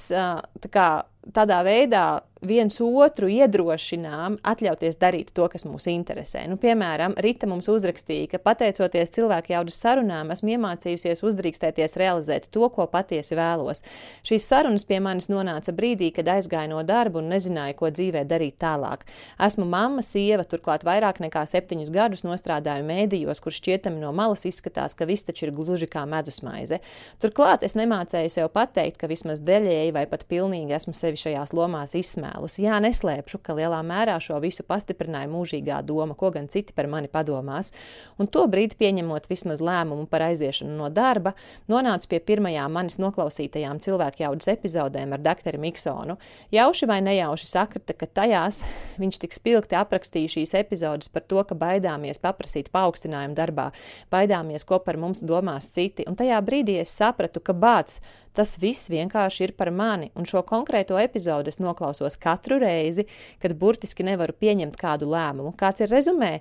kā, 0.73 0.89
tādā 1.35 1.61
veidā 1.67 2.05
viens 2.49 2.77
otru 2.85 3.29
iedrošinām 3.33 4.39
atļauties 4.45 4.99
darīt 5.01 5.33
to, 5.37 5.47
kas 5.51 5.65
mūs 5.67 5.87
interesē. 5.91 6.45
Nu, 6.51 6.59
piemēram, 6.61 7.17
Rita 7.25 7.49
mums 7.51 7.69
uzrakstīja, 7.73 8.29
ka 8.35 8.41
pateicoties 8.43 9.13
cilvēku 9.15 9.55
jaudas 9.55 9.79
sarunām, 9.81 10.33
esmu 10.35 10.55
iemācījusies 10.55 11.25
uzdrīkstēties 11.25 11.97
realizēt 12.01 12.49
to, 12.55 12.69
ko 12.75 12.87
patiesi 12.91 13.39
vēlos. 13.39 13.83
Šīs 14.27 14.49
sarunas 14.51 14.87
pie 14.89 15.01
manis 15.05 15.31
nonāca 15.33 15.75
brīdī, 15.77 16.11
kad 16.15 16.29
aizgāju 16.37 16.75
no 16.75 16.83
darba 16.87 17.23
un 17.23 17.33
nezināju, 17.33 17.79
ko 17.81 17.91
dzīvē 17.95 18.25
darīt 18.29 18.59
tālāk. 18.63 19.07
Esmu 19.49 19.67
mamma, 19.69 20.05
sieva, 20.05 20.45
turklāt 20.45 20.85
vairāk 20.87 21.23
nekā 21.25 21.47
septiņus 21.51 21.93
gadus 21.95 22.27
nostrādāju 22.27 22.87
mēdījos, 22.89 23.43
kur 23.45 23.57
šķietami 23.57 24.03
no 24.05 24.13
malas 24.13 24.45
izskatās, 24.49 24.97
ka 24.99 25.09
viss 25.09 25.27
taču 25.27 25.49
ir 25.49 25.55
gluži 25.57 25.89
kā 25.91 26.05
medusmaize. 26.09 26.81
Turklāt 27.23 27.65
es 27.67 27.79
nemācēju 27.79 28.37
sev 28.37 28.53
pateikt, 28.55 29.01
ka 29.01 29.11
vismaz 29.11 29.43
daļēji 29.45 29.97
vai 29.97 30.07
pat 30.11 30.29
pilnīgi 30.31 30.77
esmu 30.77 30.95
sevi 30.97 31.21
šajās 31.25 31.55
lomās 31.57 31.97
izsmēlus 31.99 32.34
tēlus. 32.35 32.59
Jā, 32.59 32.79
neslēpšu, 32.83 33.39
ka 33.43 33.55
lielā 33.55 33.81
mērā 33.85 34.19
šo 34.21 34.41
visu 34.43 34.65
pastiprināja 34.67 35.29
mūžīgā 35.31 35.83
doma, 35.87 36.15
ko 36.15 36.31
gan 36.31 36.49
citi 36.49 36.73
par 36.75 36.87
mani 36.87 37.09
padomās. 37.09 37.73
Un 38.19 38.27
to 38.27 38.47
brīdi, 38.49 38.77
pieņemot 38.79 39.29
vismaz 39.29 39.61
lēmumu 39.61 40.07
par 40.11 40.29
aiziešanu 40.31 40.77
no 40.77 40.91
darba, 40.91 41.35
nonācu 41.69 42.09
pie 42.09 42.21
pirmajām 42.21 42.73
manis 42.73 42.99
noklausītajām 42.99 43.81
cilvēku 43.81 44.25
jaudas 44.25 44.49
epizodēm 44.49 45.13
ar 45.15 45.23
doktoru 45.23 45.61
Miksonu. 45.61 46.19
Jauši 46.53 46.89
vai 46.91 47.01
nejauši 47.05 47.47
sakrita, 47.47 47.95
ka 47.95 48.07
tajās 48.07 48.65
viņš 48.99 49.21
tik 49.23 49.35
spilgti 49.37 49.79
aprakstīja 49.79 50.37
šīs 50.39 50.55
epizodes 50.59 51.11
par 51.13 51.25
to, 51.29 51.43
ka 51.45 51.55
baidāmies 51.59 52.21
paprasīt 52.23 52.71
paaugstinājumu 52.75 53.37
darbā, 53.39 53.71
baidāmies, 54.13 54.67
ko 54.67 54.81
par 54.83 54.99
mums 55.01 55.23
domās 55.25 55.71
citi. 55.75 56.07
Un 56.09 56.19
tajā 56.19 56.41
brīdī 56.45 56.79
es 56.83 56.95
sapratu, 56.95 57.43
ka 57.45 57.55
bāts 57.55 58.01
Tas 58.35 58.57
viss 58.59 58.91
vienkārši 58.91 59.49
ir 59.49 59.55
par 59.59 59.71
mani, 59.71 60.11
un 60.19 60.27
šo 60.27 60.43
konkrēto 60.47 60.99
epizodu 60.99 61.53
es 61.53 61.61
noklausos 61.63 62.19
katru 62.19 62.59
reizi, 62.63 63.07
kad 63.43 63.55
burtiski 63.59 64.07
nevaru 64.07 64.35
pieņemt 64.35 64.79
kādu 64.81 65.07
lēmumu. 65.13 65.55
Kāds 65.59 65.85
ir 65.85 65.93
rezumē? 65.95 66.39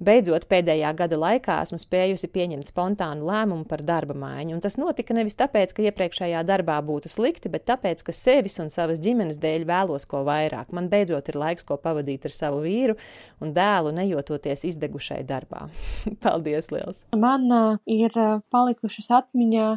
Beidzot, 0.00 0.46
pēdējā 0.48 0.90
gada 0.96 1.16
laikā 1.20 1.58
esmu 1.60 1.76
spējusi 1.76 2.30
pieņemt 2.32 2.70
spontānu 2.70 3.26
lēmumu 3.28 3.66
par 3.68 3.82
darba 3.84 4.14
maiņu, 4.16 4.54
un 4.56 4.62
tas 4.64 4.78
notika 4.80 5.12
nevis 5.12 5.36
tāpēc, 5.36 5.74
ka 5.76 5.84
iepriekšējā 5.90 6.40
darbā 6.48 6.78
būtu 6.86 7.12
slikti, 7.12 7.52
bet 7.52 7.66
tāpēc, 7.68 8.00
ka 8.06 8.14
sevis 8.16 8.56
un 8.64 8.72
savas 8.72 9.02
ģimenes 9.04 9.36
dēļ 9.42 9.66
vēlos 9.68 10.08
ko 10.08 10.22
vairāk. 10.24 10.72
Man 10.72 10.88
beidzot 10.88 11.28
ir 11.28 11.36
laiks, 11.42 11.68
ko 11.68 11.76
pavadīt 11.76 12.24
ar 12.24 12.32
savu 12.32 12.62
vīru 12.64 12.96
un 13.44 13.52
dēlu, 13.52 13.92
nejototies 14.00 14.64
izdegušai 14.72 15.20
darbā. 15.28 15.66
Paldies, 16.24 16.72
liels! 16.72 17.04
Man 17.12 17.44
uh, 17.52 17.76
ir 17.84 18.16
uh, 18.16 18.38
palikušas 18.56 19.12
atmiņā 19.20 19.74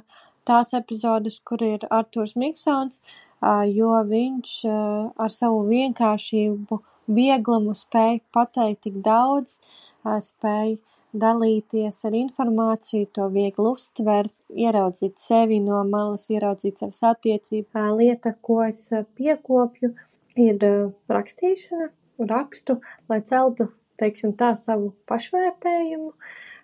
tās 0.47 0.73
epizodes, 0.77 1.39
kur 1.47 1.63
ir 1.65 1.85
Arturs 1.89 2.35
Miksons, 2.39 3.01
uh, 3.01 3.63
jo 3.67 3.95
viņš 4.09 4.55
uh, 4.69 5.11
ar 5.17 5.33
savu 5.33 5.63
vienkāršību, 5.69 6.79
vieglumu 7.13 7.75
spēj 7.75 8.21
pateikt 8.35 8.85
tik 8.87 8.99
daudz, 9.05 9.59
uh, 10.03 10.19
spēj 10.23 10.77
dalīties 11.13 11.99
ar 12.07 12.15
informāciju, 12.17 13.09
to 13.13 13.27
viegli 13.33 13.69
uztvert, 13.69 14.33
ieraudzīt 14.49 15.21
sevi 15.21 15.59
no 15.61 15.83
malas, 15.85 16.25
ieraudzīt 16.33 16.81
savas 16.81 17.03
attiecībā. 17.13 17.85
Lieta, 17.99 18.33
ko 18.41 18.63
es 18.65 18.87
piekopju, 19.17 19.93
ir 20.41 20.65
rakstīšana, 21.13 21.91
rakstu, 22.29 22.79
lai 23.09 23.21
celtu, 23.29 23.69
teiksim 24.01 24.33
tā, 24.37 24.53
savu 24.59 24.93
pašvērtējumu. 25.09 26.13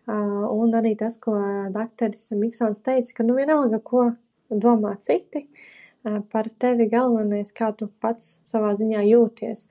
Un 0.10 0.74
arī 0.80 0.96
tas, 0.98 1.18
ko 1.22 1.36
dakteris 1.76 2.32
Miksons 2.34 2.82
teica, 2.86 3.14
ka 3.20 3.26
nu 3.28 3.36
vienalga, 3.38 3.82
ko 3.84 4.08
domā 4.50 4.96
citi, 5.06 5.46
par 6.34 6.50
tevi 6.62 6.90
galvenais, 6.90 7.52
kā 7.54 7.70
tu 7.78 7.90
pats 8.02 8.38
savā 8.52 8.74
ziņā 8.80 9.06
jūties. 9.06 9.68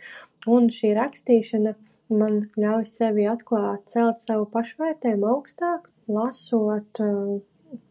Un 0.47 0.71
šī 0.73 0.95
rakstīšana 0.99 1.75
man 2.15 2.41
ļauj 2.57 2.87
sevi 2.89 3.27
atklāt, 3.29 3.89
celt 3.93 4.23
savu 4.25 4.47
pašvērtējumu 4.53 5.29
augstāk, 5.33 5.91
lasot 6.09 7.03
uh, 7.05 7.41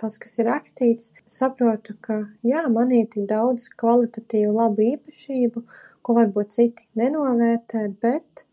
tas, 0.02 0.18
kas 0.22 0.38
ir 0.40 0.50
rakstīts, 0.50 1.12
saprotu, 1.30 1.96
ka 2.02 2.22
jā, 2.48 2.64
manī 2.74 3.04
ir 3.04 3.12
tik 3.14 3.28
daudz 3.30 3.68
kvalitatīvu 3.80 4.56
labu 4.56 4.86
īpašību, 4.94 5.64
ko 6.02 6.18
varbūt 6.18 6.56
citi 6.56 6.88
nenovērtē, 7.00 7.84
bet 8.02 8.46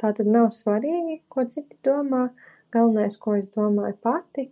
tā 0.00 0.12
tad 0.16 0.30
nav 0.30 0.50
svarīgi, 0.56 1.20
ko 1.32 1.46
citi 1.48 1.78
domā, 1.86 2.28
galvenais, 2.72 3.18
ko 3.18 3.36
es 3.38 3.50
domāju 3.54 3.96
pati. 4.02 4.50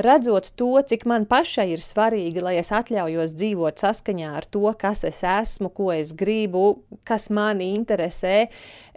Redzot 0.00 0.52
to, 0.56 0.80
cik 0.86 1.02
man 1.04 1.26
pašai 1.28 1.66
ir 1.74 1.82
svarīgi, 1.84 2.40
lai 2.40 2.54
es 2.60 2.70
atļaujos 2.72 3.34
dzīvot 3.36 3.82
saskaņā 3.82 4.30
ar 4.38 4.46
to, 4.48 4.62
kas 4.80 5.02
es 5.04 5.18
esmu, 5.26 5.68
ko 5.76 5.90
es 5.92 6.14
gribu, 6.16 6.80
kas 7.04 7.28
mani 7.28 7.74
interesē, 7.76 8.48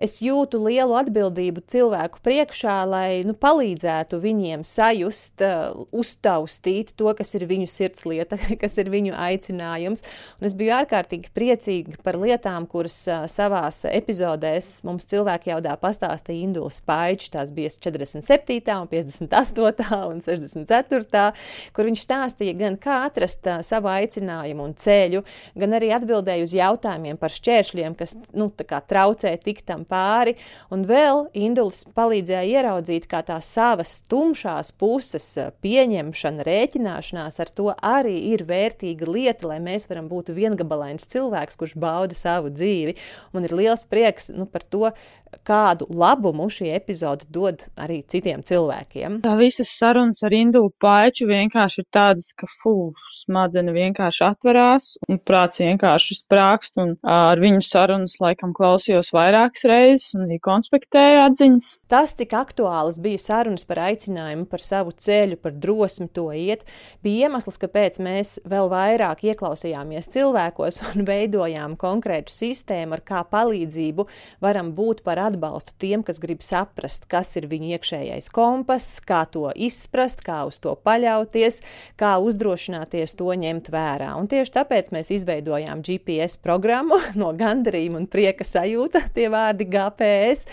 es 0.03 0.19
jūtu 0.23 0.61
lielu 0.63 0.95
atbildību 0.99 1.63
cilvēku 1.69 2.21
priekšā, 2.23 2.75
lai 2.87 3.23
nu, 3.27 3.35
palīdzētu 3.35 4.19
viņiem 4.23 4.63
sajust, 4.67 5.43
uh, 5.43 5.83
uztaustīt 5.91 6.93
to, 6.99 7.11
kas 7.17 7.33
ir 7.35 7.47
viņu 7.49 7.67
sirdslieta, 7.71 8.39
kas 8.61 8.79
ir 8.79 8.91
viņu 8.93 9.15
aicinājums. 9.17 10.05
Un 10.39 10.49
es 10.49 10.55
biju 10.59 10.75
ārkārtīgi 10.77 11.33
priecīga 11.35 11.99
par 12.05 12.19
lietām, 12.21 12.67
kuras 12.69 13.01
uh, 13.09 13.25
savās 13.31 13.83
epizodēs 13.91 14.71
mums 14.87 15.07
cilvēki 15.11 15.51
jau 15.51 15.59
dā 15.67 15.75
pastāstīja 15.81 16.47
Induls 16.47 16.79
Paičs, 16.87 17.33
tās 17.35 17.51
bija 17.55 17.73
47. 17.75 18.79
un 18.79 18.89
58. 18.91 20.01
un 20.13 20.23
64. 20.23 20.92
Kur 21.73 21.89
viņš 21.89 22.03
stāstīja 22.05 22.55
gan 22.59 22.77
kā 22.81 23.01
atrast 23.07 23.47
uh, 23.49 23.61
savu 23.65 23.91
aicinājumu 23.93 24.67
un 24.69 24.75
ceļu, 24.79 25.23
gan 25.59 25.77
arī 25.77 25.91
atbildēja 25.95 26.45
uz 26.45 26.55
jautājumiem 26.57 27.19
par 27.21 27.33
šķēršļiem, 27.33 27.97
kas 27.99 28.15
nu, 28.37 28.49
traucē 28.53 29.33
tikt 29.43 29.65
tam 29.69 29.85
pāri, 29.89 30.35
un 30.73 30.85
vēl 30.87 31.27
Induls 31.37 31.83
palīdzēja 31.95 32.61
ieraudzīt, 32.61 33.07
kā 33.09 33.23
tās 33.25 33.49
savas 33.55 33.95
tumšās 34.11 34.73
puses 34.79 35.27
pieņemšana, 35.63 36.45
rēķināšanās 36.47 37.39
ar 37.43 37.51
to 37.55 37.69
arī 37.73 38.15
ir 38.33 38.45
vērtīga 38.49 39.09
lieta, 39.09 39.49
lai 39.51 39.59
mēs 39.63 39.87
varam 39.89 40.09
būt 40.11 40.33
viengabalains 40.35 41.07
cilvēks, 41.09 41.57
kurš 41.59 41.75
bauda 41.79 42.17
savu 42.17 42.53
dzīvi. 42.53 42.97
Man 43.33 43.47
ir 43.47 43.55
liels 43.57 43.85
prieks 43.89 44.29
nu, 44.33 44.47
par 44.49 44.65
to, 44.65 44.91
kādu 45.47 45.87
labumu 45.89 46.49
šī 46.53 46.71
epizode 46.75 47.27
dod 47.33 47.65
arī 47.79 48.01
citiem 48.09 48.43
cilvēkiem. 48.45 49.21
Tā 49.25 49.35
visas 49.39 49.71
sarunas 49.77 50.23
ar 50.25 50.35
Indulu 50.35 50.71
Paiču 50.81 51.27
vienkārši 51.29 51.81
ir 51.83 51.87
tādas, 51.93 52.31
ka 52.37 52.47
fū, 52.49 52.93
smadzenes 53.23 53.75
vienkārši 53.75 54.23
atverās 54.27 54.89
un 55.07 55.19
prāts 55.23 55.61
vienkārši 55.63 56.17
sprākst, 56.21 56.79
un 56.81 56.95
ar 57.09 57.41
viņu 57.41 57.63
sarunas 57.65 58.17
laikam 58.23 58.53
klausījos 58.55 59.13
vairākas 59.15 59.65
reizes 59.69 60.13
un 60.17 60.25
arī 60.27 60.39
konspektēju 60.43 61.23
atziņas. 61.27 61.69
Tas, 61.91 62.15
cik 62.19 62.35
aktuāls 62.37 62.99
bija 63.03 63.21
sarunas 63.21 63.65
par 63.69 63.83
aicinājumu, 63.87 64.47
par 64.49 64.63
savu 64.65 64.93
ceļu, 64.93 65.39
par 65.43 65.55
drosmi 65.63 66.09
to 66.13 66.29
iet, 66.35 66.65
bija 67.05 67.27
iemesls, 67.27 67.59
kāpēc 67.61 67.99
mēs 68.03 68.35
vēl 68.49 68.69
vairāk 68.71 69.23
ieklausījāmies 69.31 70.11
cilvēkos 70.13 70.81
un 70.91 71.05
veidojām 71.11 71.77
konkrētu 71.79 72.33
sistēmu, 72.33 72.97
ar 72.97 73.05
kā 73.05 73.23
palīdzību 73.29 74.07
varam 74.43 74.73
būt 74.77 75.03
par 75.05 75.21
atbalstu 75.23 75.75
tiem, 75.81 76.03
kas 76.05 76.19
grib 76.21 76.43
saprast, 76.45 77.07
kas 77.11 77.33
ir 77.39 77.47
viņu 77.51 77.73
iekšējais 77.77 78.29
kompass, 78.33 78.99
kā 79.03 79.23
to 79.31 79.49
izprast, 79.55 80.23
kā 80.25 80.43
uz 80.49 80.59
to 80.63 80.75
paļauties, 80.85 81.61
kā 81.99 82.15
uzdrošināties 82.23 83.15
to 83.19 83.29
ņemt 83.43 83.69
vērā. 83.73 84.11
Un 84.19 84.29
tieši 84.31 84.55
tāpēc 84.57 84.91
mēs 84.95 85.11
izveidojām 85.17 85.83
GPS 85.85 86.39
programmu 86.43 86.99
no 87.21 87.31
gandarījuma 87.37 88.03
un 88.03 88.09
prieka 88.11 88.47
sajūta, 88.47 89.05
tie 89.15 89.29
vārdi 89.33 89.67
GPS, 89.71 90.47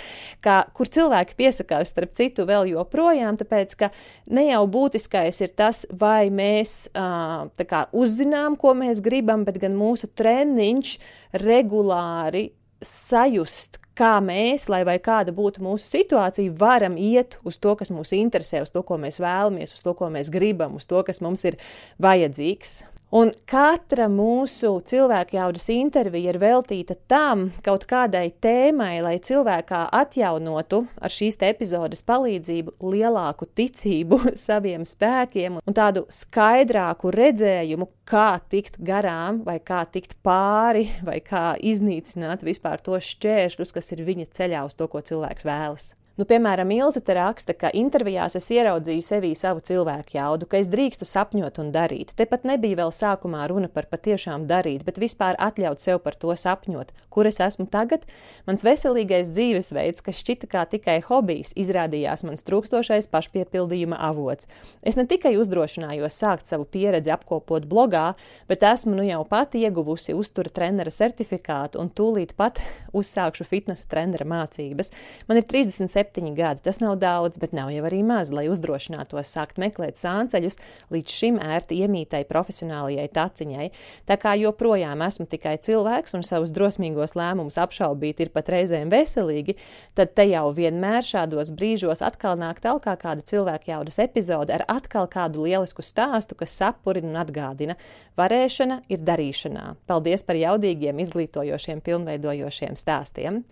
kā, 0.44 0.62
kur 0.76 0.90
cilvēki 0.90 1.38
piesakās 1.38 1.92
starp 1.92 2.14
citu 2.18 2.46
vēl 2.48 2.70
joprojām, 2.74 3.38
tāpēc 3.40 3.76
ka 3.80 3.90
ne 4.30 4.46
jau 4.50 4.62
būtiskais 4.70 5.42
ir 5.44 5.54
tas, 5.58 5.84
vai 5.90 6.30
mēs 6.34 6.90
kā, 6.94 7.84
uzzinām, 7.92 8.56
ko 8.60 8.74
mēs 8.78 9.02
gribam, 9.04 9.44
bet 9.46 9.60
gan 9.62 9.76
mūsu 9.78 10.10
treniņš 10.16 10.96
regulāri 11.44 12.50
sajust, 12.84 13.78
kā 14.00 14.14
mēs, 14.24 14.68
lai 14.72 14.80
vai 14.88 14.96
kāda 15.02 15.34
būtu 15.36 15.62
mūsu 15.64 15.88
situācija, 15.88 16.54
varam 16.60 16.96
iet 17.00 17.36
uz 17.44 17.60
to, 17.60 17.74
kas 17.76 17.92
mūs 17.92 18.14
interesē, 18.16 18.62
uz 18.64 18.72
to, 18.72 18.84
ko 18.86 18.96
mēs 19.00 19.20
vēlamies, 19.20 19.76
uz 19.76 19.84
to, 19.84 19.94
ko 19.98 20.08
mēs 20.12 20.32
gribam, 20.32 20.78
uz 20.80 20.88
to, 20.88 21.02
kas 21.06 21.20
mums 21.24 21.44
ir 21.48 21.60
vajadzīgs. 22.02 22.80
Un 23.10 23.32
katra 23.50 24.04
mūsu 24.06 24.68
cilvēka 24.86 25.34
jaudas 25.34 25.64
intervija 25.74 26.30
ir 26.30 26.36
veltīta 26.38 26.94
tam, 27.10 27.48
kaut 27.66 27.82
kādai 27.90 28.28
tēmai, 28.38 29.00
lai 29.02 29.16
cilvēkā 29.18 29.80
atjaunotu 29.98 30.84
ar 30.94 31.10
šīs 31.10 31.40
epizodes 31.48 32.04
palīdzību 32.06 32.76
lielāku 32.86 33.50
ticību 33.58 34.20
saviem 34.46 34.86
spēkiem 34.86 35.58
un 35.58 35.74
tādu 35.74 36.04
skaidrāku 36.06 37.10
redzējumu, 37.10 37.90
kā 38.06 38.38
tikt 38.46 38.78
garām, 38.78 39.42
vai 39.42 39.58
kā 39.58 39.82
tikt 39.90 40.14
pāri, 40.22 40.86
vai 41.02 41.18
kā 41.18 41.56
iznīcināt 41.58 42.46
vispār 42.46 42.78
tos 42.78 43.10
šķēršļus, 43.16 43.74
kas 43.74 43.90
ir 43.90 44.06
viņa 44.06 44.30
ceļā 44.38 44.62
uz 44.70 44.78
to, 44.78 44.86
ko 44.86 45.02
cilvēks 45.02 45.50
vēlas. 45.50 45.96
Nu, 46.20 46.26
piemēram, 46.28 46.68
Ilze 46.74 47.00
te 47.00 47.14
raksta, 47.16 47.54
ka 47.56 47.70
intervijās 47.72 48.34
es 48.36 48.50
ieraudzīju 48.52 49.00
sevī 49.06 49.30
savu 49.38 49.62
cilvēku 49.64 50.18
jaudu, 50.18 50.44
ka 50.50 50.58
es 50.60 50.68
drīkstu 50.68 51.06
sapņot 51.08 51.56
un 51.62 51.70
darīt. 51.72 52.10
Tepat 52.18 52.42
nebija 52.44 52.76
vēl 52.82 52.90
sākumā 52.92 53.46
runa 53.48 53.70
par 53.72 53.86
patiešām 53.88 54.44
darīt, 54.50 54.82
bet 54.84 55.00
vispār 55.00 55.38
atļaut 55.40 55.80
sev 55.80 56.02
par 56.04 56.18
to 56.20 56.34
sapņot. 56.36 56.92
Kur 57.08 57.24
es 57.30 57.40
esmu 57.40 57.64
tagad? 57.72 58.04
Mans 58.44 58.60
veselīgais 58.66 59.30
dzīvesveids, 59.32 60.04
kas 60.04 60.20
šķita 60.20 60.50
kā 60.52 60.66
tikai 60.68 60.98
hobijs, 61.06 61.54
izrādījās 61.56 62.26
mans 62.28 62.44
trūkstošais 62.44 63.08
pašpiepildījuma 63.08 63.96
avots. 64.10 64.50
Es 64.84 65.00
ne 65.00 65.06
tikai 65.08 65.38
uzdrošinājos 65.40 66.20
sākt 66.20 66.52
savu 66.52 66.68
pieredzi 66.68 67.14
apkopot 67.16 67.64
blogā, 67.70 68.10
bet 68.50 68.68
esmu 68.68 68.98
nu 68.98 69.08
jau 69.08 69.22
pati 69.24 69.64
ieguvusi 69.64 70.12
uztura 70.12 70.52
trenera 70.52 70.92
certifikātu 70.92 71.80
un 71.80 71.88
tūlīt 71.88 72.36
pat 72.36 72.60
uzsākšu 72.92 73.48
fitnesa 73.48 73.88
trenera 73.88 74.28
mācības. 74.28 74.92
Man 75.24 75.40
ir 75.40 75.48
37 75.48 75.88
septiņi 76.10 76.34
gadi. 76.34 76.60
Tas 76.64 76.80
nav 76.80 76.98
daudz, 76.98 77.38
bet 77.38 77.52
nav 77.52 77.70
jau 77.70 77.84
arī 77.86 78.02
maz, 78.02 78.32
lai 78.32 78.48
uzdrošinātos 78.50 79.30
sākt 79.30 79.58
meklēt 79.58 79.96
sānceļus 79.96 80.58
līdz 80.90 81.14
šim 81.14 81.38
ērti 81.38 81.78
iemītai 81.84 82.24
profesionālajai 82.26 83.08
taciņai. 83.14 83.70
Tā 84.06 84.16
kā 84.18 84.34
joprojām 84.40 85.02
esmu 85.06 85.26
tikai 85.30 85.56
cilvēks 85.62 86.14
un 86.18 86.26
savus 86.26 86.50
drosmīgos 86.50 87.14
lēmumus 87.14 87.58
apšaubīt 87.60 88.20
ir 88.20 88.30
pat 88.34 88.50
reizēm 88.50 88.90
veselīgi, 88.90 89.56
tad 89.94 90.14
te 90.14 90.26
jau 90.30 90.50
vienmēr 90.52 91.06
šādos 91.06 91.52
brīžos 91.54 92.02
atkal 92.02 92.38
nāk 92.40 92.60
talkā 92.60 92.96
kāda 92.98 93.22
cilvēka 93.22 93.74
jaudas 93.74 94.00
epizode 94.02 94.54
ar 94.54 94.66
atkal 94.68 95.06
kādu 95.10 95.46
lielisku 95.46 95.84
stāstu, 95.86 96.34
kas 96.34 96.56
sapurina 96.58 97.12
un 97.12 97.20
atgādina. 97.22 97.78
Varēšana 98.18 98.82
ir 98.90 99.04
darīšanā. 99.06 99.76
Paldies 99.86 100.26
par 100.26 100.38
jaudīgiem, 100.40 100.98
izglītojošiem, 101.06 101.84
pilnveidojošiem 101.86 102.76
stāstiem! 102.76 103.44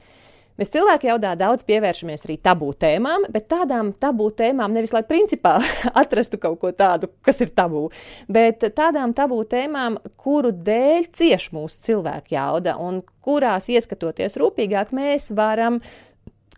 Mēs 0.58 0.72
cilvēki 0.74 1.06
jaudā 1.06 1.36
daudz 1.38 1.62
pievēršamies 1.68 2.24
arī 2.26 2.34
tabū 2.42 2.72
tēmām, 2.82 3.28
bet 3.30 3.44
tādām 3.52 3.92
tabū 4.02 4.26
tēmām 4.40 4.72
nevis 4.74 4.90
lai 4.90 5.04
principā 5.06 5.52
atrastu 6.02 6.40
kaut 6.42 6.58
ko 6.64 6.72
tādu, 6.74 7.12
kas 7.22 7.38
ir 7.44 7.52
tabū, 7.54 7.84
bet 8.26 8.66
tādām 8.74 9.14
tabū 9.14 9.38
tēmām, 9.52 10.00
kuru 10.18 10.50
dēļ 10.50 11.06
cieš 11.14 11.52
mūsu 11.54 11.84
cilvēku 11.86 12.34
jauda 12.34 12.74
un 12.82 13.04
kurās 13.22 13.70
ieskatoties 13.70 14.34
rūpīgāk, 14.40 14.90
mēs 14.98 15.30
varam 15.38 15.78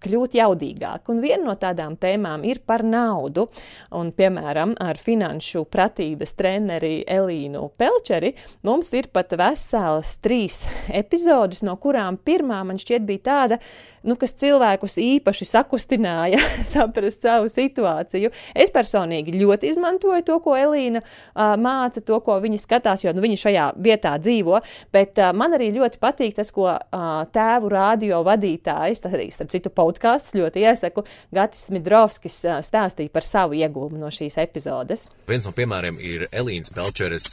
kļūt 0.02 0.36
jaudīgāk. 0.38 1.10
Un 1.12 1.20
viena 1.24 1.44
no 1.50 1.56
tādām 1.60 1.96
tēmām 2.00 2.44
ir 2.48 2.62
par 2.66 2.84
naudu. 2.86 3.48
Un, 3.96 4.12
piemēram, 4.16 4.74
ar 4.80 5.00
finanšu 5.00 5.64
pratības 5.70 6.34
treneri 6.38 7.00
Elīnu 7.08 7.66
Pelčeri 7.80 8.32
mums 8.66 8.92
ir 8.96 9.10
pat 9.12 9.34
veselas 9.38 10.16
trīs 10.24 10.64
epizodes, 11.02 11.64
no 11.66 11.76
kurām 11.80 12.18
pirmā 12.24 12.62
man 12.66 12.80
šķiet 12.80 13.06
bija 13.08 13.26
tāda, 13.30 13.60
nu, 14.06 14.16
kas 14.20 14.34
cilvēkus 14.40 14.96
īpaši 15.00 15.46
sakustināja 15.48 16.40
saprast 16.72 17.24
savu 17.26 17.50
situāciju. 17.52 18.32
Es 18.54 18.72
personīgi 18.74 19.36
ļoti 19.40 19.72
izmantoju 19.74 20.24
to, 20.26 20.38
ko 20.44 20.56
Elīna 20.58 21.02
uh, 21.02 21.54
māca, 21.60 22.02
to, 22.04 22.20
ko 22.24 22.38
viņa 22.42 22.60
skatās, 22.62 23.04
jo 23.04 23.14
nu, 23.16 23.24
viņa 23.24 23.40
šajā 23.44 23.66
vietā 23.80 24.16
dzīvo. 24.22 24.60
Bet 24.94 25.20
uh, 25.20 25.32
man 25.36 25.56
arī 25.56 25.70
ļoti 25.76 26.00
patīk 26.02 26.36
tas, 26.38 26.52
ko 26.54 26.68
uh, 26.72 27.08
tēvu 27.32 27.72
radio 27.72 28.22
vadītājs, 28.26 29.04
tas 29.04 29.16
arī 29.16 29.30
starp 29.34 29.52
citu 29.52 29.72
podkāsts 29.74 30.36
ļoti 30.38 30.64
iesaku, 30.64 31.04
Gatis 31.34 31.68
Midrovskis 31.74 32.40
uh, 32.48 32.60
stāstīja 32.64 33.12
par 33.12 33.26
savu 33.26 33.58
iegūmu 33.58 34.00
no 34.00 34.12
šīs 34.14 34.40
epizodes. 34.42 35.08
Viens 35.30 35.46
no 35.46 35.54
piemēriem 35.56 36.00
ir 36.02 36.26
Elīnas 36.30 36.72
Pelčeres 36.74 37.28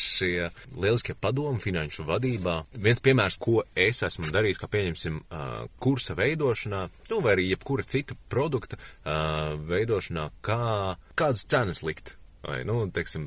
šie 0.00 0.48
lieliskie 0.76 1.14
padomi 1.18 1.60
finanšu 1.62 2.04
vadībā. 2.08 2.56
Viens 2.82 3.02
piemērs, 3.04 3.38
ko 3.40 3.62
es 3.78 4.02
esmu 4.06 4.30
darījis, 4.34 4.60
kā 4.60 4.68
pieņemsim, 4.70 5.20
uh, 5.20 5.66
kursa 5.90 6.14
veidošanā, 6.18 6.84
nu, 7.10 7.18
vai 7.24 7.34
arī 7.34 7.48
jebkura 7.50 7.82
cita 7.82 8.14
produkta 8.30 8.78
uh, 8.78 9.56
veidošanā, 9.66 10.28
kā, 10.46 10.94
kādas 11.18 11.48
cenas 11.50 11.82
likt, 11.82 12.14
vai, 12.46 12.62
nu, 12.68 12.84
teiksim, 12.94 13.26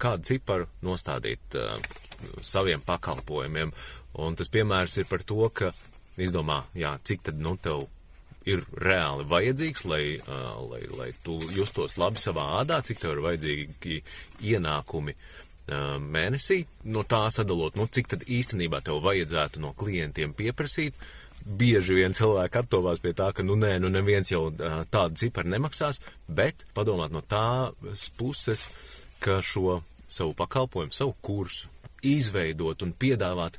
kādu 0.00 0.26
ciparu 0.32 0.66
nostādīt 0.82 1.58
uh, 1.60 1.76
saviem 2.42 2.82
pakalpojumiem. 2.82 3.72
Un 4.20 4.36
tas 4.36 4.50
piemērs 4.50 4.98
ir 4.98 5.06
par 5.06 5.22
to, 5.22 5.44
ka 5.54 5.70
izdomā, 6.20 6.64
jā, 6.74 6.96
cik 7.06 7.28
tad, 7.28 7.38
nu, 7.38 7.54
tev 7.62 7.86
ir 8.48 8.64
reāli 8.80 9.26
vajadzīgs, 9.30 9.86
lai, 9.86 10.02
uh, 10.18 10.58
lai, 10.72 10.82
lai 10.96 11.10
tu 11.22 11.38
justos 11.54 11.94
labi 12.00 12.22
savā 12.22 12.48
ādā, 12.62 12.80
cik 12.82 13.02
tev 13.02 13.14
ir 13.14 13.22
vajadzīgi 13.28 14.00
ienākumi 14.50 15.14
uh, 15.14 15.96
mēnesī, 16.02 16.64
no 16.90 17.04
tā 17.06 17.22
sadalot, 17.30 17.78
nu, 17.78 17.86
cik 17.86 18.10
tad 18.16 18.26
īstenībā 18.26 18.82
tev 18.82 18.98
vajadzētu 19.04 19.62
no 19.62 19.74
klientiem 19.78 20.34
pieprasīt, 20.34 20.98
bieži 21.44 21.96
vien 21.98 22.14
cilvēki 22.16 22.60
attovās 22.60 23.02
pie 23.02 23.12
tā, 23.16 23.30
ka, 23.34 23.44
nu, 23.46 23.56
nē, 23.58 23.76
nu, 23.82 23.90
neviens 23.92 24.30
jau 24.30 24.48
tādu 24.92 25.20
ciparu 25.20 25.50
nemaksās, 25.52 26.02
bet 26.28 26.64
padomāt 26.76 27.14
no 27.14 27.22
tās 27.26 28.08
puses, 28.18 28.68
ka 29.20 29.40
šo 29.44 29.80
savu 30.10 30.34
pakalpojumu, 30.38 30.94
savu 30.94 31.14
kursu 31.22 31.68
izveidot 32.02 32.82
un 32.82 32.94
piedāvāt 32.96 33.58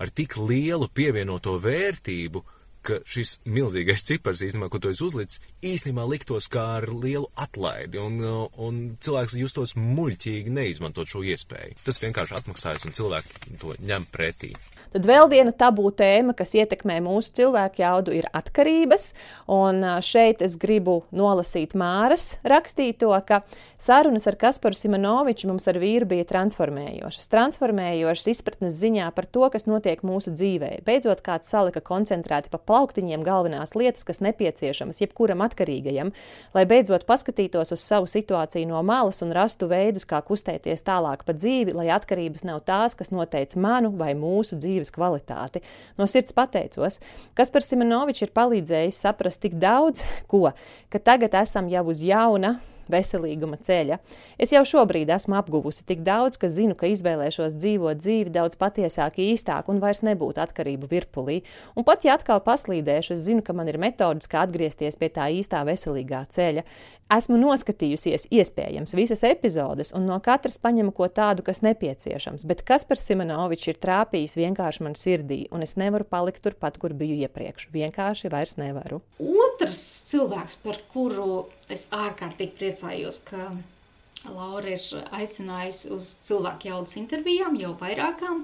ar 0.00 0.12
tik 0.16 0.38
lielu 0.40 0.88
pievienoto 0.94 1.58
vērtību, 1.60 2.42
ka 2.86 3.00
šis 3.08 3.38
milzīgais 3.48 4.04
cipars, 4.06 4.42
īstenībā, 4.46 4.70
ko 4.72 4.80
tu 4.82 4.92
esi 4.92 5.04
uzlicis, 5.06 5.42
īstenībā 5.66 6.06
liktos 6.08 6.48
kā 6.52 6.66
ar 6.78 6.88
lielu 6.92 7.28
atlaidi, 7.38 8.00
un, 8.00 8.20
un 8.60 8.80
cilvēks 9.02 9.36
justos 9.40 9.76
muļķīgi 9.78 10.52
neizmantot 10.54 11.10
šo 11.10 11.24
iespēju. 11.32 11.78
Tas 11.84 12.00
vienkārši 12.02 12.36
atmaksājas, 12.40 12.86
un 12.88 12.96
cilvēki 12.96 13.58
to 13.60 13.76
ņem 13.80 14.06
pretī. 14.12 14.54
Tad 14.90 15.06
vēl 15.06 15.28
viena 15.30 15.52
tabū 15.54 15.86
tēma, 15.94 16.34
kas 16.34 16.56
ietekmē 16.58 16.96
mūsu 17.04 17.30
cilvēku 17.38 17.78
jaudu, 17.82 18.14
ir 18.18 18.26
atkarības. 18.34 19.12
Un 19.50 19.84
šeit 20.02 20.42
es 20.42 20.56
gribu 20.58 21.04
nolasīt 21.14 21.76
Māras 21.78 22.32
rakstīto, 22.42 23.12
ka 23.26 23.42
sarunas 23.78 24.26
ar 24.26 24.38
Kasparu 24.40 24.74
Simonoviču 24.74 25.50
mums 25.50 25.68
ar 25.70 25.78
vīru 25.78 26.08
bija 26.10 26.26
transformējošas. 26.32 27.30
Transformējošas 27.30 28.30
izpratnes 28.34 28.80
ziņā 28.80 29.12
par 29.14 29.30
to, 29.30 29.46
kas 29.54 29.68
notiek 29.70 30.02
mūsu 30.06 30.34
dzīvē. 30.34 30.80
Beidzot, 30.86 31.22
kāds 31.22 31.52
salika 31.54 31.82
koncentrēti 31.84 32.50
pa 32.50 32.58
plauktiņiem 32.70 33.24
galvenās 33.26 33.74
lietas, 33.74 34.06
kas 34.06 34.22
nepieciešamas 34.22 35.02
jebkuram 35.02 35.42
atkarīgajam, 35.44 36.12
lai 36.54 36.64
beidzot 36.70 37.06
paskatītos 37.08 37.74
uz 37.74 37.82
savu 37.82 38.08
situāciju 38.10 38.70
no 38.70 38.80
malas 38.86 39.20
un 39.26 39.34
rastu 39.34 39.68
veidus, 39.70 40.06
kā 40.08 40.22
kustēties 40.26 40.86
tālāk 40.86 41.26
pa 41.26 41.34
dzīvi, 41.36 41.74
lai 41.76 41.90
atkarības 41.94 42.46
nav 42.46 42.62
tās, 42.68 42.96
kas 42.98 43.12
noteica 43.14 43.58
manu 43.60 43.92
vai 43.98 44.12
mūsu 44.18 44.58
dzīves 44.60 44.94
kvalitāti. 44.94 45.64
No 45.98 46.06
sirds 46.10 46.36
pateicos, 46.36 47.00
kas 47.34 47.50
par 47.50 47.66
Simonoviču 47.66 48.28
ir 48.28 48.34
palīdzējis 48.36 49.04
saprast 49.06 49.42
tik 49.42 49.58
daudz, 49.60 50.04
ko, 50.30 50.50
ka 50.92 51.02
tagad 51.02 51.34
esam 51.42 51.70
jau 51.72 51.88
uz 51.90 52.04
jauna 52.06 52.58
veselīguma 52.92 53.58
ceļa. 53.64 54.00
Es 54.40 54.54
jau 54.54 54.62
šobrīd 54.66 55.10
esmu 55.14 55.38
apguvusi 55.40 55.86
tik 55.88 56.04
daudz, 56.06 56.38
ka 56.40 56.50
zinu, 56.52 56.76
ka 56.78 56.90
izvēlēšos 56.90 57.56
dzīvot 57.58 58.00
dzīvi 58.02 58.34
daudz 58.34 58.58
patiesāk, 58.60 59.20
īstāk 59.22 59.70
un 59.72 59.80
vairs 59.82 60.04
nebūtu 60.06 60.42
atkarību 60.44 60.90
virpulī. 60.90 61.40
Un 61.76 61.86
pat 61.86 62.06
ja 62.06 62.18
atkal 62.18 62.42
paslīdēšu, 62.44 63.16
es 63.16 63.26
zinu, 63.26 63.44
ka 63.46 63.56
man 63.56 63.70
ir 63.70 63.80
metodas, 63.80 64.30
kā 64.30 64.44
atgriezties 64.46 64.98
pie 65.00 65.10
tā 65.14 65.30
īstā 65.40 65.64
veselīgā 65.68 66.26
ceļa. 66.34 66.66
Esmu 67.10 67.40
noskatījusies 67.42 68.28
iespējams 68.30 68.94
visas 68.94 69.24
epizodes 69.26 69.88
un 69.98 70.04
no 70.06 70.20
katras 70.22 70.60
paņemu 70.62 70.92
ko 70.94 71.08
tādu, 71.10 71.42
kas 71.42 71.58
nepieciešams, 71.66 72.44
bet 72.46 72.62
kas 72.66 72.84
par 72.86 73.00
Simonoviču 73.02 73.72
ir 73.72 73.80
trāpījis 73.82 74.38
vienkārši 74.38 74.84
man 74.86 74.94
sirdī, 74.94 75.40
un 75.50 75.66
es 75.66 75.74
nevaru 75.80 76.06
palikt 76.06 76.44
turpat, 76.46 76.78
kur 76.78 76.94
biju 76.94 77.18
iepriekš. 77.26 77.66
Vienkārši 77.74 78.30
vairs 78.30 78.54
nevaru. 78.62 79.00
Otrs 79.18 79.82
cilvēks, 80.12 80.60
par 80.62 80.78
kuru 80.92 81.48
es 81.76 81.86
ārkārtīgi 82.02 82.56
priecājos, 82.60 83.22
ka 83.30 83.44
Laura 84.28 84.74
ir 84.76 84.86
aicinājusi 85.18 85.90
uz 85.96 86.08
cilvēku 86.28 86.68
jaudas 86.70 86.96
intervijām, 87.00 87.54
jau 87.62 87.70
vairākām. 87.82 88.42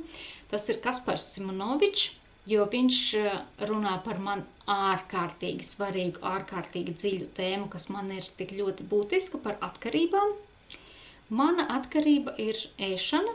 Tas 0.52 0.64
ir 0.72 0.78
Kaspars 0.86 1.26
Simonovičs, 1.34 2.06
jo 2.52 2.64
viņš 2.72 2.98
eh, 3.20 3.36
runā 3.70 3.96
par 4.06 4.20
man 4.28 4.44
ārkārtīgi 4.74 5.66
svarīgu, 5.68 6.22
ārkārtīgi 6.32 6.94
dziļu 7.02 7.28
tēmu, 7.40 7.68
kas 7.74 7.88
man 7.96 8.12
ir 8.16 8.28
tik 8.38 8.54
ļoti 8.60 8.86
būtiska 8.92 9.40
par 9.46 9.58
atkarībām. 9.68 10.32
Mana 11.40 11.66
atkarība 11.76 12.36
ir 12.46 12.60
ēšana, 12.88 13.34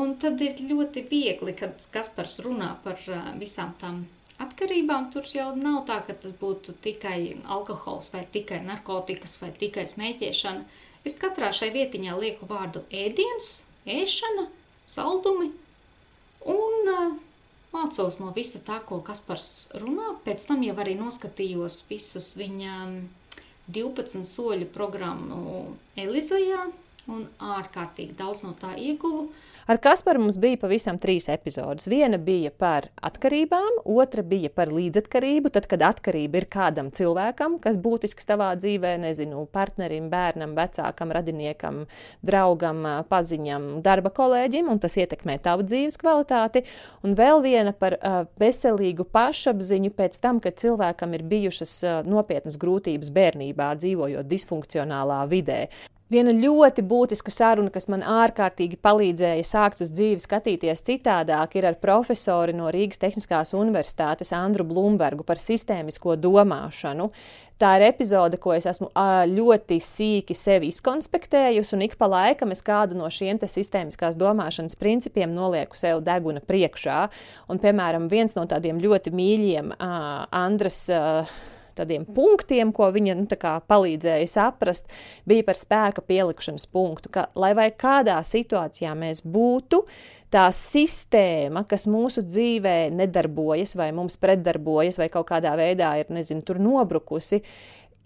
un 0.00 0.14
tad 0.24 0.40
ir 0.48 0.62
ļoti 0.72 1.04
viegli, 1.12 1.52
kad 1.62 1.76
Kaspars 1.94 2.40
runā 2.48 2.72
par 2.86 2.98
eh, 3.18 3.26
visām 3.44 3.76
tām 3.84 4.02
atkarībām 4.44 5.06
tur 5.14 5.28
jau 5.34 5.48
nav 5.60 5.78
tā, 5.90 5.96
ka 6.08 6.16
tas 6.24 6.34
būtu 6.40 6.74
tikai 6.86 7.18
alkohols 7.56 8.10
vai 8.14 8.22
tikai 8.36 8.60
narkotikas 8.66 9.36
vai 9.42 9.50
tikai 9.62 9.86
smēķēšana. 9.92 10.64
Es 11.10 11.16
katrā 11.22 11.52
šai 11.60 11.70
vietiņā 11.76 12.16
lieku 12.22 12.48
vārdu 12.50 12.82
ēdiens, 13.04 13.50
ēšana, 13.98 14.46
saldumi 14.96 15.52
un 16.56 16.90
uh, 16.94 17.14
mācos 17.76 18.16
no 18.22 18.32
visa 18.36 18.60
tā, 18.66 18.80
ko 18.88 18.98
Kaspars 19.06 19.48
runā. 19.82 20.10
Pēc 20.26 20.46
tam 20.50 20.62
jau 20.66 20.74
arī 20.82 20.94
noskatījos 21.00 21.80
visus 21.90 22.28
viņa 22.40 22.76
12 23.76 24.26
soļu 24.30 24.68
programmu 24.76 25.62
Elizajā 26.04 26.62
un 27.14 27.24
ārkārtīgi 27.56 28.16
daudz 28.20 28.42
no 28.46 28.52
tā 28.62 28.72
ieguvu. 28.88 29.26
Ar 29.66 29.80
Kasparu 29.82 30.20
mums 30.22 30.36
bija 30.38 30.60
pavisam 30.62 30.94
trīs 31.02 31.24
epizodes. 31.26 31.88
Viena 31.90 32.20
bija 32.22 32.52
par 32.54 32.84
atkarībām, 33.08 33.80
otra 33.98 34.22
bija 34.22 34.46
par 34.54 34.70
līdzatkarību. 34.70 35.50
Tad, 35.56 35.64
kad 35.66 35.82
atkarība 35.82 36.38
ir 36.38 36.44
kādam 36.46 36.92
cilvēkam, 36.94 37.56
kas 37.64 37.74
būtisks 37.82 38.28
tavā 38.28 38.52
dzīvē, 38.60 38.92
nezinu, 39.02 39.40
partnerim, 39.50 40.06
bērnam, 40.12 40.52
vecākam, 40.54 41.10
radiniekam, 41.16 41.80
draugam, 42.30 42.86
paziņam, 43.10 43.66
darba 43.82 44.14
kolēģim, 44.14 44.70
un 44.70 44.78
tas 44.86 44.94
ietekmē 45.02 45.40
tavu 45.42 45.66
dzīves 45.66 45.98
kvalitāti. 45.98 46.62
Un 47.02 47.18
vēl 47.18 47.42
viena 47.42 47.74
par 47.74 47.98
uh, 47.98 48.20
veselīgu 48.38 49.08
pašapziņu 49.18 49.90
pēc 49.98 50.22
tam, 50.22 50.38
kad 50.46 50.62
cilvēkam 50.62 51.18
ir 51.18 51.26
bijušas 51.26 51.74
uh, 51.82 51.98
nopietnas 52.06 52.54
grūtības 52.62 53.10
bērnībā, 53.18 53.74
dzīvojot 53.82 54.30
disfunkcionālā 54.30 55.24
vidē. 55.34 55.64
Viena 56.06 56.30
ļoti 56.30 56.84
būtiska 56.86 57.32
saruna, 57.34 57.70
kas 57.74 57.88
man 57.90 58.04
ārkārtīgi 58.06 58.76
palīdzēja 58.78 59.42
sākt 59.42 59.80
uz 59.82 59.88
dzīvi 59.90 60.22
skatīties 60.22 60.84
citādāk, 60.86 61.56
ir 61.58 61.66
ar 61.66 61.78
profesoru 61.82 62.54
no 62.54 62.68
Rīgas 62.70 63.00
Tehniskās 63.02 63.50
Universitātes 63.58 64.30
Andru 64.36 64.62
Blūmbergu 64.68 65.26
par 65.26 65.42
sistēmisko 65.42 66.14
domāšanu. 66.22 67.08
Tā 67.58 67.72
ir 67.80 67.86
epizode, 67.88 68.38
ko 68.38 68.54
es 68.54 68.68
esmu 68.70 68.92
ļoti 69.32 69.80
sīki 69.82 70.36
sevi 70.38 70.70
izkonspektējusi, 70.70 71.74
un 71.74 71.82
ik 71.88 71.98
pa 71.98 72.06
laikam 72.12 72.54
es 72.54 72.62
kādu 72.62 72.94
no 73.00 73.10
šiem 73.10 73.42
sistēmiskās 73.42 74.14
domāšanas 74.20 74.78
principiem 74.78 75.34
nolieku 75.34 75.74
sev 75.74 76.04
deguna 76.06 76.38
priekšā. 76.38 77.00
Un, 77.50 77.58
piemēram, 77.58 78.06
viens 78.12 78.38
no 78.38 78.46
tādiem 78.46 78.78
ļoti 78.78 79.10
mīļiem 79.10 79.74
Andras 79.82 80.84
tādiem 81.76 82.06
punktiem, 82.16 82.72
ko 82.76 82.88
viņa 82.94 83.16
nu, 83.18 83.26
palīdzēja 83.70 84.28
saprast, 84.30 84.90
bija 85.28 85.46
par 85.46 85.60
spēka 85.60 86.04
pielikšanas 86.06 86.66
punktu. 86.72 87.12
Ka, 87.14 87.28
lai 87.38 87.52
vai 87.58 87.70
kādā 87.70 88.18
situācijā 88.26 88.94
mēs 88.98 89.22
būtu, 89.24 89.84
tā 90.32 90.46
sistēma, 90.54 91.62
kas 91.68 91.86
mūsu 91.90 92.24
dzīvē 92.26 92.90
nedarbojas, 92.96 93.76
vai 93.78 93.92
mums 93.94 94.18
pretdarbojas, 94.20 94.98
vai 95.00 95.10
kaut 95.12 95.28
kādā 95.30 95.54
veidā 95.58 95.94
ir 96.00 96.10
nezinu, 96.12 96.42
nobrukusi, 96.62 97.42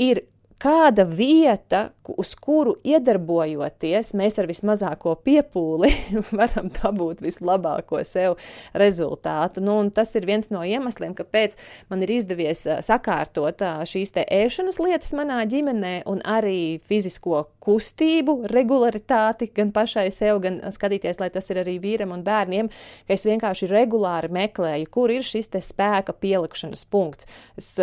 ir 0.01 0.25
kāda 0.61 1.07
vieta, 1.09 1.89
uz 2.19 2.33
kuru 2.35 2.75
iedarbojoties, 2.87 4.13
mēs 4.19 4.37
ar 4.41 4.49
vismazāko 4.51 5.15
piepūli 5.25 5.91
varam 6.41 6.71
dabūt 6.75 7.23
vislabāko 7.25 8.03
sev 8.07 8.37
rezultātu. 8.79 9.63
Nu, 9.65 9.79
tas 9.95 10.13
ir 10.19 10.27
viens 10.29 10.51
no 10.53 10.63
iemesliem, 10.67 11.15
kāpēc 11.17 11.57
man 11.93 12.05
ir 12.05 12.15
izdevies 12.19 12.67
sakārtot 12.87 13.63
šīs 13.89 14.13
ēšanas 14.21 14.81
lietas 14.83 15.15
manā 15.17 15.41
ģimenē 15.49 15.95
un 16.11 16.23
arī 16.27 16.81
fizisko 16.87 17.45
kustību, 17.65 18.41
regularitāti 18.51 19.51
gan 19.55 19.71
pašai 19.73 20.09
sev, 20.15 20.43
gan 20.45 20.61
skatīties, 20.75 21.21
lai 21.23 21.31
tas 21.33 21.49
ir 21.53 21.63
arī 21.63 21.79
vīram 21.83 22.17
un 22.17 22.25
bērniem, 22.27 22.73
ka 23.07 23.17
es 23.17 23.29
vienkārši 23.29 23.71
regulāri 23.71 24.33
meklēju, 24.35 24.91
kur 24.93 25.15
ir 25.15 25.27
šis 25.27 25.53
spēka 25.71 26.17
pielikšanas 26.21 26.85
punkts. 26.91 27.29
Es, 27.59 27.77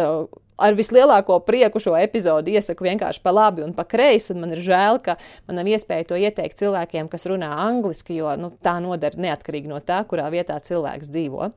ar 0.57 0.77
vislielāko 0.77 1.39
prieku 1.45 1.81
šo 1.81 1.95
epizodi 1.99 2.55
iesaku 2.57 2.87
vienkārši 2.87 3.21
pa 3.23 3.33
labi 3.35 3.63
un 3.65 3.73
pa 3.77 3.85
kreisi. 3.87 4.35
Man 4.37 4.53
ir 4.55 4.61
žēl, 4.65 5.01
ka 5.03 5.17
man 5.47 5.59
nav 5.59 5.69
iespēja 5.71 6.09
to 6.09 6.19
ieteikt 6.19 6.59
cilvēkiem, 6.61 7.09
kas 7.11 7.27
runā 7.29 7.49
angliski, 7.67 8.17
jo 8.19 8.33
nu, 8.39 8.51
tā 8.63 8.77
nodara 8.83 9.21
neatkarīgi 9.27 9.71
no 9.71 9.81
tā, 9.85 10.01
kurā 10.09 10.29
vietā 10.33 10.59
cilvēks 10.63 11.11
dzīvo. 11.13 11.51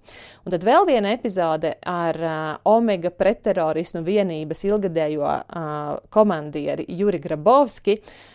Un 0.44 0.56
tad 0.56 0.66
vēl 0.66 0.88
viena 0.88 1.14
epizode 1.16 1.76
ar 1.88 2.20
uh, 2.20 2.42
Omega 2.68 3.12
pretterorismu 3.12 4.04
vienības 4.06 4.66
ilgadējo 4.68 5.24
uh, 5.30 5.96
komandieri 6.12 6.88
Juri 7.00 7.22
Grabovski. 7.22 8.00
Uh, 8.00 8.28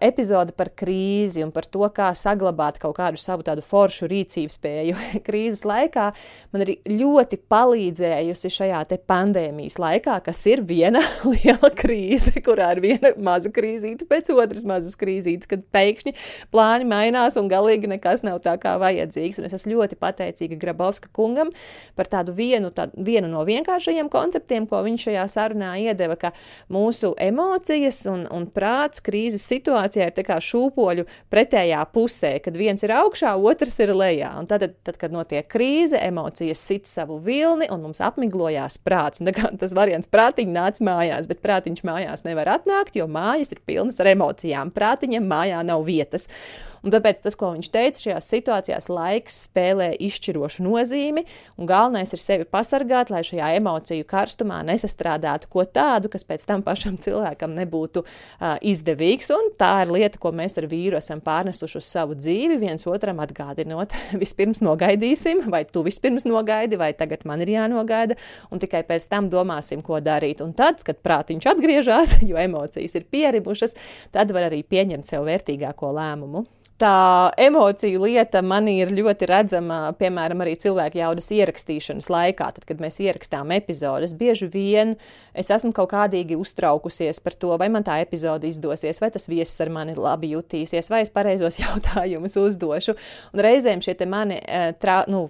epizode 0.00 0.54
par 0.56 0.70
krīzi 0.76 1.44
un 1.44 1.52
par 1.54 1.66
to, 1.68 1.84
kā 1.94 2.10
saglabāt 2.16 2.78
kaut 2.82 2.96
kādu 2.98 3.20
savu 3.20 3.44
tādu 3.46 3.64
foršu 3.64 4.08
rīcības 4.10 4.58
spēju 4.58 4.96
krīzes 5.26 5.64
laikā, 5.68 6.08
man 6.54 6.64
ir 6.64 6.74
ļoti 6.88 7.40
palīdzējusi 7.50 8.52
šajā 8.58 8.84
pandēmijas 9.08 9.78
laikā, 9.80 10.18
kas 10.24 10.40
ir 10.48 10.62
viena 10.66 11.02
liela 11.32 11.70
krīze, 11.74 12.34
kurā 12.44 12.70
ir 12.76 12.82
viena 12.84 13.12
maza 13.20 13.52
krīzīte 13.54 14.08
pēc 14.08 14.30
otras 14.34 14.64
mazas 14.68 14.96
krīzītes, 14.98 15.48
kad 15.50 15.64
pēkšņi 15.74 16.14
plāni 16.54 16.88
mainās 16.88 17.38
un 17.40 17.50
galīgi 17.50 17.90
nekas 17.90 18.24
nav 18.26 18.40
tā 18.44 18.56
kā 18.60 18.76
vajadzīgs. 18.80 19.40
Un 19.40 19.48
es 19.48 19.56
esmu 19.58 19.76
ļoti 19.76 19.98
pateicīga 20.00 20.58
Grabovska 20.60 21.12
kungam 21.14 21.52
par 21.98 22.10
tādu 22.10 22.34
vienu, 22.36 22.72
tā, 22.74 22.88
vienu 22.94 23.30
no 23.30 23.44
vienkāršajiem 23.48 24.10
konceptiem, 24.12 24.68
ko 24.70 24.82
viņš 24.86 25.08
šajā 25.08 25.26
sarunā 25.32 25.74
iedeva, 25.82 26.16
ka 26.20 26.32
mūsu 26.72 27.14
emocijas 27.22 28.04
un, 28.10 28.24
un 28.34 28.48
prāts 28.52 29.02
krīzes 29.04 29.46
situācijā 29.58 30.08
ir 30.08 30.26
kā 30.26 30.38
šūpoļu 30.42 31.06
pretējā 31.32 31.82
pusē, 31.94 32.36
kad 32.44 32.56
viens 32.58 32.84
ir 32.86 32.94
augšā, 32.96 33.34
otrs 33.36 33.78
ir 33.84 33.94
lejā. 33.96 34.32
Un 34.40 34.48
tad, 34.50 34.66
tad, 34.86 34.98
kad 35.00 35.14
notiek 35.14 35.48
krīze, 35.50 35.98
emocijas 36.08 36.62
sit 36.64 36.88
savu 36.88 37.18
vilni 37.24 37.68
un 37.72 37.84
mums 37.84 38.02
apmiglojās 38.04 38.78
prāts. 38.84 39.22
Un, 39.22 39.32
tas 39.60 39.76
variants 39.76 40.10
prātiņš 40.10 40.54
nāca 40.54 40.88
mājās, 40.88 41.28
bet 41.30 41.44
prātiņš 41.44 41.84
mājās 41.88 42.24
nevar 42.28 42.54
atnākt, 42.58 42.98
jo 42.98 43.08
mājas 43.10 43.52
ir 43.54 43.62
pilnas 43.66 44.00
ar 44.02 44.12
emocijām. 44.14 44.72
Prātiņam 44.74 45.28
mājā 45.28 45.62
nav 45.66 45.86
vietas. 45.88 46.28
Un 46.84 46.94
tāpēc 46.94 47.22
tas, 47.24 47.36
ko 47.38 47.52
viņš 47.54 47.70
teica, 47.74 48.02
šajās 48.04 48.30
situācijās 48.32 48.88
laiks 48.92 49.38
spēlē 49.48 49.90
izšķirošu 50.08 50.64
nozīmi, 50.66 51.24
un 51.58 51.68
galvenais 51.68 52.12
ir 52.14 52.22
sevi 52.22 52.46
pasargāt, 52.48 53.10
lai 53.12 53.24
šajā 53.26 53.50
emociju 53.58 54.06
karstumā 54.08 54.60
nesastrādātu 54.68 55.50
ko 55.52 55.64
tādu, 55.64 56.10
kas 56.12 56.26
pēc 56.28 56.46
tam 56.48 56.62
pašam 56.66 56.98
cilvēkam 57.02 57.56
nebūtu 57.58 58.04
uh, 58.04 58.56
izdevīgs. 58.62 59.32
Un 59.34 59.50
tā 59.58 59.72
ir 59.84 59.94
lieta, 59.94 60.20
ko 60.22 60.32
mēs 60.36 60.58
ar 60.60 60.68
vīru 60.70 60.98
esam 61.00 61.22
pārnesuši 61.24 61.80
uz 61.80 61.88
savu 61.88 62.18
dzīvi, 62.18 62.60
viens 62.62 62.86
otram 62.90 63.22
atgādinot. 63.24 63.94
Vispirms 64.22 64.62
nogaidīsim, 64.64 65.46
vai 65.52 65.64
tu 65.68 65.82
vispirms 65.86 66.26
nogaidi, 66.28 66.78
vai 66.80 66.92
tagad 66.98 67.26
man 67.28 67.42
ir 67.44 67.54
jānogaida, 67.56 68.18
un 68.52 68.62
tikai 68.62 68.84
pēc 68.88 69.08
tam 69.10 69.30
domāsim, 69.32 69.82
ko 69.84 69.98
darīt. 70.04 70.44
Un 70.44 70.54
tad, 70.58 70.84
kad 70.86 71.02
prātiņš 71.04 71.50
atgriežas, 71.54 72.18
jo 72.30 72.38
emocijas 72.38 72.94
ir 72.98 73.08
pieribušas, 73.10 73.76
tad 74.14 74.30
var 74.34 74.50
arī 74.50 74.62
pieņemt 74.66 75.08
sev 75.08 75.26
vērtīgāko 75.28 75.92
lēmumu 75.96 76.46
tā 76.78 77.30
emociju 77.40 78.04
lieta 78.06 78.40
man 78.46 78.68
ir 78.70 78.92
ļoti 78.94 79.26
redzama, 79.28 79.78
piemēram, 79.98 80.42
arī 80.44 80.54
cilvēku 80.62 81.00
jaudas 81.00 81.30
ierakstīšanas 81.34 82.08
laikā. 82.12 82.50
Tad, 82.54 82.64
kad 82.68 82.82
mēs 82.82 83.00
ierakstām 83.02 83.50
epizodes, 83.56 84.14
bieži 84.18 84.48
vien 84.52 84.94
es 85.38 85.50
esmu 85.54 85.72
kaut 85.76 85.90
kādīgi 85.92 86.38
uztraukusies 86.38 87.20
par 87.24 87.34
to, 87.38 87.50
vai 87.60 87.68
man 87.72 87.86
tā 87.86 87.98
epizode 88.02 88.48
izdosies, 88.48 89.00
vai 89.02 89.10
tas 89.14 89.28
viesis 89.30 89.58
ar 89.64 89.72
mani 89.74 89.96
labi 89.98 90.32
jutīsies, 90.34 90.90
vai 90.92 91.02
es 91.04 91.12
pareizos 91.14 91.58
jautājumus 91.64 92.38
uzdošu. 92.40 92.94
Un 93.34 93.44
reizēm 93.44 93.82
šie 93.84 93.96
mani 94.06 94.38
eh, 94.38 94.70
trau, 94.78 95.02
nu, 95.10 95.24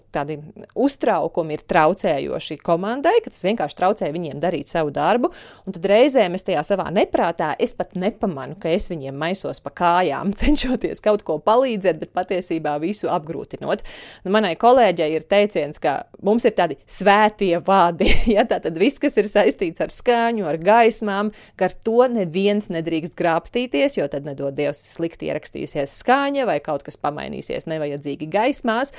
uztraukumi 0.77 1.57
ir 1.57 1.65
traucējoši 1.69 2.59
komandai, 2.65 3.17
ka 3.25 3.33
tas 3.33 3.47
vienkārši 3.47 3.81
traucē 3.81 4.13
viņiem 4.13 4.43
darīt 4.43 4.69
savu 4.73 4.93
darbu. 4.95 5.33
Un 5.65 5.77
tad 5.77 5.89
reizēm 5.89 6.37
es 6.37 6.45
tajā 6.47 6.65
savā 6.67 6.91
neprātā 6.95 7.55
es 7.59 7.75
pat 7.79 7.97
nepamanu, 7.99 8.59
ka 8.61 8.71
es 8.75 8.91
viņiem 8.93 9.17
maisos 9.17 9.63
pa 9.65 9.73
kājām, 9.83 10.35
cenšoties 10.41 11.03
kaut 11.05 11.25
ko 11.25 11.38
palīdzēt, 11.45 12.01
bet 12.03 12.13
patiesībā 12.17 12.77
visu 12.83 13.11
apgrūtinot. 13.13 13.85
Nu, 14.25 14.35
manai 14.35 14.55
kolēģei 14.61 15.11
ir 15.17 15.27
teiciens, 15.29 15.81
ka 15.83 16.01
mums 16.25 16.47
ir 16.49 16.57
tādi 16.59 16.79
svētie 16.87 17.57
vārdi. 17.65 18.11
Ja, 18.29 18.43
Tātad 18.49 18.77
viss, 18.79 19.01
kas 19.01 19.17
ir 19.19 19.27
saistīts 19.31 19.81
ar 19.81 19.93
skaņu, 19.93 20.45
ar 20.49 20.59
gaismām, 20.61 21.31
ka 21.59 21.69
ar 21.69 21.75
to 21.85 22.05
neviens 22.13 22.69
nedrīkst 22.73 23.15
grābstīties, 23.19 23.97
jo 23.99 24.07
tad 24.11 24.29
nedod 24.29 24.57
Dievs 24.59 24.83
slikti 24.93 25.31
ierakstīsies 25.31 25.97
skaņa 26.03 26.45
vai 26.49 26.59
kaut 26.65 26.85
kas 26.87 27.01
pamainīsies 27.01 27.69
nevajadzīgi 27.71 28.29
gaismās. 28.33 28.93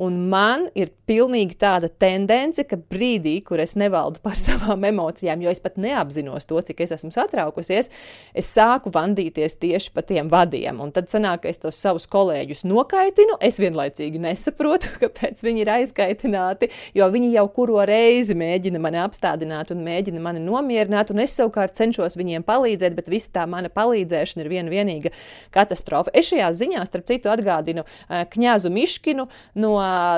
Un 0.00 0.16
man 0.32 0.64
ir 0.78 0.88
pilnīgi 1.08 1.58
tāda 1.60 1.90
tendence, 2.00 2.62
ka 2.64 2.78
brīdī, 2.80 3.34
kur 3.44 3.60
es 3.60 3.74
nevaldu 3.76 4.22
par 4.24 4.38
savām 4.46 4.86
emocijām, 4.88 5.42
jo 5.44 5.52
es 5.52 5.60
pat 5.60 5.76
neapzinos 5.80 6.48
to, 6.48 6.60
cik 6.64 6.80
es 6.86 6.94
esmu 6.96 7.12
satraukusies, 7.14 7.90
es 8.32 8.52
sāku 8.54 8.92
vandīties 8.94 9.58
tieši 9.60 9.92
pa 9.92 10.04
tiem 10.06 10.30
vadiem. 10.32 10.80
Un 10.80 10.94
tad 10.96 11.12
sanāk, 11.12 11.44
ka 11.44 11.52
es 11.52 11.60
tos 11.60 11.79
savus 11.80 12.06
kolēģus 12.10 12.64
nokaitinu. 12.68 13.36
Es 13.44 13.58
vienlaicīgi 13.60 14.20
nesaprotu, 14.22 14.90
kāpēc 15.02 15.42
viņi 15.44 15.64
ir 15.64 15.72
aizkaitināti, 15.78 16.70
jo 16.96 17.08
viņi 17.12 17.32
jau 17.34 17.46
kuro 17.54 17.80
reizi 17.88 18.36
mēģina 18.38 18.80
mani 18.82 19.00
apstādināt 19.02 19.72
un 19.74 19.82
mēģina 19.86 20.22
mani 20.22 20.42
nomierināt, 20.44 21.12
un 21.14 21.22
es 21.24 21.36
savukārt 21.38 21.76
cenšos 21.78 22.18
viņiem 22.20 22.44
palīdzēt, 22.46 22.96
bet 22.98 23.10
visa 23.12 23.32
tā 23.40 23.46
mana 23.50 23.70
palīdzēšana 23.72 24.44
ir 24.44 24.52
viena 24.52 24.72
vienīga 24.72 25.14
katastrofa. 25.54 26.12
Es 26.16 26.30
šajā 26.30 26.50
ziņā, 26.60 26.84
starp 26.88 27.08
citu, 27.08 27.32
atgādinu 27.32 27.84
uh, 27.86 28.22
Kņāzu 28.30 28.72
Miškinu 28.74 29.26
no 29.60 29.72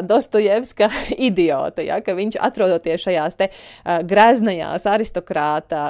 Dostojevska 0.09 0.90
idiota, 1.30 1.84
ja, 1.86 2.01
ka 2.05 2.16
viņš 2.18 2.40
atrodoties 2.43 3.06
šajās 3.06 3.39
te 3.39 3.51
uh, 3.52 4.02
greznajās 4.09 4.86
aristokrāta 4.90 5.82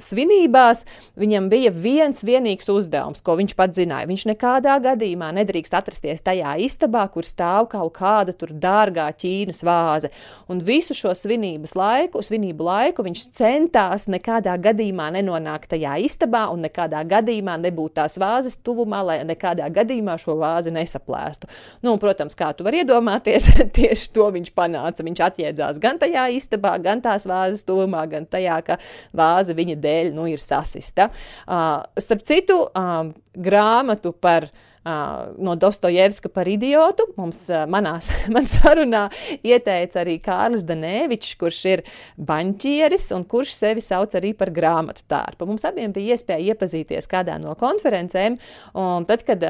svinībās, 0.00 0.84
viņam 1.20 1.48
bija 1.52 1.72
viens 1.74 2.24
vienīgs 2.26 2.70
uzdevums, 2.72 3.22
ko 3.24 3.38
viņš 3.38 3.56
pats 3.58 3.78
zināja. 3.78 4.08
Viņš 4.10 4.26
nekādā 4.32 4.76
gadījumā 4.82 5.03
nedrīkst 5.12 5.74
atrasties 5.76 6.22
tajā 6.24 6.54
istabā, 6.64 7.04
kur 7.12 7.26
stāv 7.28 7.68
kaut 7.72 7.92
kāda 7.98 8.32
tur 8.32 8.52
dārgā 8.56 9.06
Ķīnas 9.12 9.62
vāze. 9.66 10.10
Un 10.48 10.62
visu 10.64 10.94
šo 10.96 11.12
svinības 11.16 11.74
laiku, 11.76 12.22
svinību 12.24 12.64
laiku 12.64 13.04
viņš 13.04 13.26
centās 13.36 14.08
nekādā 14.08 14.56
gadījumā 14.64 15.10
nenonākt 15.18 15.70
tajā 15.74 15.96
istabā 16.04 16.46
un 16.52 16.64
nekādā 16.64 17.02
gadījumā 17.08 17.56
nebūt 17.62 17.96
tās 18.00 18.18
vāzes 18.20 18.56
tuvumā, 18.64 19.02
lai 19.04 19.18
nekādā 19.28 19.68
gadījumā 19.74 20.16
šo 20.20 20.38
vāzi 20.40 20.72
nesaplēstu. 20.74 21.50
Nu, 21.82 21.94
un, 21.94 22.00
protams, 22.02 22.36
kā 22.38 22.52
tu 22.56 22.66
vari 22.66 22.82
iedomāties, 22.82 23.50
tieši 23.76 24.10
to 24.14 24.28
viņš 24.34 24.52
panāca. 24.56 25.04
Viņš 25.04 25.24
atjēdzās 25.28 25.80
gan 25.82 26.00
tajā 26.00 26.28
istabā, 26.38 26.76
gan 26.82 27.02
tās 27.04 27.28
vāzes 27.28 27.64
tuvumā, 27.66 28.04
gan 28.10 28.28
tajā, 28.30 28.60
ka 28.66 28.78
vāze 29.16 29.56
viņa 29.56 29.78
dēļ 29.84 30.14
nu, 30.16 30.28
ir 30.30 30.42
sasista. 30.42 31.10
Uh, 31.44 31.82
starp 32.00 32.24
citu, 32.28 32.62
uh, 32.70 33.10
grāmatu 33.34 34.12
par 34.12 34.48
no 34.84 35.54
Dostojevska 35.56 36.28
par 36.28 36.48
idiotu. 36.48 37.06
Mums 37.16 37.46
manās, 37.70 38.10
man 38.34 38.48
sarunā 38.48 39.06
ieteica 39.42 40.02
arī 40.02 40.18
Kārlis 40.22 40.66
Danēvičs, 40.68 41.34
kurš 41.40 41.60
ir 41.70 41.82
baņķieris 42.20 43.08
un 43.16 43.24
kurš 43.28 43.54
sevi 43.56 43.84
sauc 43.84 44.14
arī 44.18 44.34
par 44.36 44.52
grāmatu 44.54 45.06
tārpu. 45.10 45.48
Mums 45.48 45.64
abiem 45.68 45.92
bija 45.94 46.14
iespēja 46.14 46.52
iepazīties 46.52 47.08
kādā 47.10 47.38
no 47.42 47.54
konferencēm, 47.58 48.36
un 48.78 49.08
tad, 49.08 49.24
kad 49.26 49.44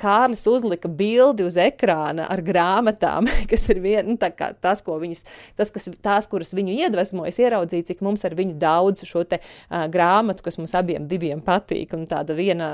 Kārlis 0.00 0.44
uzlika 0.50 0.90
bildi 0.90 1.46
uz 1.46 1.58
ekrāna 1.60 2.28
ar 2.30 2.42
grāmatām, 2.44 3.30
kas 3.50 3.68
ir 3.72 3.82
vien, 3.84 4.10
nu, 4.14 4.18
tas, 4.18 4.82
ko 4.84 4.98
viņas, 5.02 5.24
tas, 5.58 5.72
kas, 5.74 5.88
tās, 6.04 6.28
kuras 6.30 6.54
viņu 6.56 6.74
iedvesmo, 6.84 7.26
es 7.28 7.38
ieraudzīju, 7.42 7.88
cik 7.92 8.04
mums 8.04 8.26
ar 8.26 8.36
viņu 8.38 8.58
daudz 8.60 9.06
šo 9.06 9.24
te 9.28 9.40
uh, 9.40 9.86
grāmatu, 9.92 10.44
kas 10.44 10.58
mums 10.60 10.74
abiem 10.76 11.06
patīk, 11.44 11.94
un 11.96 12.04
tāda 12.08 12.34
viena 12.36 12.70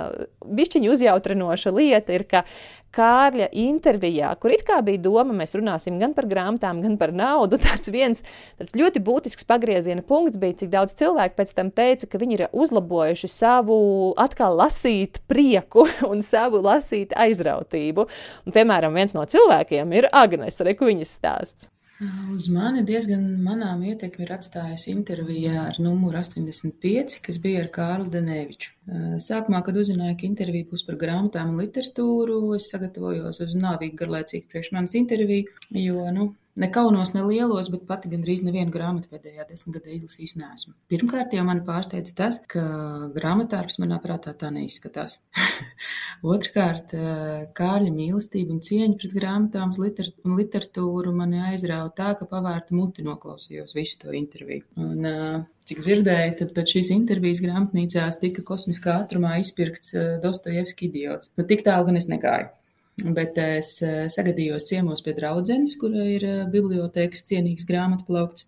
bišķiņa 0.47 0.90
uzjautrinoša 0.94 1.72
lieta, 1.74 1.90
lieta 1.91 2.17
ir, 2.17 2.29
ka 2.31 2.47
Kārļa 2.91 3.47
intervijā, 3.55 4.33
kur 4.43 4.51
it 4.51 4.65
kā 4.67 4.81
bija 4.83 4.99
doma, 5.05 5.31
mēs 5.37 5.55
runāsim 5.55 6.01
gan 6.01 6.11
par 6.17 6.27
grāmatām, 6.31 6.81
gan 6.83 6.97
par 6.99 7.12
naudu, 7.15 7.61
tāds 7.67 7.91
viens 7.95 8.25
tāds 8.59 8.75
ļoti 8.75 9.03
būtisks 9.07 9.47
pagrieziena 9.47 10.03
punkts 10.07 10.41
bija, 10.43 10.59
cik 10.62 10.73
daudz 10.73 10.97
cilvēku 10.99 11.39
pēc 11.39 11.55
tam 11.55 11.71
teica, 11.71 12.09
ka 12.11 12.19
viņi 12.19 12.39
ir 12.39 12.47
uzlabojuši 12.51 13.31
savu 13.31 13.81
atkal 14.19 14.59
lasīt 14.59 15.23
prieku 15.31 15.87
un 16.11 16.27
savu 16.27 16.62
lasīt 16.67 17.15
aizrautību. 17.15 18.09
Un, 18.47 18.57
piemēram, 18.57 18.99
viens 18.99 19.15
no 19.15 19.23
cilvēkiem 19.23 19.95
ir 19.95 20.11
Agnes, 20.11 20.59
reku 20.67 20.91
viņas 20.91 21.15
stāsts. 21.21 21.71
Uz 22.01 22.47
mani 22.48 22.81
diezgan 22.89 23.24
manām 23.44 23.82
ietekmi 23.85 24.24
ir 24.24 24.31
atstājusi 24.32 24.89
intervija 24.94 25.66
ar 25.66 25.77
numuru 25.85 26.16
85, 26.16 27.18
kas 27.27 27.39
bija 27.43 27.60
ar 27.60 27.68
Kārlu 27.74 28.09
Deneviču. 28.14 28.70
Sākumā, 29.20 29.60
kad 29.66 29.77
uzzināju, 29.77 30.16
ka 30.22 30.24
intervija 30.28 30.70
būs 30.70 30.86
par 30.86 30.97
grāmatām 31.02 31.52
un 31.52 31.60
literatūru, 31.60 32.39
es 32.56 32.70
sagatavojos 32.72 33.43
uz 33.44 33.56
nāvīgi 33.60 34.01
garlaicīgi 34.01 34.48
priekš 34.48 34.72
manas 34.78 34.97
interviju, 34.97 35.52
jo, 35.77 36.06
nu, 36.16 36.31
Ne 36.59 36.66
kaunos, 36.74 37.12
ne 37.14 37.22
lielos, 37.22 37.68
bet 37.70 37.85
pati 37.86 38.10
gandrīz 38.10 38.40
nevienu 38.43 38.72
grāmatu 38.74 39.06
pēdējā 39.12 39.44
desmitgadē 39.47 39.93
izlasījis 39.94 40.35
neesmu. 40.40 40.74
Pirmkārt, 40.90 41.36
jau 41.36 41.44
mani 41.47 41.62
pārsteidza 41.66 42.14
tas, 42.18 42.40
ka 42.51 42.64
grāmatārps 43.14 43.78
manā 43.82 44.01
prātā 44.02 44.35
tā 44.36 44.51
neizskatās. 44.55 45.20
Otrkārt, 46.35 46.97
Kārļa 47.56 47.94
mīlestība 47.94 48.56
un 48.56 48.60
cieņa 48.66 48.98
pret 48.98 49.14
grāmatām 49.14 49.72
un 49.78 50.36
literatūru 50.40 51.14
mani 51.14 51.40
aizrāva 51.52 51.89
tā, 51.94 52.12
ka 52.18 52.27
pavērta 52.28 52.74
muti 52.74 53.06
noklausījos 53.06 53.77
visu 53.78 54.02
to 54.02 54.14
interviju. 54.18 54.66
Un, 54.82 55.47
cik 55.70 55.85
dzirdēju, 55.86 56.39
tad 56.43 56.55
pēc 56.56 56.77
šīs 56.77 56.90
intervijas 56.98 57.44
grāmatnīcās 57.47 58.18
tika 58.20 58.43
kosmiskā 58.47 58.98
ātrumā 59.05 59.39
izpirkts 59.39 59.94
Dostojevski 60.24 60.90
idiots. 60.90 61.31
Nu, 61.39 61.47
tik 61.47 61.62
tālu 61.68 61.93
gan 61.93 62.02
es 62.02 62.10
negāju. 62.10 62.51
Bet 63.01 63.39
es 63.40 63.78
eh, 63.86 64.09
sagadījos 64.12 64.66
ciemos 64.68 65.01
pie 65.05 65.14
draudzenes, 65.16 65.77
kura 65.81 66.05
ir 66.05 66.27
eh, 66.27 66.43
bibliotēkas 66.52 67.24
cienīgs 67.31 67.68
grāmatu 67.68 68.05
plaukts. 68.09 68.44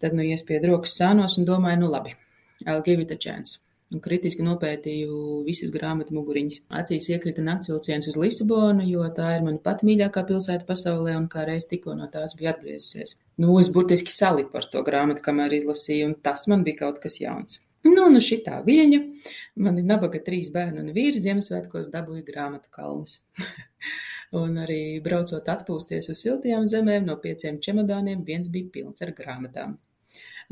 Tad 0.00 0.16
nu 0.16 0.24
iespiedu 0.24 0.72
rokas 0.72 0.96
sānos 0.96 1.36
un 1.40 1.48
domāju, 1.48 1.82
nu 1.82 1.90
labi, 1.92 2.14
I'll 2.64 2.84
give 2.84 3.02
it 3.02 3.12
a 3.12 3.18
chance. 3.20 3.60
Un 3.94 4.00
kritiski 4.02 4.42
nopētīju 4.42 5.44
visas 5.46 5.70
grāmatu 5.74 6.16
muguriņas. 6.16 6.62
Acīs 6.80 7.06
iekrita 7.12 7.44
naktsvilciens 7.46 8.08
uz 8.10 8.16
Lisabonu, 8.18 8.82
jo 8.88 9.04
tā 9.14 9.36
ir 9.36 9.44
mana 9.46 9.62
pati 9.62 9.86
mīļākā 9.86 10.24
pilsēta 10.26 10.66
pasaulē 10.66 11.14
un 11.20 11.28
kā 11.30 11.44
reiz 11.46 11.68
tikko 11.70 11.94
no 11.94 12.08
tās 12.10 12.34
bija 12.38 12.56
atgriezusies. 12.56 13.14
Nu, 13.38 13.52
es 13.60 13.70
burtiski 13.70 14.10
saliku 14.10 14.56
par 14.56 14.66
to 14.72 14.82
grāmatu, 14.82 15.22
kamēr 15.22 15.60
izlasīju, 15.60 16.10
un 16.10 16.18
tas 16.28 16.48
man 16.50 16.64
bija 16.66 16.82
kaut 16.86 16.98
kas 17.04 17.20
jauns. 17.20 17.60
Nu, 17.86 18.08
nu 18.12 18.20
šitā 18.22 18.60
viļņa. 18.66 19.00
Mani 19.62 19.84
nabaga 19.86 20.20
trīs 20.22 20.50
bērni 20.54 20.82
un 20.82 20.92
vīri 20.96 21.22
Ziemassvētkos 21.22 21.88
dabūja 21.92 22.24
grāmatu 22.26 22.70
kalnus. 22.72 23.20
un 24.42 24.58
arī 24.62 24.80
braucot 25.04 25.48
atpūsties 25.52 26.10
uz 26.12 26.22
siltajām 26.24 26.66
zemēm, 26.70 27.06
no 27.08 27.18
pieciem 27.22 27.60
čemodāniem 27.62 28.24
viens 28.26 28.50
bija 28.52 28.72
pilns 28.74 29.06
ar 29.06 29.14
grāmatām. 29.16 29.78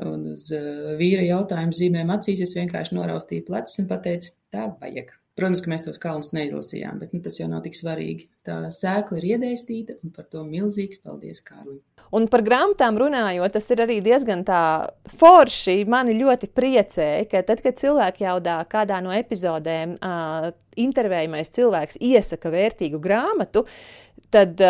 Un 0.04 0.30
uz 0.32 0.48
uh, 0.54 0.94
vīra 0.98 1.26
jautājumu 1.26 1.76
zīmēm 1.76 2.10
acīs 2.16 2.42
es 2.44 2.56
vienkārši 2.58 2.96
noraustīju 2.98 3.46
plecus 3.50 3.78
un 3.82 3.90
pateicu, 3.90 4.34
tā 4.52 4.66
vajag. 4.80 5.14
Protams, 5.34 5.64
ka 5.64 5.70
mēs 5.72 5.82
tos 5.82 5.98
kalnus 5.98 6.30
neizlasījām, 6.30 7.00
bet 7.02 7.14
nu, 7.14 7.18
tas 7.22 7.40
jau 7.40 7.48
nav 7.50 7.64
tik 7.64 7.74
svarīgi. 7.74 8.28
Tā 8.46 8.60
sēkla 8.70 9.18
ir 9.18 9.24
iedēstīta 9.32 9.96
un 10.04 10.12
par 10.14 10.28
to 10.30 10.44
milzīgs 10.46 11.00
paldies 11.02 11.42
Kārlim. 11.42 11.80
Un 12.14 12.28
par 12.30 12.44
grāmatām 12.46 12.94
runājot, 13.02 13.56
tas 13.56 13.66
ir 13.74 13.82
arī 13.82 13.96
diezgan 14.04 14.44
forši. 15.18 15.80
Mani 15.90 16.14
ļoti 16.20 16.50
priecēja, 16.54 17.26
ka 17.32 17.42
tad, 17.48 17.64
kad 17.64 17.80
cilvēki 17.80 18.22
jaudā 18.28 18.60
kādā 18.70 19.00
no 19.02 19.10
epizodēm, 19.16 19.96
uh, 19.98 20.52
intervējamais 20.78 21.50
cilvēks 21.58 21.98
iesaka 21.98 22.54
vērtīgu 22.54 23.02
grāmatu, 23.02 23.64
tad 24.34 24.62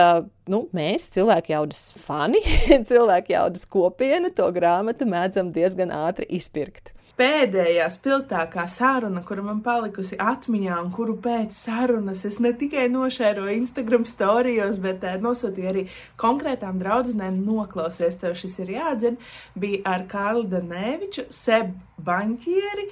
nu, 0.49 0.65
mēs, 0.77 1.11
cilvēku 1.13 1.53
jaudas 1.53 1.91
fani, 2.01 2.41
cilvēku 2.91 3.37
jaudas 3.37 3.69
kopiena, 3.69 4.33
to 4.33 4.49
grāmatu 4.57 5.09
mēdzam 5.09 5.53
diezgan 5.53 5.93
ātri 5.93 6.29
izpirkt 6.41 6.95
pēdējā 7.19 7.87
spilgtākā 7.95 8.65
saruna, 8.71 9.23
kura 9.27 9.45
man 9.47 9.61
palikusi 9.65 10.19
atmiņā, 10.21 10.79
un 10.83 10.91
kuru 10.95 11.17
pēc 11.23 11.55
sarunas 11.55 12.25
es 12.27 12.41
ne 12.43 12.55
tikai 12.59 12.89
nošēroju 12.93 13.55
Instagram 13.61 14.07
storijos, 14.09 14.81
bet 14.83 15.05
uh, 15.07 15.17
nosūtīju 15.23 15.71
arī 15.71 15.87
konkrētām 16.21 16.81
draudzenēm 16.83 17.41
noklausies, 17.47 18.19
tev 18.21 18.37
šis 18.39 18.59
ir 18.65 18.75
jādzina, 18.77 19.33
bija 19.59 19.83
ar 19.95 20.07
Kārlu 20.11 20.47
Danēviču, 20.51 21.29
Seb 21.35 21.75
Baņķieri, 22.05 22.89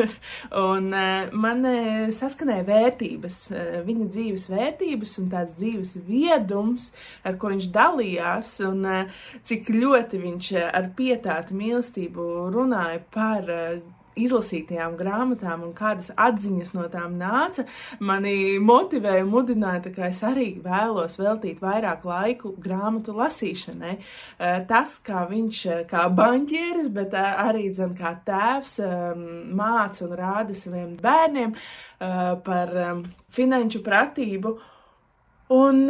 un 0.70 0.92
uh, 0.94 1.34
man 1.34 1.66
uh, 1.66 2.06
saskanēja 2.14 2.66
vērtības, 2.68 3.40
uh, 3.50 3.64
viņa 3.86 4.06
dzīves 4.14 4.46
vērtības 4.52 5.16
un 5.22 5.30
tāds 5.34 5.56
dzīves 5.58 5.96
viedums, 6.06 6.92
ar 7.26 7.34
ko 7.40 7.50
viņš 7.50 7.68
dalījās, 7.74 8.54
un 8.68 8.86
uh, 8.86 9.26
cik 9.46 9.72
ļoti 9.74 10.22
viņš 10.22 10.52
uh, 10.54 10.68
ar 10.70 10.90
pietātu 10.96 11.58
mīlestību 11.58 12.28
runāja 12.54 13.02
par 13.10 13.55
izlasītajām 14.16 14.96
grāmatām 14.96 15.64
un 15.66 15.72
kādas 15.76 16.08
atziņas 16.16 16.72
no 16.76 16.86
tām 16.92 17.16
nāca, 17.20 17.66
mani 18.00 18.56
motivēja 18.62 19.26
mudināja, 19.28 19.92
ka 19.92 20.08
es 20.10 20.22
arī 20.26 20.48
vēlos 20.64 21.18
veltīt 21.20 21.60
vairāk 21.64 22.06
laiku 22.08 22.54
grāmatu 22.62 23.16
lasīšanai. 23.16 23.96
Uh, 23.96 24.62
tas, 24.68 24.96
kā 25.04 25.26
viņš, 25.30 25.62
kā 25.90 26.06
banķieris, 26.16 26.88
bet 26.94 27.16
arī, 27.16 27.68
zin, 27.76 27.92
kā 27.98 28.16
tēvs, 28.26 28.78
um, 28.86 29.26
māca 29.56 30.06
un 30.06 30.16
rāda 30.16 30.56
saviem 30.56 30.96
bērniem 31.00 31.54
par 31.96 32.72
um, 32.76 33.04
finanšu 33.32 33.80
pratību. 33.84 34.56
Un 35.56 35.84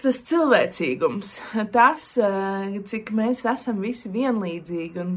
tas 0.00 0.20
cilvēcīgums, 0.30 1.34
tas, 1.74 2.04
cik 2.92 3.10
mēs 3.18 3.42
esam 3.50 3.82
visi 3.82 4.12
vienlīdzīgi 4.12 5.02
un 5.02 5.16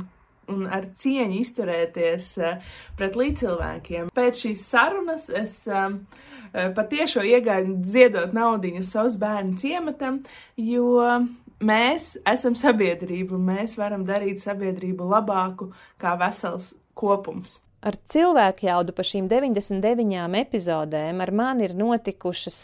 un 0.53 0.67
ar 0.71 0.87
cieņu 0.99 1.39
izturēties 1.41 2.29
eh, 2.41 2.61
pret 2.99 3.17
līdzcilvēkiem. 3.19 4.11
Pēc 4.15 4.45
šīs 4.45 4.67
sarunas 4.73 5.27
es 5.33 5.57
um, 5.67 5.99
patiešām 6.53 7.27
iegāju 7.31 7.79
ziedot 7.89 8.35
naudiņu 8.35 8.85
savus 8.87 9.17
bērnu 9.21 9.57
ciematam, 9.61 10.21
jo 10.57 11.09
mēs 11.63 12.13
esam 12.29 12.57
sabiedrība 12.59 13.37
un 13.37 13.45
mēs 13.51 13.77
varam 13.79 14.05
darīt 14.07 14.43
sabiedrību 14.45 15.09
labāku 15.15 15.71
kā 16.01 16.15
vesels 16.21 16.73
kopums 16.93 17.59
ar 17.83 17.97
cilvēku 18.09 18.67
jaudu 18.67 18.93
pa 18.95 19.03
šīm 19.05 19.27
99 19.31 20.37
epizodēm 20.39 21.19
ar 21.23 21.31
mani 21.35 21.67
ir 21.67 21.73
notikušas 21.77 22.59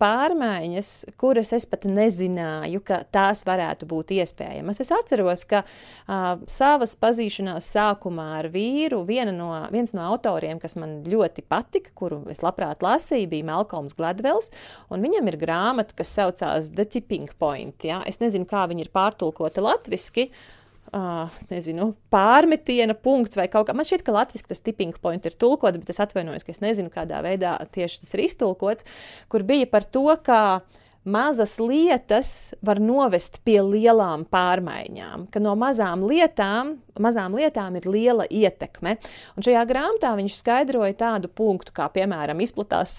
pārmaiņas, 0.00 0.90
kuras 1.20 1.52
es 1.56 1.68
pat 1.70 1.86
nezināju, 1.88 2.82
ka 2.86 3.00
tās 3.14 3.44
varētu 3.46 3.88
būt 3.90 4.14
iespējamas. 4.16 4.80
Es 4.82 4.90
atceros, 4.94 5.46
ka 5.48 5.62
uh, 5.62 6.26
savas 6.50 6.96
pazīšanās 7.00 7.70
sākumā 7.76 8.26
ar 8.40 8.50
vīru 8.54 9.04
no, 9.36 9.50
viens 9.72 9.94
no 9.96 10.04
autoriem, 10.10 10.60
kas 10.62 10.76
man 10.80 10.98
ļoti 11.06 11.46
patika, 11.46 11.94
kuru 11.94 12.24
es 12.32 12.42
labprāt 12.44 12.82
lasīju, 12.84 13.30
bija 13.32 13.50
Malkolms 13.52 13.96
Gladvels, 13.96 14.52
viņam 14.90 15.30
ir 15.30 15.40
grāmata, 15.40 15.94
kas 15.96 16.14
saucās 16.18 16.72
The 16.74 16.84
Tipping 16.84 17.30
Point. 17.38 17.86
Ja? 17.86 18.02
Es 18.06 18.20
nezinu, 18.20 18.48
kā 18.50 18.66
viņa 18.68 18.86
ir 18.86 18.94
pārtulkota 18.94 19.62
latviski, 19.64 20.30
uh, 20.30 20.52
uh, 20.94 21.34
nezinu, 21.50 21.90
pārmetiena 22.12 22.96
punkts 22.98 23.38
vai 23.38 23.48
kaut 23.52 23.68
kā. 23.68 23.74
Man 23.76 23.88
šķiet, 23.88 24.04
ka 24.06 24.14
latviešu 24.14 24.50
tas 24.50 24.62
tipping 24.62 24.96
point 25.02 25.26
ir 25.26 25.36
tulkots, 25.38 25.80
bet 25.82 25.92
es 25.92 26.02
atvainojos, 26.02 26.46
ka 26.46 26.54
es 26.54 26.62
nezinu, 26.64 26.92
kādā 26.92 27.22
veidā 27.26 27.56
tieši 27.74 28.02
tas 28.04 28.14
ir 28.16 28.24
iztulkots, 28.26 28.86
kur 29.32 29.46
bija 29.46 29.68
par 29.70 29.86
to, 29.88 30.06
ka 30.26 30.40
mazas 31.06 31.56
lietas 31.62 32.30
var 32.66 32.80
novest 32.82 33.38
pie 33.46 33.60
lielām 33.62 34.26
pārmaiņām, 34.30 35.28
ka 35.30 35.42
no 35.42 35.54
mazām 35.58 36.02
lietām 36.06 36.76
mazām 37.02 37.36
lietām 37.36 37.76
ir 37.78 37.88
liela 37.90 38.26
ietekme. 38.30 38.96
Un 39.36 39.46
šajā 39.46 39.62
grāmatā 39.68 40.12
viņš 40.18 40.38
skaidroja 40.40 40.96
tādu 40.98 41.30
punktu, 41.32 41.74
kā 41.76 41.88
piemēram 41.92 42.40
izplatās 42.44 42.98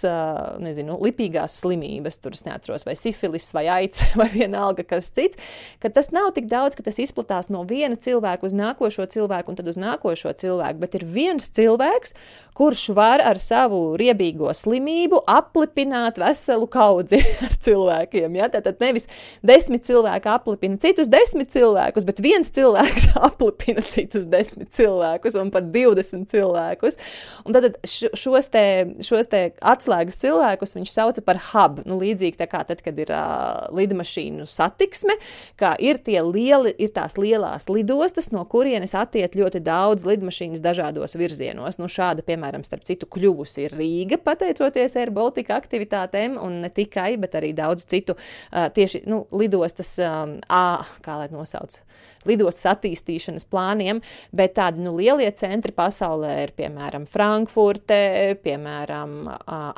nezinu, 0.64 0.98
lipīgās 1.04 1.60
slimības, 1.62 2.20
tur 2.22 2.38
es 2.38 2.46
neatceros, 2.48 2.86
vai 2.88 2.98
sifilis, 3.00 3.50
vai 3.56 3.68
aids, 3.80 4.04
vai 4.20 4.30
vienalga 4.34 4.86
kas 4.88 5.12
cits, 5.14 5.40
ka 5.84 5.92
tas 5.94 6.12
nav 6.16 6.32
tik 6.38 6.50
daudz, 6.52 6.78
ka 6.78 6.86
tas 6.88 7.00
izplatās 7.02 7.52
no 7.54 7.64
viena 7.68 7.98
cilvēka 8.00 8.48
uz 8.48 8.56
nākošo 8.58 9.08
cilvēku 9.14 9.54
un 9.54 9.60
tad 9.60 9.70
uz 9.72 9.80
nākošo 9.82 10.34
cilvēku, 10.38 10.82
bet 10.84 10.98
ir 11.00 11.08
viens 11.08 11.50
cilvēks, 11.58 12.16
kurš 12.58 12.88
var 12.98 13.22
ar 13.22 13.38
savu 13.42 13.96
riebīgo 14.00 14.50
slimību 14.58 15.22
aplipināt 15.30 16.18
veselu 16.22 16.68
kaudzi 16.74 17.20
ar 17.46 17.54
cilvēkiem. 17.64 18.38
Ja? 18.40 18.50
Tātad 18.54 18.82
nevis 18.82 19.06
desmit 19.46 19.86
cilvēki 19.88 20.32
aplipina 20.34 20.80
citus 20.82 21.12
desmit 21.12 21.54
cilvēkus, 21.54 22.08
bet 22.08 22.22
viens 22.24 22.50
cilvēks 22.54 23.12
aplipina 23.30 23.86
citus 23.94 24.28
desmit 24.30 24.72
cilvēkus 24.76 25.38
un 25.40 25.52
pat 25.54 25.70
20 25.74 26.28
cilvēkus. 26.32 27.00
Un 27.48 27.56
tad 27.56 27.78
šos 27.88 28.50
te, 28.54 28.64
šos 29.06 29.30
te 29.32 29.42
atslēgas 29.62 30.20
cilvēkus 30.22 30.78
viņš 30.78 30.94
sauca 30.94 31.24
par 31.26 31.40
hub. 31.52 31.82
Nu, 31.88 32.00
līdzīgi 32.02 32.48
kā 32.48 32.64
tad, 32.68 32.82
kad 32.86 32.98
ir 33.02 33.12
uh, 33.14 33.68
lidmašīnu 33.76 34.48
satiksme, 34.50 35.18
kā 35.60 35.74
ir, 35.84 36.00
lieli, 36.08 36.74
ir 36.78 36.94
tās 36.96 37.18
lielās 37.20 37.68
lidostas, 37.72 38.30
no 38.34 38.44
kurienes 38.50 38.96
attiet 38.98 39.36
ļoti 39.38 39.62
daudz 39.66 40.06
lidmašīnas 40.08 40.64
dažādos 40.64 41.18
virzienos. 41.20 41.80
Nu, 41.82 41.90
šāda, 41.92 42.26
piemēram, 42.28 42.66
starp 42.68 42.86
citu, 42.88 43.10
kļuvusi 43.12 43.68
ir 43.68 43.78
Rīga, 43.78 44.22
pateicoties 44.24 44.98
Air 45.00 45.14
Baltica 45.16 45.58
aktivitātēm, 45.60 46.38
un 46.42 46.62
ne 46.66 46.72
tikai, 46.74 47.14
bet 47.22 47.38
arī 47.40 47.54
daudz 47.58 47.88
citu 47.90 48.18
uh, 48.18 48.68
tieši 48.74 49.06
nu, 49.10 49.26
lidostas, 49.36 49.96
um, 50.04 50.38
A, 50.48 50.86
kā 51.04 51.18
lai 51.20 51.30
nosauc 51.34 51.80
lidostas 52.28 52.68
attīstīšanas 52.74 53.48
plāniem, 53.50 54.02
bet 54.36 54.56
tādi 54.58 54.84
nu, 54.84 54.94
lielie 54.98 55.30
centri 55.38 55.74
pasaulē 55.76 56.34
ir 56.44 56.54
piemēram 56.58 57.08
Frankfurte, 57.10 58.00
piemēram 58.44 59.16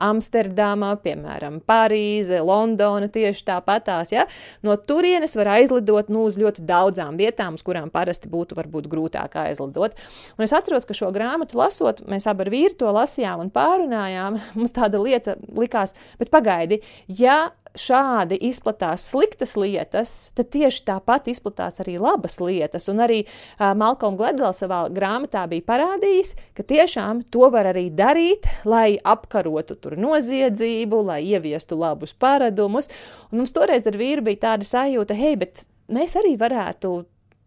Amsterdama, 0.09 0.93
piemēram 1.03 1.59
Parīze, 1.69 2.41
Londona 2.45 3.09
tieši 3.11 3.45
tāpatās. 3.51 4.13
Ja? 4.15 4.25
No 4.65 4.75
turienes 4.77 5.35
var 5.39 5.53
aizlidot 5.57 6.11
nu, 6.13 6.25
uz 6.29 6.39
ļoti 6.39 6.65
daudzām 6.67 7.19
vietām, 7.19 7.57
uz 7.59 7.65
kurām 7.65 7.91
parasti 7.93 8.31
būtu 8.31 8.57
varbūt 8.59 8.89
grūtāk 8.91 9.37
aizlidot. 9.45 9.97
Un 10.37 10.47
es 10.47 10.55
atceros, 10.55 10.87
ka 10.87 10.97
šo 10.97 11.11
grāmatu 11.15 11.59
lasot, 11.59 12.03
mēs 12.09 12.27
abi 12.29 12.45
ar 12.45 12.53
vīru 12.53 12.79
to 12.79 12.93
lasījām 12.95 13.45
un 13.45 13.53
pārunājām. 13.53 14.39
Mums 14.57 14.75
tāda 14.75 15.01
lieta 15.01 15.37
likās, 15.55 15.95
bet 16.19 16.31
pagaidi, 16.33 16.81
ja 17.07 17.49
šādi 17.79 18.37
izplatās 18.49 19.07
sliktas 19.11 19.55
lietas, 19.59 20.13
tad 20.37 20.51
tieši 20.53 20.83
tāpat 20.89 21.29
izplatās 21.31 21.79
arī 21.83 21.97
labas 22.01 22.39
lietas. 22.43 22.89
Un 22.91 23.03
arī 23.05 23.21
uh, 23.25 23.71
Malcolm 23.79 24.17
Gladwell 24.19 24.55
savā 24.55 24.83
grāmatā 24.93 25.45
bija 25.51 25.65
parādījis, 25.69 26.35
ka 26.57 26.65
tiešām 26.67 27.23
to 27.33 27.49
var 27.53 27.71
arī 27.71 27.87
darīt, 27.95 28.47
lai 28.67 28.97
apkarotu 29.03 29.77
noziedzību, 29.99 31.03
lai 31.11 31.21
ieviestu 31.31 31.77
labus 31.79 32.13
paradumus. 32.13 32.89
Un 33.31 33.41
mums 33.41 33.55
toreiz 33.55 33.87
ar 33.87 33.97
vīru 33.99 34.25
bija 34.27 34.49
tāda 34.49 34.67
sajūta, 34.67 35.17
hei, 35.17 35.37
bet 35.39 35.63
mēs 35.91 36.17
arī 36.19 36.35
varētu 36.39 36.99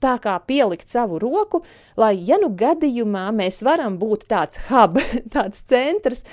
tā 0.03 0.17
kā 0.23 0.37
pielikt 0.47 0.91
savu 0.91 1.21
roku, 1.23 1.63
lai, 2.01 2.17
ja 2.27 2.39
nu 2.43 2.51
gadījumā 2.59 3.29
mēs 3.37 3.63
varam 3.67 3.99
būt 4.01 4.27
tāds 4.33 4.59
hub, 4.71 4.99
tāds 5.35 5.63
centrs, 5.71 6.25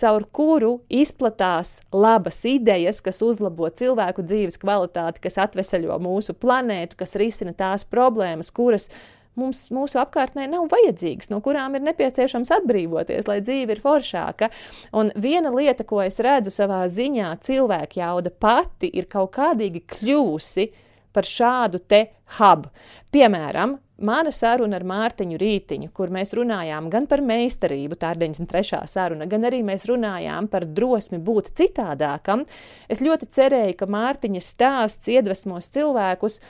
caur 0.00 0.26
kuru 0.32 0.72
izplatās 0.92 1.80
labas 1.92 2.42
idejas, 2.48 3.00
kas 3.04 3.22
uzlabo 3.24 3.68
cilvēku 3.72 4.24
dzīves 4.26 4.60
kvalitāti, 4.62 5.22
kas 5.24 5.38
atvesaļo 5.46 5.98
mūsu 6.04 6.36
planētu, 6.36 6.98
kas 7.00 7.16
risina 7.18 7.54
tās 7.56 7.86
problēmas, 7.88 8.52
kuras 8.54 8.90
mums, 9.36 9.66
mūsu 9.74 10.00
apkārtnē 10.00 10.46
nav 10.50 10.68
vajadzīgas, 10.72 11.30
no 11.32 11.40
kurām 11.44 11.76
ir 11.76 11.84
nepieciešams 11.86 12.52
atbrīvoties, 12.58 13.28
lai 13.28 13.40
dzīve 13.44 13.76
ir 13.76 13.82
foršāka. 13.84 14.50
Un 14.96 15.12
viena 15.16 15.52
lieta, 15.54 15.86
ko 15.88 16.02
es 16.04 16.20
redzu 16.24 16.52
savā 16.54 16.84
ziņā, 16.92 17.32
cilvēka 17.44 18.00
jauda 18.00 18.32
pati 18.32 18.90
ir 18.92 19.08
kaut 19.12 19.34
kādīgi 19.36 19.84
kļūsi 19.96 20.70
par 21.16 21.28
šādu 21.28 21.80
te 21.88 22.02
hubu. 22.36 22.72
Piemēram, 23.14 23.78
mana 23.96 24.32
saruna 24.34 24.76
ar 24.76 24.84
Mārtiņu 24.86 25.38
Rītiņu, 25.40 25.90
kur 25.96 26.12
mēs 26.12 26.34
runājām 26.36 26.90
gan 26.92 27.06
par 27.08 27.22
meistarību, 27.24 27.96
tā 28.00 28.12
ir 28.14 28.20
93. 28.26 28.82
saruna, 28.90 29.28
gan 29.30 29.46
arī 29.48 29.62
mēs 29.64 29.86
runājām 29.88 30.50
par 30.52 30.66
drosmi 30.68 31.20
būt 31.22 31.52
citādākam. 31.56 32.44
Es 32.92 33.00
ļoti 33.04 33.30
cerēju, 33.32 33.76
ka 33.80 33.88
Mārtiņa 33.90 34.42
stāsts 34.44 35.12
iedvesmos 35.12 35.70
cilvēkus 35.72 36.40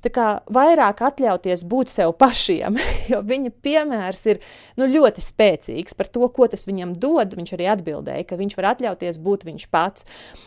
vairāk 0.00 1.02
atļauties 1.04 1.64
būt 1.68 1.90
sev 1.92 2.14
pašiem, 2.16 2.78
jo 3.12 3.20
viņa 3.22 3.52
piemērs 3.62 4.26
ir 4.32 4.40
nu, 4.80 4.88
ļoti 4.88 5.20
spēcīgs 5.20 5.96
par 5.96 6.08
to, 6.08 6.24
ko 6.32 6.48
tas 6.48 6.66
viņam 6.66 6.94
dod. 6.96 7.34
Viņš 7.36 7.52
arī 7.56 7.68
atbildēja, 7.72 8.24
ka 8.28 8.38
viņš 8.40 8.56
var 8.56 8.70
atļauties 8.72 9.20
būt 9.20 9.44
viņš 9.48 9.66
pats. 9.70 10.06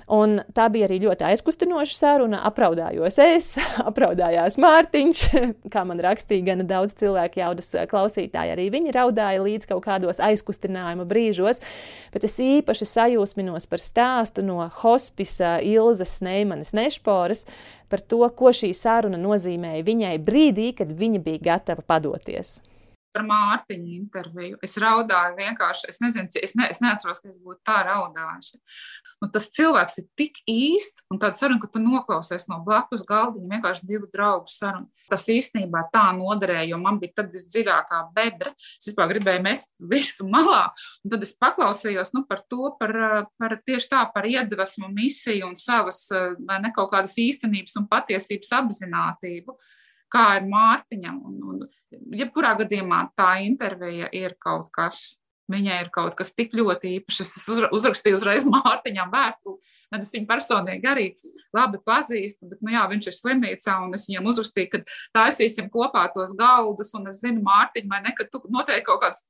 Un 0.09 0.39
tā 0.55 0.67
bija 0.73 0.87
arī 0.89 0.99
ļoti 1.03 1.27
aizkustinoša 1.29 1.97
saruna. 1.97 2.41
Apraudājos 2.47 3.19
es, 3.21 3.51
apraudājās 3.89 4.57
Mārtiņš, 4.57 5.23
kā 5.73 5.85
man 5.85 6.01
rakstīja 6.01 6.47
gan 6.49 6.65
daudz 6.69 6.97
cilvēku 7.01 7.43
jaudas 7.43 7.69
klausītāji. 7.91 8.55
Arī 8.55 8.69
viņi 8.73 8.95
raudāja 8.95 9.43
līdz 9.43 9.69
kaut 9.69 9.85
kādos 9.85 10.21
aizkustinājuma 10.23 11.05
brīžos, 11.09 11.61
bet 12.13 12.25
es 12.25 12.39
īpaši 12.41 12.89
sajūsminos 12.89 13.69
par 13.69 13.83
stāstu 13.83 14.45
no 14.45 14.63
hospisa 14.81 15.59
Ilzas 15.61 16.19
Neimanes 16.25 16.73
Nešporas 16.73 17.45
par 17.93 18.01
to, 18.01 18.25
ko 18.33 18.49
šī 18.49 18.71
saruna 18.73 19.19
nozīmēja 19.21 19.85
viņai 19.85 20.13
brīdī, 20.25 20.71
kad 20.73 20.89
viņa 20.97 21.19
bija 21.21 21.45
gatava 21.51 21.85
padoties 21.85 22.55
par 23.13 23.25
Mārtiņu 23.27 23.93
interviju. 23.97 24.57
Es 24.65 24.75
raudāju 24.81 25.37
vienkārši, 25.37 25.89
es 25.91 26.01
nezinu, 26.03 26.31
es, 26.41 26.55
ne, 26.59 26.67
es 26.73 26.81
neatceros, 26.83 27.21
ka 27.23 27.31
es 27.31 27.39
būtu 27.41 27.61
tā 27.67 27.79
raudājusi. 27.87 28.59
Nu, 29.21 29.29
tas 29.33 29.49
cilvēks 29.53 29.99
ir 30.01 30.07
tik 30.19 30.39
īsts, 30.49 31.05
un 31.13 31.21
tāda 31.21 31.39
saruna, 31.39 31.61
ka 31.61 31.69
tu 31.73 31.81
noklausies 31.83 32.47
no 32.49 32.59
blakus 32.65 33.05
galdiņa, 33.07 33.49
vienkārši 33.55 33.87
divu 33.89 34.09
draugu 34.13 34.51
sarunu. 34.51 34.89
Tas 35.11 35.27
īstenībā 35.29 35.83
tā 35.93 36.07
noderēja, 36.17 36.71
jo 36.71 36.79
man 36.81 36.97
bija 37.01 37.19
tad 37.19 37.29
visdziļākā 37.33 37.99
bedra. 38.15 38.53
Es 38.79 38.89
vispār 38.89 39.11
gribēju 39.11 39.43
mest 39.45 39.73
visu 39.91 40.25
malā, 40.29 40.63
un 41.03 41.13
tad 41.13 41.25
es 41.25 41.35
paklausījos 41.37 42.13
nu, 42.15 42.23
par 42.29 42.41
to, 42.49 42.71
par, 42.79 42.95
par 43.37 43.57
tieši 43.67 43.91
tā, 43.91 44.01
par 44.15 44.25
iedvesmu, 44.29 44.89
misiju 44.95 45.51
un 45.51 45.59
savas, 45.59 46.07
vai 46.47 46.59
ne 46.63 46.73
kaut 46.73 46.91
kādas 46.95 47.13
īstenības 47.21 47.77
un 47.81 47.89
patiesības 47.91 48.55
apzinātību 48.63 49.57
kā 50.13 50.27
ir 50.37 50.47
Mārtiņam. 50.51 51.19
Un, 51.27 51.41
un, 51.49 51.65
jebkurā 52.13 52.53
gadījumā 52.61 53.07
tā 53.17 53.35
intervija 53.47 54.11
ir 54.15 54.37
kaut 54.41 54.71
kas. 54.75 55.13
Viņai 55.51 55.81
ir 55.83 55.89
kaut 55.91 56.13
kas 56.15 56.29
tik 56.31 56.53
ļoti 56.55 56.93
īpašs. 57.01 57.19
Es 57.21 57.65
uzrakstīju 57.75 58.15
uzreiz 58.15 58.45
Mārtiņam 58.47 59.11
vēstuli. 59.11 59.57
Es 59.99 60.13
viņu 60.15 60.29
personīgi 60.29 60.87
arī 60.89 61.03
labi 61.53 61.81
pazīstu, 61.83 62.47
bet 62.53 62.61
nu, 62.63 62.71
jā, 62.73 62.85
viņš 62.89 63.09
ir 63.09 63.17
slimnīcā 63.17 63.75
un 63.83 63.91
es 63.97 64.07
viņam 64.07 64.31
uzrakstīju, 64.31 64.71
ka 64.71 64.81
taisīsim 65.19 65.67
kopā 65.73 66.05
tos 66.15 66.31
galdus. 66.39 66.93
Un 66.95 67.11
es 67.11 67.19
zinu, 67.19 67.43
Mārtiņ, 67.43 67.91
vai 67.91 67.99
ne, 68.07 68.15
ka 68.15 68.25
tu 68.31 68.41
noteikti 68.47 68.87
kaut 68.87 69.03
kāds, 69.03 69.27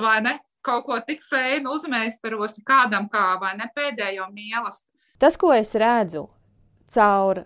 vai 0.00 0.16
ne, 0.24 0.38
kaut 0.64 0.88
ko 0.88 0.98
tik 1.04 1.20
feinu 1.22 1.76
uzmēstaros 1.76 2.56
kādam 2.66 3.10
kā, 3.12 3.34
vai 3.42 3.52
ne, 3.60 3.68
pēdējo 3.76 4.30
mīlestību. 4.32 4.90
Tas, 5.20 5.36
ko 5.38 5.52
es 5.54 5.76
redzu 5.78 6.24
caur 6.94 7.44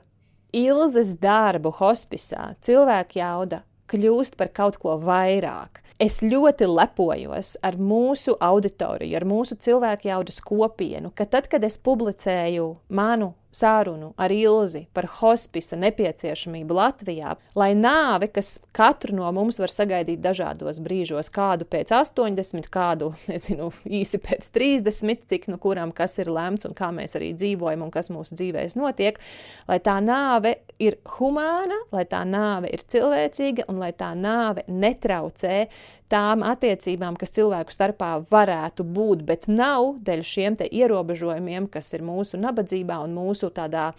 Ilzas 0.57 1.11
darbu 1.21 1.69
hospisā 1.77 2.55
cilvēku 2.65 3.19
jauda 3.19 3.59
kļūst 3.93 4.37
par 4.41 4.49
kaut 4.57 4.79
ko 4.81 4.95
vairāk. 5.03 5.83
Es 6.01 6.23
ļoti 6.23 6.65
lepojos 6.71 7.57
ar 7.61 7.77
mūsu 7.77 8.33
auditoriju, 8.41 9.17
ar 9.19 9.27
mūsu 9.29 9.59
cilvēku 9.61 10.09
jaudas 10.09 10.39
kopienu, 10.41 11.11
ka 11.13 11.27
tad, 11.27 11.51
kad 11.53 11.65
es 11.69 11.77
publicēju 11.77 12.69
manu 12.89 13.35
sārunu 13.55 14.13
ar 14.21 14.33
Ilzi 14.35 14.85
par 14.95 15.09
hospisa 15.19 15.79
nepieciešamību 15.81 16.77
Latvijā, 16.77 17.35
lai 17.59 17.71
nāve, 17.79 18.29
kas 18.33 18.57
katru 18.77 19.17
no 19.17 19.31
mums 19.35 19.59
var 19.61 19.73
sagaidīt 19.73 20.23
dažādos 20.25 20.81
brīžos, 20.85 21.31
kādu 21.35 21.67
pēc 21.69 21.93
80, 21.97 22.69
kādu, 22.73 23.13
nezinu, 23.31 23.71
īsi 23.85 24.21
pēc 24.23 24.51
30, 24.55 25.27
cik 25.31 25.49
no 25.53 25.59
kurām 25.63 25.93
kas 25.97 26.19
ir 26.23 26.31
lemts 26.33 26.69
un 26.69 26.77
kā 26.79 26.91
mēs 26.95 27.17
arī 27.19 27.33
dzīvojam 27.39 27.87
un 27.87 27.93
kas 27.95 28.13
mūsu 28.15 28.39
dzīvēs 28.39 28.79
notiek, 28.79 29.21
lai 29.69 29.81
tā 29.85 29.99
nāve 30.05 30.59
ir 30.83 30.99
humāna, 31.19 31.81
lai 31.95 32.05
tā 32.09 32.23
nāve 32.29 32.71
ir 32.73 32.85
cilvēcīga 32.87 33.69
un 33.73 33.81
lai 33.83 33.93
tā 33.97 34.13
nāve 34.19 34.67
netraucē 34.69 35.65
tām 36.13 36.45
attiecībām, 36.47 37.17
kas 37.21 37.35
cilvēku 37.37 37.75
starpā 37.75 38.13
varētu 38.31 38.87
būt, 38.87 39.25
bet 39.29 39.49
nav 39.51 39.99
dēļ 40.05 40.25
šiem 40.25 40.57
ierobežojumiem, 40.69 41.69
kas 41.73 41.93
ir 41.97 42.07
mūsu 42.07 42.41
nabadzībā 42.41 42.99
un 43.05 43.15
mūsu 43.19 43.53
tādā 43.55 43.93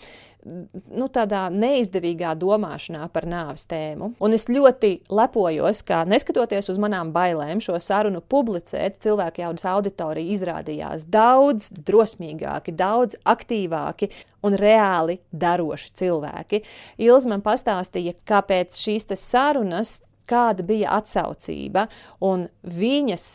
nu, 0.45 1.07
tādā 1.11 1.47
neizdevīgā 1.51 2.31
domāšanā 2.39 3.07
par 3.13 3.27
nāves 3.29 3.65
tēmu. 3.69 4.13
Un 4.23 4.35
es 4.35 4.47
ļoti 4.49 4.91
lepojos, 5.11 5.81
ka 5.87 6.03
neskatoties 6.09 6.71
uz 6.71 6.79
manām 6.81 7.11
bailēm, 7.15 7.61
šo 7.63 7.77
sarunu 7.83 8.21
publicēt, 8.21 8.99
cilvēku 9.03 9.43
jaudas 9.43 9.67
auditorija 9.69 10.35
izrādījās 10.35 11.05
daudz 11.11 11.71
drosmīgāki, 11.75 12.75
daudz 12.79 13.19
aktīvāki 13.27 14.11
un 14.47 14.55
reāli 14.59 15.19
daroši 15.35 15.91
cilvēki. 15.99 16.63
Ilz 17.03 17.27
man 17.29 17.43
pastāstīja, 17.45 18.15
kāpēc 18.27 18.79
šīs 18.79 19.09
sarunas, 19.19 19.97
kāda 20.29 20.65
bija 20.65 20.97
atsaucība, 20.99 21.87
un 22.25 22.47
viņas 22.63 23.25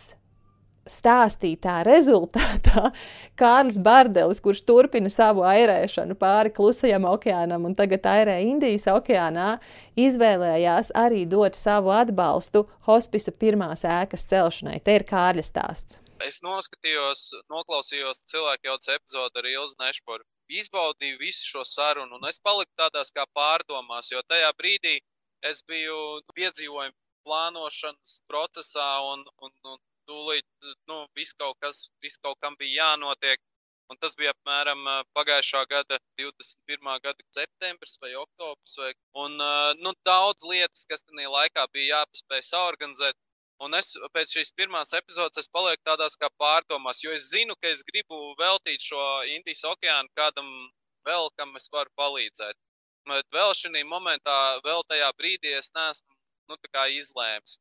stāstītā 0.89 1.79
rezultātā 1.87 2.91
Kārlis 3.41 3.79
Bardelis, 3.83 4.41
kurš 4.45 4.63
turpina 4.69 5.11
savu 5.13 5.45
airēšanu 5.49 6.17
pāri 6.21 6.53
klusajam 6.55 7.07
okeānam 7.09 7.65
un 7.69 7.77
tagad 7.79 8.07
airē 8.11 8.39
Indijas 8.45 8.87
okeānā, 8.93 9.57
izvēlējās 9.97 10.93
arī 10.99 11.25
dot 11.31 11.57
savu 11.59 11.93
atbalstu 11.95 12.67
hospisa 12.89 13.33
pirmās 13.33 13.85
ēkas 13.89 14.27
celšanai. 14.31 14.81
Te 14.85 14.99
ir 15.01 15.07
Kārļa 15.09 15.47
stāsts. 15.47 16.01
Es 16.25 16.39
noskatījos, 16.45 17.33
noklausījos 17.51 18.23
cilvēku 18.31 18.71
jautas 18.71 18.93
epizodu 18.95 19.41
ar 19.41 19.49
Ilzu 19.51 19.81
Nešporu. 19.81 20.23
Izbaudīju 20.53 21.19
visu 21.19 21.49
šo 21.49 21.65
sarunu, 21.67 22.21
un 22.21 22.29
es 22.29 22.39
paliku 22.45 22.71
tādās 22.79 23.11
kā 23.17 23.25
pārdomās, 23.35 24.13
jo 24.13 24.21
tajā 24.29 24.53
brīdī 24.61 25.01
es 25.51 25.63
biju 25.69 25.97
piedzīvojumu 26.37 26.97
plānošanas 27.25 28.21
procesā 28.31 28.89
un, 29.13 29.25
un, 29.47 29.53
un 29.73 29.81
tūlīt, 30.09 30.47
nu, 30.91 31.01
viss 31.19 31.37
kaut 31.41 31.57
kas, 31.65 31.89
viss 32.05 32.21
kaut 32.23 32.39
kam 32.45 32.57
bija 32.61 32.85
jānotiek. 32.85 33.41
Un 33.93 33.99
tas 34.01 34.15
bija 34.17 34.33
apmēram 34.33 34.87
pagājušā 35.17 35.61
gada 35.69 35.99
21. 36.21 36.93
gada 37.05 37.27
septembris 37.37 37.99
vai 38.01 38.15
oktobris. 38.17 38.77
Vai, 38.81 38.93
un 39.25 39.37
nu, 39.85 39.93
daudz 40.09 40.47
lietas, 40.49 40.87
kas 40.89 41.05
tajā 41.05 41.33
laikā 41.35 41.67
bija 41.77 41.99
jāpaspēj 41.99 42.45
saorganizēt. 42.49 43.19
Un 43.65 43.77
es 43.79 43.93
pēc 44.17 44.33
šīs 44.37 44.51
pirmās 44.61 44.97
epizodes 44.99 45.51
palieku 45.57 45.85
tādās 45.89 46.17
kā 46.21 46.31
pārdomās, 46.43 47.05
jo 47.05 47.13
es 47.15 47.29
zinu, 47.31 47.55
ka 47.61 47.71
es 47.71 47.85
gribu 47.91 48.19
veltīt 48.41 48.83
šo 48.89 49.05
Indijas 49.37 49.63
okeānu 49.69 50.11
kādam 50.19 50.49
vēl, 51.07 51.31
kam 51.39 51.55
es 51.61 51.69
varu 51.77 51.93
palīdzēt. 52.01 52.59
Bet 53.11 53.27
vēl 53.37 53.53
šī 53.59 53.85
momentā, 53.85 54.37
vēl 54.65 54.83
tajā 54.89 55.11
brīdī 55.21 55.53
es 55.59 55.71
neesmu 55.77 56.15
nu, 56.49 56.57
izlēmis. 57.01 57.59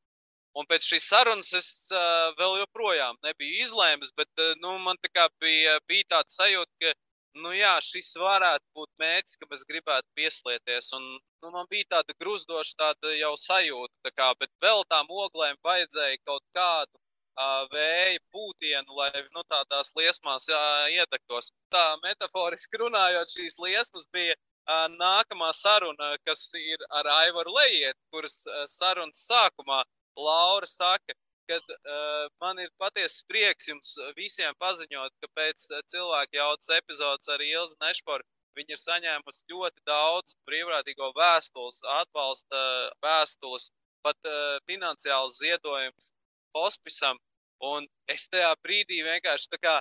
Un 0.59 0.67
pēc 0.69 0.85
šīs 0.85 1.07
sarunas 1.09 1.49
es 1.57 1.67
uh, 1.97 2.29
vēl 2.37 2.59
joprojām 2.61 3.17
nebiju 3.25 3.63
izlēmis, 3.65 4.13
bet 4.19 4.29
uh, 4.43 4.53
nu, 4.61 4.75
man 4.85 4.99
bija, 5.41 5.79
bija 5.89 6.05
tāds 6.13 6.37
sajūta, 6.37 6.71
ka 6.83 6.93
nu, 7.41 7.53
jā, 7.57 7.73
šis 7.81 8.11
varētu 8.21 8.65
būt 8.77 8.89
mērķis, 9.01 9.39
kam 9.41 9.55
es 9.57 9.65
gribētu 9.69 10.07
pieslieties. 10.19 10.91
Un, 10.97 11.07
nu, 11.41 11.51
man 11.55 11.65
bija 11.71 11.89
tāda 11.95 12.13
grūzdoša 12.21 12.77
tāda 12.83 13.15
jau 13.17 13.33
sajūta, 13.47 14.13
kā, 14.13 14.29
bet 14.39 14.51
vēl 14.61 14.85
tām 14.93 15.09
oglēm 15.09 15.57
vajadzēja 15.65 16.21
kaut 16.29 16.45
kādu 16.57 16.93
uh, 16.93 17.65
vēja 17.73 18.21
pūtienu, 18.35 18.99
lai 18.99 19.11
nu, 19.33 19.43
tādās 19.49 19.93
liesmās 19.97 20.49
uh, 20.53 20.85
iedegtos. 20.93 21.49
Tā 21.73 21.85
metaforiski 22.05 22.83
runājot, 22.85 23.33
šīs 23.39 23.57
liesmas 23.65 24.05
bija 24.13 24.37
nākamā 24.69 25.51
saruna, 25.53 26.17
kas 26.25 26.49
ir 26.55 26.79
ar 26.89 27.05
Aivaru 27.05 27.53
Lejiet, 27.57 27.97
kuras 28.11 28.43
sarunas 28.67 29.27
sākumā 29.29 29.83
Laura 30.17 30.67
saka, 30.67 31.13
kad 31.49 31.63
uh, 31.73 32.29
man 32.41 32.59
ir 32.59 32.69
patiesa 32.79 33.25
prieks 33.27 33.67
jums 33.67 33.95
visiem 34.15 34.53
paziņot, 34.59 35.11
ka 35.21 35.27
pēc 35.35 35.67
cilvēku 35.91 36.37
jautas 36.39 36.69
epizodes 36.77 37.27
ar 37.27 37.41
Ilzi 37.41 37.75
Nešporu 37.81 38.23
viņi 38.57 38.75
ir 38.75 38.79
saņēmusi 38.79 39.49
ļoti 39.51 39.81
daudz 39.89 40.35
brīvprātīgo 40.47 41.11
vēstules, 41.17 41.81
atbalsta 41.99 42.61
vēstules, 43.03 43.69
pat 44.05 44.29
uh, 44.29 44.59
finansiāls 44.69 45.39
ziedojums 45.41 46.11
hospisam. 46.57 47.19
Un 47.63 47.87
es 48.11 48.27
tajā 48.27 48.51
brīdī 48.63 49.01
vienkārši 49.03 49.49
tā 49.55 49.59
kā, 49.65 49.75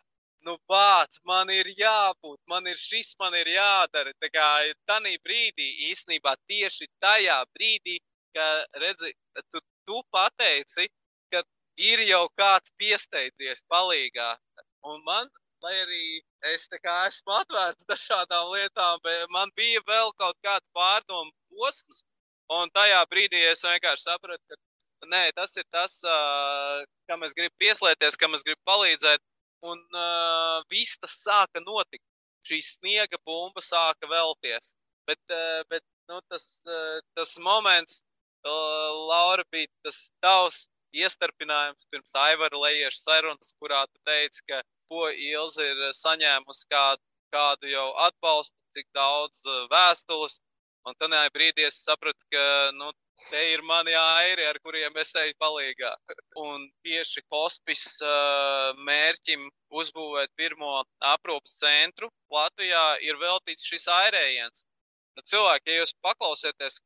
nu, 0.46 0.56
vāc, 0.70 1.18
man 1.28 1.50
ir 1.54 1.68
jābūt, 1.78 2.38
man 2.52 2.66
ir 2.70 2.78
šis, 2.78 3.14
man 3.20 3.34
ir 3.38 3.50
jādara. 3.54 4.12
Tā 4.22 4.30
kā 4.34 4.46
tādā 4.90 5.12
brīdī, 5.26 5.68
īstenībā 5.90 6.34
tieši 6.50 6.88
tajā 7.04 7.38
brīdī, 7.56 7.98
ka, 8.36 8.48
redzi, 8.84 9.12
tu, 9.52 9.62
tu 9.88 10.02
pateici, 10.14 10.88
ka 11.32 11.44
ir 11.90 12.04
jau 12.08 12.24
kāds 12.40 12.74
piesteidzies 12.80 13.64
palīgā. 13.72 14.32
Un 14.92 15.02
man, 15.06 15.30
lai 15.62 15.74
arī 15.84 16.04
es 16.52 16.66
esmu 16.66 17.38
atvērts 17.38 17.88
dažādām 17.92 18.50
lietām, 18.54 18.98
bet 19.04 19.30
man 19.30 19.54
bija 19.56 19.80
vēl 19.86 20.12
kaut 20.18 20.36
kāds 20.42 20.66
pārdomu 20.74 21.30
posms. 21.54 22.04
Un 22.52 22.68
tajā 22.74 23.00
brīdī 23.08 23.46
es 23.48 23.62
vienkārši 23.64 24.10
sapratu, 24.10 24.42
ka 24.50 24.56
Nē, 25.10 25.32
tas 25.34 25.56
ir 25.58 25.64
tas, 25.74 25.96
uh, 26.06 26.82
kam 27.10 27.24
es 27.26 27.34
gribu 27.34 27.54
pieslēgties, 27.58 28.16
kam 28.20 28.36
es 28.38 28.44
gribu 28.46 28.60
palīdzēt. 28.70 29.18
Un 29.62 29.78
uh, 29.94 30.62
viss 30.72 30.98
tas 30.98 31.14
sāka 31.22 31.62
notikt. 31.62 32.04
Šī 32.48 32.58
sniega 32.66 33.18
bumba 33.26 33.62
sāka 33.62 34.08
vēlties. 34.10 34.72
Bet, 35.06 35.20
uh, 35.30 35.62
bet 35.70 35.84
nu, 36.10 36.18
tas, 36.30 36.46
uh, 36.66 36.98
tas 37.18 37.36
moments, 37.38 38.02
uh, 38.42 38.90
Laura, 39.10 39.44
bija 39.54 39.70
tas 39.86 40.08
tavs 40.24 40.64
iestarpinājums 40.92 41.86
pirms 41.90 42.14
Aivara 42.26 42.58
Lejieša 42.64 42.98
sarunas, 42.98 43.54
kurā 43.62 43.84
tu 43.86 44.00
teici, 44.08 44.42
ka 44.50 44.60
ko 44.90 45.08
Ilze 45.10 45.68
ir 45.70 45.84
saņēmusi 45.96 46.68
kādu, 46.72 47.02
kādu 47.32 47.70
jau 47.70 47.86
atbalstu, 48.06 48.58
cik 48.76 48.88
daudz 48.98 49.46
vēstules. 49.72 50.40
Un 50.88 50.98
tajā 50.98 51.22
brīdī 51.32 51.64
es 51.68 51.78
sapratu, 51.86 52.18
ka 52.34 52.44
nu, 52.74 52.90
Te 53.30 53.40
ir 53.52 53.62
mani 53.68 53.92
airi, 53.98 54.44
ar 54.50 54.58
kuriem 54.64 54.96
es 55.02 55.10
eju 55.20 55.34
palīgā. 55.42 55.90
Un 56.42 56.64
tieši 56.86 57.22
hospis 57.34 57.84
uh, 58.04 58.72
mērķim 58.88 59.46
uzbūvēt 59.80 60.32
pirmo 60.40 60.72
aprūpas 61.12 61.54
centru 61.62 62.10
Latvijā 62.36 62.84
ir 63.08 63.20
veltīts 63.22 63.68
šis 63.70 63.88
airējiens. 63.94 64.64
Nu, 65.16 65.24
cilvēki, 65.32 65.70
ja 65.70 65.82
jūs 65.82 65.94
paklausieties, 66.06 66.80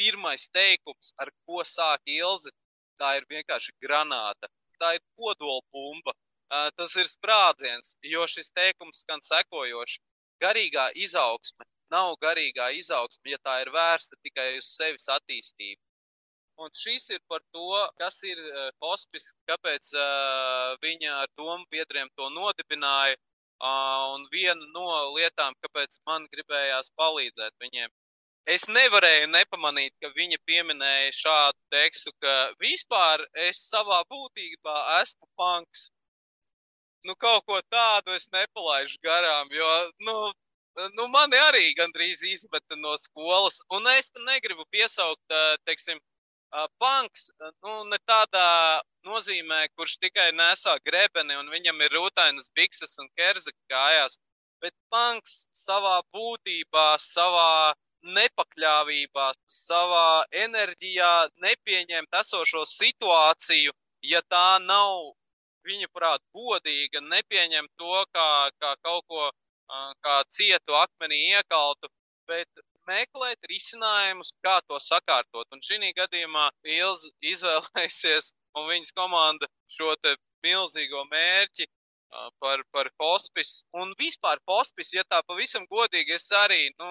pirmais 0.00 0.48
teikums, 0.54 1.12
ar 1.24 1.32
ko 1.44 1.64
sāk 1.74 2.14
ilzi, 2.18 2.54
tā 3.02 3.16
ir 3.20 3.28
vienkārši 3.32 3.74
granāta. 3.84 4.52
Tā 4.78 4.94
ir 4.98 5.04
kodolpumba. 5.20 6.14
Uh, 6.48 6.68
tas 6.80 6.94
ir 6.96 7.08
sprādziens, 7.08 7.96
jo 8.12 8.24
šis 8.36 8.54
teikums 8.56 9.02
skan 9.04 9.20
sekojoši. 9.32 10.00
Garīgā 10.40 10.88
izaugsme 11.06 11.66
nav 11.94 12.16
garīgā 12.24 12.70
izaugsme, 12.78 13.34
ja 13.34 13.38
tā 13.44 13.60
ir 13.64 13.70
vērsta 13.74 14.18
tikai 14.26 14.48
uz 14.58 14.70
sevis 14.78 15.08
attīstību. 15.16 15.80
Un 16.58 16.72
šis 16.74 17.04
ir 17.14 17.20
par 17.30 17.42
to, 17.54 17.68
kas 18.02 18.18
ir 18.26 18.38
uh, 18.42 18.70
hospis, 18.82 19.30
kāpēc 19.50 19.92
uh, 19.94 20.74
viņa 20.82 21.12
ar 21.22 21.28
domu 21.38 21.64
biedriem 21.70 22.10
to 22.18 22.30
nodibināja. 22.34 23.16
Uh, 23.58 24.14
un 24.14 24.26
viena 24.32 24.66
no 24.74 24.88
lietām, 25.16 25.54
kāpēc 25.64 25.98
man 26.06 26.26
gribējās 26.34 26.92
palīdzēt 26.98 27.54
viņiem. 27.62 27.90
Es 28.54 28.64
nevarēju 28.70 29.28
nepamanīt, 29.28 29.92
ka 30.02 30.08
viņa 30.16 30.38
pieminēja 30.48 31.14
šādu 31.16 31.58
tekstu, 31.74 32.12
ka 32.24 32.34
vispār 32.62 33.24
es 33.46 33.58
savā 33.70 33.98
būtībā 34.12 34.76
esmu 35.00 35.28
punks. 35.36 35.88
Nu, 37.06 37.14
kaut 37.24 37.44
ko 37.50 37.58
tādu 37.74 38.14
es 38.16 38.26
nepalaidu 38.32 38.96
garām, 39.04 39.52
jo, 39.52 39.72
nu, 40.06 40.16
nu, 40.96 41.08
mani 41.14 41.38
arī 41.48 41.72
gandrīz 41.78 42.22
izmeta 42.32 42.76
no 42.76 42.94
skolas. 43.00 43.62
Un 43.74 43.88
es 43.94 44.10
negribu 44.26 44.66
piesaukt, 44.74 45.36
teiksim, 45.68 46.00
banks, 46.80 47.28
nu, 47.64 47.84
ne 47.90 47.98
tādā 48.08 48.80
nozīmē, 49.08 49.66
kurš 49.76 49.98
tikai 50.04 50.30
nesā 50.32 50.78
grebeni 50.84 51.36
un 51.36 51.50
viņam 51.52 51.82
ir 51.84 51.96
rūtainas 51.96 52.48
bikses 52.54 52.96
un 53.02 53.08
kerza 53.16 53.52
kājās, 53.72 54.18
bet 54.62 54.74
banks 54.90 55.46
savā 55.52 56.00
būtībā, 56.14 56.96
savā 56.98 57.74
nepakļāvībā, 58.02 59.26
savā 59.50 60.24
enerģijā 60.46 61.12
nepieņemt 61.44 62.18
esošo 62.20 62.64
situāciju, 62.64 63.74
ja 64.02 64.22
tā 64.30 64.58
nav 64.62 65.12
viņa 65.68 65.90
prāt 65.92 66.22
godīga, 66.32 67.02
nepieņem 67.12 67.68
to 67.76 68.04
kā, 68.14 68.30
kā 68.62 68.74
kaut 68.86 69.04
ko 69.10 69.30
kā 70.04 70.16
cietu 70.32 70.76
akmenī 70.78 71.20
iekaltu, 71.34 71.90
bet 72.28 72.48
meklēt 72.88 73.48
risinājumus, 73.50 74.32
kā 74.44 74.58
to 74.68 74.78
sakārtot. 74.80 75.46
Un 75.52 75.60
šī 75.64 75.92
gadījumā 75.96 76.48
Ilza 76.78 77.10
izvēlēsies 77.32 78.32
un 78.56 78.68
viņas 78.72 78.94
komanda 78.96 79.48
šo 79.72 79.94
milzīgo 80.46 81.04
mērķi 81.12 81.66
par, 82.40 82.64
par 82.72 82.90
hospice. 83.02 83.64
Un 83.72 83.94
vispār 83.98 84.40
hospice, 84.48 84.96
ja 84.96 85.04
tā 85.04 85.22
pavisam 85.28 85.66
godīgi, 85.70 86.14
es 86.16 86.30
arī, 86.32 86.70
nu, 86.80 86.90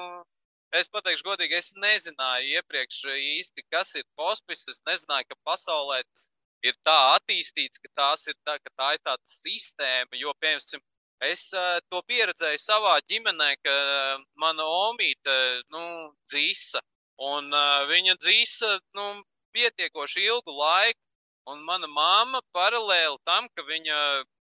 es 0.78 0.90
pateikšu 0.94 1.26
godīgi, 1.32 1.58
es 1.58 1.74
nezināju 1.82 2.58
iepriekš 2.60 3.04
īsti, 3.16 3.66
kas 3.74 3.96
ir 3.96 4.06
hospice. 4.22 4.70
Es 4.74 4.84
nezināju, 4.90 5.30
ka 5.32 5.40
pasaulē 5.50 6.04
tas 6.04 6.30
ir 6.66 6.78
tā 6.86 6.98
attīstīts, 7.16 7.82
ka, 7.82 8.14
ir 8.28 8.38
tā, 8.46 8.58
ka 8.60 8.76
tā 8.76 8.94
ir 8.98 9.02
tāda 9.06 9.40
sistēma, 9.40 10.22
jo, 10.22 10.34
piemēram, 10.42 10.84
Es 11.26 11.50
uh, 11.58 11.80
to 11.90 12.02
pieredzēju 12.06 12.60
savā 12.62 13.00
ģimenē, 13.10 13.50
ka 13.66 13.74
uh, 13.74 14.26
mana 14.38 14.66
omīte 14.70 15.38
nu, 15.74 16.14
dzīsa, 16.30 16.82
un 17.18 17.50
uh, 17.50 17.88
viņa 17.90 18.14
dzīsa 18.22 18.78
nu, 18.94 19.24
pietiekoši 19.58 20.28
ilgu 20.28 20.54
laiku, 20.54 21.02
un 21.50 21.64
mana 21.66 21.88
mamma 21.88 22.42
paralēli 22.54 23.18
tam, 23.26 23.50
ka 23.56 23.66
viņa 23.66 23.98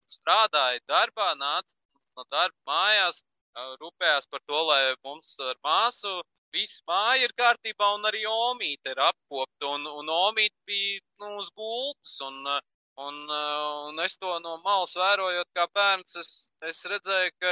strādāja 0.07 0.79
darbā, 0.87 1.33
nāca 1.35 1.75
no 2.15 2.23
darba 2.31 2.55
mājās, 2.71 3.19
uh, 3.59 3.75
rūpējās 3.83 4.31
par 4.31 4.39
to, 4.47 4.63
lai 4.69 4.95
mums 5.03 5.35
ar 5.43 5.59
māsu 5.67 6.21
viss 6.53 6.79
māja 6.87 7.25
ir 7.25 7.33
kārtībā, 7.35 7.91
un 7.97 8.07
arī 8.07 8.23
omīte 8.29 8.93
ir 8.93 9.03
apkopta, 9.03 9.67
un, 9.67 9.83
un 9.99 10.15
omīte 10.15 10.55
bija 10.69 11.01
nu, 11.19 11.35
uz 11.41 11.51
gultas, 11.57 12.15
un 12.23 12.39
uh, 12.47 12.61
Un, 12.95 13.25
uh, 13.25 13.89
un 13.89 13.99
es 14.03 14.17
to 14.21 14.39
no 14.39 14.61
malas 14.65 14.95
vērojot, 14.97 15.47
kā 15.57 15.63
bērns, 15.73 16.15
es, 16.21 16.51
es, 16.69 16.85
redzēju, 16.91 17.31
ka, 17.41 17.49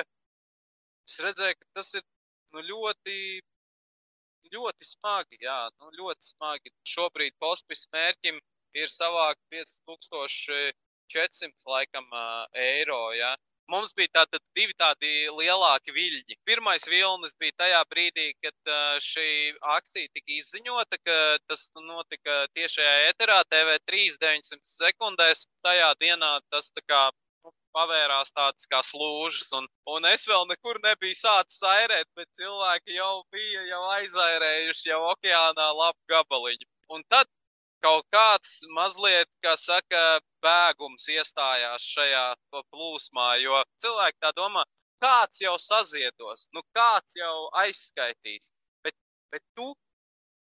es 1.09 1.15
redzēju, 1.26 1.55
ka 1.57 1.65
tas 1.80 1.89
ir 1.97 2.03
nu, 2.53 2.59
ļoti, 2.68 3.15
ļoti 4.53 4.84
smagi. 4.85 5.38
Jā, 5.41 5.69
nu, 5.80 5.85
ļoti 5.97 6.23
smagi. 6.34 6.69
Šobrīd 6.93 7.34
hospice 7.41 7.89
mērķim 7.95 8.38
ir 8.77 8.88
savākt 8.93 9.41
5400 9.55 11.65
laikam, 11.73 12.05
uh, 12.13 12.45
eiro. 12.68 13.01
Jā. 13.18 13.34
Mums 13.72 13.93
bija 13.95 14.11
tātad 14.19 14.41
divi 14.57 14.73
tādi 14.76 15.10
lielāki 15.31 15.93
viļņi. 15.95 16.38
Pirmais 16.49 16.88
vilnis 16.91 17.35
bija 17.39 17.56
tajā 17.64 17.81
brīdī, 17.93 18.27
kad 18.43 18.72
šī 19.06 19.27
akcija 19.77 20.11
tika 20.18 20.35
izziņota, 20.38 20.99
ka 21.07 21.18
tas 21.48 21.69
notika 21.77 22.38
tiešajā 22.57 22.95
eterā 23.14 23.39
TV3 23.53 24.07
900 24.26 24.72
sekundēs. 24.73 25.45
Tajā 25.68 25.91
dienā 26.03 26.34
tas 26.52 26.68
tā 26.76 26.84
kā 26.91 27.02
nu, 27.45 27.53
pavērās 27.77 28.34
tādas 28.35 28.68
kā 28.72 28.81
slūžas, 28.84 29.48
un, 29.60 29.69
un 29.95 30.07
es 30.11 30.27
vēl 30.27 30.48
nekur 30.52 30.81
nebiju 30.84 31.18
sācis 31.23 31.64
airēt, 31.72 32.10
bet 32.19 32.27
cilvēki 32.41 32.99
jau 32.99 33.14
bija 33.31 33.68
jau 33.69 33.84
aizairējuši 33.95 34.91
jau 34.91 35.03
okeānā 35.14 35.69
labu 35.80 36.11
gabaliņu. 36.11 36.68
Un 36.91 37.07
tad 37.07 37.31
kaut 37.86 38.06
kāds 38.14 38.62
mazliet, 38.78 39.30
kā 39.45 39.56
saka, 39.58 40.02
bēgums 40.45 41.08
iestājās 41.14 41.86
šajā 41.95 42.26
plūsmā, 42.53 43.30
jo 43.44 43.62
cilvēki 43.84 44.18
tā 44.26 44.32
domā, 44.38 44.66
kāds 45.03 45.41
jau 45.41 45.58
saziedos, 45.60 46.48
nu 46.56 46.62
kāds 46.78 47.18
jau 47.18 47.36
aizskaitīs. 47.64 48.52
Bet 48.86 48.95
bet 49.32 49.44
tu, 49.56 49.72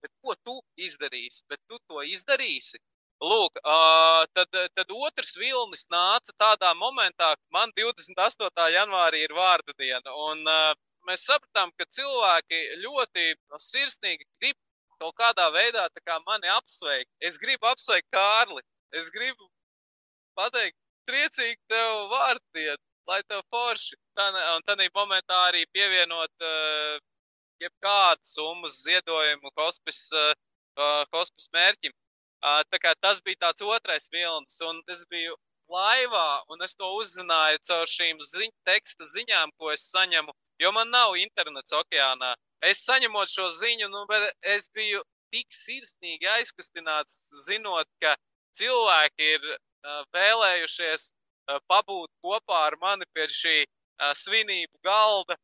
bet 0.02 0.12
ko 0.22 0.36
tu 0.46 0.58
izdarīsi, 0.88 1.42
bet 1.50 1.60
tu 1.70 1.80
to 1.88 2.04
izdarīsi. 2.16 2.80
Lūk, 3.24 3.56
uh, 3.64 4.26
tad, 4.36 4.56
tad 4.76 4.90
otrs 4.92 5.38
vilnis 5.40 5.86
nāca 5.92 6.34
tādā 6.42 6.74
momentā, 6.76 7.30
ka 7.32 7.54
man 7.56 7.72
28. 7.78 8.66
janvārī 8.74 9.22
ir 9.24 9.32
vārda 9.38 9.72
diena. 9.80 10.12
Un, 10.28 10.42
uh, 10.44 10.74
mēs 11.08 11.24
sapratām, 11.30 11.72
ka 11.80 11.88
cilvēki 11.96 12.60
ļoti 12.82 13.24
no, 13.38 13.62
sirsnīgi 13.68 14.28
grib 14.36 14.58
kaut 15.00 15.14
kādā 15.20 15.46
veidā 15.54 15.86
kā 16.04 16.18
mani 16.26 16.48
apsveikt. 16.56 17.10
Es 17.20 17.38
gribu 17.42 17.68
apsveikt 17.70 18.08
Kārli. 18.14 18.62
Es 18.92 19.10
gribu 19.10 19.48
pateikt, 20.38 20.76
priecīgi 21.08 21.58
tev 21.70 22.08
vārdiet, 22.12 22.80
lai 23.10 23.20
tev 23.28 23.42
forši. 23.52 23.96
Tā, 24.16 24.30
un 24.56 24.64
tādā 24.66 24.88
momentā 24.94 25.38
arī 25.50 25.64
pievienot 25.76 26.46
uh, 26.48 26.98
jebkādu 27.62 28.24
summas 28.26 28.80
ziedojumu 28.84 29.52
hospis, 29.60 30.06
uh, 30.16 31.04
hospis 31.14 31.48
mērķim. 31.56 31.94
Uh, 32.44 32.62
tā 32.70 32.80
kā 32.82 32.92
tas 33.00 33.20
bija 33.24 33.46
tāds 33.46 33.64
otrais 33.64 34.08
vilnis, 34.12 34.58
un 34.68 34.82
es 34.92 35.04
biju 35.10 35.36
laivā, 35.72 36.26
un 36.52 36.62
es 36.66 36.74
to 36.78 36.88
uzzināju 37.00 37.60
caur 37.68 37.90
šīm 37.90 38.22
ziņ, 38.30 38.52
teksta 38.68 39.08
ziņām, 39.12 39.52
ko 39.58 39.72
es 39.74 39.84
saņemu, 39.92 40.34
jo 40.62 40.72
man 40.72 40.90
nav 40.90 41.16
internets 41.20 41.74
okeānā. 41.76 42.34
Es 42.64 42.84
saņemot 42.86 43.30
šo 43.30 43.46
ziņu, 43.60 43.88
nu, 43.92 44.04
bet 44.10 44.32
es 44.54 44.68
biju 44.74 45.02
tik 45.34 45.46
sirsnīgi 45.52 46.28
aizkustināts, 46.36 47.18
zinot, 47.46 47.88
ka 48.02 48.14
cilvēki 48.56 49.32
ir 49.36 49.48
uh, 49.52 50.02
vēlējušies 50.16 51.10
uh, 51.10 51.58
pabūt 51.70 52.10
kopā 52.24 52.62
ar 52.70 52.78
mani 52.80 53.08
pie 53.12 53.26
šī 53.40 53.56
uh, 53.64 54.12
svinību 54.22 54.80
galda, 54.86 55.36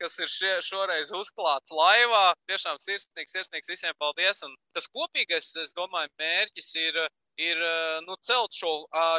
kas 0.00 0.18
ir 0.18 0.30
šie, 0.32 0.52
šoreiz 0.66 1.12
uzklāts 1.14 1.72
laivā. 1.74 2.34
Tiešām 2.50 2.78
sirsnīgs, 2.82 3.34
sirsnīgs 3.34 3.70
visiem 3.70 3.94
paldies. 4.02 4.42
Un 4.46 4.54
tas 4.76 4.88
kopīgais, 4.90 5.50
es 5.62 5.74
domāju, 5.76 6.10
mērķis 6.18 6.70
ir, 6.82 7.00
ir 7.48 7.62
nu, 8.06 8.16
celt 8.26 8.56
šo, 8.58 8.72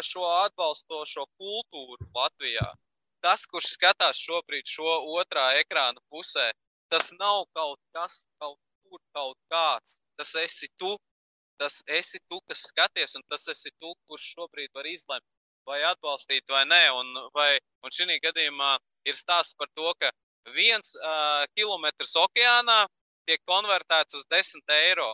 šo 0.05 0.25
atbalstošo 0.43 1.25
kultūru 1.39 2.09
Latvijā. 2.15 2.67
Tas, 3.23 3.45
kurš 3.51 3.73
skatās 3.75 4.19
šobrīd 4.23 4.67
šo 4.67 4.95
otrā 5.19 5.49
ekrāna 5.59 5.99
pusē, 6.11 6.51
tas 6.91 7.11
nav 7.19 7.45
kaut 7.55 7.79
kas, 7.95 8.25
kaut 8.39 8.59
kur, 8.87 9.01
kaut 9.15 9.37
kāds. 9.51 9.99
Tas 10.19 10.35
esi 10.43 10.69
tu, 10.79 10.95
tas 11.59 11.81
esi 11.99 12.19
tu, 12.31 12.39
kas 12.47 12.63
skaties, 12.71 13.15
un 13.19 13.23
tas 13.31 13.47
esi 13.51 13.71
tu, 13.81 13.91
kurš 14.07 14.31
šobrīd 14.35 14.71
var 14.75 14.87
izlemt, 14.87 15.27
vai 15.67 15.81
atbalstīt 15.91 16.47
vai 16.51 16.63
nē. 16.67 16.83
Un, 16.95 17.11
vai, 17.35 17.51
un 17.83 17.95
šī 17.95 18.19
gadījumā 18.23 18.77
ir 19.07 19.19
stāsts 19.19 19.55
par 19.59 19.69
to, 19.75 19.91
ka 19.99 20.11
viens 20.55 20.95
uh, 20.95 21.45
kilometrs 21.55 22.15
okeānā 22.19 22.85
tiek 23.29 23.41
konvertēts 23.49 24.17
uz 24.17 24.25
10 24.33 24.73
eiro. 24.79 25.11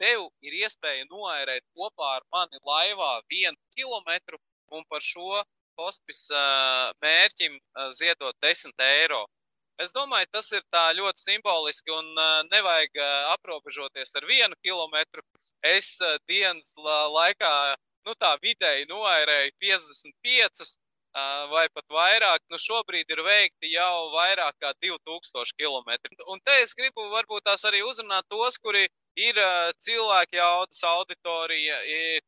Tev 0.00 0.28
ir 0.46 0.56
iespēja 0.62 1.04
noērēt 1.10 1.64
kopā 1.76 2.14
ar 2.16 2.24
mani 2.32 2.60
laivā 2.64 3.10
vienu 3.28 3.56
kilometru 3.76 4.38
un 4.72 4.86
par 4.88 5.04
šo 5.04 5.42
hospice 5.80 6.32
uh, 6.32 6.92
mērķim 7.04 7.58
uh, 7.58 7.88
ziedot 7.92 8.36
10 8.44 8.72
eiro. 8.86 9.26
Es 9.80 9.94
domāju, 9.96 10.28
tas 10.36 10.50
ir 10.52 10.64
ļoti 10.96 11.22
simboliski 11.22 11.92
un 11.96 12.08
uh, 12.12 12.40
nevajag 12.52 12.98
uh, 13.00 13.32
aprobežoties 13.34 14.12
ar 14.16 14.26
vienu 14.28 14.56
kilometru. 14.64 15.22
Es 15.64 15.96
uh, 16.04 16.18
dienas 16.28 16.74
laikā 17.16 17.52
nu, 18.06 18.12
tā 18.20 18.34
vidēji 18.44 18.88
noērēju 18.90 19.56
55 19.64 20.64
uh, 20.64 20.74
vai 21.50 21.66
pat 21.74 21.84
vairāk. 21.90 22.42
Nu, 22.50 22.58
šobrīd 22.58 23.10
ir 23.10 23.22
veikti 23.26 23.72
jau 23.72 24.10
vairāk 24.14 24.54
kā 24.62 24.72
2000 24.82 25.54
km. 25.58 25.90
Un 26.30 26.40
te 26.44 26.60
es 26.62 26.74
gribu 26.74 27.08
varbūt 27.10 27.44
tās 27.44 27.64
arī 27.64 27.82
uzrunāt 27.82 28.28
tos, 28.30 28.58
kuri 28.58 28.86
ir 29.18 29.40
cilvēki 29.82 30.38
jaudas 30.38 30.82
auditorija, 30.84 31.80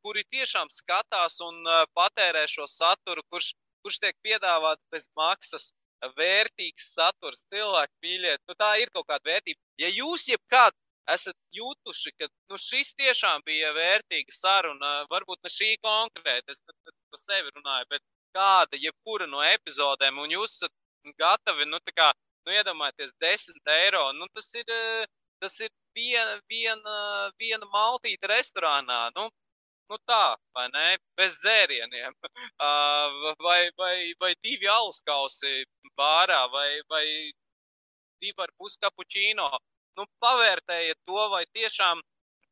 kuri 0.02 0.24
tiešām 0.30 0.68
skatās 0.70 1.40
un 1.40 1.62
patērē 1.94 2.46
šo 2.48 2.66
saturu, 2.66 3.22
kurš, 3.30 3.52
kurš 3.82 3.98
tiek 4.02 4.16
piedāvāts 4.26 4.82
bez 4.90 5.08
maksas 5.16 5.72
vērtīgs 6.18 6.94
saturs, 6.96 7.44
cilvēku 7.46 7.92
mīļiet. 8.02 8.40
Nu, 8.48 8.56
tā 8.58 8.76
ir 8.82 8.90
kaut 8.90 9.06
kāda 9.06 9.22
vērtība. 9.30 9.60
Ja 9.78 9.88
jūs 9.88 10.26
jebkad 10.26 10.74
esat 11.10 11.36
jutuši, 11.54 12.12
ka 12.18 12.26
nu, 12.50 12.58
šis 12.58 12.94
tiešām 12.98 13.42
bija 13.46 13.70
vērtīga 13.76 14.34
saruna, 14.34 14.90
varbūt 15.10 15.38
ne 15.46 15.50
šī 15.50 15.76
konkrēti, 15.82 16.50
es 16.50 16.62
par 16.66 17.22
sevi 17.22 17.50
runāju, 17.54 17.86
bet 17.90 18.02
kāda, 18.36 18.80
jebkura 18.80 19.28
no 19.30 19.42
epizodēm, 19.46 20.18
un 20.22 20.34
jūs 20.36 20.58
esat 20.58 20.72
gatavi, 21.18 21.66
nu, 21.68 21.80
tā 21.86 21.94
kā, 21.96 22.08
nu, 22.46 22.54
iedomājieties, 22.56 23.14
10 23.22 23.72
eiro, 23.76 24.04
nu, 24.18 24.28
tas 24.36 24.48
ir, 24.60 24.74
tas 25.42 25.58
ir 25.60 25.70
viena, 25.96 26.38
viena, 26.50 26.96
viena 27.40 27.68
maltīte 27.74 28.30
restorānā, 28.30 29.00
nu, 29.16 29.28
nu 29.90 29.98
tā, 30.08 30.36
vai 30.56 30.68
ne, 30.74 30.86
bez 31.18 31.38
dzērieniem, 31.42 32.16
vai, 33.46 33.60
vai, 33.78 33.96
vai 34.22 34.32
divi 34.44 34.70
aluskausi 34.70 35.64
bārā, 35.98 36.46
vai, 36.52 36.68
vai 36.88 37.04
divi 38.22 38.46
ar 38.46 38.54
pus 38.58 38.78
kapučīno. 38.80 39.50
Nu, 39.98 40.06
pavērtējiet 40.24 40.96
to, 41.04 41.24
vai 41.28 41.42
tiešām 41.52 42.00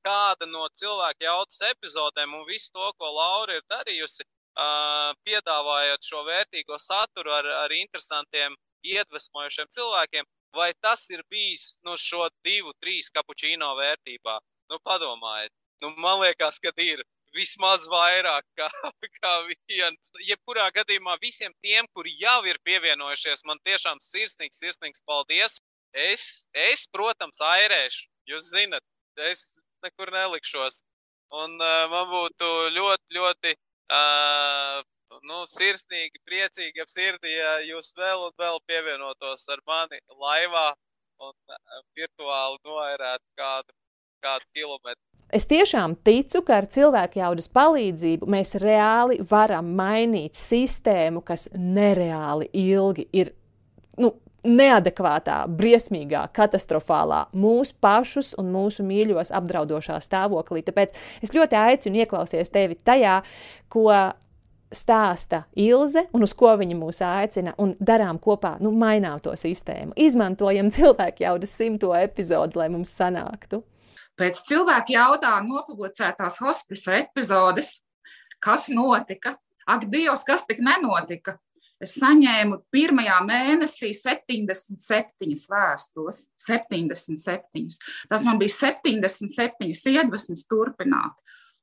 kāda 0.04 0.48
no 0.48 0.66
cilvēku 0.80 1.24
jautas 1.24 1.62
epizodēm 1.70 2.34
un 2.36 2.44
visu 2.48 2.72
to, 2.74 2.90
ko 2.98 3.12
Laura 3.16 3.56
ir 3.56 3.64
darījusi, 3.72 4.26
piedāvājot 4.56 6.02
šo 6.04 6.24
vērtīgo 6.26 6.78
saturu 6.78 7.32
ar, 7.32 7.46
ar 7.64 7.72
interesantiem, 7.72 8.56
iedvesmojošiem 8.84 9.68
cilvēkiem, 9.70 10.24
vai 10.56 10.72
tas 10.80 11.08
ir 11.10 11.22
bijis 11.30 11.78
nu, 11.84 11.96
šo 11.96 12.28
divu, 12.44 12.72
trīs 12.82 13.10
kapučīno 13.14 13.74
vērtībā? 13.78 14.38
Nu, 14.70 14.78
padomājiet. 14.84 15.52
Nu, 15.82 15.94
man 15.96 16.20
liekas, 16.20 16.58
ka 16.58 16.72
ir 16.82 17.02
vismaz 17.36 17.86
vairāk 17.90 18.44
kā, 18.58 18.68
kā 19.20 19.32
viens. 19.46 20.12
Jebkurā 20.26 20.68
gadījumā 20.74 21.16
visiem 21.22 21.54
tiem, 21.62 21.86
kuri 21.94 22.14
jau 22.18 22.40
ir 22.46 22.58
pievienojušies, 22.66 23.44
man 23.46 23.60
tiešām 23.64 24.02
sirsnīgs, 24.02 24.60
sirsnīgs 24.62 25.02
paldies. 25.06 25.58
Es, 25.92 26.46
es 26.54 26.86
protams, 26.92 27.40
airēšu. 27.42 28.06
Jūs 28.30 28.52
zinat, 28.54 28.84
es 29.26 29.60
nekur 29.82 30.12
nelikšos. 30.14 30.82
Un 31.34 31.56
uh, 31.62 31.86
man 31.90 32.06
būtu 32.10 32.46
ļoti, 32.74 33.16
ļoti 33.16 33.54
uh, 33.90 34.80
nu, 35.26 35.42
sirsnīgi, 35.50 36.22
priecīgi 36.28 36.82
ap 36.82 36.90
sirdi, 36.90 37.34
ja 37.34 37.58
jūs 37.66 37.92
vēl 37.98 38.28
un 38.28 38.34
vēl 38.40 38.58
pievienotos 38.70 39.46
ar 39.52 39.62
mani 39.68 40.00
laivā 40.14 40.70
un 41.20 41.34
virtuāli 41.98 42.60
noērētu 42.64 43.24
kādu, 43.38 43.74
kādu 44.24 44.48
kilometru. 44.56 45.04
Es 45.30 45.44
tiešām 45.46 45.94
ticu, 46.02 46.40
ka 46.42 46.56
ar 46.58 46.66
cilvēku 46.74 47.20
jaudas 47.20 47.46
palīdzību 47.54 48.26
mēs 48.34 48.56
reāli 48.58 49.20
varam 49.30 49.68
mainīt 49.78 50.34
sistēmu, 50.34 51.22
kas 51.22 51.46
nereāli 51.54 52.48
ilgi 52.56 53.06
ir 53.14 53.30
nu, 54.00 54.10
neadekvātā, 54.46 55.42
briesmīgā, 55.58 56.24
katastrofālā, 56.36 57.26
mūsu 57.36 57.76
pašus 57.82 58.32
un 58.40 58.50
mūsu 58.54 58.84
mīļos 58.86 59.32
apdraudošā 59.36 59.98
stāvoklī. 60.04 60.62
Tāpēc 60.66 60.94
es 61.24 61.34
ļoti 61.36 61.58
aicinu 61.60 62.02
ieklausīties 62.04 62.52
tevi 62.54 62.78
tajā, 62.84 63.20
ko 63.72 63.90
stāsta 64.70 65.44
Ilze 65.58 66.04
un 66.14 66.24
uz 66.24 66.32
ko 66.38 66.52
viņa 66.58 66.76
mūs 66.78 67.02
aicina, 67.04 67.54
un 67.58 67.74
darām 67.82 68.20
kopā, 68.22 68.54
nu, 68.62 68.70
mainām 68.70 69.20
to 69.22 69.34
sistēmu. 69.38 69.96
Izmantojam 69.98 70.70
cilvēku 70.74 71.24
jaudas 71.26 71.54
simto 71.56 71.92
epizodi, 71.98 72.58
lai 72.60 72.70
mums 72.72 72.94
sanāktu. 72.94 73.64
Pēc 74.20 74.42
cilvēku 74.48 74.94
jautājumu 74.94 75.56
nopublicētās 75.56 76.40
hospisa 76.44 76.98
epizodes, 77.00 77.78
kas 78.42 78.68
notika? 78.72 79.36
Ak, 79.70 79.86
Dievs, 79.90 80.24
kas 80.26 80.44
tik 80.48 80.60
nenotika? 80.64 81.38
Es 81.80 81.94
saņēmu 81.96 82.58
pirmajā 82.74 83.16
mēnesī 83.24 83.90
77 83.96 85.46
vēstules. 85.48 86.26
77. 86.44 87.78
Tas 88.10 88.26
man 88.26 88.40
bija 88.40 88.52
77 88.52 89.94
iedvesmas 89.94 90.44
turpināt. 90.50 91.16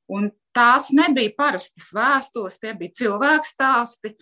Un 0.08 0.30
tās 0.56 0.88
nebija 0.94 1.34
parastas 1.36 1.90
vēstules, 1.94 2.58
tie 2.62 2.74
bija 2.78 2.96
cilvēku 3.02 3.46
stāsti, 3.46 4.14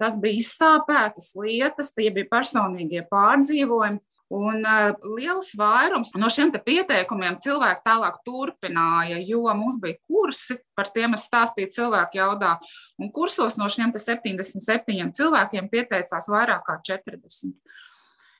tas 0.00 0.16
bija 0.20 0.40
izsāpētas 0.40 1.32
lietas, 1.38 1.92
tie 1.96 2.08
bija 2.14 2.30
personīgie 2.30 3.04
pārdzīvojumi. 3.10 4.00
Un 4.32 4.62
uh, 4.64 4.94
liels 5.18 5.50
vairums 5.60 6.14
no 6.16 6.30
šiem 6.32 6.54
pieteikumiem 6.54 7.36
cilvēki 7.42 7.84
tālāk 7.84 8.14
turpināja, 8.24 9.18
jo 9.28 9.42
mums 9.58 9.76
bija 9.82 9.98
kursi, 10.08 10.56
par 10.78 10.88
tiem 10.94 11.18
es 11.18 11.26
stāstīju 11.28 11.74
cilvēku 11.76 12.16
jaudā. 12.16 12.54
Un 12.96 13.12
kursos 13.12 13.58
no 13.60 13.68
šiem 13.68 13.92
77 13.92 15.12
cilvēkiem 15.18 15.68
pieteicās 15.74 16.30
vairāk 16.32 16.64
kā 16.70 16.78
40. 16.94 17.52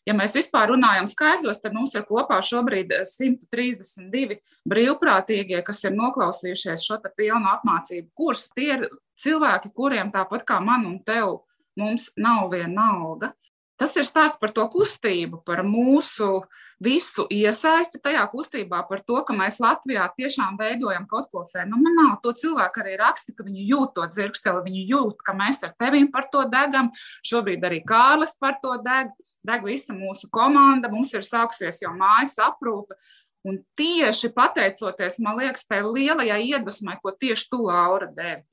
Ja 0.08 0.16
mēs 0.18 0.34
vispār 0.34 0.72
runājam 0.72 1.06
skaidros, 1.06 1.60
tad 1.62 1.76
mums 1.76 1.92
ir 1.94 2.02
kopā 2.08 2.40
šobrīd 2.42 2.90
132 3.06 4.40
brīvprātīgie, 4.68 5.60
kas 5.62 5.84
ir 5.86 5.94
noklausījušies 5.94 6.86
šo 6.88 6.98
pilnu 7.14 7.46
apmācību 7.52 8.08
kursu. 8.18 8.50
Tie 8.56 8.72
ir 8.74 8.88
cilvēki, 9.22 9.70
kuriem 9.76 10.10
tāpat 10.14 10.42
kā 10.48 10.58
man 10.64 10.88
un 10.90 10.98
tev, 11.06 11.44
mums 11.78 12.10
nav 12.18 12.50
viena 12.50 12.90
alga. 12.96 13.30
Tas 13.78 13.94
ir 13.98 14.06
stāsts 14.06 14.38
par 14.42 14.52
to 14.54 14.66
kustību, 14.70 15.40
par 15.46 15.62
mūsu 15.66 16.42
visu 16.82 17.24
iesaisti 17.32 18.00
tajā 18.02 18.22
kustībā, 18.32 18.82
par 18.88 19.02
to, 19.06 19.20
ka 19.26 19.34
mēs 19.36 19.60
Latvijā 19.62 20.04
tiešām 20.16 20.58
veidojam 20.60 21.06
kaut 21.10 21.30
ko 21.32 21.44
fenomenālu. 21.46 22.18
To 22.24 22.34
cilvēku 22.36 22.82
arī 22.82 22.96
raksta, 23.00 23.34
ka 23.36 23.46
viņi 23.46 23.66
jūt 23.70 23.94
to 23.96 24.06
dzirksteli, 24.10 24.64
viņi 24.66 24.84
jūt, 24.90 25.22
ka 25.24 25.34
mēs 25.38 25.62
ar 25.66 25.74
tevim 25.80 26.10
par 26.12 26.28
to 26.32 26.44
degam. 26.50 26.90
Šobrīd 27.26 27.64
arī 27.68 27.82
Kārlis 27.86 28.34
par 28.40 28.58
to 28.62 28.76
deg, 28.84 29.12
deg 29.46 29.66
visa 29.66 29.96
mūsu 29.96 30.30
komanda. 30.32 30.90
Mums 30.92 31.12
ir 31.14 31.26
sāksies 31.26 31.82
jau 31.84 31.94
mājas 31.96 32.36
aprūpe. 32.42 32.98
Un 33.46 33.58
tieši 33.78 34.30
pateicoties, 34.34 35.18
man 35.22 35.40
liekas, 35.40 35.66
tai 35.66 35.80
lielajai 35.82 36.42
iedvesmai, 36.52 37.00
ko 37.02 37.10
tieši 37.10 37.48
tu, 37.50 37.64
Laura, 37.66 38.06
devi. 38.06 38.44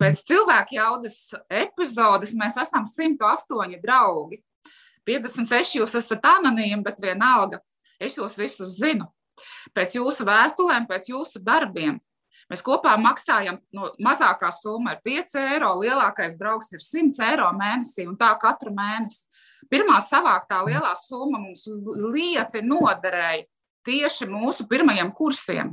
Pēc 0.00 0.24
cilvēku 0.26 0.76
jaudas 0.76 1.16
epizodes 1.48 2.34
mēs 2.36 2.58
esam 2.60 2.84
108 2.88 3.78
draugi. 3.82 4.40
56 5.08 5.78
jūs 5.78 5.94
esat 6.00 6.24
anonīmi, 6.28 6.82
bet 6.84 7.00
vienalga, 7.02 7.60
es 8.06 8.18
jūs 8.20 8.38
visus 8.40 8.78
zinu. 8.78 9.08
Pēc 9.74 9.96
jūsu 9.98 10.26
vēstulēm, 10.28 10.88
pēc 10.90 11.10
jūsu 11.10 11.42
darbiem. 11.44 11.98
Mēs 12.50 12.60
kopā 12.64 12.92
maksājam, 13.00 13.56
no 13.72 13.88
mazākā 14.04 14.50
summa 14.52 14.94
ir 14.94 15.00
5 15.06 15.38
eiro, 15.40 15.70
lielākais 15.80 16.36
draugs 16.40 16.68
ir 16.74 16.82
100 16.84 17.22
eiro 17.30 17.48
mēnesī, 17.56 18.04
un 18.08 18.18
tā 18.20 18.34
katru 18.40 18.74
mēnesi. 18.76 19.24
Pirmā 19.72 19.96
savāktā 20.04 20.60
lielā 20.66 20.92
summa 21.00 21.40
mums 21.40 21.64
lieti 22.12 22.60
noderēja 22.60 23.46
tieši 23.88 24.28
mūsu 24.28 24.68
pirmajiem 24.68 25.12
kursiem. 25.16 25.72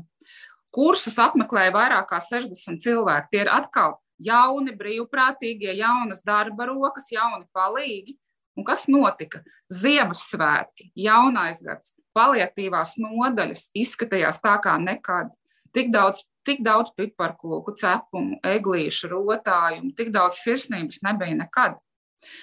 Kursus 0.72 1.18
apmeklēja 1.20 1.74
vairāk 1.76 2.08
kā 2.14 2.22
60 2.24 2.80
cilvēki. 2.80 3.28
Tie 3.34 3.42
ir 3.44 3.52
atkal 3.52 3.98
jauni, 4.24 4.72
brīvprātīgie, 4.78 5.74
jaunas 5.76 6.24
darba 6.24 6.70
rokas, 6.70 7.10
jauni 7.12 7.44
palīgi. 7.56 8.16
Un 8.60 8.66
kas 8.68 8.88
notika? 8.92 9.42
Ziemassvētki, 9.72 10.90
jaunais 11.00 11.62
gads, 11.64 11.96
paliatīvās 12.18 12.98
nodaļas 13.00 13.70
izskatījās 13.78 14.42
tā 14.44 14.58
kā 14.64 14.76
nekad. 14.82 15.32
Tik 15.72 15.92
daudz, 15.94 16.26
tik 16.48 16.60
daudz 16.66 16.92
piparkūku, 16.98 17.78
cepumu, 17.80 18.42
eglīšu, 18.44 19.08
rotājumu, 19.14 19.94
tik 19.96 20.12
daudz 20.12 20.42
sirsnības 20.44 21.00
nebija 21.08 21.38
nekad. 21.46 21.80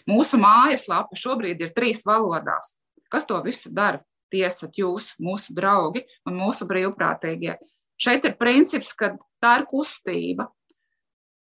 Mūsu 0.08 0.40
mājaslapa 0.40 1.16
šobrīd 1.18 1.60
ir 1.62 1.74
trīs 1.76 2.04
valodās. 2.08 2.74
Kas 3.12 3.26
to 3.28 3.38
visu 3.44 3.70
dara? 3.72 4.00
Tie 4.32 4.42
esat 4.44 4.76
jūs, 4.76 5.12
mūsu 5.20 5.54
draugi 5.56 6.02
un 6.28 6.36
mūsu 6.36 6.66
brīvprātīgie. 6.68 7.54
Šeit 7.98 8.26
ir 8.28 8.36
princips, 8.40 8.92
ka 8.92 9.14
tā 9.42 9.54
ir 9.60 9.68
kustība. 9.70 10.48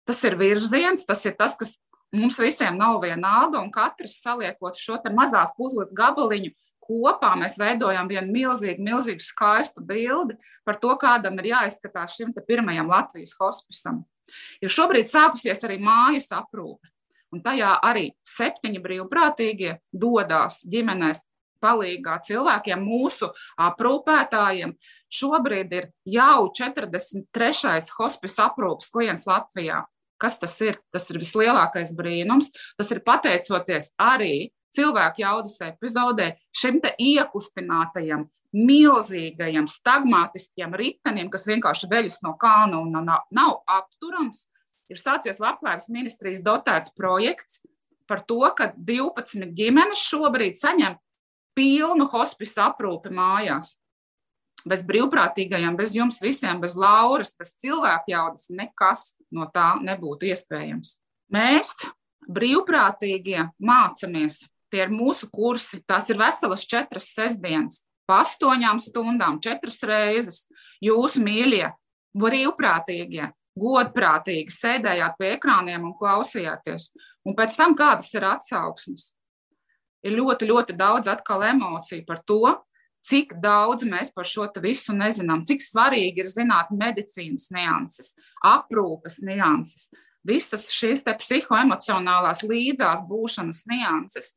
Tas 0.04 0.18
ir 0.26 0.34
virziens, 0.36 1.06
tas 1.06 1.22
ir 1.24 1.36
tas, 1.38 1.54
kas 1.56 1.76
mums 2.12 2.38
visiem 2.38 2.76
nav 2.78 3.00
vienalga, 3.02 3.60
un 3.62 3.70
katrs 3.72 4.18
saliekot 4.22 4.76
šo 4.78 4.98
mazās 5.14 5.54
puzles 5.56 5.92
gabaliņu 5.96 6.52
kopā, 6.84 7.34
mēs 7.40 7.56
veidojam 7.60 8.08
vienu 8.10 8.32
milzīgu, 8.32 8.82
milzīgu 8.84 9.24
skaistu 9.24 9.84
bildi 9.84 10.36
par 10.66 10.78
to, 10.80 10.92
kādam 11.00 11.38
ir 11.40 11.52
jāizskatās 11.54 12.18
šim 12.18 12.34
pirmajam 12.46 12.90
Latvijas 12.92 13.36
hospisam. 13.40 14.04
Ir 14.60 14.72
šobrīd 14.72 15.08
sākusies 15.10 15.62
arī 15.66 15.78
mājas 15.82 16.30
aprūpe, 16.32 16.88
un 17.32 17.42
tajā 17.44 17.76
arī 17.84 18.10
septiņi 18.24 18.82
brīvprātīgie 18.84 19.78
dodas 19.92 20.62
ģimenēs 20.68 21.22
palīgā 21.64 22.18
cilvēkiem, 22.26 22.84
mūsu 22.84 23.30
aprūpētājiem. 23.60 24.74
Šobrīd 25.12 25.72
ir 25.78 25.90
jau 26.16 26.50
43. 26.52 27.80
hospice 27.98 28.42
aprūpas 28.44 28.92
klients 28.92 29.28
Latvijā. 29.30 29.84
Kas 30.20 30.38
tas 30.40 30.54
ir? 30.62 30.78
Tas 30.94 31.08
ir 31.10 31.18
vislielākais 31.22 31.92
brīnums. 31.96 32.52
Tas 32.78 32.90
ir 32.94 33.02
pateicoties 33.06 33.90
arī 34.00 34.52
cilvēku 34.74 35.22
jaudas 35.22 35.58
epizodē 35.64 36.32
šim 36.54 36.80
iekustinātajam, 36.82 38.26
milzīgajam, 38.54 39.66
stagmātiskiem 39.70 40.74
ritenim, 40.78 41.30
kas 41.30 41.46
vienkārši 41.50 41.90
veļas 41.90 42.20
no 42.22 42.34
kalna 42.38 42.80
un 42.82 42.94
nav, 42.94 43.26
nav 43.34 43.62
apturams. 43.66 44.46
Ir 44.90 45.00
sācies 45.00 45.40
Labklājības 45.40 45.88
ministrijas 45.90 46.42
dotēts 46.44 46.92
projekts 46.94 47.62
par 48.06 48.20
to, 48.28 48.42
ka 48.56 48.70
12 48.76 49.54
ģimenes 49.56 50.02
šobrīd 50.10 50.58
saņem 50.60 50.98
pilnu 51.56 52.06
hospice 52.12 52.60
aprūpi 52.60 53.10
mājās 53.14 53.78
bez 54.68 54.82
brīvprātīgajiem, 54.86 55.76
bez 55.76 55.94
jums 55.96 56.20
visiem, 56.24 56.60
bez 56.62 56.74
Lauras, 56.78 57.34
bez 57.38 57.52
cilvēku 57.60 58.14
jaudas, 58.14 58.48
nekas 58.50 59.12
no 59.34 59.46
tā 59.52 59.74
nebūtu 59.84 60.30
iespējams. 60.32 60.96
Mēs, 61.34 61.74
brīvprātīgie, 62.30 63.48
mācāmies. 63.60 64.44
Tie 64.72 64.82
ir 64.82 64.90
mūsu 64.90 65.28
kursi. 65.30 65.82
Tās 65.86 66.08
ir 66.10 66.18
veselas 66.18 66.64
četras 66.66 67.12
sestdienas, 67.14 67.82
pa 68.08 68.22
astoņām 68.24 68.80
stundām, 68.82 69.38
četras 69.44 69.78
reizes. 69.86 70.42
Jūs, 70.82 71.18
mīļie, 71.22 71.68
brīvprātīgie, 72.18 73.28
godprātīgi 73.60 74.52
sēdējāt 74.52 75.18
pie 75.20 75.34
ekrāniem 75.36 75.84
un 75.86 75.94
klausījāties. 75.98 76.90
Un 77.24 77.36
pēc 77.38 77.54
tam 77.58 77.76
kādas 77.78 78.10
ir 78.16 78.26
atsauksmes? 78.28 79.12
Ir 80.04 80.18
ļoti, 80.18 80.48
ļoti 80.50 80.74
daudz 80.76 81.08
atkal 81.08 81.46
emociju 81.48 82.04
par 82.08 82.20
to, 82.28 82.56
cik 83.04 83.34
daudz 83.42 83.84
mēs 83.88 84.12
par 84.14 84.28
šo 84.28 84.46
visu 84.62 84.94
nezinām, 84.96 85.44
cik 85.44 85.62
svarīgi 85.62 86.24
ir 86.24 86.30
zināt 86.30 86.72
medicīnas 86.72 87.50
nianses, 87.54 88.14
aprūpes 88.44 89.20
nianses, 89.24 89.90
visas 90.24 90.70
šīs 90.72 91.04
psihoemocionālās 91.04 92.42
līdzās 92.48 93.04
būšanas 93.08 93.64
nianses. 93.70 94.34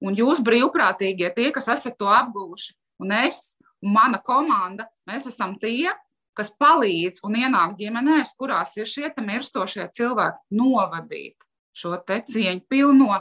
Un 0.00 0.16
jūs 0.16 0.40
brīvprātīgie, 0.40 1.28
tie, 1.36 1.50
kas 1.52 1.68
esat 1.68 1.98
to 2.00 2.08
apguvuši, 2.08 2.72
un 3.04 3.12
es 3.12 3.52
un 3.84 3.92
mana 3.94 4.20
komanda, 4.24 4.88
mēs 5.08 5.28
esam 5.28 5.56
tie, 5.60 5.90
kas 6.36 6.52
palīdz 6.56 7.20
un 7.26 7.36
ienāk 7.36 7.76
ģimenēs, 7.78 8.34
kurās 8.38 8.72
ir 8.78 8.88
šie 8.88 9.10
mirstošie 9.20 9.88
cilvēki, 9.96 10.40
novadīt 10.56 11.36
šo 11.76 11.98
cieņu 12.06 12.64
pilno, 12.68 13.20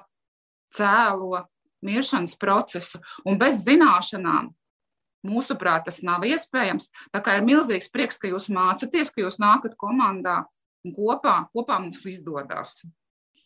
cēlo, 0.75 1.43
miršanas 1.85 2.37
procesu, 2.39 3.01
un 3.25 3.39
bez 3.39 3.63
zināšanām 3.65 4.51
mūsuprāt 5.27 5.87
tas 5.89 6.01
nav 6.05 6.23
iespējams. 6.27 6.89
Tā 7.13 7.21
kā 7.23 7.37
ir 7.37 7.45
milzīgs 7.47 7.91
prieks, 7.91 8.19
ka 8.19 8.31
jūs 8.31 8.47
mācāties, 8.53 9.11
ka 9.13 9.23
jūs 9.25 9.39
nākat 9.41 9.75
komandā 9.79 10.43
un 10.85 10.95
kopā, 10.95 11.41
kopā 11.53 11.79
mums 11.81 12.01
izdodas. 12.07 12.85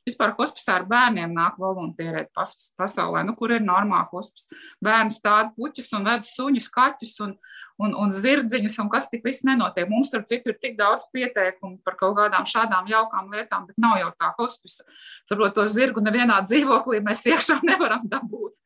Vispār 0.04 0.34
hospicā 0.38 0.78
ar 0.80 0.86
bērniem 0.90 1.32
nāk 1.36 1.56
volontierēt 1.62 2.32
pas, 2.36 2.52
pasaulē, 2.80 3.22
nu, 3.28 3.36
kur 3.40 3.54
ir 3.56 3.64
normāli 3.64 4.10
hospice. 4.12 4.50
Bērni 4.84 5.16
stāda 5.16 5.54
puķus 5.56 5.92
un 5.98 6.08
ved 6.10 6.26
suņus, 6.28 6.70
kaķus 6.74 7.14
un, 7.24 7.36
un, 7.84 7.96
un 8.04 8.12
zirdziņus, 8.16 8.80
un 8.84 8.92
kas 8.92 9.08
tik 9.12 9.24
viss 9.28 9.46
nenotiek. 9.48 9.88
Mums 9.92 10.12
tur 10.12 10.26
citur 10.28 10.56
ir 10.56 10.60
tik 10.60 10.76
daudz 10.80 11.08
pieteikumu 11.16 11.80
par 11.86 11.96
kaut 12.00 12.18
kādām 12.20 12.48
šādām 12.50 12.90
jaukām 12.92 13.32
lietām, 13.32 13.70
bet 13.70 13.80
nav 13.80 13.96
jau 14.02 14.12
tā 14.20 14.34
hospice. 14.40 14.84
Saprot, 15.30 15.56
to 15.56 15.68
zirgu 15.72 16.04
nevienā 16.04 16.42
dzīvoklī 16.48 17.00
mēs 17.06 17.24
iekšā 17.32 17.62
nevaram 17.72 18.04
dabūt. 18.04 18.58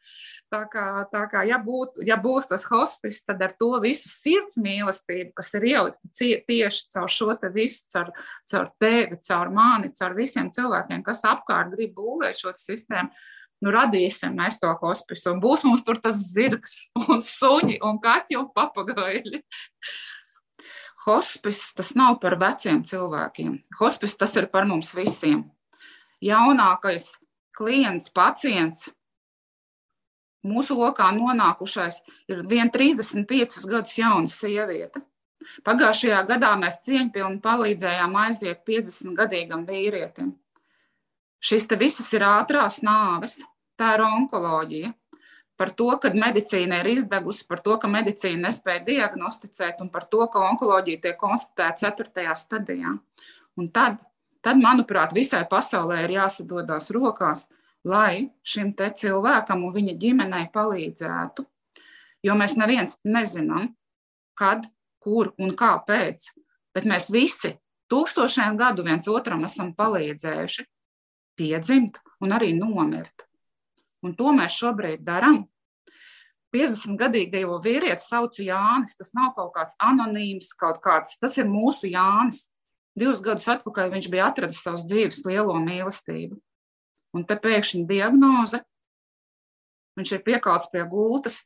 Tā 0.47 0.61
kā, 0.71 0.83
tā 1.11 1.25
kā 1.27 1.41
ja, 1.43 1.57
būt, 1.59 1.97
ja 2.07 2.15
būs 2.23 2.45
tas 2.47 2.63
hospice, 2.71 3.19
tad 3.27 3.41
ar 3.43 3.51
to 3.59 3.67
visu 3.83 4.07
sirds 4.07 4.55
mīlestību, 4.63 5.33
kas 5.35 5.51
ir 5.59 5.65
ielikta 5.73 6.27
tieši 6.47 6.85
caur 6.93 7.11
šo 7.11 7.33
te 7.41 7.49
visu, 7.51 7.83
caur, 7.91 8.13
caur 8.47 8.69
tevi, 8.79 9.17
caur 9.27 9.51
mani, 9.51 9.91
caur 9.97 10.15
visiem 10.15 10.47
cilvēkiem, 10.55 11.03
kas 11.03 11.25
apkārt 11.27 11.75
grib 11.75 11.97
būvēt 11.99 12.39
šo 12.39 12.55
sistēmu, 12.55 13.11
nu 13.59 13.73
radīsim 13.75 14.39
mēs 14.39 14.59
to 14.61 14.71
hospice. 14.79 15.27
Un 15.27 15.43
būs 15.43 15.65
mums 15.67 15.83
tur 15.83 15.99
tas 15.99 16.23
zirgs 16.31 16.79
un 17.09 17.19
suņi 17.25 17.81
un 17.83 17.99
kaķi 17.99 18.39
un 18.39 18.47
papagaili. 18.55 19.43
Hospice 21.07 21.75
tas 21.75 21.93
nav 21.95 22.21
par 22.23 22.37
veciem 22.39 22.85
cilvēkiem. 22.87 23.53
Hospice 23.81 24.19
tas 24.19 24.35
ir 24.39 24.47
par 24.51 24.67
mums 24.67 24.95
visiem. 24.95 25.43
Jaunākais 26.23 27.11
klients, 27.57 28.07
pacients, 28.13 28.87
Mūsu 30.45 30.77
lokā 30.77 31.09
nonākušais 31.15 32.01
ir 32.29 32.43
viena 32.47 32.69
35 32.73 33.63
gadus 33.67 33.97
jauna 33.97 34.29
sieviete. 34.31 35.01
Pagājušajā 35.65 36.19
gadā 36.27 36.51
mēs 36.59 36.81
cieņpilni 36.85 37.39
palīdzējām 37.43 38.15
aiziet 38.21 38.63
50 38.67 39.15
gadīgam 39.17 39.65
vīrietim. 39.67 40.35
Šis 41.39 41.69
te 41.69 41.77
visas 41.79 42.09
ir 42.13 42.25
ātrās 42.27 42.81
nāves, 42.83 43.39
tā 43.79 43.93
ir 43.95 44.03
onkoloģija. 44.07 44.93
Par 45.57 45.71
to, 45.73 45.89
ka 46.01 46.11
medicīna 46.13 46.83
ir 46.83 46.91
izdegusi, 46.91 47.45
par 47.49 47.63
to, 47.65 47.77
ka 47.81 47.89
medicīna 47.89 48.45
nespēja 48.45 48.83
diagnosticēt, 48.85 49.79
un 49.81 49.89
par 49.93 50.05
to, 50.11 50.21
ka 50.29 50.43
onkoloģija 50.51 51.01
tiek 51.05 51.17
konstatēta 51.17 51.93
4. 51.97 52.35
stadijā. 52.37 52.93
Un 53.57 53.69
tad, 53.73 54.03
tad, 54.45 54.61
manuprāt, 54.61 55.15
visai 55.17 55.41
pasaulē 55.49 56.03
ir 56.03 56.13
jāsadodas 56.19 56.91
rokās 56.93 57.47
lai 57.87 58.27
šim 58.45 58.73
te 58.77 58.89
cilvēkam 58.91 59.63
un 59.65 59.75
viņa 59.75 59.95
ģimenei 60.01 60.47
palīdzētu. 60.53 61.45
Jo 62.25 62.35
mēs 62.37 62.57
neviens 62.59 62.97
nezinām, 63.07 63.71
kad, 64.37 64.65
kur 65.03 65.31
un 65.39 65.53
kāpēc, 65.57 66.31
bet 66.75 66.87
mēs 66.89 67.11
visi 67.13 67.55
tūkstošiem 67.91 68.57
gadu 68.59 68.85
viens 68.85 69.07
otram 69.07 69.45
esam 69.47 69.71
palīdzējuši 69.77 70.65
piedzimt 71.37 72.01
un 72.23 72.33
arī 72.35 72.51
nomirt. 72.57 73.27
Un 74.05 74.15
to 74.17 74.33
mēs 74.35 74.57
šobrīd 74.57 75.05
darām. 75.05 75.45
50-gadīgo 76.55 77.57
vīrieti 77.63 78.03
sauc 78.03 78.37
Jānis. 78.39 78.95
Tas 78.97 79.11
nav 79.17 79.33
kaut 79.37 79.53
kāds 79.57 79.77
anonīms, 79.83 80.53
kaut 80.57 80.79
kāds. 80.83 81.17
Tas 81.21 81.37
ir 81.37 81.49
mūsu 81.49 81.91
Jānis. 81.91 82.45
Divus 82.97 83.19
gadus 83.21 83.49
atpakaļ 83.51 83.91
viņš 83.93 84.07
bija 84.09 84.29
atradis 84.31 84.63
savas 84.63 84.85
dzīves 84.87 85.21
lielo 85.27 85.57
mīlestību. 85.61 86.39
Un 87.15 87.23
te 87.27 87.37
pēkšņi 87.39 87.85
diagnoze. 87.89 88.61
Viņš 89.97 90.13
ir 90.17 90.25
piekalts 90.25 90.69
pie 90.73 90.83
gultas. 90.89 91.41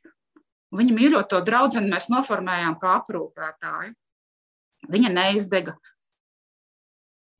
Viņa 0.72 0.96
mīļoto 0.96 1.40
draugu 1.44 1.84
mēs 1.84 2.08
noformējām 2.12 2.78
kā 2.80 2.96
aprūpētāju. 3.00 3.94
Viņa 4.92 5.12
neizdega. 5.12 5.76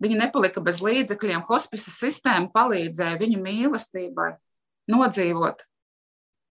Viņa 0.02 0.18
nepalika 0.24 0.62
bez 0.64 0.80
līdzekļiem. 0.84 1.44
Hospisa 1.48 1.92
sistēma 1.94 2.50
palīdzēja 2.54 3.20
viņa 3.20 3.42
mīlestībai 3.42 4.32
nodzīvot 4.90 5.62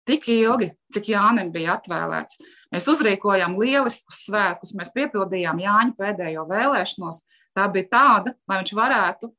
tik 0.09 0.27
ilgi, 0.33 0.73
cik 0.95 1.13
Jānim 1.13 1.53
bija 1.55 1.77
atvēlēts. 1.77 2.41
Mēs 2.73 2.89
uzrīkojām 2.91 3.55
lieliskus 3.61 4.25
svētkus, 4.27 4.75
mēs 4.79 4.91
piepildījām 4.95 5.61
Jāņa 5.63 5.97
pēdējo 5.99 6.47
vēlēšanos. 6.51 7.23
Tā 7.53 7.69
bija 7.73 7.91
tāda, 7.93 8.35
lai 8.49 8.63
viņš 8.63 8.75
varētu 8.79 9.31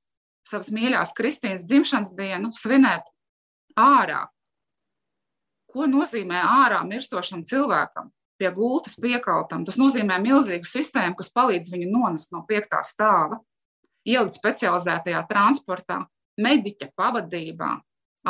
savas 0.47 0.71
mīļās 0.73 1.13
Kristīnas 1.17 1.65
dzimšanas 1.67 2.13
dienu 2.17 2.51
svinēt 2.55 3.07
ārā. 3.79 4.25
Ko 5.73 5.87
nozīmē 5.89 6.41
ārā 6.43 6.83
mirstošam 6.85 7.41
cilvēkam, 7.49 8.11
pie 8.37 8.51
gultas 8.53 8.97
piekaltam? 9.01 9.63
Tas 9.65 9.79
nozīmē 9.81 10.19
milzīgu 10.21 10.67
sistēmu, 10.69 11.17
kas 11.17 11.33
palīdz 11.33 11.73
viņu 11.73 11.89
nonest 11.89 12.33
no 12.35 12.43
piektā 12.49 12.83
stāva, 12.85 13.39
ielikt 14.05 14.37
specializētajā 14.37 15.23
transportā, 15.29 16.03
mediķa 16.37 16.91
pavadībā, 16.97 17.71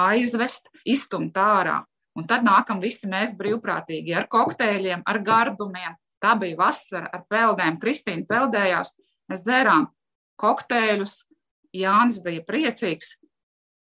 aizvest, 0.05 0.69
iztumt 0.85 1.37
ārā. 1.39 1.81
Un 2.13 2.27
tad 2.29 2.45
nākam 2.45 2.79
visi 2.81 3.09
mēs 3.09 3.33
brīvprātīgi 3.35 4.13
ar 4.15 4.27
kokteļiem, 4.29 5.01
ar 5.09 5.19
gardumiem. 5.25 5.95
Tā 6.21 6.35
bija 6.39 6.59
vasara 6.59 7.09
ar 7.11 7.23
peldēm. 7.27 7.79
Kristīna 7.81 8.23
peldējās, 8.29 8.93
mēs 9.31 9.41
dzērām 9.43 9.89
kokteļus. 10.39 11.23
Jānis 11.73 12.19
bija 12.23 12.43
priecīgs. 12.45 13.15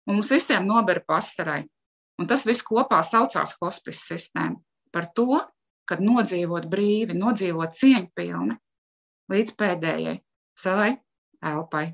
Un 0.10 0.18
mums 0.18 0.32
visiem 0.34 0.66
nobera 0.68 1.04
pasarai. 1.06 1.64
Un 2.20 2.28
tas 2.28 2.46
viss 2.48 2.66
kopā 2.66 3.00
saucās 3.06 3.56
hospice 3.62 4.02
sistēma. 4.02 4.60
Par 4.92 5.08
to, 5.16 5.40
kad 5.90 6.02
nodzīvot 6.04 6.68
brīvi, 6.70 7.18
nodzīvot 7.18 7.78
cieņpilni 7.80 8.58
līdz 9.30 9.56
pēdējai 9.58 10.16
savai 10.58 10.96
elpai. 11.46 11.86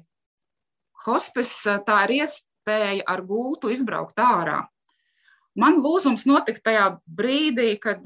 Hospice 1.06 1.80
tā 1.86 2.00
ir 2.08 2.22
iespēja 2.22 3.04
ar 3.12 3.22
gultu 3.28 3.70
izbraukt 3.74 4.20
ārā 4.20 4.64
Man 5.56 5.80
lūzums 5.80 6.26
notika 6.28 6.60
tajā 6.68 6.86
brīdī, 7.08 7.78
kad 7.80 8.04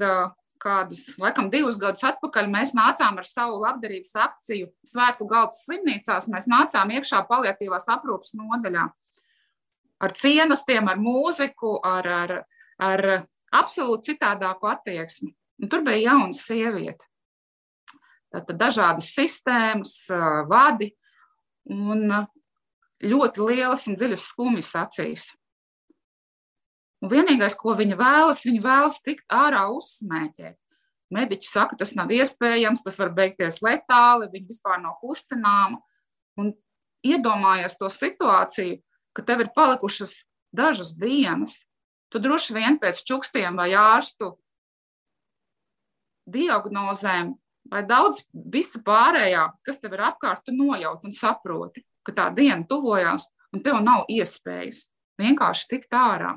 kādus, 0.60 1.06
laikam, 1.20 1.48
divus 1.52 1.78
gadus 1.80 2.04
atpakaļ 2.10 2.48
mēs 2.52 2.74
nācām 2.76 3.18
ar 3.20 3.26
savu 3.26 3.60
labdarības 3.62 4.14
akciju 4.26 4.70
Svētku 4.86 5.26
galdas 5.30 5.64
slimnīcās. 5.66 6.28
Mēs 6.32 6.48
nācām 6.50 6.92
iekšā 6.96 7.24
paliatīvās 7.28 7.88
aprūpas 7.92 8.34
nodaļā 8.38 8.88
ar 10.00 10.16
cienastiem, 10.16 10.88
ar 10.88 11.00
mūziku, 11.00 11.76
ar, 11.84 12.08
ar, 12.08 12.34
ar 12.80 13.06
absolūti 13.52 14.14
citādāku 14.14 14.70
attieksmi. 14.70 15.34
Un 15.60 15.68
tur 15.68 15.84
bija 15.84 16.10
jauna 16.10 16.36
sieviete. 16.36 17.04
Tātad 18.30 18.56
dažādas 18.60 19.10
sistēmas, 19.10 19.94
vadi 20.48 20.92
un 21.70 22.06
ļoti 23.02 23.46
lielas 23.48 23.88
un 23.90 23.98
dziļas 23.98 24.26
skumjas 24.30 24.70
acīs. 24.78 25.30
Un 27.00 27.12
vienīgais, 27.12 27.56
ko 27.56 27.74
viņa 27.78 27.96
vēlas, 27.96 28.42
viņa 28.44 28.62
vēlas 28.64 28.98
tikt 29.04 29.24
ārā 29.32 29.64
uzsmēķēt. 29.72 30.56
Mediķi 31.10 31.48
saka, 31.48 31.78
tas 31.80 31.94
nav 31.98 32.12
iespējams, 32.14 32.84
tas 32.86 32.98
var 33.00 33.14
beigties 33.16 33.62
letāli, 33.64 34.28
viņa 34.30 34.50
vispār 34.52 34.78
nav 34.82 34.98
kustināma. 35.00 35.80
Un 36.38 36.52
iedomājies 37.06 37.78
to 37.80 37.88
situāciju, 37.90 38.78
ka 39.16 39.24
tev 39.26 39.46
ir 39.46 39.50
palikušas 39.56 40.20
dažas 40.54 40.92
dienas. 40.98 41.62
Tu 42.10 42.20
droši 42.22 42.54
vien 42.54 42.78
pēc 42.82 43.02
čukstiem 43.06 43.58
vai 43.58 43.70
ārstu 43.78 44.34
diagnozēm 46.30 47.32
vai 47.70 47.82
daudz 47.86 48.24
visa 48.32 48.80
pārējā, 48.82 49.46
kas 49.66 49.80
tev 49.80 49.94
ir 49.96 50.04
apkārt, 50.10 50.44
tu 50.46 50.54
nojaut 50.54 51.04
un 51.06 51.14
saproti, 51.14 51.84
ka 52.06 52.14
tā 52.14 52.28
diena 52.34 52.66
tuvojās 52.66 53.28
un 53.54 53.62
tev 53.64 53.80
nav 53.84 54.06
iespējas 54.10 54.88
vienkārši 55.20 55.68
tikt 55.74 55.94
ārā. 55.94 56.36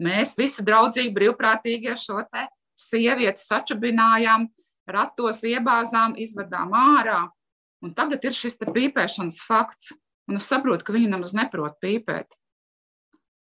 Mēs 0.00 0.36
visi 0.38 0.64
draudzīgi, 0.64 1.12
brīvprātīgi 1.16 1.90
ar 1.92 1.98
šo 2.00 2.22
te 2.32 2.46
sievieti 2.78 3.42
sačabinājām, 3.42 4.48
ratos 4.90 5.42
iebāzām, 5.44 6.16
izvedām 6.20 6.72
ārā. 6.76 7.26
Un 7.84 7.92
tagad 7.96 8.24
ir 8.24 8.36
šis 8.36 8.58
pīpēšanas 8.60 9.42
fakts, 9.48 9.92
un 10.28 10.40
es 10.40 10.48
saprotu, 10.48 10.86
ka 10.86 10.96
viņi 10.96 11.10
nemaz 11.12 11.34
neprot 11.36 11.78
pīpēt. 11.84 12.36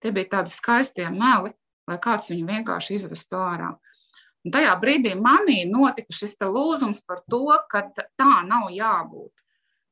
Tie 0.04 0.12
bija 0.16 0.38
tādi 0.38 0.54
skaisti 0.54 1.08
meli, 1.12 1.54
lai 1.90 2.00
kāds 2.02 2.32
viņu 2.32 2.48
vienkārši 2.50 3.00
izvestu 3.00 3.40
ārā. 3.40 3.74
Un 4.46 4.54
tajā 4.54 4.76
brīdī 4.78 5.16
manī 5.18 5.64
notika 5.66 6.14
šis 6.14 6.36
lūzums 6.42 7.02
par 7.08 7.24
to, 7.32 7.48
ka 7.72 7.88
tā 7.96 8.44
nav 8.46 8.70
jābūt. 8.70 9.34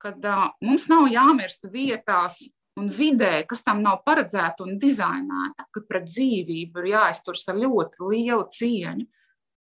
Kad 0.04 0.26
uh, 0.28 0.52
mums 0.62 0.86
nav 0.92 1.08
jāmirst 1.10 1.66
vietās, 1.72 2.44
un 2.80 2.90
vidē, 2.90 3.44
kas 3.50 3.64
tam 3.66 3.84
nav 3.86 4.02
paredzēta 4.08 4.66
un 4.66 4.80
dizainēta, 4.82 5.68
ka 5.72 5.84
pret 5.88 6.08
dzīvību 6.10 6.82
ir 6.82 6.90
jāizturas 6.94 7.46
ar 7.52 7.60
ļoti 7.62 8.10
lielu 8.10 8.48
cieņu 8.56 9.06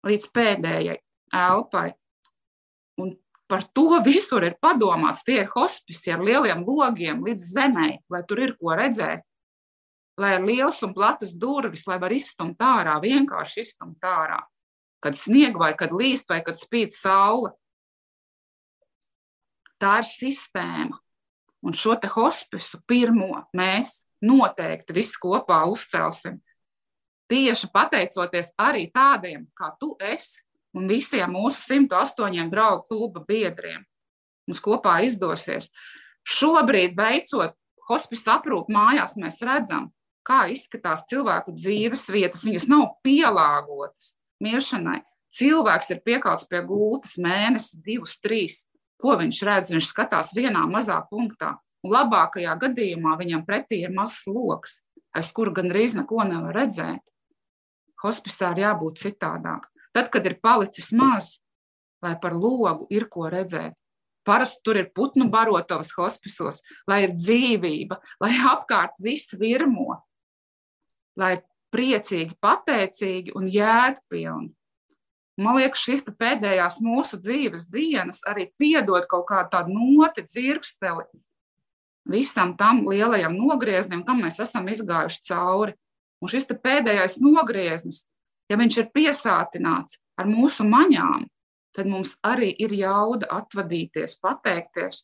līdz 0.08 0.30
pēdējai 0.36 0.98
elpai. 1.34 1.90
Un 3.02 3.14
par 3.50 3.66
to 3.76 4.00
visur 4.06 4.46
ir 4.48 4.58
padomāts. 4.64 5.26
Tie 5.28 5.42
ir 5.42 5.52
hospisi 5.52 6.14
ar 6.14 6.24
lieliem 6.24 6.64
logiem 6.68 7.24
līdz 7.26 7.52
zemē, 7.58 7.90
lai 8.10 8.24
tur 8.30 8.44
ir 8.46 8.56
ko 8.60 8.76
redzēt. 8.78 9.26
Lai 10.22 10.36
ir 10.38 10.44
liels 10.46 10.80
un 10.86 10.94
platas 10.94 11.34
durvis, 11.34 11.88
lai 11.90 11.98
var 12.00 12.14
izstumt 12.14 12.62
ārā, 12.62 13.00
vienkārši 13.02 13.64
izstumt 13.66 14.04
ārā. 14.06 14.44
Kad 15.04 15.18
snieg 15.20 15.58
vai 15.60 15.74
kad 15.76 15.92
līst 15.92 16.30
vai 16.30 16.44
kad 16.46 16.60
spīd 16.60 16.94
saule. 16.94 17.52
Tā 19.82 19.98
ir 20.00 20.08
sistēma. 20.08 21.03
Un 21.64 21.76
šo 21.78 21.96
te 21.96 22.10
hospisu 22.12 22.82
pirmo 22.88 23.46
mēs 23.56 24.02
noteikti 24.24 24.96
visi 24.96 25.20
kopā 25.22 25.64
uzcelsim. 25.72 26.42
Tieši 27.32 27.70
pateicoties 27.74 28.52
arī 28.60 28.90
tādiem, 28.94 29.46
kā 29.56 29.72
tu 29.80 29.94
esi, 30.04 30.44
un 30.76 30.90
visiem 30.92 31.32
mūsu 31.32 31.64
108 31.72 32.52
draugu 32.52 32.84
kluba 32.90 33.24
biedriem. 33.28 33.86
Mums 34.48 34.60
kopā 34.64 35.00
izdosies. 35.08 35.70
Šobrīd, 36.28 36.98
veicot 37.00 37.56
hospice 37.88 38.32
aprūpu 38.32 38.74
mājās, 38.74 39.16
mēs 39.20 39.40
redzam, 39.44 39.90
kā 40.28 40.46
izskatās 40.52 41.06
cilvēku 41.12 41.56
dzīves 41.56 42.06
vietas. 42.12 42.44
Viņas 42.48 42.68
nav 42.72 42.86
pielāgotas 43.06 44.14
miršanai. 44.44 45.02
Cilvēks 45.34 45.90
ir 45.96 46.04
piekāpts 46.06 46.48
pie 46.50 46.62
gultas 46.68 47.16
mēnesi, 47.22 47.80
divus, 47.86 48.20
trīs. 48.22 48.64
Ko 49.02 49.18
viņš 49.20 49.44
redz? 49.48 49.74
Viņš 49.74 49.90
skatās 49.90 50.32
vienā 50.38 50.64
mazā 50.70 51.00
punktā. 51.10 51.58
Un 51.84 51.92
labākajā 51.96 52.56
gadījumā 52.62 53.18
viņam 53.20 53.44
pretī 53.48 53.82
ir 53.84 53.92
mazs 53.92 54.24
lokus, 54.30 54.80
aiz 55.12 55.34
kura 55.36 55.52
gandrīz 55.52 55.98
neko 56.00 56.24
nevar 56.30 56.56
redzēt. 56.56 57.04
Hospisā 58.04 58.54
ir 58.54 58.64
jābūt 58.64 59.02
citādāk. 59.04 59.68
Tad, 59.94 60.10
kad 60.12 60.26
ir 60.28 60.40
palicis 60.44 60.92
maz, 60.96 61.38
lai 62.04 62.16
par 62.20 62.36
logu 62.36 62.88
ir 62.92 63.06
ko 63.12 63.28
redzēt, 63.32 63.76
Parasti 64.24 64.62
tur 64.64 64.80
ir 64.80 64.92
putnu 64.96 65.28
barotavas 65.32 65.92
hospisos, 65.98 66.62
lai 66.88 67.04
ir 67.06 67.16
dzīvība, 67.16 68.00
lai 68.24 68.32
apkārt 68.54 69.02
viss 69.04 69.36
virmo, 69.40 70.00
lai 71.20 71.36
priecīgi, 71.74 72.38
pateicīgi 72.42 73.36
un 73.36 73.50
jēgpilni. 73.52 74.54
Man 75.42 75.58
liekas, 75.58 75.82
šis 75.82 76.04
pēdējās 76.06 76.78
mūsu 76.86 77.18
dzīves 77.18 77.66
dienas 77.74 78.22
arī 78.30 78.52
piedod 78.60 79.08
kaut 79.10 79.26
kādu 79.32 79.50
tādu 79.56 79.74
noti, 79.74 80.22
dzirksteli 80.28 81.08
visam 82.06 82.54
tam 82.58 82.84
lielajam 82.88 83.34
nogrieznim, 83.38 84.04
kam 84.06 84.22
mēs 84.24 84.40
esam 84.44 84.68
izgājuši 84.70 85.24
cauri. 85.30 85.74
Un 86.24 86.32
šis 86.32 86.48
pēdējais 86.48 87.18
nogrieznis, 87.20 88.04
ja 88.52 88.60
viņš 88.60 88.78
ir 88.80 88.92
piesātināts 88.96 89.98
ar 90.20 90.30
mūsu 90.30 90.64
maņām, 90.68 91.26
tad 91.76 91.90
mums 91.90 92.14
arī 92.24 92.54
ir 92.54 92.76
jauda 92.78 93.28
atvadīties, 93.42 94.20
pateikties. 94.24 95.04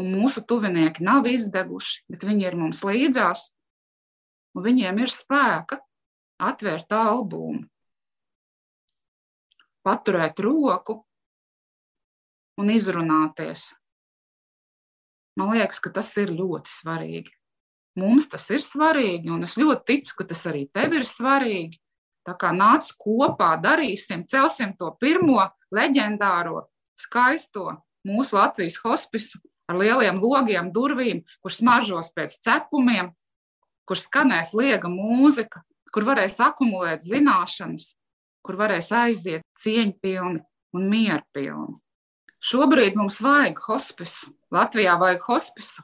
Un 0.00 0.12
mūsu 0.14 0.44
tuvinieki 0.46 1.04
nav 1.04 1.26
izdeguši, 1.28 2.04
bet 2.12 2.24
viņi 2.24 2.46
ir 2.46 2.56
mums 2.56 2.82
līdzās, 2.84 3.50
un 4.56 4.64
viņiem 4.64 5.02
ir 5.02 5.12
spēka 5.12 5.80
atvērt 6.40 6.92
albumu 6.92 7.66
paturēt 9.86 10.42
roku 10.42 11.00
un 12.58 12.70
izrunāties. 12.72 13.70
Man 15.36 15.52
liekas, 15.54 15.80
ka 15.84 15.92
tas 15.94 16.10
ir 16.18 16.32
ļoti 16.32 16.72
svarīgi. 16.72 17.32
Mums 18.00 18.28
tas 18.32 18.44
ir 18.52 18.60
svarīgi, 18.64 19.30
un 19.32 19.44
es 19.46 19.56
ļoti 19.60 19.84
ticu, 19.88 20.14
ka 20.18 20.28
tas 20.32 20.42
arī 20.50 20.66
tev 20.72 20.96
ir 20.98 21.04
svarīgi. 21.08 21.78
Tā 22.26 22.34
kā 22.36 22.50
nāc 22.52 22.88
kopā, 22.98 23.54
darīsim, 23.62 24.24
celsim 24.28 24.74
to 24.76 24.90
pirmo 25.00 25.44
leģendāro, 25.72 26.66
skaisto 26.98 27.76
mūsu 28.06 28.36
Latvijas 28.36 28.80
hospisu 28.82 29.40
ar 29.70 29.78
lieliem 29.80 30.18
logiem, 30.22 30.72
durvīm, 30.74 31.22
kurš 31.42 31.60
smaržos 31.60 32.10
pēc 32.16 32.38
cepumiem, 32.44 33.12
kur 33.86 34.00
skanēs 34.00 34.52
liega 34.58 34.90
mūzika, 34.90 35.62
kur 35.94 36.06
varēs 36.06 36.38
akumulēt 36.42 37.06
zināšanas, 37.06 37.94
kur 38.46 38.58
varēs 38.60 38.92
aiziet 38.94 39.44
cieņpilni 39.62 40.40
un 40.76 40.88
mierpilni. 40.92 41.76
Šobrīd 42.46 42.96
mums 42.98 43.18
vajag 43.24 43.60
hospisu. 43.66 44.30
Latvijā 44.54 44.94
vajag 45.00 45.24
hospisu. 45.26 45.82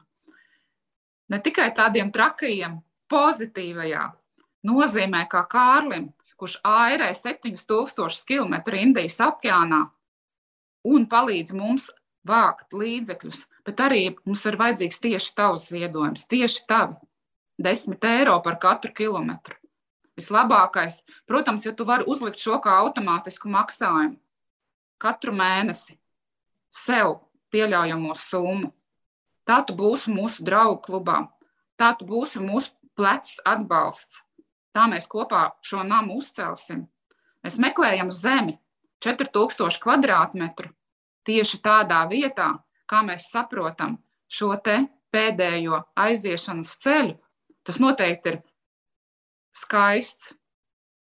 Ne 1.29 1.39
tikai 1.43 1.69
tādiem 1.75 2.11
trakajiem, 2.13 2.77
pozitīvajā 3.11 4.03
nozīmē, 4.67 5.25
kā 5.31 5.43
Kārlim, 5.49 6.11
kurš 6.39 6.59
airē 6.67 7.09
7000 7.15 8.23
km 8.27 8.55
Indijas 8.79 9.19
okeānā 9.23 9.81
un 10.83 11.07
palīdz 11.09 11.55
mums 11.55 11.89
vākt 12.27 12.75
līdzekļus, 12.75 13.43
bet 13.67 13.83
arī 13.83 14.03
mums 14.25 14.43
ir 14.47 14.59
vajadzīgs 14.59 15.01
tieši 15.03 15.33
tavs 15.35 15.67
ziedojums, 15.71 16.27
tieši 16.31 16.63
tavi 16.67 16.95
10 17.63 18.07
eiro 18.09 18.39
par 18.43 18.59
katru 18.59 18.93
kilometru. 18.95 19.55
Vislabākais, 20.19 21.01
protams, 21.25 21.65
ja 21.65 21.73
tu 21.73 21.87
vari 21.89 22.05
uzlikt 22.07 22.41
šo 22.41 22.59
kā 22.61 22.75
automātisku 22.83 23.49
maksājumu 23.49 24.19
katru 25.03 25.33
mēnesi 25.35 25.97
sev 26.73 27.17
pieļaujamo 27.53 28.15
summu. 28.17 28.71
Tā 29.43 29.59
tu 29.67 29.75
būsi 29.75 30.13
mūsu 30.13 30.45
draugu 30.47 30.79
klubā, 30.85 31.17
tā 31.75 31.91
tu 31.99 32.07
būsi 32.07 32.39
mūsu 32.39 32.71
plecs 32.95 33.41
atbalsts. 33.43 34.21
Tā 34.73 34.87
mēs 34.89 35.05
kopā 35.09 35.49
šo 35.61 35.83
namu 35.85 36.17
uzcelsim. 36.21 36.85
Mēs 37.43 37.59
meklējam 37.61 38.09
zemi, 38.13 38.55
4000 39.03 39.81
kvadrātmetru, 39.83 40.71
tieši 41.27 41.59
tādā 41.65 41.99
vietā, 42.07 42.53
kā 42.87 43.03
mēs 43.03 43.27
saprotam 43.33 43.97
šo 44.31 44.53
te 44.63 44.85
pēdējo 45.13 45.83
aiziešanas 45.99 46.77
ceļu. 46.81 47.17
Tas 47.67 47.79
noteikti 47.83 48.31
ir 48.31 48.39
skaists, 49.53 50.33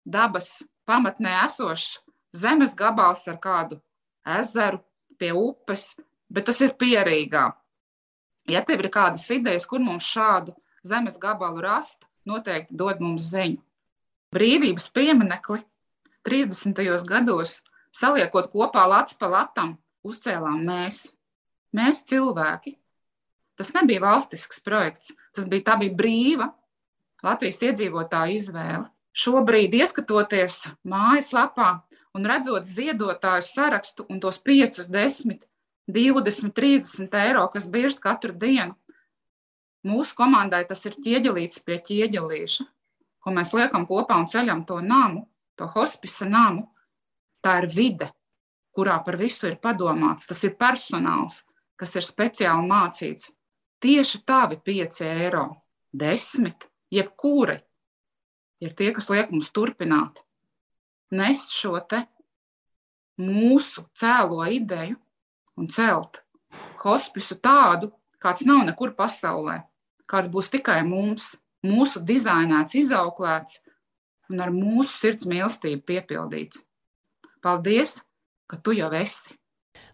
dabas 0.05 0.61
pamatnē 0.85 1.33
esošs 1.45 1.99
zemes 2.35 2.75
gabals 2.77 3.25
ar 3.27 3.39
kādu 3.41 3.79
ezeru 4.25 4.81
pie 5.19 5.31
upes, 5.33 5.93
bet 6.29 6.47
tas 6.49 6.59
ir 6.61 6.75
pierīgā. 6.77 7.51
Ja 8.49 8.61
tev 8.65 8.83
ir 8.83 8.91
kādas 8.93 9.25
idejas, 9.33 9.65
kur 9.65 9.81
mums 9.81 10.05
šādu 10.05 10.53
zemes 10.85 11.17
gabalu 11.21 11.63
rast, 11.65 12.05
noteikti 12.25 12.77
dod 12.77 13.01
mums 13.01 13.31
ziņu. 13.31 13.61
Brīvības 14.35 14.89
pieminekli 14.93 15.63
30. 16.27 16.81
gados, 17.07 17.61
saliekot 17.93 18.51
kopā 18.53 18.83
lats 18.89 19.15
pa 19.17 19.29
latam, 19.31 19.77
uzcēlām 20.05 20.65
mēs. 20.67 21.13
Mēs 21.75 22.03
cilvēki. 22.09 22.75
Tas 23.55 23.71
nebija 23.75 24.03
valstisks 24.03 24.59
projekts, 24.63 25.13
tas 25.33 25.47
bija, 25.47 25.63
tā 25.69 25.77
bija 25.79 25.95
brīva 25.95 26.49
Latvijas 27.25 27.61
iedzīvotāju 27.65 28.37
izvēle. 28.37 28.85
Šobrīd, 29.15 29.73
ieskatoties 29.79 30.65
mājaslapā 30.85 31.69
un 32.15 32.27
redzot 32.27 32.67
ziedotāju 32.67 33.45
sarakstu 33.47 34.05
un 34.11 34.19
tos 34.23 34.37
5, 34.43 34.81
10, 34.91 35.39
20, 35.87 36.51
30 36.55 37.17
eiro, 37.21 37.45
kas 37.53 37.67
birs 37.71 37.97
katru 38.03 38.35
dienu, 38.35 38.75
mūsu 39.85 40.17
komandai 40.17 40.65
tas 40.67 40.83
ir 40.89 40.97
ķieģelīts 40.99 41.63
pie 41.65 41.79
ķieģelīša, 41.87 42.67
ko 43.23 43.33
mēs 43.35 43.53
liekam 43.57 43.87
kopā 43.89 44.19
un 44.21 44.29
ceļam 44.31 44.65
to 44.67 44.81
namu, 44.83 45.25
to 45.55 45.69
hospisa 45.75 46.27
namu. 46.29 46.67
Tā 47.45 47.59
ir 47.61 47.69
vide, 47.69 48.09
kurā 48.75 48.97
par 49.05 49.17
visu 49.21 49.47
ir 49.47 49.59
padomāts. 49.61 50.25
Tas 50.27 50.41
ir 50.43 50.55
personāls, 50.59 51.43
kas 51.77 51.93
ir 51.95 52.05
speciāli 52.05 52.65
mācīts. 52.67 53.31
Tieši 53.83 54.23
tavi 54.25 54.57
5 54.65 55.03
eiro, 55.05 55.45
10, 55.93 56.65
jebkuri 56.95 57.59
ir 58.63 58.75
tie, 58.77 58.91
kas 58.95 59.09
liek 59.11 59.31
mums 59.33 59.51
turpināt 59.55 60.21
nest 61.15 61.53
šo 61.55 61.77
te 61.89 62.01
mūsu 63.21 63.85
cēlo 63.99 64.43
ideju 64.51 64.97
un 65.59 65.69
celt 65.71 66.21
hospisu 66.83 67.37
tādu, 67.43 67.91
kāds 68.21 68.45
nav 68.47 68.63
nekur 68.67 68.93
pasaulē, 68.97 69.61
kāds 70.09 70.29
būs 70.31 70.51
tikai 70.53 70.81
mums, 70.87 71.33
mūsu 71.65 72.01
dizainēts, 72.05 72.77
izauklēts 72.79 73.61
un 74.29 74.41
ar 74.41 74.51
mūsu 74.53 74.91
sirds 74.91 75.27
mīlestību 75.29 75.83
piepildīts. 75.87 76.61
Paldies, 77.41 77.99
ka 78.49 78.57
tu 78.57 78.75
jau 78.75 78.91
esi! 78.97 79.35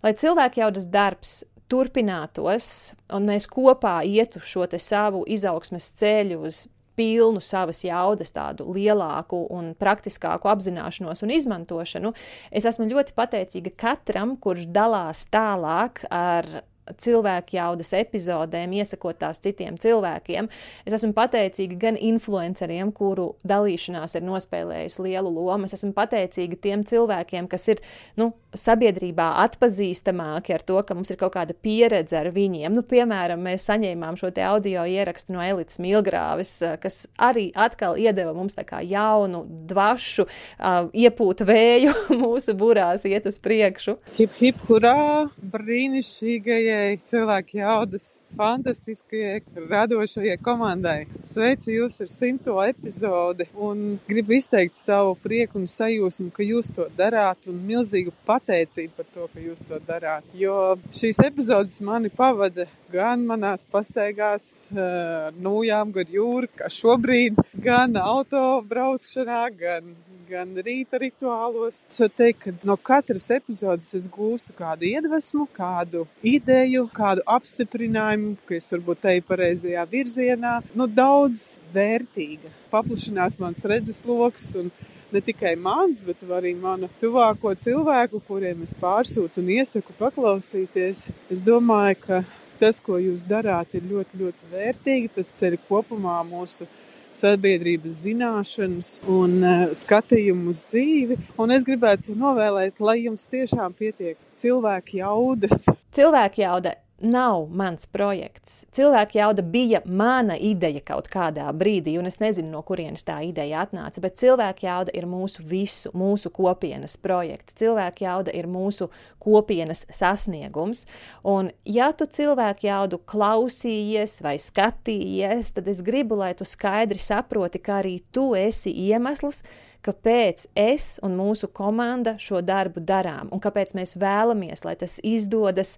Lai 0.01 0.13
cilvēku 0.17 0.61
jaudas 0.61 0.87
darbs 0.89 1.41
turpinātos, 1.71 2.91
un 3.13 3.27
mēs 3.29 3.47
kopā 3.49 4.01
ietu 4.07 4.41
šo 4.43 4.67
savu 4.77 5.23
izaugsmes 5.27 5.91
ceļu 5.99 6.41
uz 6.49 6.65
pilnu 6.99 7.41
savas 7.43 7.83
jaudas, 7.85 8.33
tādu 8.35 8.67
lielāku 8.75 9.45
un 9.53 9.71
praktiskāku 9.79 10.51
apzināšanos 10.51 11.23
un 11.25 11.35
izmantošanu. 11.35 12.13
Es 12.51 12.67
esmu 12.69 12.89
ļoti 12.91 13.15
pateicīga 13.17 13.73
katram, 13.79 14.35
kurš 14.41 14.67
dalās 14.71 15.25
tālāk 15.31 16.03
ar 16.11 16.61
cilvēku 17.01 17.57
jaudas 17.57 17.93
epizodēm, 17.97 18.75
iesakot 18.81 19.19
tās 19.21 19.41
citiem 19.43 19.77
cilvēkiem. 19.81 20.49
Es 20.85 20.95
esmu 20.97 21.13
pateicīga 21.17 21.79
gan 21.85 21.99
influenceriem, 21.99 22.91
kuru 22.95 23.31
dalīšanās 23.47 24.17
ir 24.17 24.25
nospēlējusi 24.27 25.07
lielu 25.07 25.31
lomu. 25.31 25.69
Es 25.69 25.77
esmu 25.77 25.93
pateicīga 25.97 26.59
tiem 26.61 26.85
cilvēkiem, 26.87 27.49
kas 27.51 27.67
ir 27.73 27.83
nu, 28.19 28.31
sabiedrībā 28.57 29.27
atpazīstamāki 29.45 30.55
ar 30.55 30.63
to, 30.67 30.79
ka 30.85 30.95
mums 30.97 31.11
ir 31.13 31.19
kaut 31.21 31.35
kāda 31.35 31.55
pieredze 31.55 32.17
ar 32.19 32.31
viņiem. 32.35 32.73
Nu, 32.75 32.83
piemēram, 32.87 33.41
mēs 33.45 33.67
saņēmām 33.69 34.17
šo 34.19 34.31
audio 34.45 34.83
ierakstu 34.87 35.35
no 35.35 35.43
Elites 35.43 35.79
Milgrāvis, 35.83 36.57
kas 36.81 37.05
arī 37.21 37.49
atkal 37.55 37.99
iedeva 37.99 38.33
mums 38.35 38.57
jaunu, 38.87 39.43
dvašu, 39.69 40.25
uh, 40.25 40.89
iepūtu 40.93 41.47
vēju 41.47 41.93
mūsu 42.23 42.55
burās 42.57 43.05
iet 43.07 43.27
uz 43.29 43.39
priekšu. 43.43 43.97
Hip, 44.17 44.35
hip, 44.39 44.61
hurā! 44.67 45.29
Brīnišķīgajai 45.53 46.80
visai 46.81 46.97
cilvēku 47.05 47.57
jaudas 47.57 48.19
fantastiskajai, 48.37 49.41
radošajai 49.69 50.37
komandai. 50.41 51.05
Sveicu 51.21 51.71
jūs 51.73 51.99
ar 52.01 52.09
simto 52.09 52.55
epizodi 52.63 53.47
un 53.55 53.99
gribu 54.07 54.37
izteikt 54.37 54.75
savu 54.75 55.15
prieku 55.21 55.59
un 55.59 55.67
sajūsmu, 55.67 56.31
ka 56.31 56.43
jūs 56.43 56.71
to 56.75 56.87
darāt 56.97 57.49
un 57.51 57.59
milzīgu 57.67 58.13
pateicību 58.25 58.95
par 58.97 59.09
to, 59.13 59.27
ka 59.33 59.43
jūs 59.43 59.65
to 59.67 59.79
darāt. 59.87 60.23
Jo 60.33 60.77
šīs 60.95 61.19
epizodes 61.25 61.81
mani 61.81 62.09
pavada 62.09 62.67
gan 62.91 63.25
manās 63.27 63.65
pastaigās 63.71 64.71
uh, 64.71 65.29
nūjām 65.37 65.91
gar 65.91 66.07
jūru, 66.09 66.49
kā 66.55 66.71
šobrīd, 66.71 67.39
gan 67.61 67.95
auto 67.99 68.61
braukšanā, 68.67 69.43
gan 69.59 69.93
gan 70.31 70.53
rīta 70.63 70.99
rituālos. 71.01 71.81
Es 71.89 71.99
varu 71.99 72.13
teikt, 72.21 72.39
ka 72.45 72.67
no 72.67 72.77
katras 72.89 73.27
epizodes 73.35 73.91
es 73.97 74.07
gūstu 74.11 74.55
kādu 74.57 74.87
iedvesmu, 74.87 75.47
kādu 75.55 76.05
ideju, 76.23 76.85
kādu 76.95 77.25
apstiprinājumu, 77.35 78.37
ka 78.47 78.55
es 78.59 78.71
varbūt 78.71 79.03
teju 79.03 79.25
pareizajā 79.27 79.85
virzienā. 79.91 80.55
Nu, 80.77 80.87
daudz 80.87 81.59
vērtīga. 81.75 82.51
Paplašinās 82.71 83.39
mans 83.41 83.65
redzesloks 83.67 84.51
un 84.61 84.71
ne 85.11 85.21
tikai 85.25 85.57
mans, 85.59 86.03
bet 86.05 86.23
arī 86.39 86.53
manu 86.55 86.87
tuvāko 87.01 87.51
cilvēku, 87.59 88.21
kuriem 88.27 88.63
es 88.67 88.75
pārsūtu 88.79 89.43
un 89.43 89.51
iesaku 89.57 89.95
paklausīties. 89.99 91.09
Es 91.33 91.43
domāju, 91.43 91.99
ka 92.05 92.21
tas, 92.61 92.79
ko 92.83 93.01
jūs 93.01 93.25
darāt, 93.27 93.75
ir 93.75 93.83
ļoti, 93.89 94.21
ļoti 94.21 94.53
vērtīgi. 94.53 95.11
Tas 95.17 95.35
ceļ 95.39 95.59
kopumā 95.67 96.21
mūsu 96.29 96.69
sabiedrības 97.17 98.03
zināšanas 98.05 98.91
un 99.11 99.39
uh, 99.41 99.65
skatījumu 99.77 100.53
uz 100.53 100.63
dzīvi. 100.69 101.17
Un 101.41 101.55
es 101.55 101.65
gribētu 101.67 102.15
novēlēt, 102.17 102.79
lai 102.83 103.01
jums 103.05 103.27
tiešām 103.31 103.75
pietiek 103.77 104.19
cilvēku 104.41 105.01
jaudas. 105.01 105.67
Cilvēku 105.95 106.43
jauda 106.45 106.75
nav 107.03 107.47
mans 107.49 107.87
projekts. 107.91 108.65
Cilvēka 108.75 109.17
jauda 109.17 109.43
bija 109.45 109.81
mana 109.85 110.37
ideja 110.37 110.81
kaut 110.85 111.09
kādā 111.11 111.47
brīdī, 111.53 111.97
un 111.99 112.09
es 112.09 112.19
nezinu, 112.21 112.49
no 112.53 112.61
kurienes 112.65 113.05
tā 113.07 113.19
ideja 113.27 113.63
atnāca. 113.65 114.01
Bet 114.03 114.19
cilvēka 114.21 114.67
jauda 114.67 114.95
ir 114.97 115.07
mūsu 115.09 115.45
visu, 115.47 115.91
mūsu 115.97 116.31
kopienas 116.33 116.97
projekts. 117.01 117.57
Cilvēka 117.61 118.05
jauda 118.05 118.35
ir 118.37 118.49
mūsu 118.51 118.89
kopienas 119.21 119.85
sasniegums. 119.93 120.85
Un, 121.27 121.51
ja 121.65 121.91
tu 121.93 122.07
cilvēku 122.09 122.67
jaudu 122.69 123.01
klausījies 123.05 124.19
vai 124.25 124.37
skatījies, 124.41 125.53
tad 125.57 125.67
es 125.71 125.83
gribu, 125.85 126.19
lai 126.21 126.33
tu 126.37 126.47
skaidri 126.47 127.01
saproti, 127.01 127.61
ka 127.61 127.81
arī 127.81 127.99
tu 128.11 128.31
esi 128.37 128.73
iemesls 128.89 129.43
kāpēc 129.85 130.45
es 130.57 130.95
un 131.05 131.15
mūsu 131.17 131.49
komanda 131.53 132.15
šo 132.21 132.41
darbu 132.45 132.83
darām 132.85 133.31
un 133.33 133.41
kāpēc 133.41 133.73
mēs 133.77 133.95
vēlamies, 133.99 134.65
lai 134.65 134.75
tas 134.79 134.99
izdodas 135.03 135.77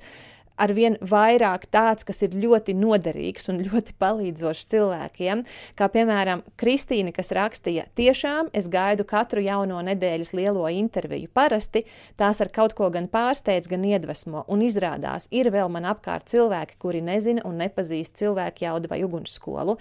arvien 0.62 0.98
vairāk 1.02 1.66
tāds, 1.74 2.06
kas 2.08 2.22
ir 2.26 2.36
ļoti 2.38 2.76
noderīgs 2.78 3.50
un 3.52 3.62
ļoti 3.66 3.96
palīdzošs 4.02 4.70
cilvēkiem. 4.74 5.44
Kā 5.80 5.88
piemēram, 5.94 6.44
Kristīna, 6.60 7.14
kas 7.16 7.34
rakstīja, 7.36 7.88
tiešām 7.98 8.52
es 8.54 8.70
gaidu 8.72 9.06
katru 9.08 9.44
jauno 9.44 9.82
nedēļas 9.86 10.34
lielo 10.38 10.68
interviju. 10.70 11.32
Parasti 11.34 11.86
tās 12.20 12.42
ar 12.44 12.52
kaut 12.54 12.76
ko 12.78 12.90
gan 12.94 13.10
pārsteidz, 13.12 13.70
gan 13.72 13.86
iedvesmo, 13.88 14.46
un 14.52 14.64
izrādās, 14.66 15.28
ir 15.32 15.50
vēl 15.54 15.72
man 15.74 15.88
apkārt 15.90 16.30
cilvēki, 16.32 16.78
kuri 16.82 17.02
nezina 17.06 17.44
un 17.48 17.58
nepazīst 17.62 18.18
cilvēku 18.22 18.66
jaudu 18.66 18.92
vai 18.92 19.02
ugunsskolu. 19.06 19.78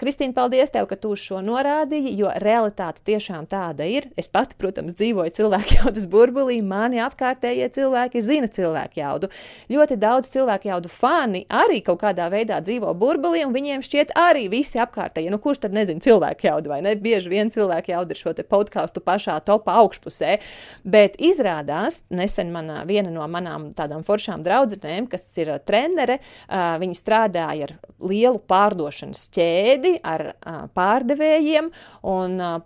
Kristīna, 0.00 0.36
paldies 0.36 0.72
tev, 0.74 0.88
ka 0.90 0.98
tu 1.00 1.14
šo 1.18 1.40
norādīji, 1.44 2.14
jo 2.18 2.32
realitāte 2.42 3.02
tiešām 3.08 3.48
tāda 3.50 3.86
ir. 3.88 4.10
Es 4.20 4.28
pati, 4.32 4.56
protams, 4.60 4.96
dzīvoju 4.98 5.34
cilvēku 5.40 5.78
jaudas 5.80 6.08
burbulī, 6.10 6.60
mani 6.64 7.00
apkārtējie 7.04 7.70
cilvēki 7.74 8.22
zina 8.24 8.50
cilvēku 8.52 9.00
jaudu. 9.00 9.30
Ļoti 9.72 9.93
daudz 10.00 10.30
cilvēku 10.34 10.68
jaudu 10.68 10.90
fani 10.92 11.44
arī 11.52 11.80
kaut 11.84 12.00
kādā 12.02 12.26
veidā 12.32 12.60
dzīvo 12.64 12.92
burbulī, 12.98 13.44
un 13.46 13.54
viņiem 13.54 13.84
šķiet 13.84 14.14
arī 14.18 14.46
visi 14.52 14.80
apkārtējie. 14.82 15.32
Nu, 15.32 15.40
kurš 15.42 15.64
tad 15.64 15.76
nezina 15.76 16.02
cilvēku 16.04 16.48
jaudu 16.48 16.72
vai 16.72 16.80
ne? 16.84 16.94
Bieži 17.00 17.32
vien 17.32 17.52
cilvēku 17.54 17.94
jauda 17.94 18.14
ir 18.14 18.20
šo 18.20 18.34
podkāstu 18.48 19.02
pašā 19.04 19.38
topā 19.46 19.76
augšpusē, 19.82 20.38
bet 20.84 21.16
izrādās, 21.22 22.02
nesen 22.10 22.52
manā, 22.54 22.82
viena 22.88 23.12
no 23.14 23.26
manām 23.30 23.70
tādām 23.76 24.04
foršām 24.06 24.44
draudzenēm, 24.46 25.08
kas 25.10 25.26
ir 25.40 25.54
trenere, 25.66 26.20
uh, 26.20 26.76
viņa 26.82 27.00
strādāja 27.00 27.70
ar 27.70 27.74
lielu 28.04 28.40
pārdošanas 28.50 29.26
ķēdi, 29.34 29.98
ar 30.04 30.30
uh, 30.32 30.64
pārdevējiem 30.76 31.72
un 32.10 32.38
uh, 32.42 32.56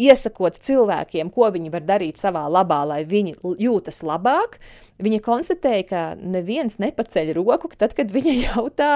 iesakot 0.00 0.58
cilvēkiem, 0.62 1.32
ko 1.32 1.48
viņi 1.52 1.72
var 1.72 1.86
darīt 1.86 2.20
savā 2.20 2.44
labā, 2.50 2.82
lai 2.88 3.02
viņi 3.08 3.38
jūtas 3.62 4.02
labāk. 4.06 4.58
Viņa 5.02 5.18
konstatēja, 5.24 5.84
ka 5.88 6.00
neviens 6.14 6.78
nepaceļ 6.78 7.32
roku, 7.34 7.70
tad, 7.74 7.94
kad 7.96 8.12
viņa 8.14 8.34
jautā, 8.38 8.90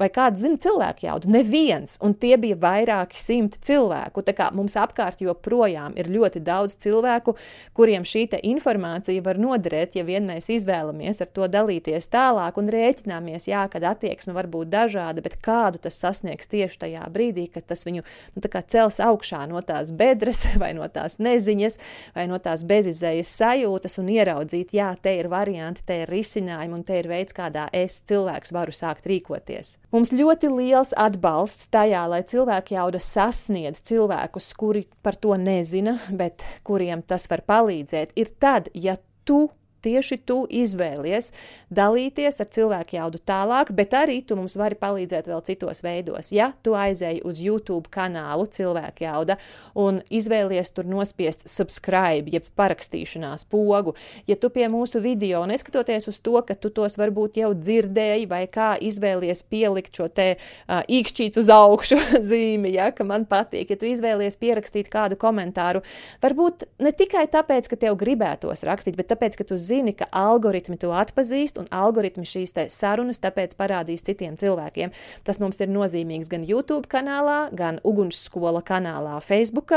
vai 0.00 0.08
kāds 0.10 0.42
zina 0.42 0.58
cilvēku 0.58 1.06
jaudu. 1.06 1.30
Neviens, 1.30 1.98
un 2.02 2.16
tie 2.18 2.34
bija 2.40 2.56
vairāki 2.58 3.20
simti 3.20 3.60
cilvēku. 3.62 4.24
Tā 4.26 4.34
kā 4.34 4.48
mums 4.56 4.74
apkārt 4.80 5.22
joprojām 5.22 5.94
ir 6.00 6.10
ļoti 6.10 6.42
daudz 6.42 6.74
cilvēku, 6.82 7.36
kuriem 7.76 8.06
šī 8.08 8.24
informācija 8.42 9.22
var 9.22 9.38
noderēt, 9.38 9.96
ja 9.98 10.04
vien 10.06 10.26
mēs 10.26 10.48
izvēlamies 10.50 11.20
ar 11.22 11.30
to 11.30 11.46
dalīties 11.50 12.10
tālāk 12.10 12.58
un 12.58 12.70
rēķināmies, 12.72 13.48
jā, 13.50 13.62
kad 13.70 13.84
attieksme 13.86 14.34
var 14.34 14.48
būt 14.50 14.70
dažāda, 14.72 15.22
bet 15.22 15.38
kādu 15.42 15.82
tas 15.82 15.98
sasniegs 16.00 16.50
tieši 16.50 16.78
tajā 16.86 17.06
brīdī, 17.12 17.48
kad 17.52 17.66
tas 17.68 17.84
viņu 17.86 18.02
nu, 18.02 18.42
cels 18.42 18.98
augšā 19.02 19.44
no 19.50 19.60
tās 19.66 19.92
bedres 19.94 20.44
vai 20.62 20.72
no 20.78 20.88
tās 20.88 21.18
neziņas 21.22 21.78
vai 22.16 22.26
no 22.30 22.38
tās 22.42 22.64
bezizējas 22.66 23.30
sajūtas 23.42 23.98
un 24.02 24.10
ieraudzīt, 24.14 24.72
jā, 24.74 24.94
te 25.02 25.14
ir 25.18 25.30
varianti 25.30 25.51
varianti, 25.52 25.82
te 25.84 26.02
ir 26.02 26.10
risinājumi 26.10 26.74
un 26.78 26.84
te 26.84 26.98
ir 26.98 27.08
veids, 27.08 27.34
kādā 27.36 27.68
es 27.72 28.00
cilvēks 28.08 28.52
varu 28.52 28.72
sākt 28.72 29.06
rīkoties. 29.06 29.76
Mums 29.92 30.12
ļoti 30.12 30.48
liels 30.48 30.92
atbalsts 30.96 31.68
tajā, 31.72 32.06
lai 32.08 32.22
cilvēki 32.22 32.74
jauda 32.74 32.98
sasniedz 32.98 33.82
cilvēkus, 33.84 34.52
kuri 34.56 34.86
par 35.02 35.16
to 35.16 35.36
nezina, 35.36 35.98
bet 36.10 36.42
kuriem 36.64 37.02
tas 37.02 37.28
var 37.28 37.42
palīdzēt, 37.46 38.14
ir 38.16 38.32
tad, 38.40 38.70
ja 38.74 38.96
tu 39.24 39.50
tieši 39.82 40.18
tu 40.26 40.42
izvēlies 40.50 41.32
dalīties 41.72 42.40
ar 42.42 42.48
cilvēku 42.52 42.96
jaudu 42.96 43.20
tālāk, 43.26 43.72
bet 43.74 43.94
arī 43.96 44.20
tu 44.26 44.36
mums 44.38 44.56
vari 44.58 44.78
palīdzēt 44.78 45.28
vēl 45.30 45.42
citos 45.46 45.82
veidos. 45.84 46.32
Ja 46.34 46.52
tu 46.62 46.76
aizēji 46.78 47.22
uz 47.28 47.40
YouTube 47.42 47.90
kanālu 47.92 48.46
cilvēku 48.52 49.06
jauda 49.06 49.38
un 49.78 50.00
izvēlies 50.12 50.72
tur 50.74 50.88
nospiest 50.88 51.46
subscribe, 51.50 52.30
jeb 52.32 52.46
parakstīšanās 52.58 53.46
pogu, 53.50 53.94
ja 54.28 54.36
tu 54.36 54.52
pie 54.52 54.68
mūsu 54.72 55.02
video, 55.02 55.44
neskatoties 55.48 56.08
uz 56.10 56.20
to, 56.22 56.38
ka 56.46 56.56
tu 56.58 56.72
tos 56.74 56.98
varbūt 57.00 57.40
jau 57.42 57.52
dzirdēji 57.56 58.28
vai 58.30 58.44
kā 58.52 58.74
izvēlies 58.80 59.44
pielikt 59.50 59.98
šo 59.98 60.08
te 60.12 60.28
uh, 60.36 60.82
īkšķīts 60.86 61.40
uz 61.40 61.50
augšu 61.52 61.98
zīmi, 62.30 62.74
ja, 62.76 62.90
ka 62.94 63.06
man 63.08 63.26
patīk, 63.28 63.72
ja 63.72 63.80
tu 63.80 63.88
izvēlies 63.90 64.38
pierakstīt 64.40 64.90
kādu 64.92 65.18
komentāru, 65.20 65.82
varbūt 66.22 66.66
ne 66.82 66.92
tikai 66.96 67.26
tāpēc, 67.32 67.70
ka 67.70 67.80
tev 67.86 67.98
gribētos 68.00 68.64
rakstīt, 68.68 68.98
bet 68.98 69.10
tāpēc, 69.12 69.38
ka 69.38 69.46
tu 69.48 69.58
zini, 69.60 69.71
zini, 69.72 69.94
ka 69.96 70.08
algoritmi 70.12 70.76
to 70.82 70.92
atpazīst 70.96 71.58
un 71.60 71.70
algoritmi 71.72 72.26
šīs 72.28 72.54
sarunas 72.72 73.22
tāpēc 73.22 73.56
parādīs 73.58 74.04
citiem 74.06 74.36
cilvēkiem. 74.40 74.92
Tas 75.24 75.40
mums 75.42 75.60
ir 75.64 75.72
nozīmīgs 75.72 76.30
gan 76.32 76.44
YouTube 76.48 76.90
kanālā, 76.92 77.46
gan 77.56 77.80
Ugunsskola 77.88 78.62
kanālā 78.66 79.18
Facebook, 79.24 79.72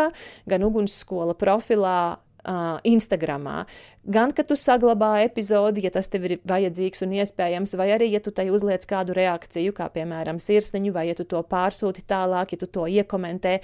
gan 0.49 0.67
Ugunsskola 0.67 1.37
profilā 1.39 1.97
uh, 2.45 2.77
Instagramā. 2.83 3.63
Gan, 4.05 4.29
ka 4.37 4.43
tu 4.45 4.53
saglabā 4.53 5.23
epizodi, 5.25 5.81
ja 5.81 5.89
tas 5.89 6.05
tev 6.13 6.27
ir 6.27 6.33
vajadzīgs 6.45 7.01
un 7.01 7.15
iespējams, 7.17 7.71
vai 7.73 7.87
arī, 7.95 8.11
ja 8.13 8.19
tu 8.21 8.29
tai 8.29 8.43
uzliec 8.53 8.83
kādu 8.85 9.15
reakciju, 9.17 9.73
kā 9.73 9.87
piemēram 9.89 10.37
sirsniņu, 10.37 10.91
vai 10.93 11.07
ja 11.07 11.15
tu 11.17 11.23
to 11.25 11.39
pārsūti 11.41 12.03
tālāk, 12.05 12.53
ja 12.53 12.59
tu 12.61 12.67
to 12.69 12.83
iekomentē. 12.85 13.55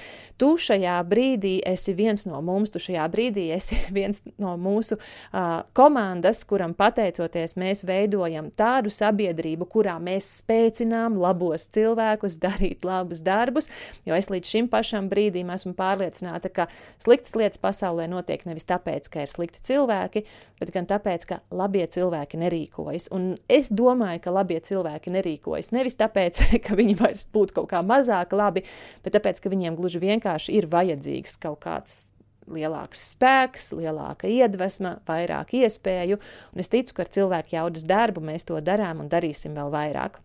Tu 0.41 0.49
šajā 0.65 0.95
brīdī 1.05 1.59
esi 1.69 1.93
viens 1.93 2.25
no 2.25 2.39
mums, 2.41 2.73
tu 2.73 2.81
šajā 2.81 3.05
brīdī 3.13 3.43
esi 3.53 3.77
viens 3.97 4.23
no 4.41 4.55
mūsu 4.57 4.97
uh, 4.97 5.61
komandas, 5.77 6.41
kuram 6.49 6.73
pateicoties 6.73 7.53
mēs 7.61 7.85
veidojam 7.85 8.49
tādu 8.57 8.89
sabiedrību, 8.89 9.69
kurā 9.69 9.99
mēs 10.01 10.31
spēcinām 10.39 11.21
labos 11.21 11.67
cilvēkus 11.69 12.39
darīt 12.41 12.81
labus 12.89 13.21
darbus, 13.21 13.69
jo 14.09 14.17
es 14.17 14.33
līdz 14.33 14.55
šim 14.55 14.71
pašam 14.73 15.05
brīdim 15.13 15.53
esmu 15.53 15.77
pārliecināta, 15.77 16.49
ka 16.49 16.65
sliktas 16.97 17.37
lietas 17.37 17.61
pasaulē 17.61 18.09
notiek 18.09 18.49
nevis 18.49 18.65
tāpēc, 18.73 19.05
ka 19.13 19.29
ir 19.29 19.33
slikti 19.37 19.61
cilvēki, 19.69 20.25
bet 20.61 20.71
gan 20.75 20.85
tāpēc, 20.89 21.25
ka 21.29 21.39
labie 21.53 21.83
cilvēki 21.89 22.39
nerīkojas. 22.41 23.09
Un 23.15 23.33
es 23.49 23.71
domāju, 23.73 24.21
ka 24.23 24.35
labie 24.35 24.59
cilvēki 24.61 25.13
nerīkojas 25.15 25.71
nevis 25.73 25.97
tāpēc, 25.99 26.43
ka 26.65 26.77
viņi 26.77 26.95
vairs 27.01 27.25
būtu 27.33 27.57
kaut 27.57 27.71
kā 27.73 27.81
mazāk 27.85 28.35
labi, 28.37 28.65
bet 29.05 29.17
tāpēc, 29.17 29.41
ka 29.41 29.51
viņiem 29.53 29.79
gluži 29.79 30.01
vienkārši 30.03 30.55
ir 30.59 30.69
vajadzīgs 30.71 31.37
kaut 31.41 31.63
kāds 31.65 32.03
lielāks 32.51 33.01
spēks, 33.13 33.71
lielāka 33.77 34.29
iedvesma, 34.29 34.97
vairāk 35.07 35.55
iespēju. 35.61 36.19
Un 36.53 36.63
es 36.63 36.69
ticu, 36.71 36.95
ka 36.97 37.05
ar 37.05 37.13
cilvēku 37.15 37.55
jaudas 37.55 37.85
darbu 37.87 38.23
mēs 38.25 38.47
to 38.49 38.59
darām 38.65 39.03
un 39.03 39.09
darīsim 39.11 39.55
vēl 39.57 39.71
vairāk. 39.73 40.19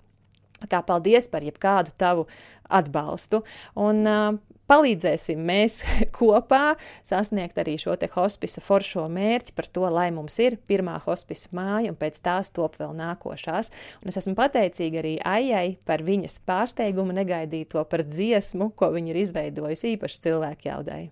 Kā 0.73 0.81
paldies 0.85 1.29
par 1.29 1.45
jebkādu 1.45 1.93
tavu 2.01 2.25
atbalstu. 2.73 3.43
Un, 3.77 4.03
uh, 4.09 4.56
palīdzēsim 4.71 5.43
mēs 5.47 5.81
kopā 6.19 6.77
sasniegt 7.07 7.59
arī 7.63 7.77
šo 7.81 7.97
te 8.01 8.09
hospisa 8.13 8.63
foršo 8.65 9.07
mērķi 9.13 9.55
par 9.57 9.71
to, 9.71 9.87
lai 9.93 10.09
mums 10.15 10.39
ir 10.43 10.59
pirmā 10.69 10.99
hospisa 11.07 11.53
māja 11.57 11.93
un 11.93 11.99
pēc 11.99 12.21
tās 12.25 12.53
top 12.55 12.79
vēl 12.81 12.95
nākošās. 12.99 13.73
Un 14.03 14.13
es 14.13 14.21
esmu 14.23 14.37
pateicīga 14.39 15.03
arī 15.03 15.17
Aijai 15.27 15.77
par 15.87 16.05
viņas 16.07 16.41
pārsteigumu 16.47 17.15
negaidīto 17.17 17.85
par 17.91 18.05
dziesmu, 18.07 18.73
ko 18.77 18.91
viņa 18.95 19.15
ir 19.15 19.23
izveidojusi 19.25 19.95
īpaši 19.97 20.27
cilvēku 20.27 20.71
jaudai. 20.71 21.05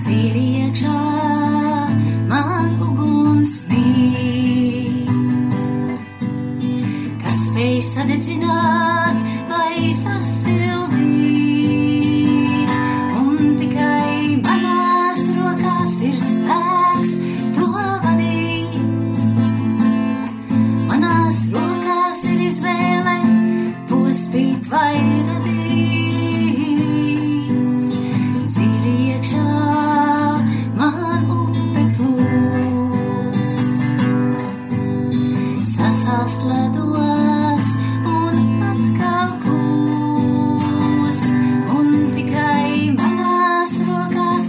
Dziļi 0.00 0.44
iekšā 0.64 0.98
man 2.30 2.72
uguns 2.80 3.62
bija. 3.68 3.89
Sadedzināt 7.80 9.16
vai 9.48 9.92
sasildīt. 9.96 11.00
Un 13.16 13.56
tikai 13.60 14.36
manās 14.44 15.22
rokās 15.36 15.94
ir 16.04 16.18
spēks 16.20 17.12
to 17.56 17.68
vadīt. 18.04 19.16
Manās 20.90 21.38
rokās 21.54 22.20
ir 22.28 22.38
izvēle 22.50 23.16
postīt 23.88 24.68
vai 24.72 25.00
radīt. 25.30 26.84
Dziļi 28.50 28.94
iekšā 29.14 29.48
man 30.76 31.24
upe 31.38 31.84
plūst. 31.96 33.80
Sasāst 35.72 36.40
ledos. 36.44 36.89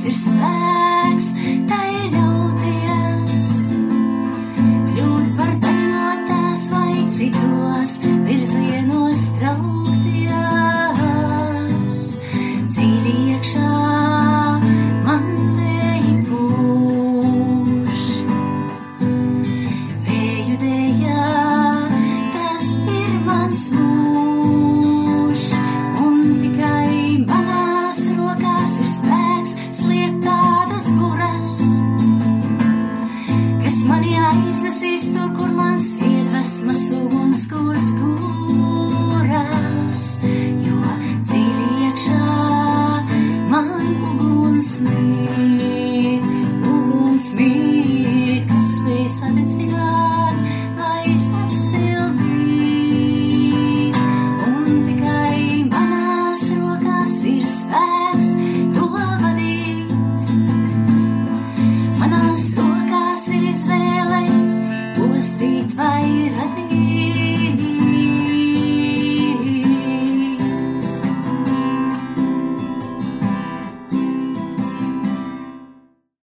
It's 0.04 0.26
like 0.26 0.71
aiznesīs 34.82 35.12
tur, 35.14 35.30
kur 35.38 35.52
mans 35.54 35.92
iedvesmas 36.02 36.88
uguns 36.98 37.46
kurs 37.52 37.92
kuras, 38.00 38.31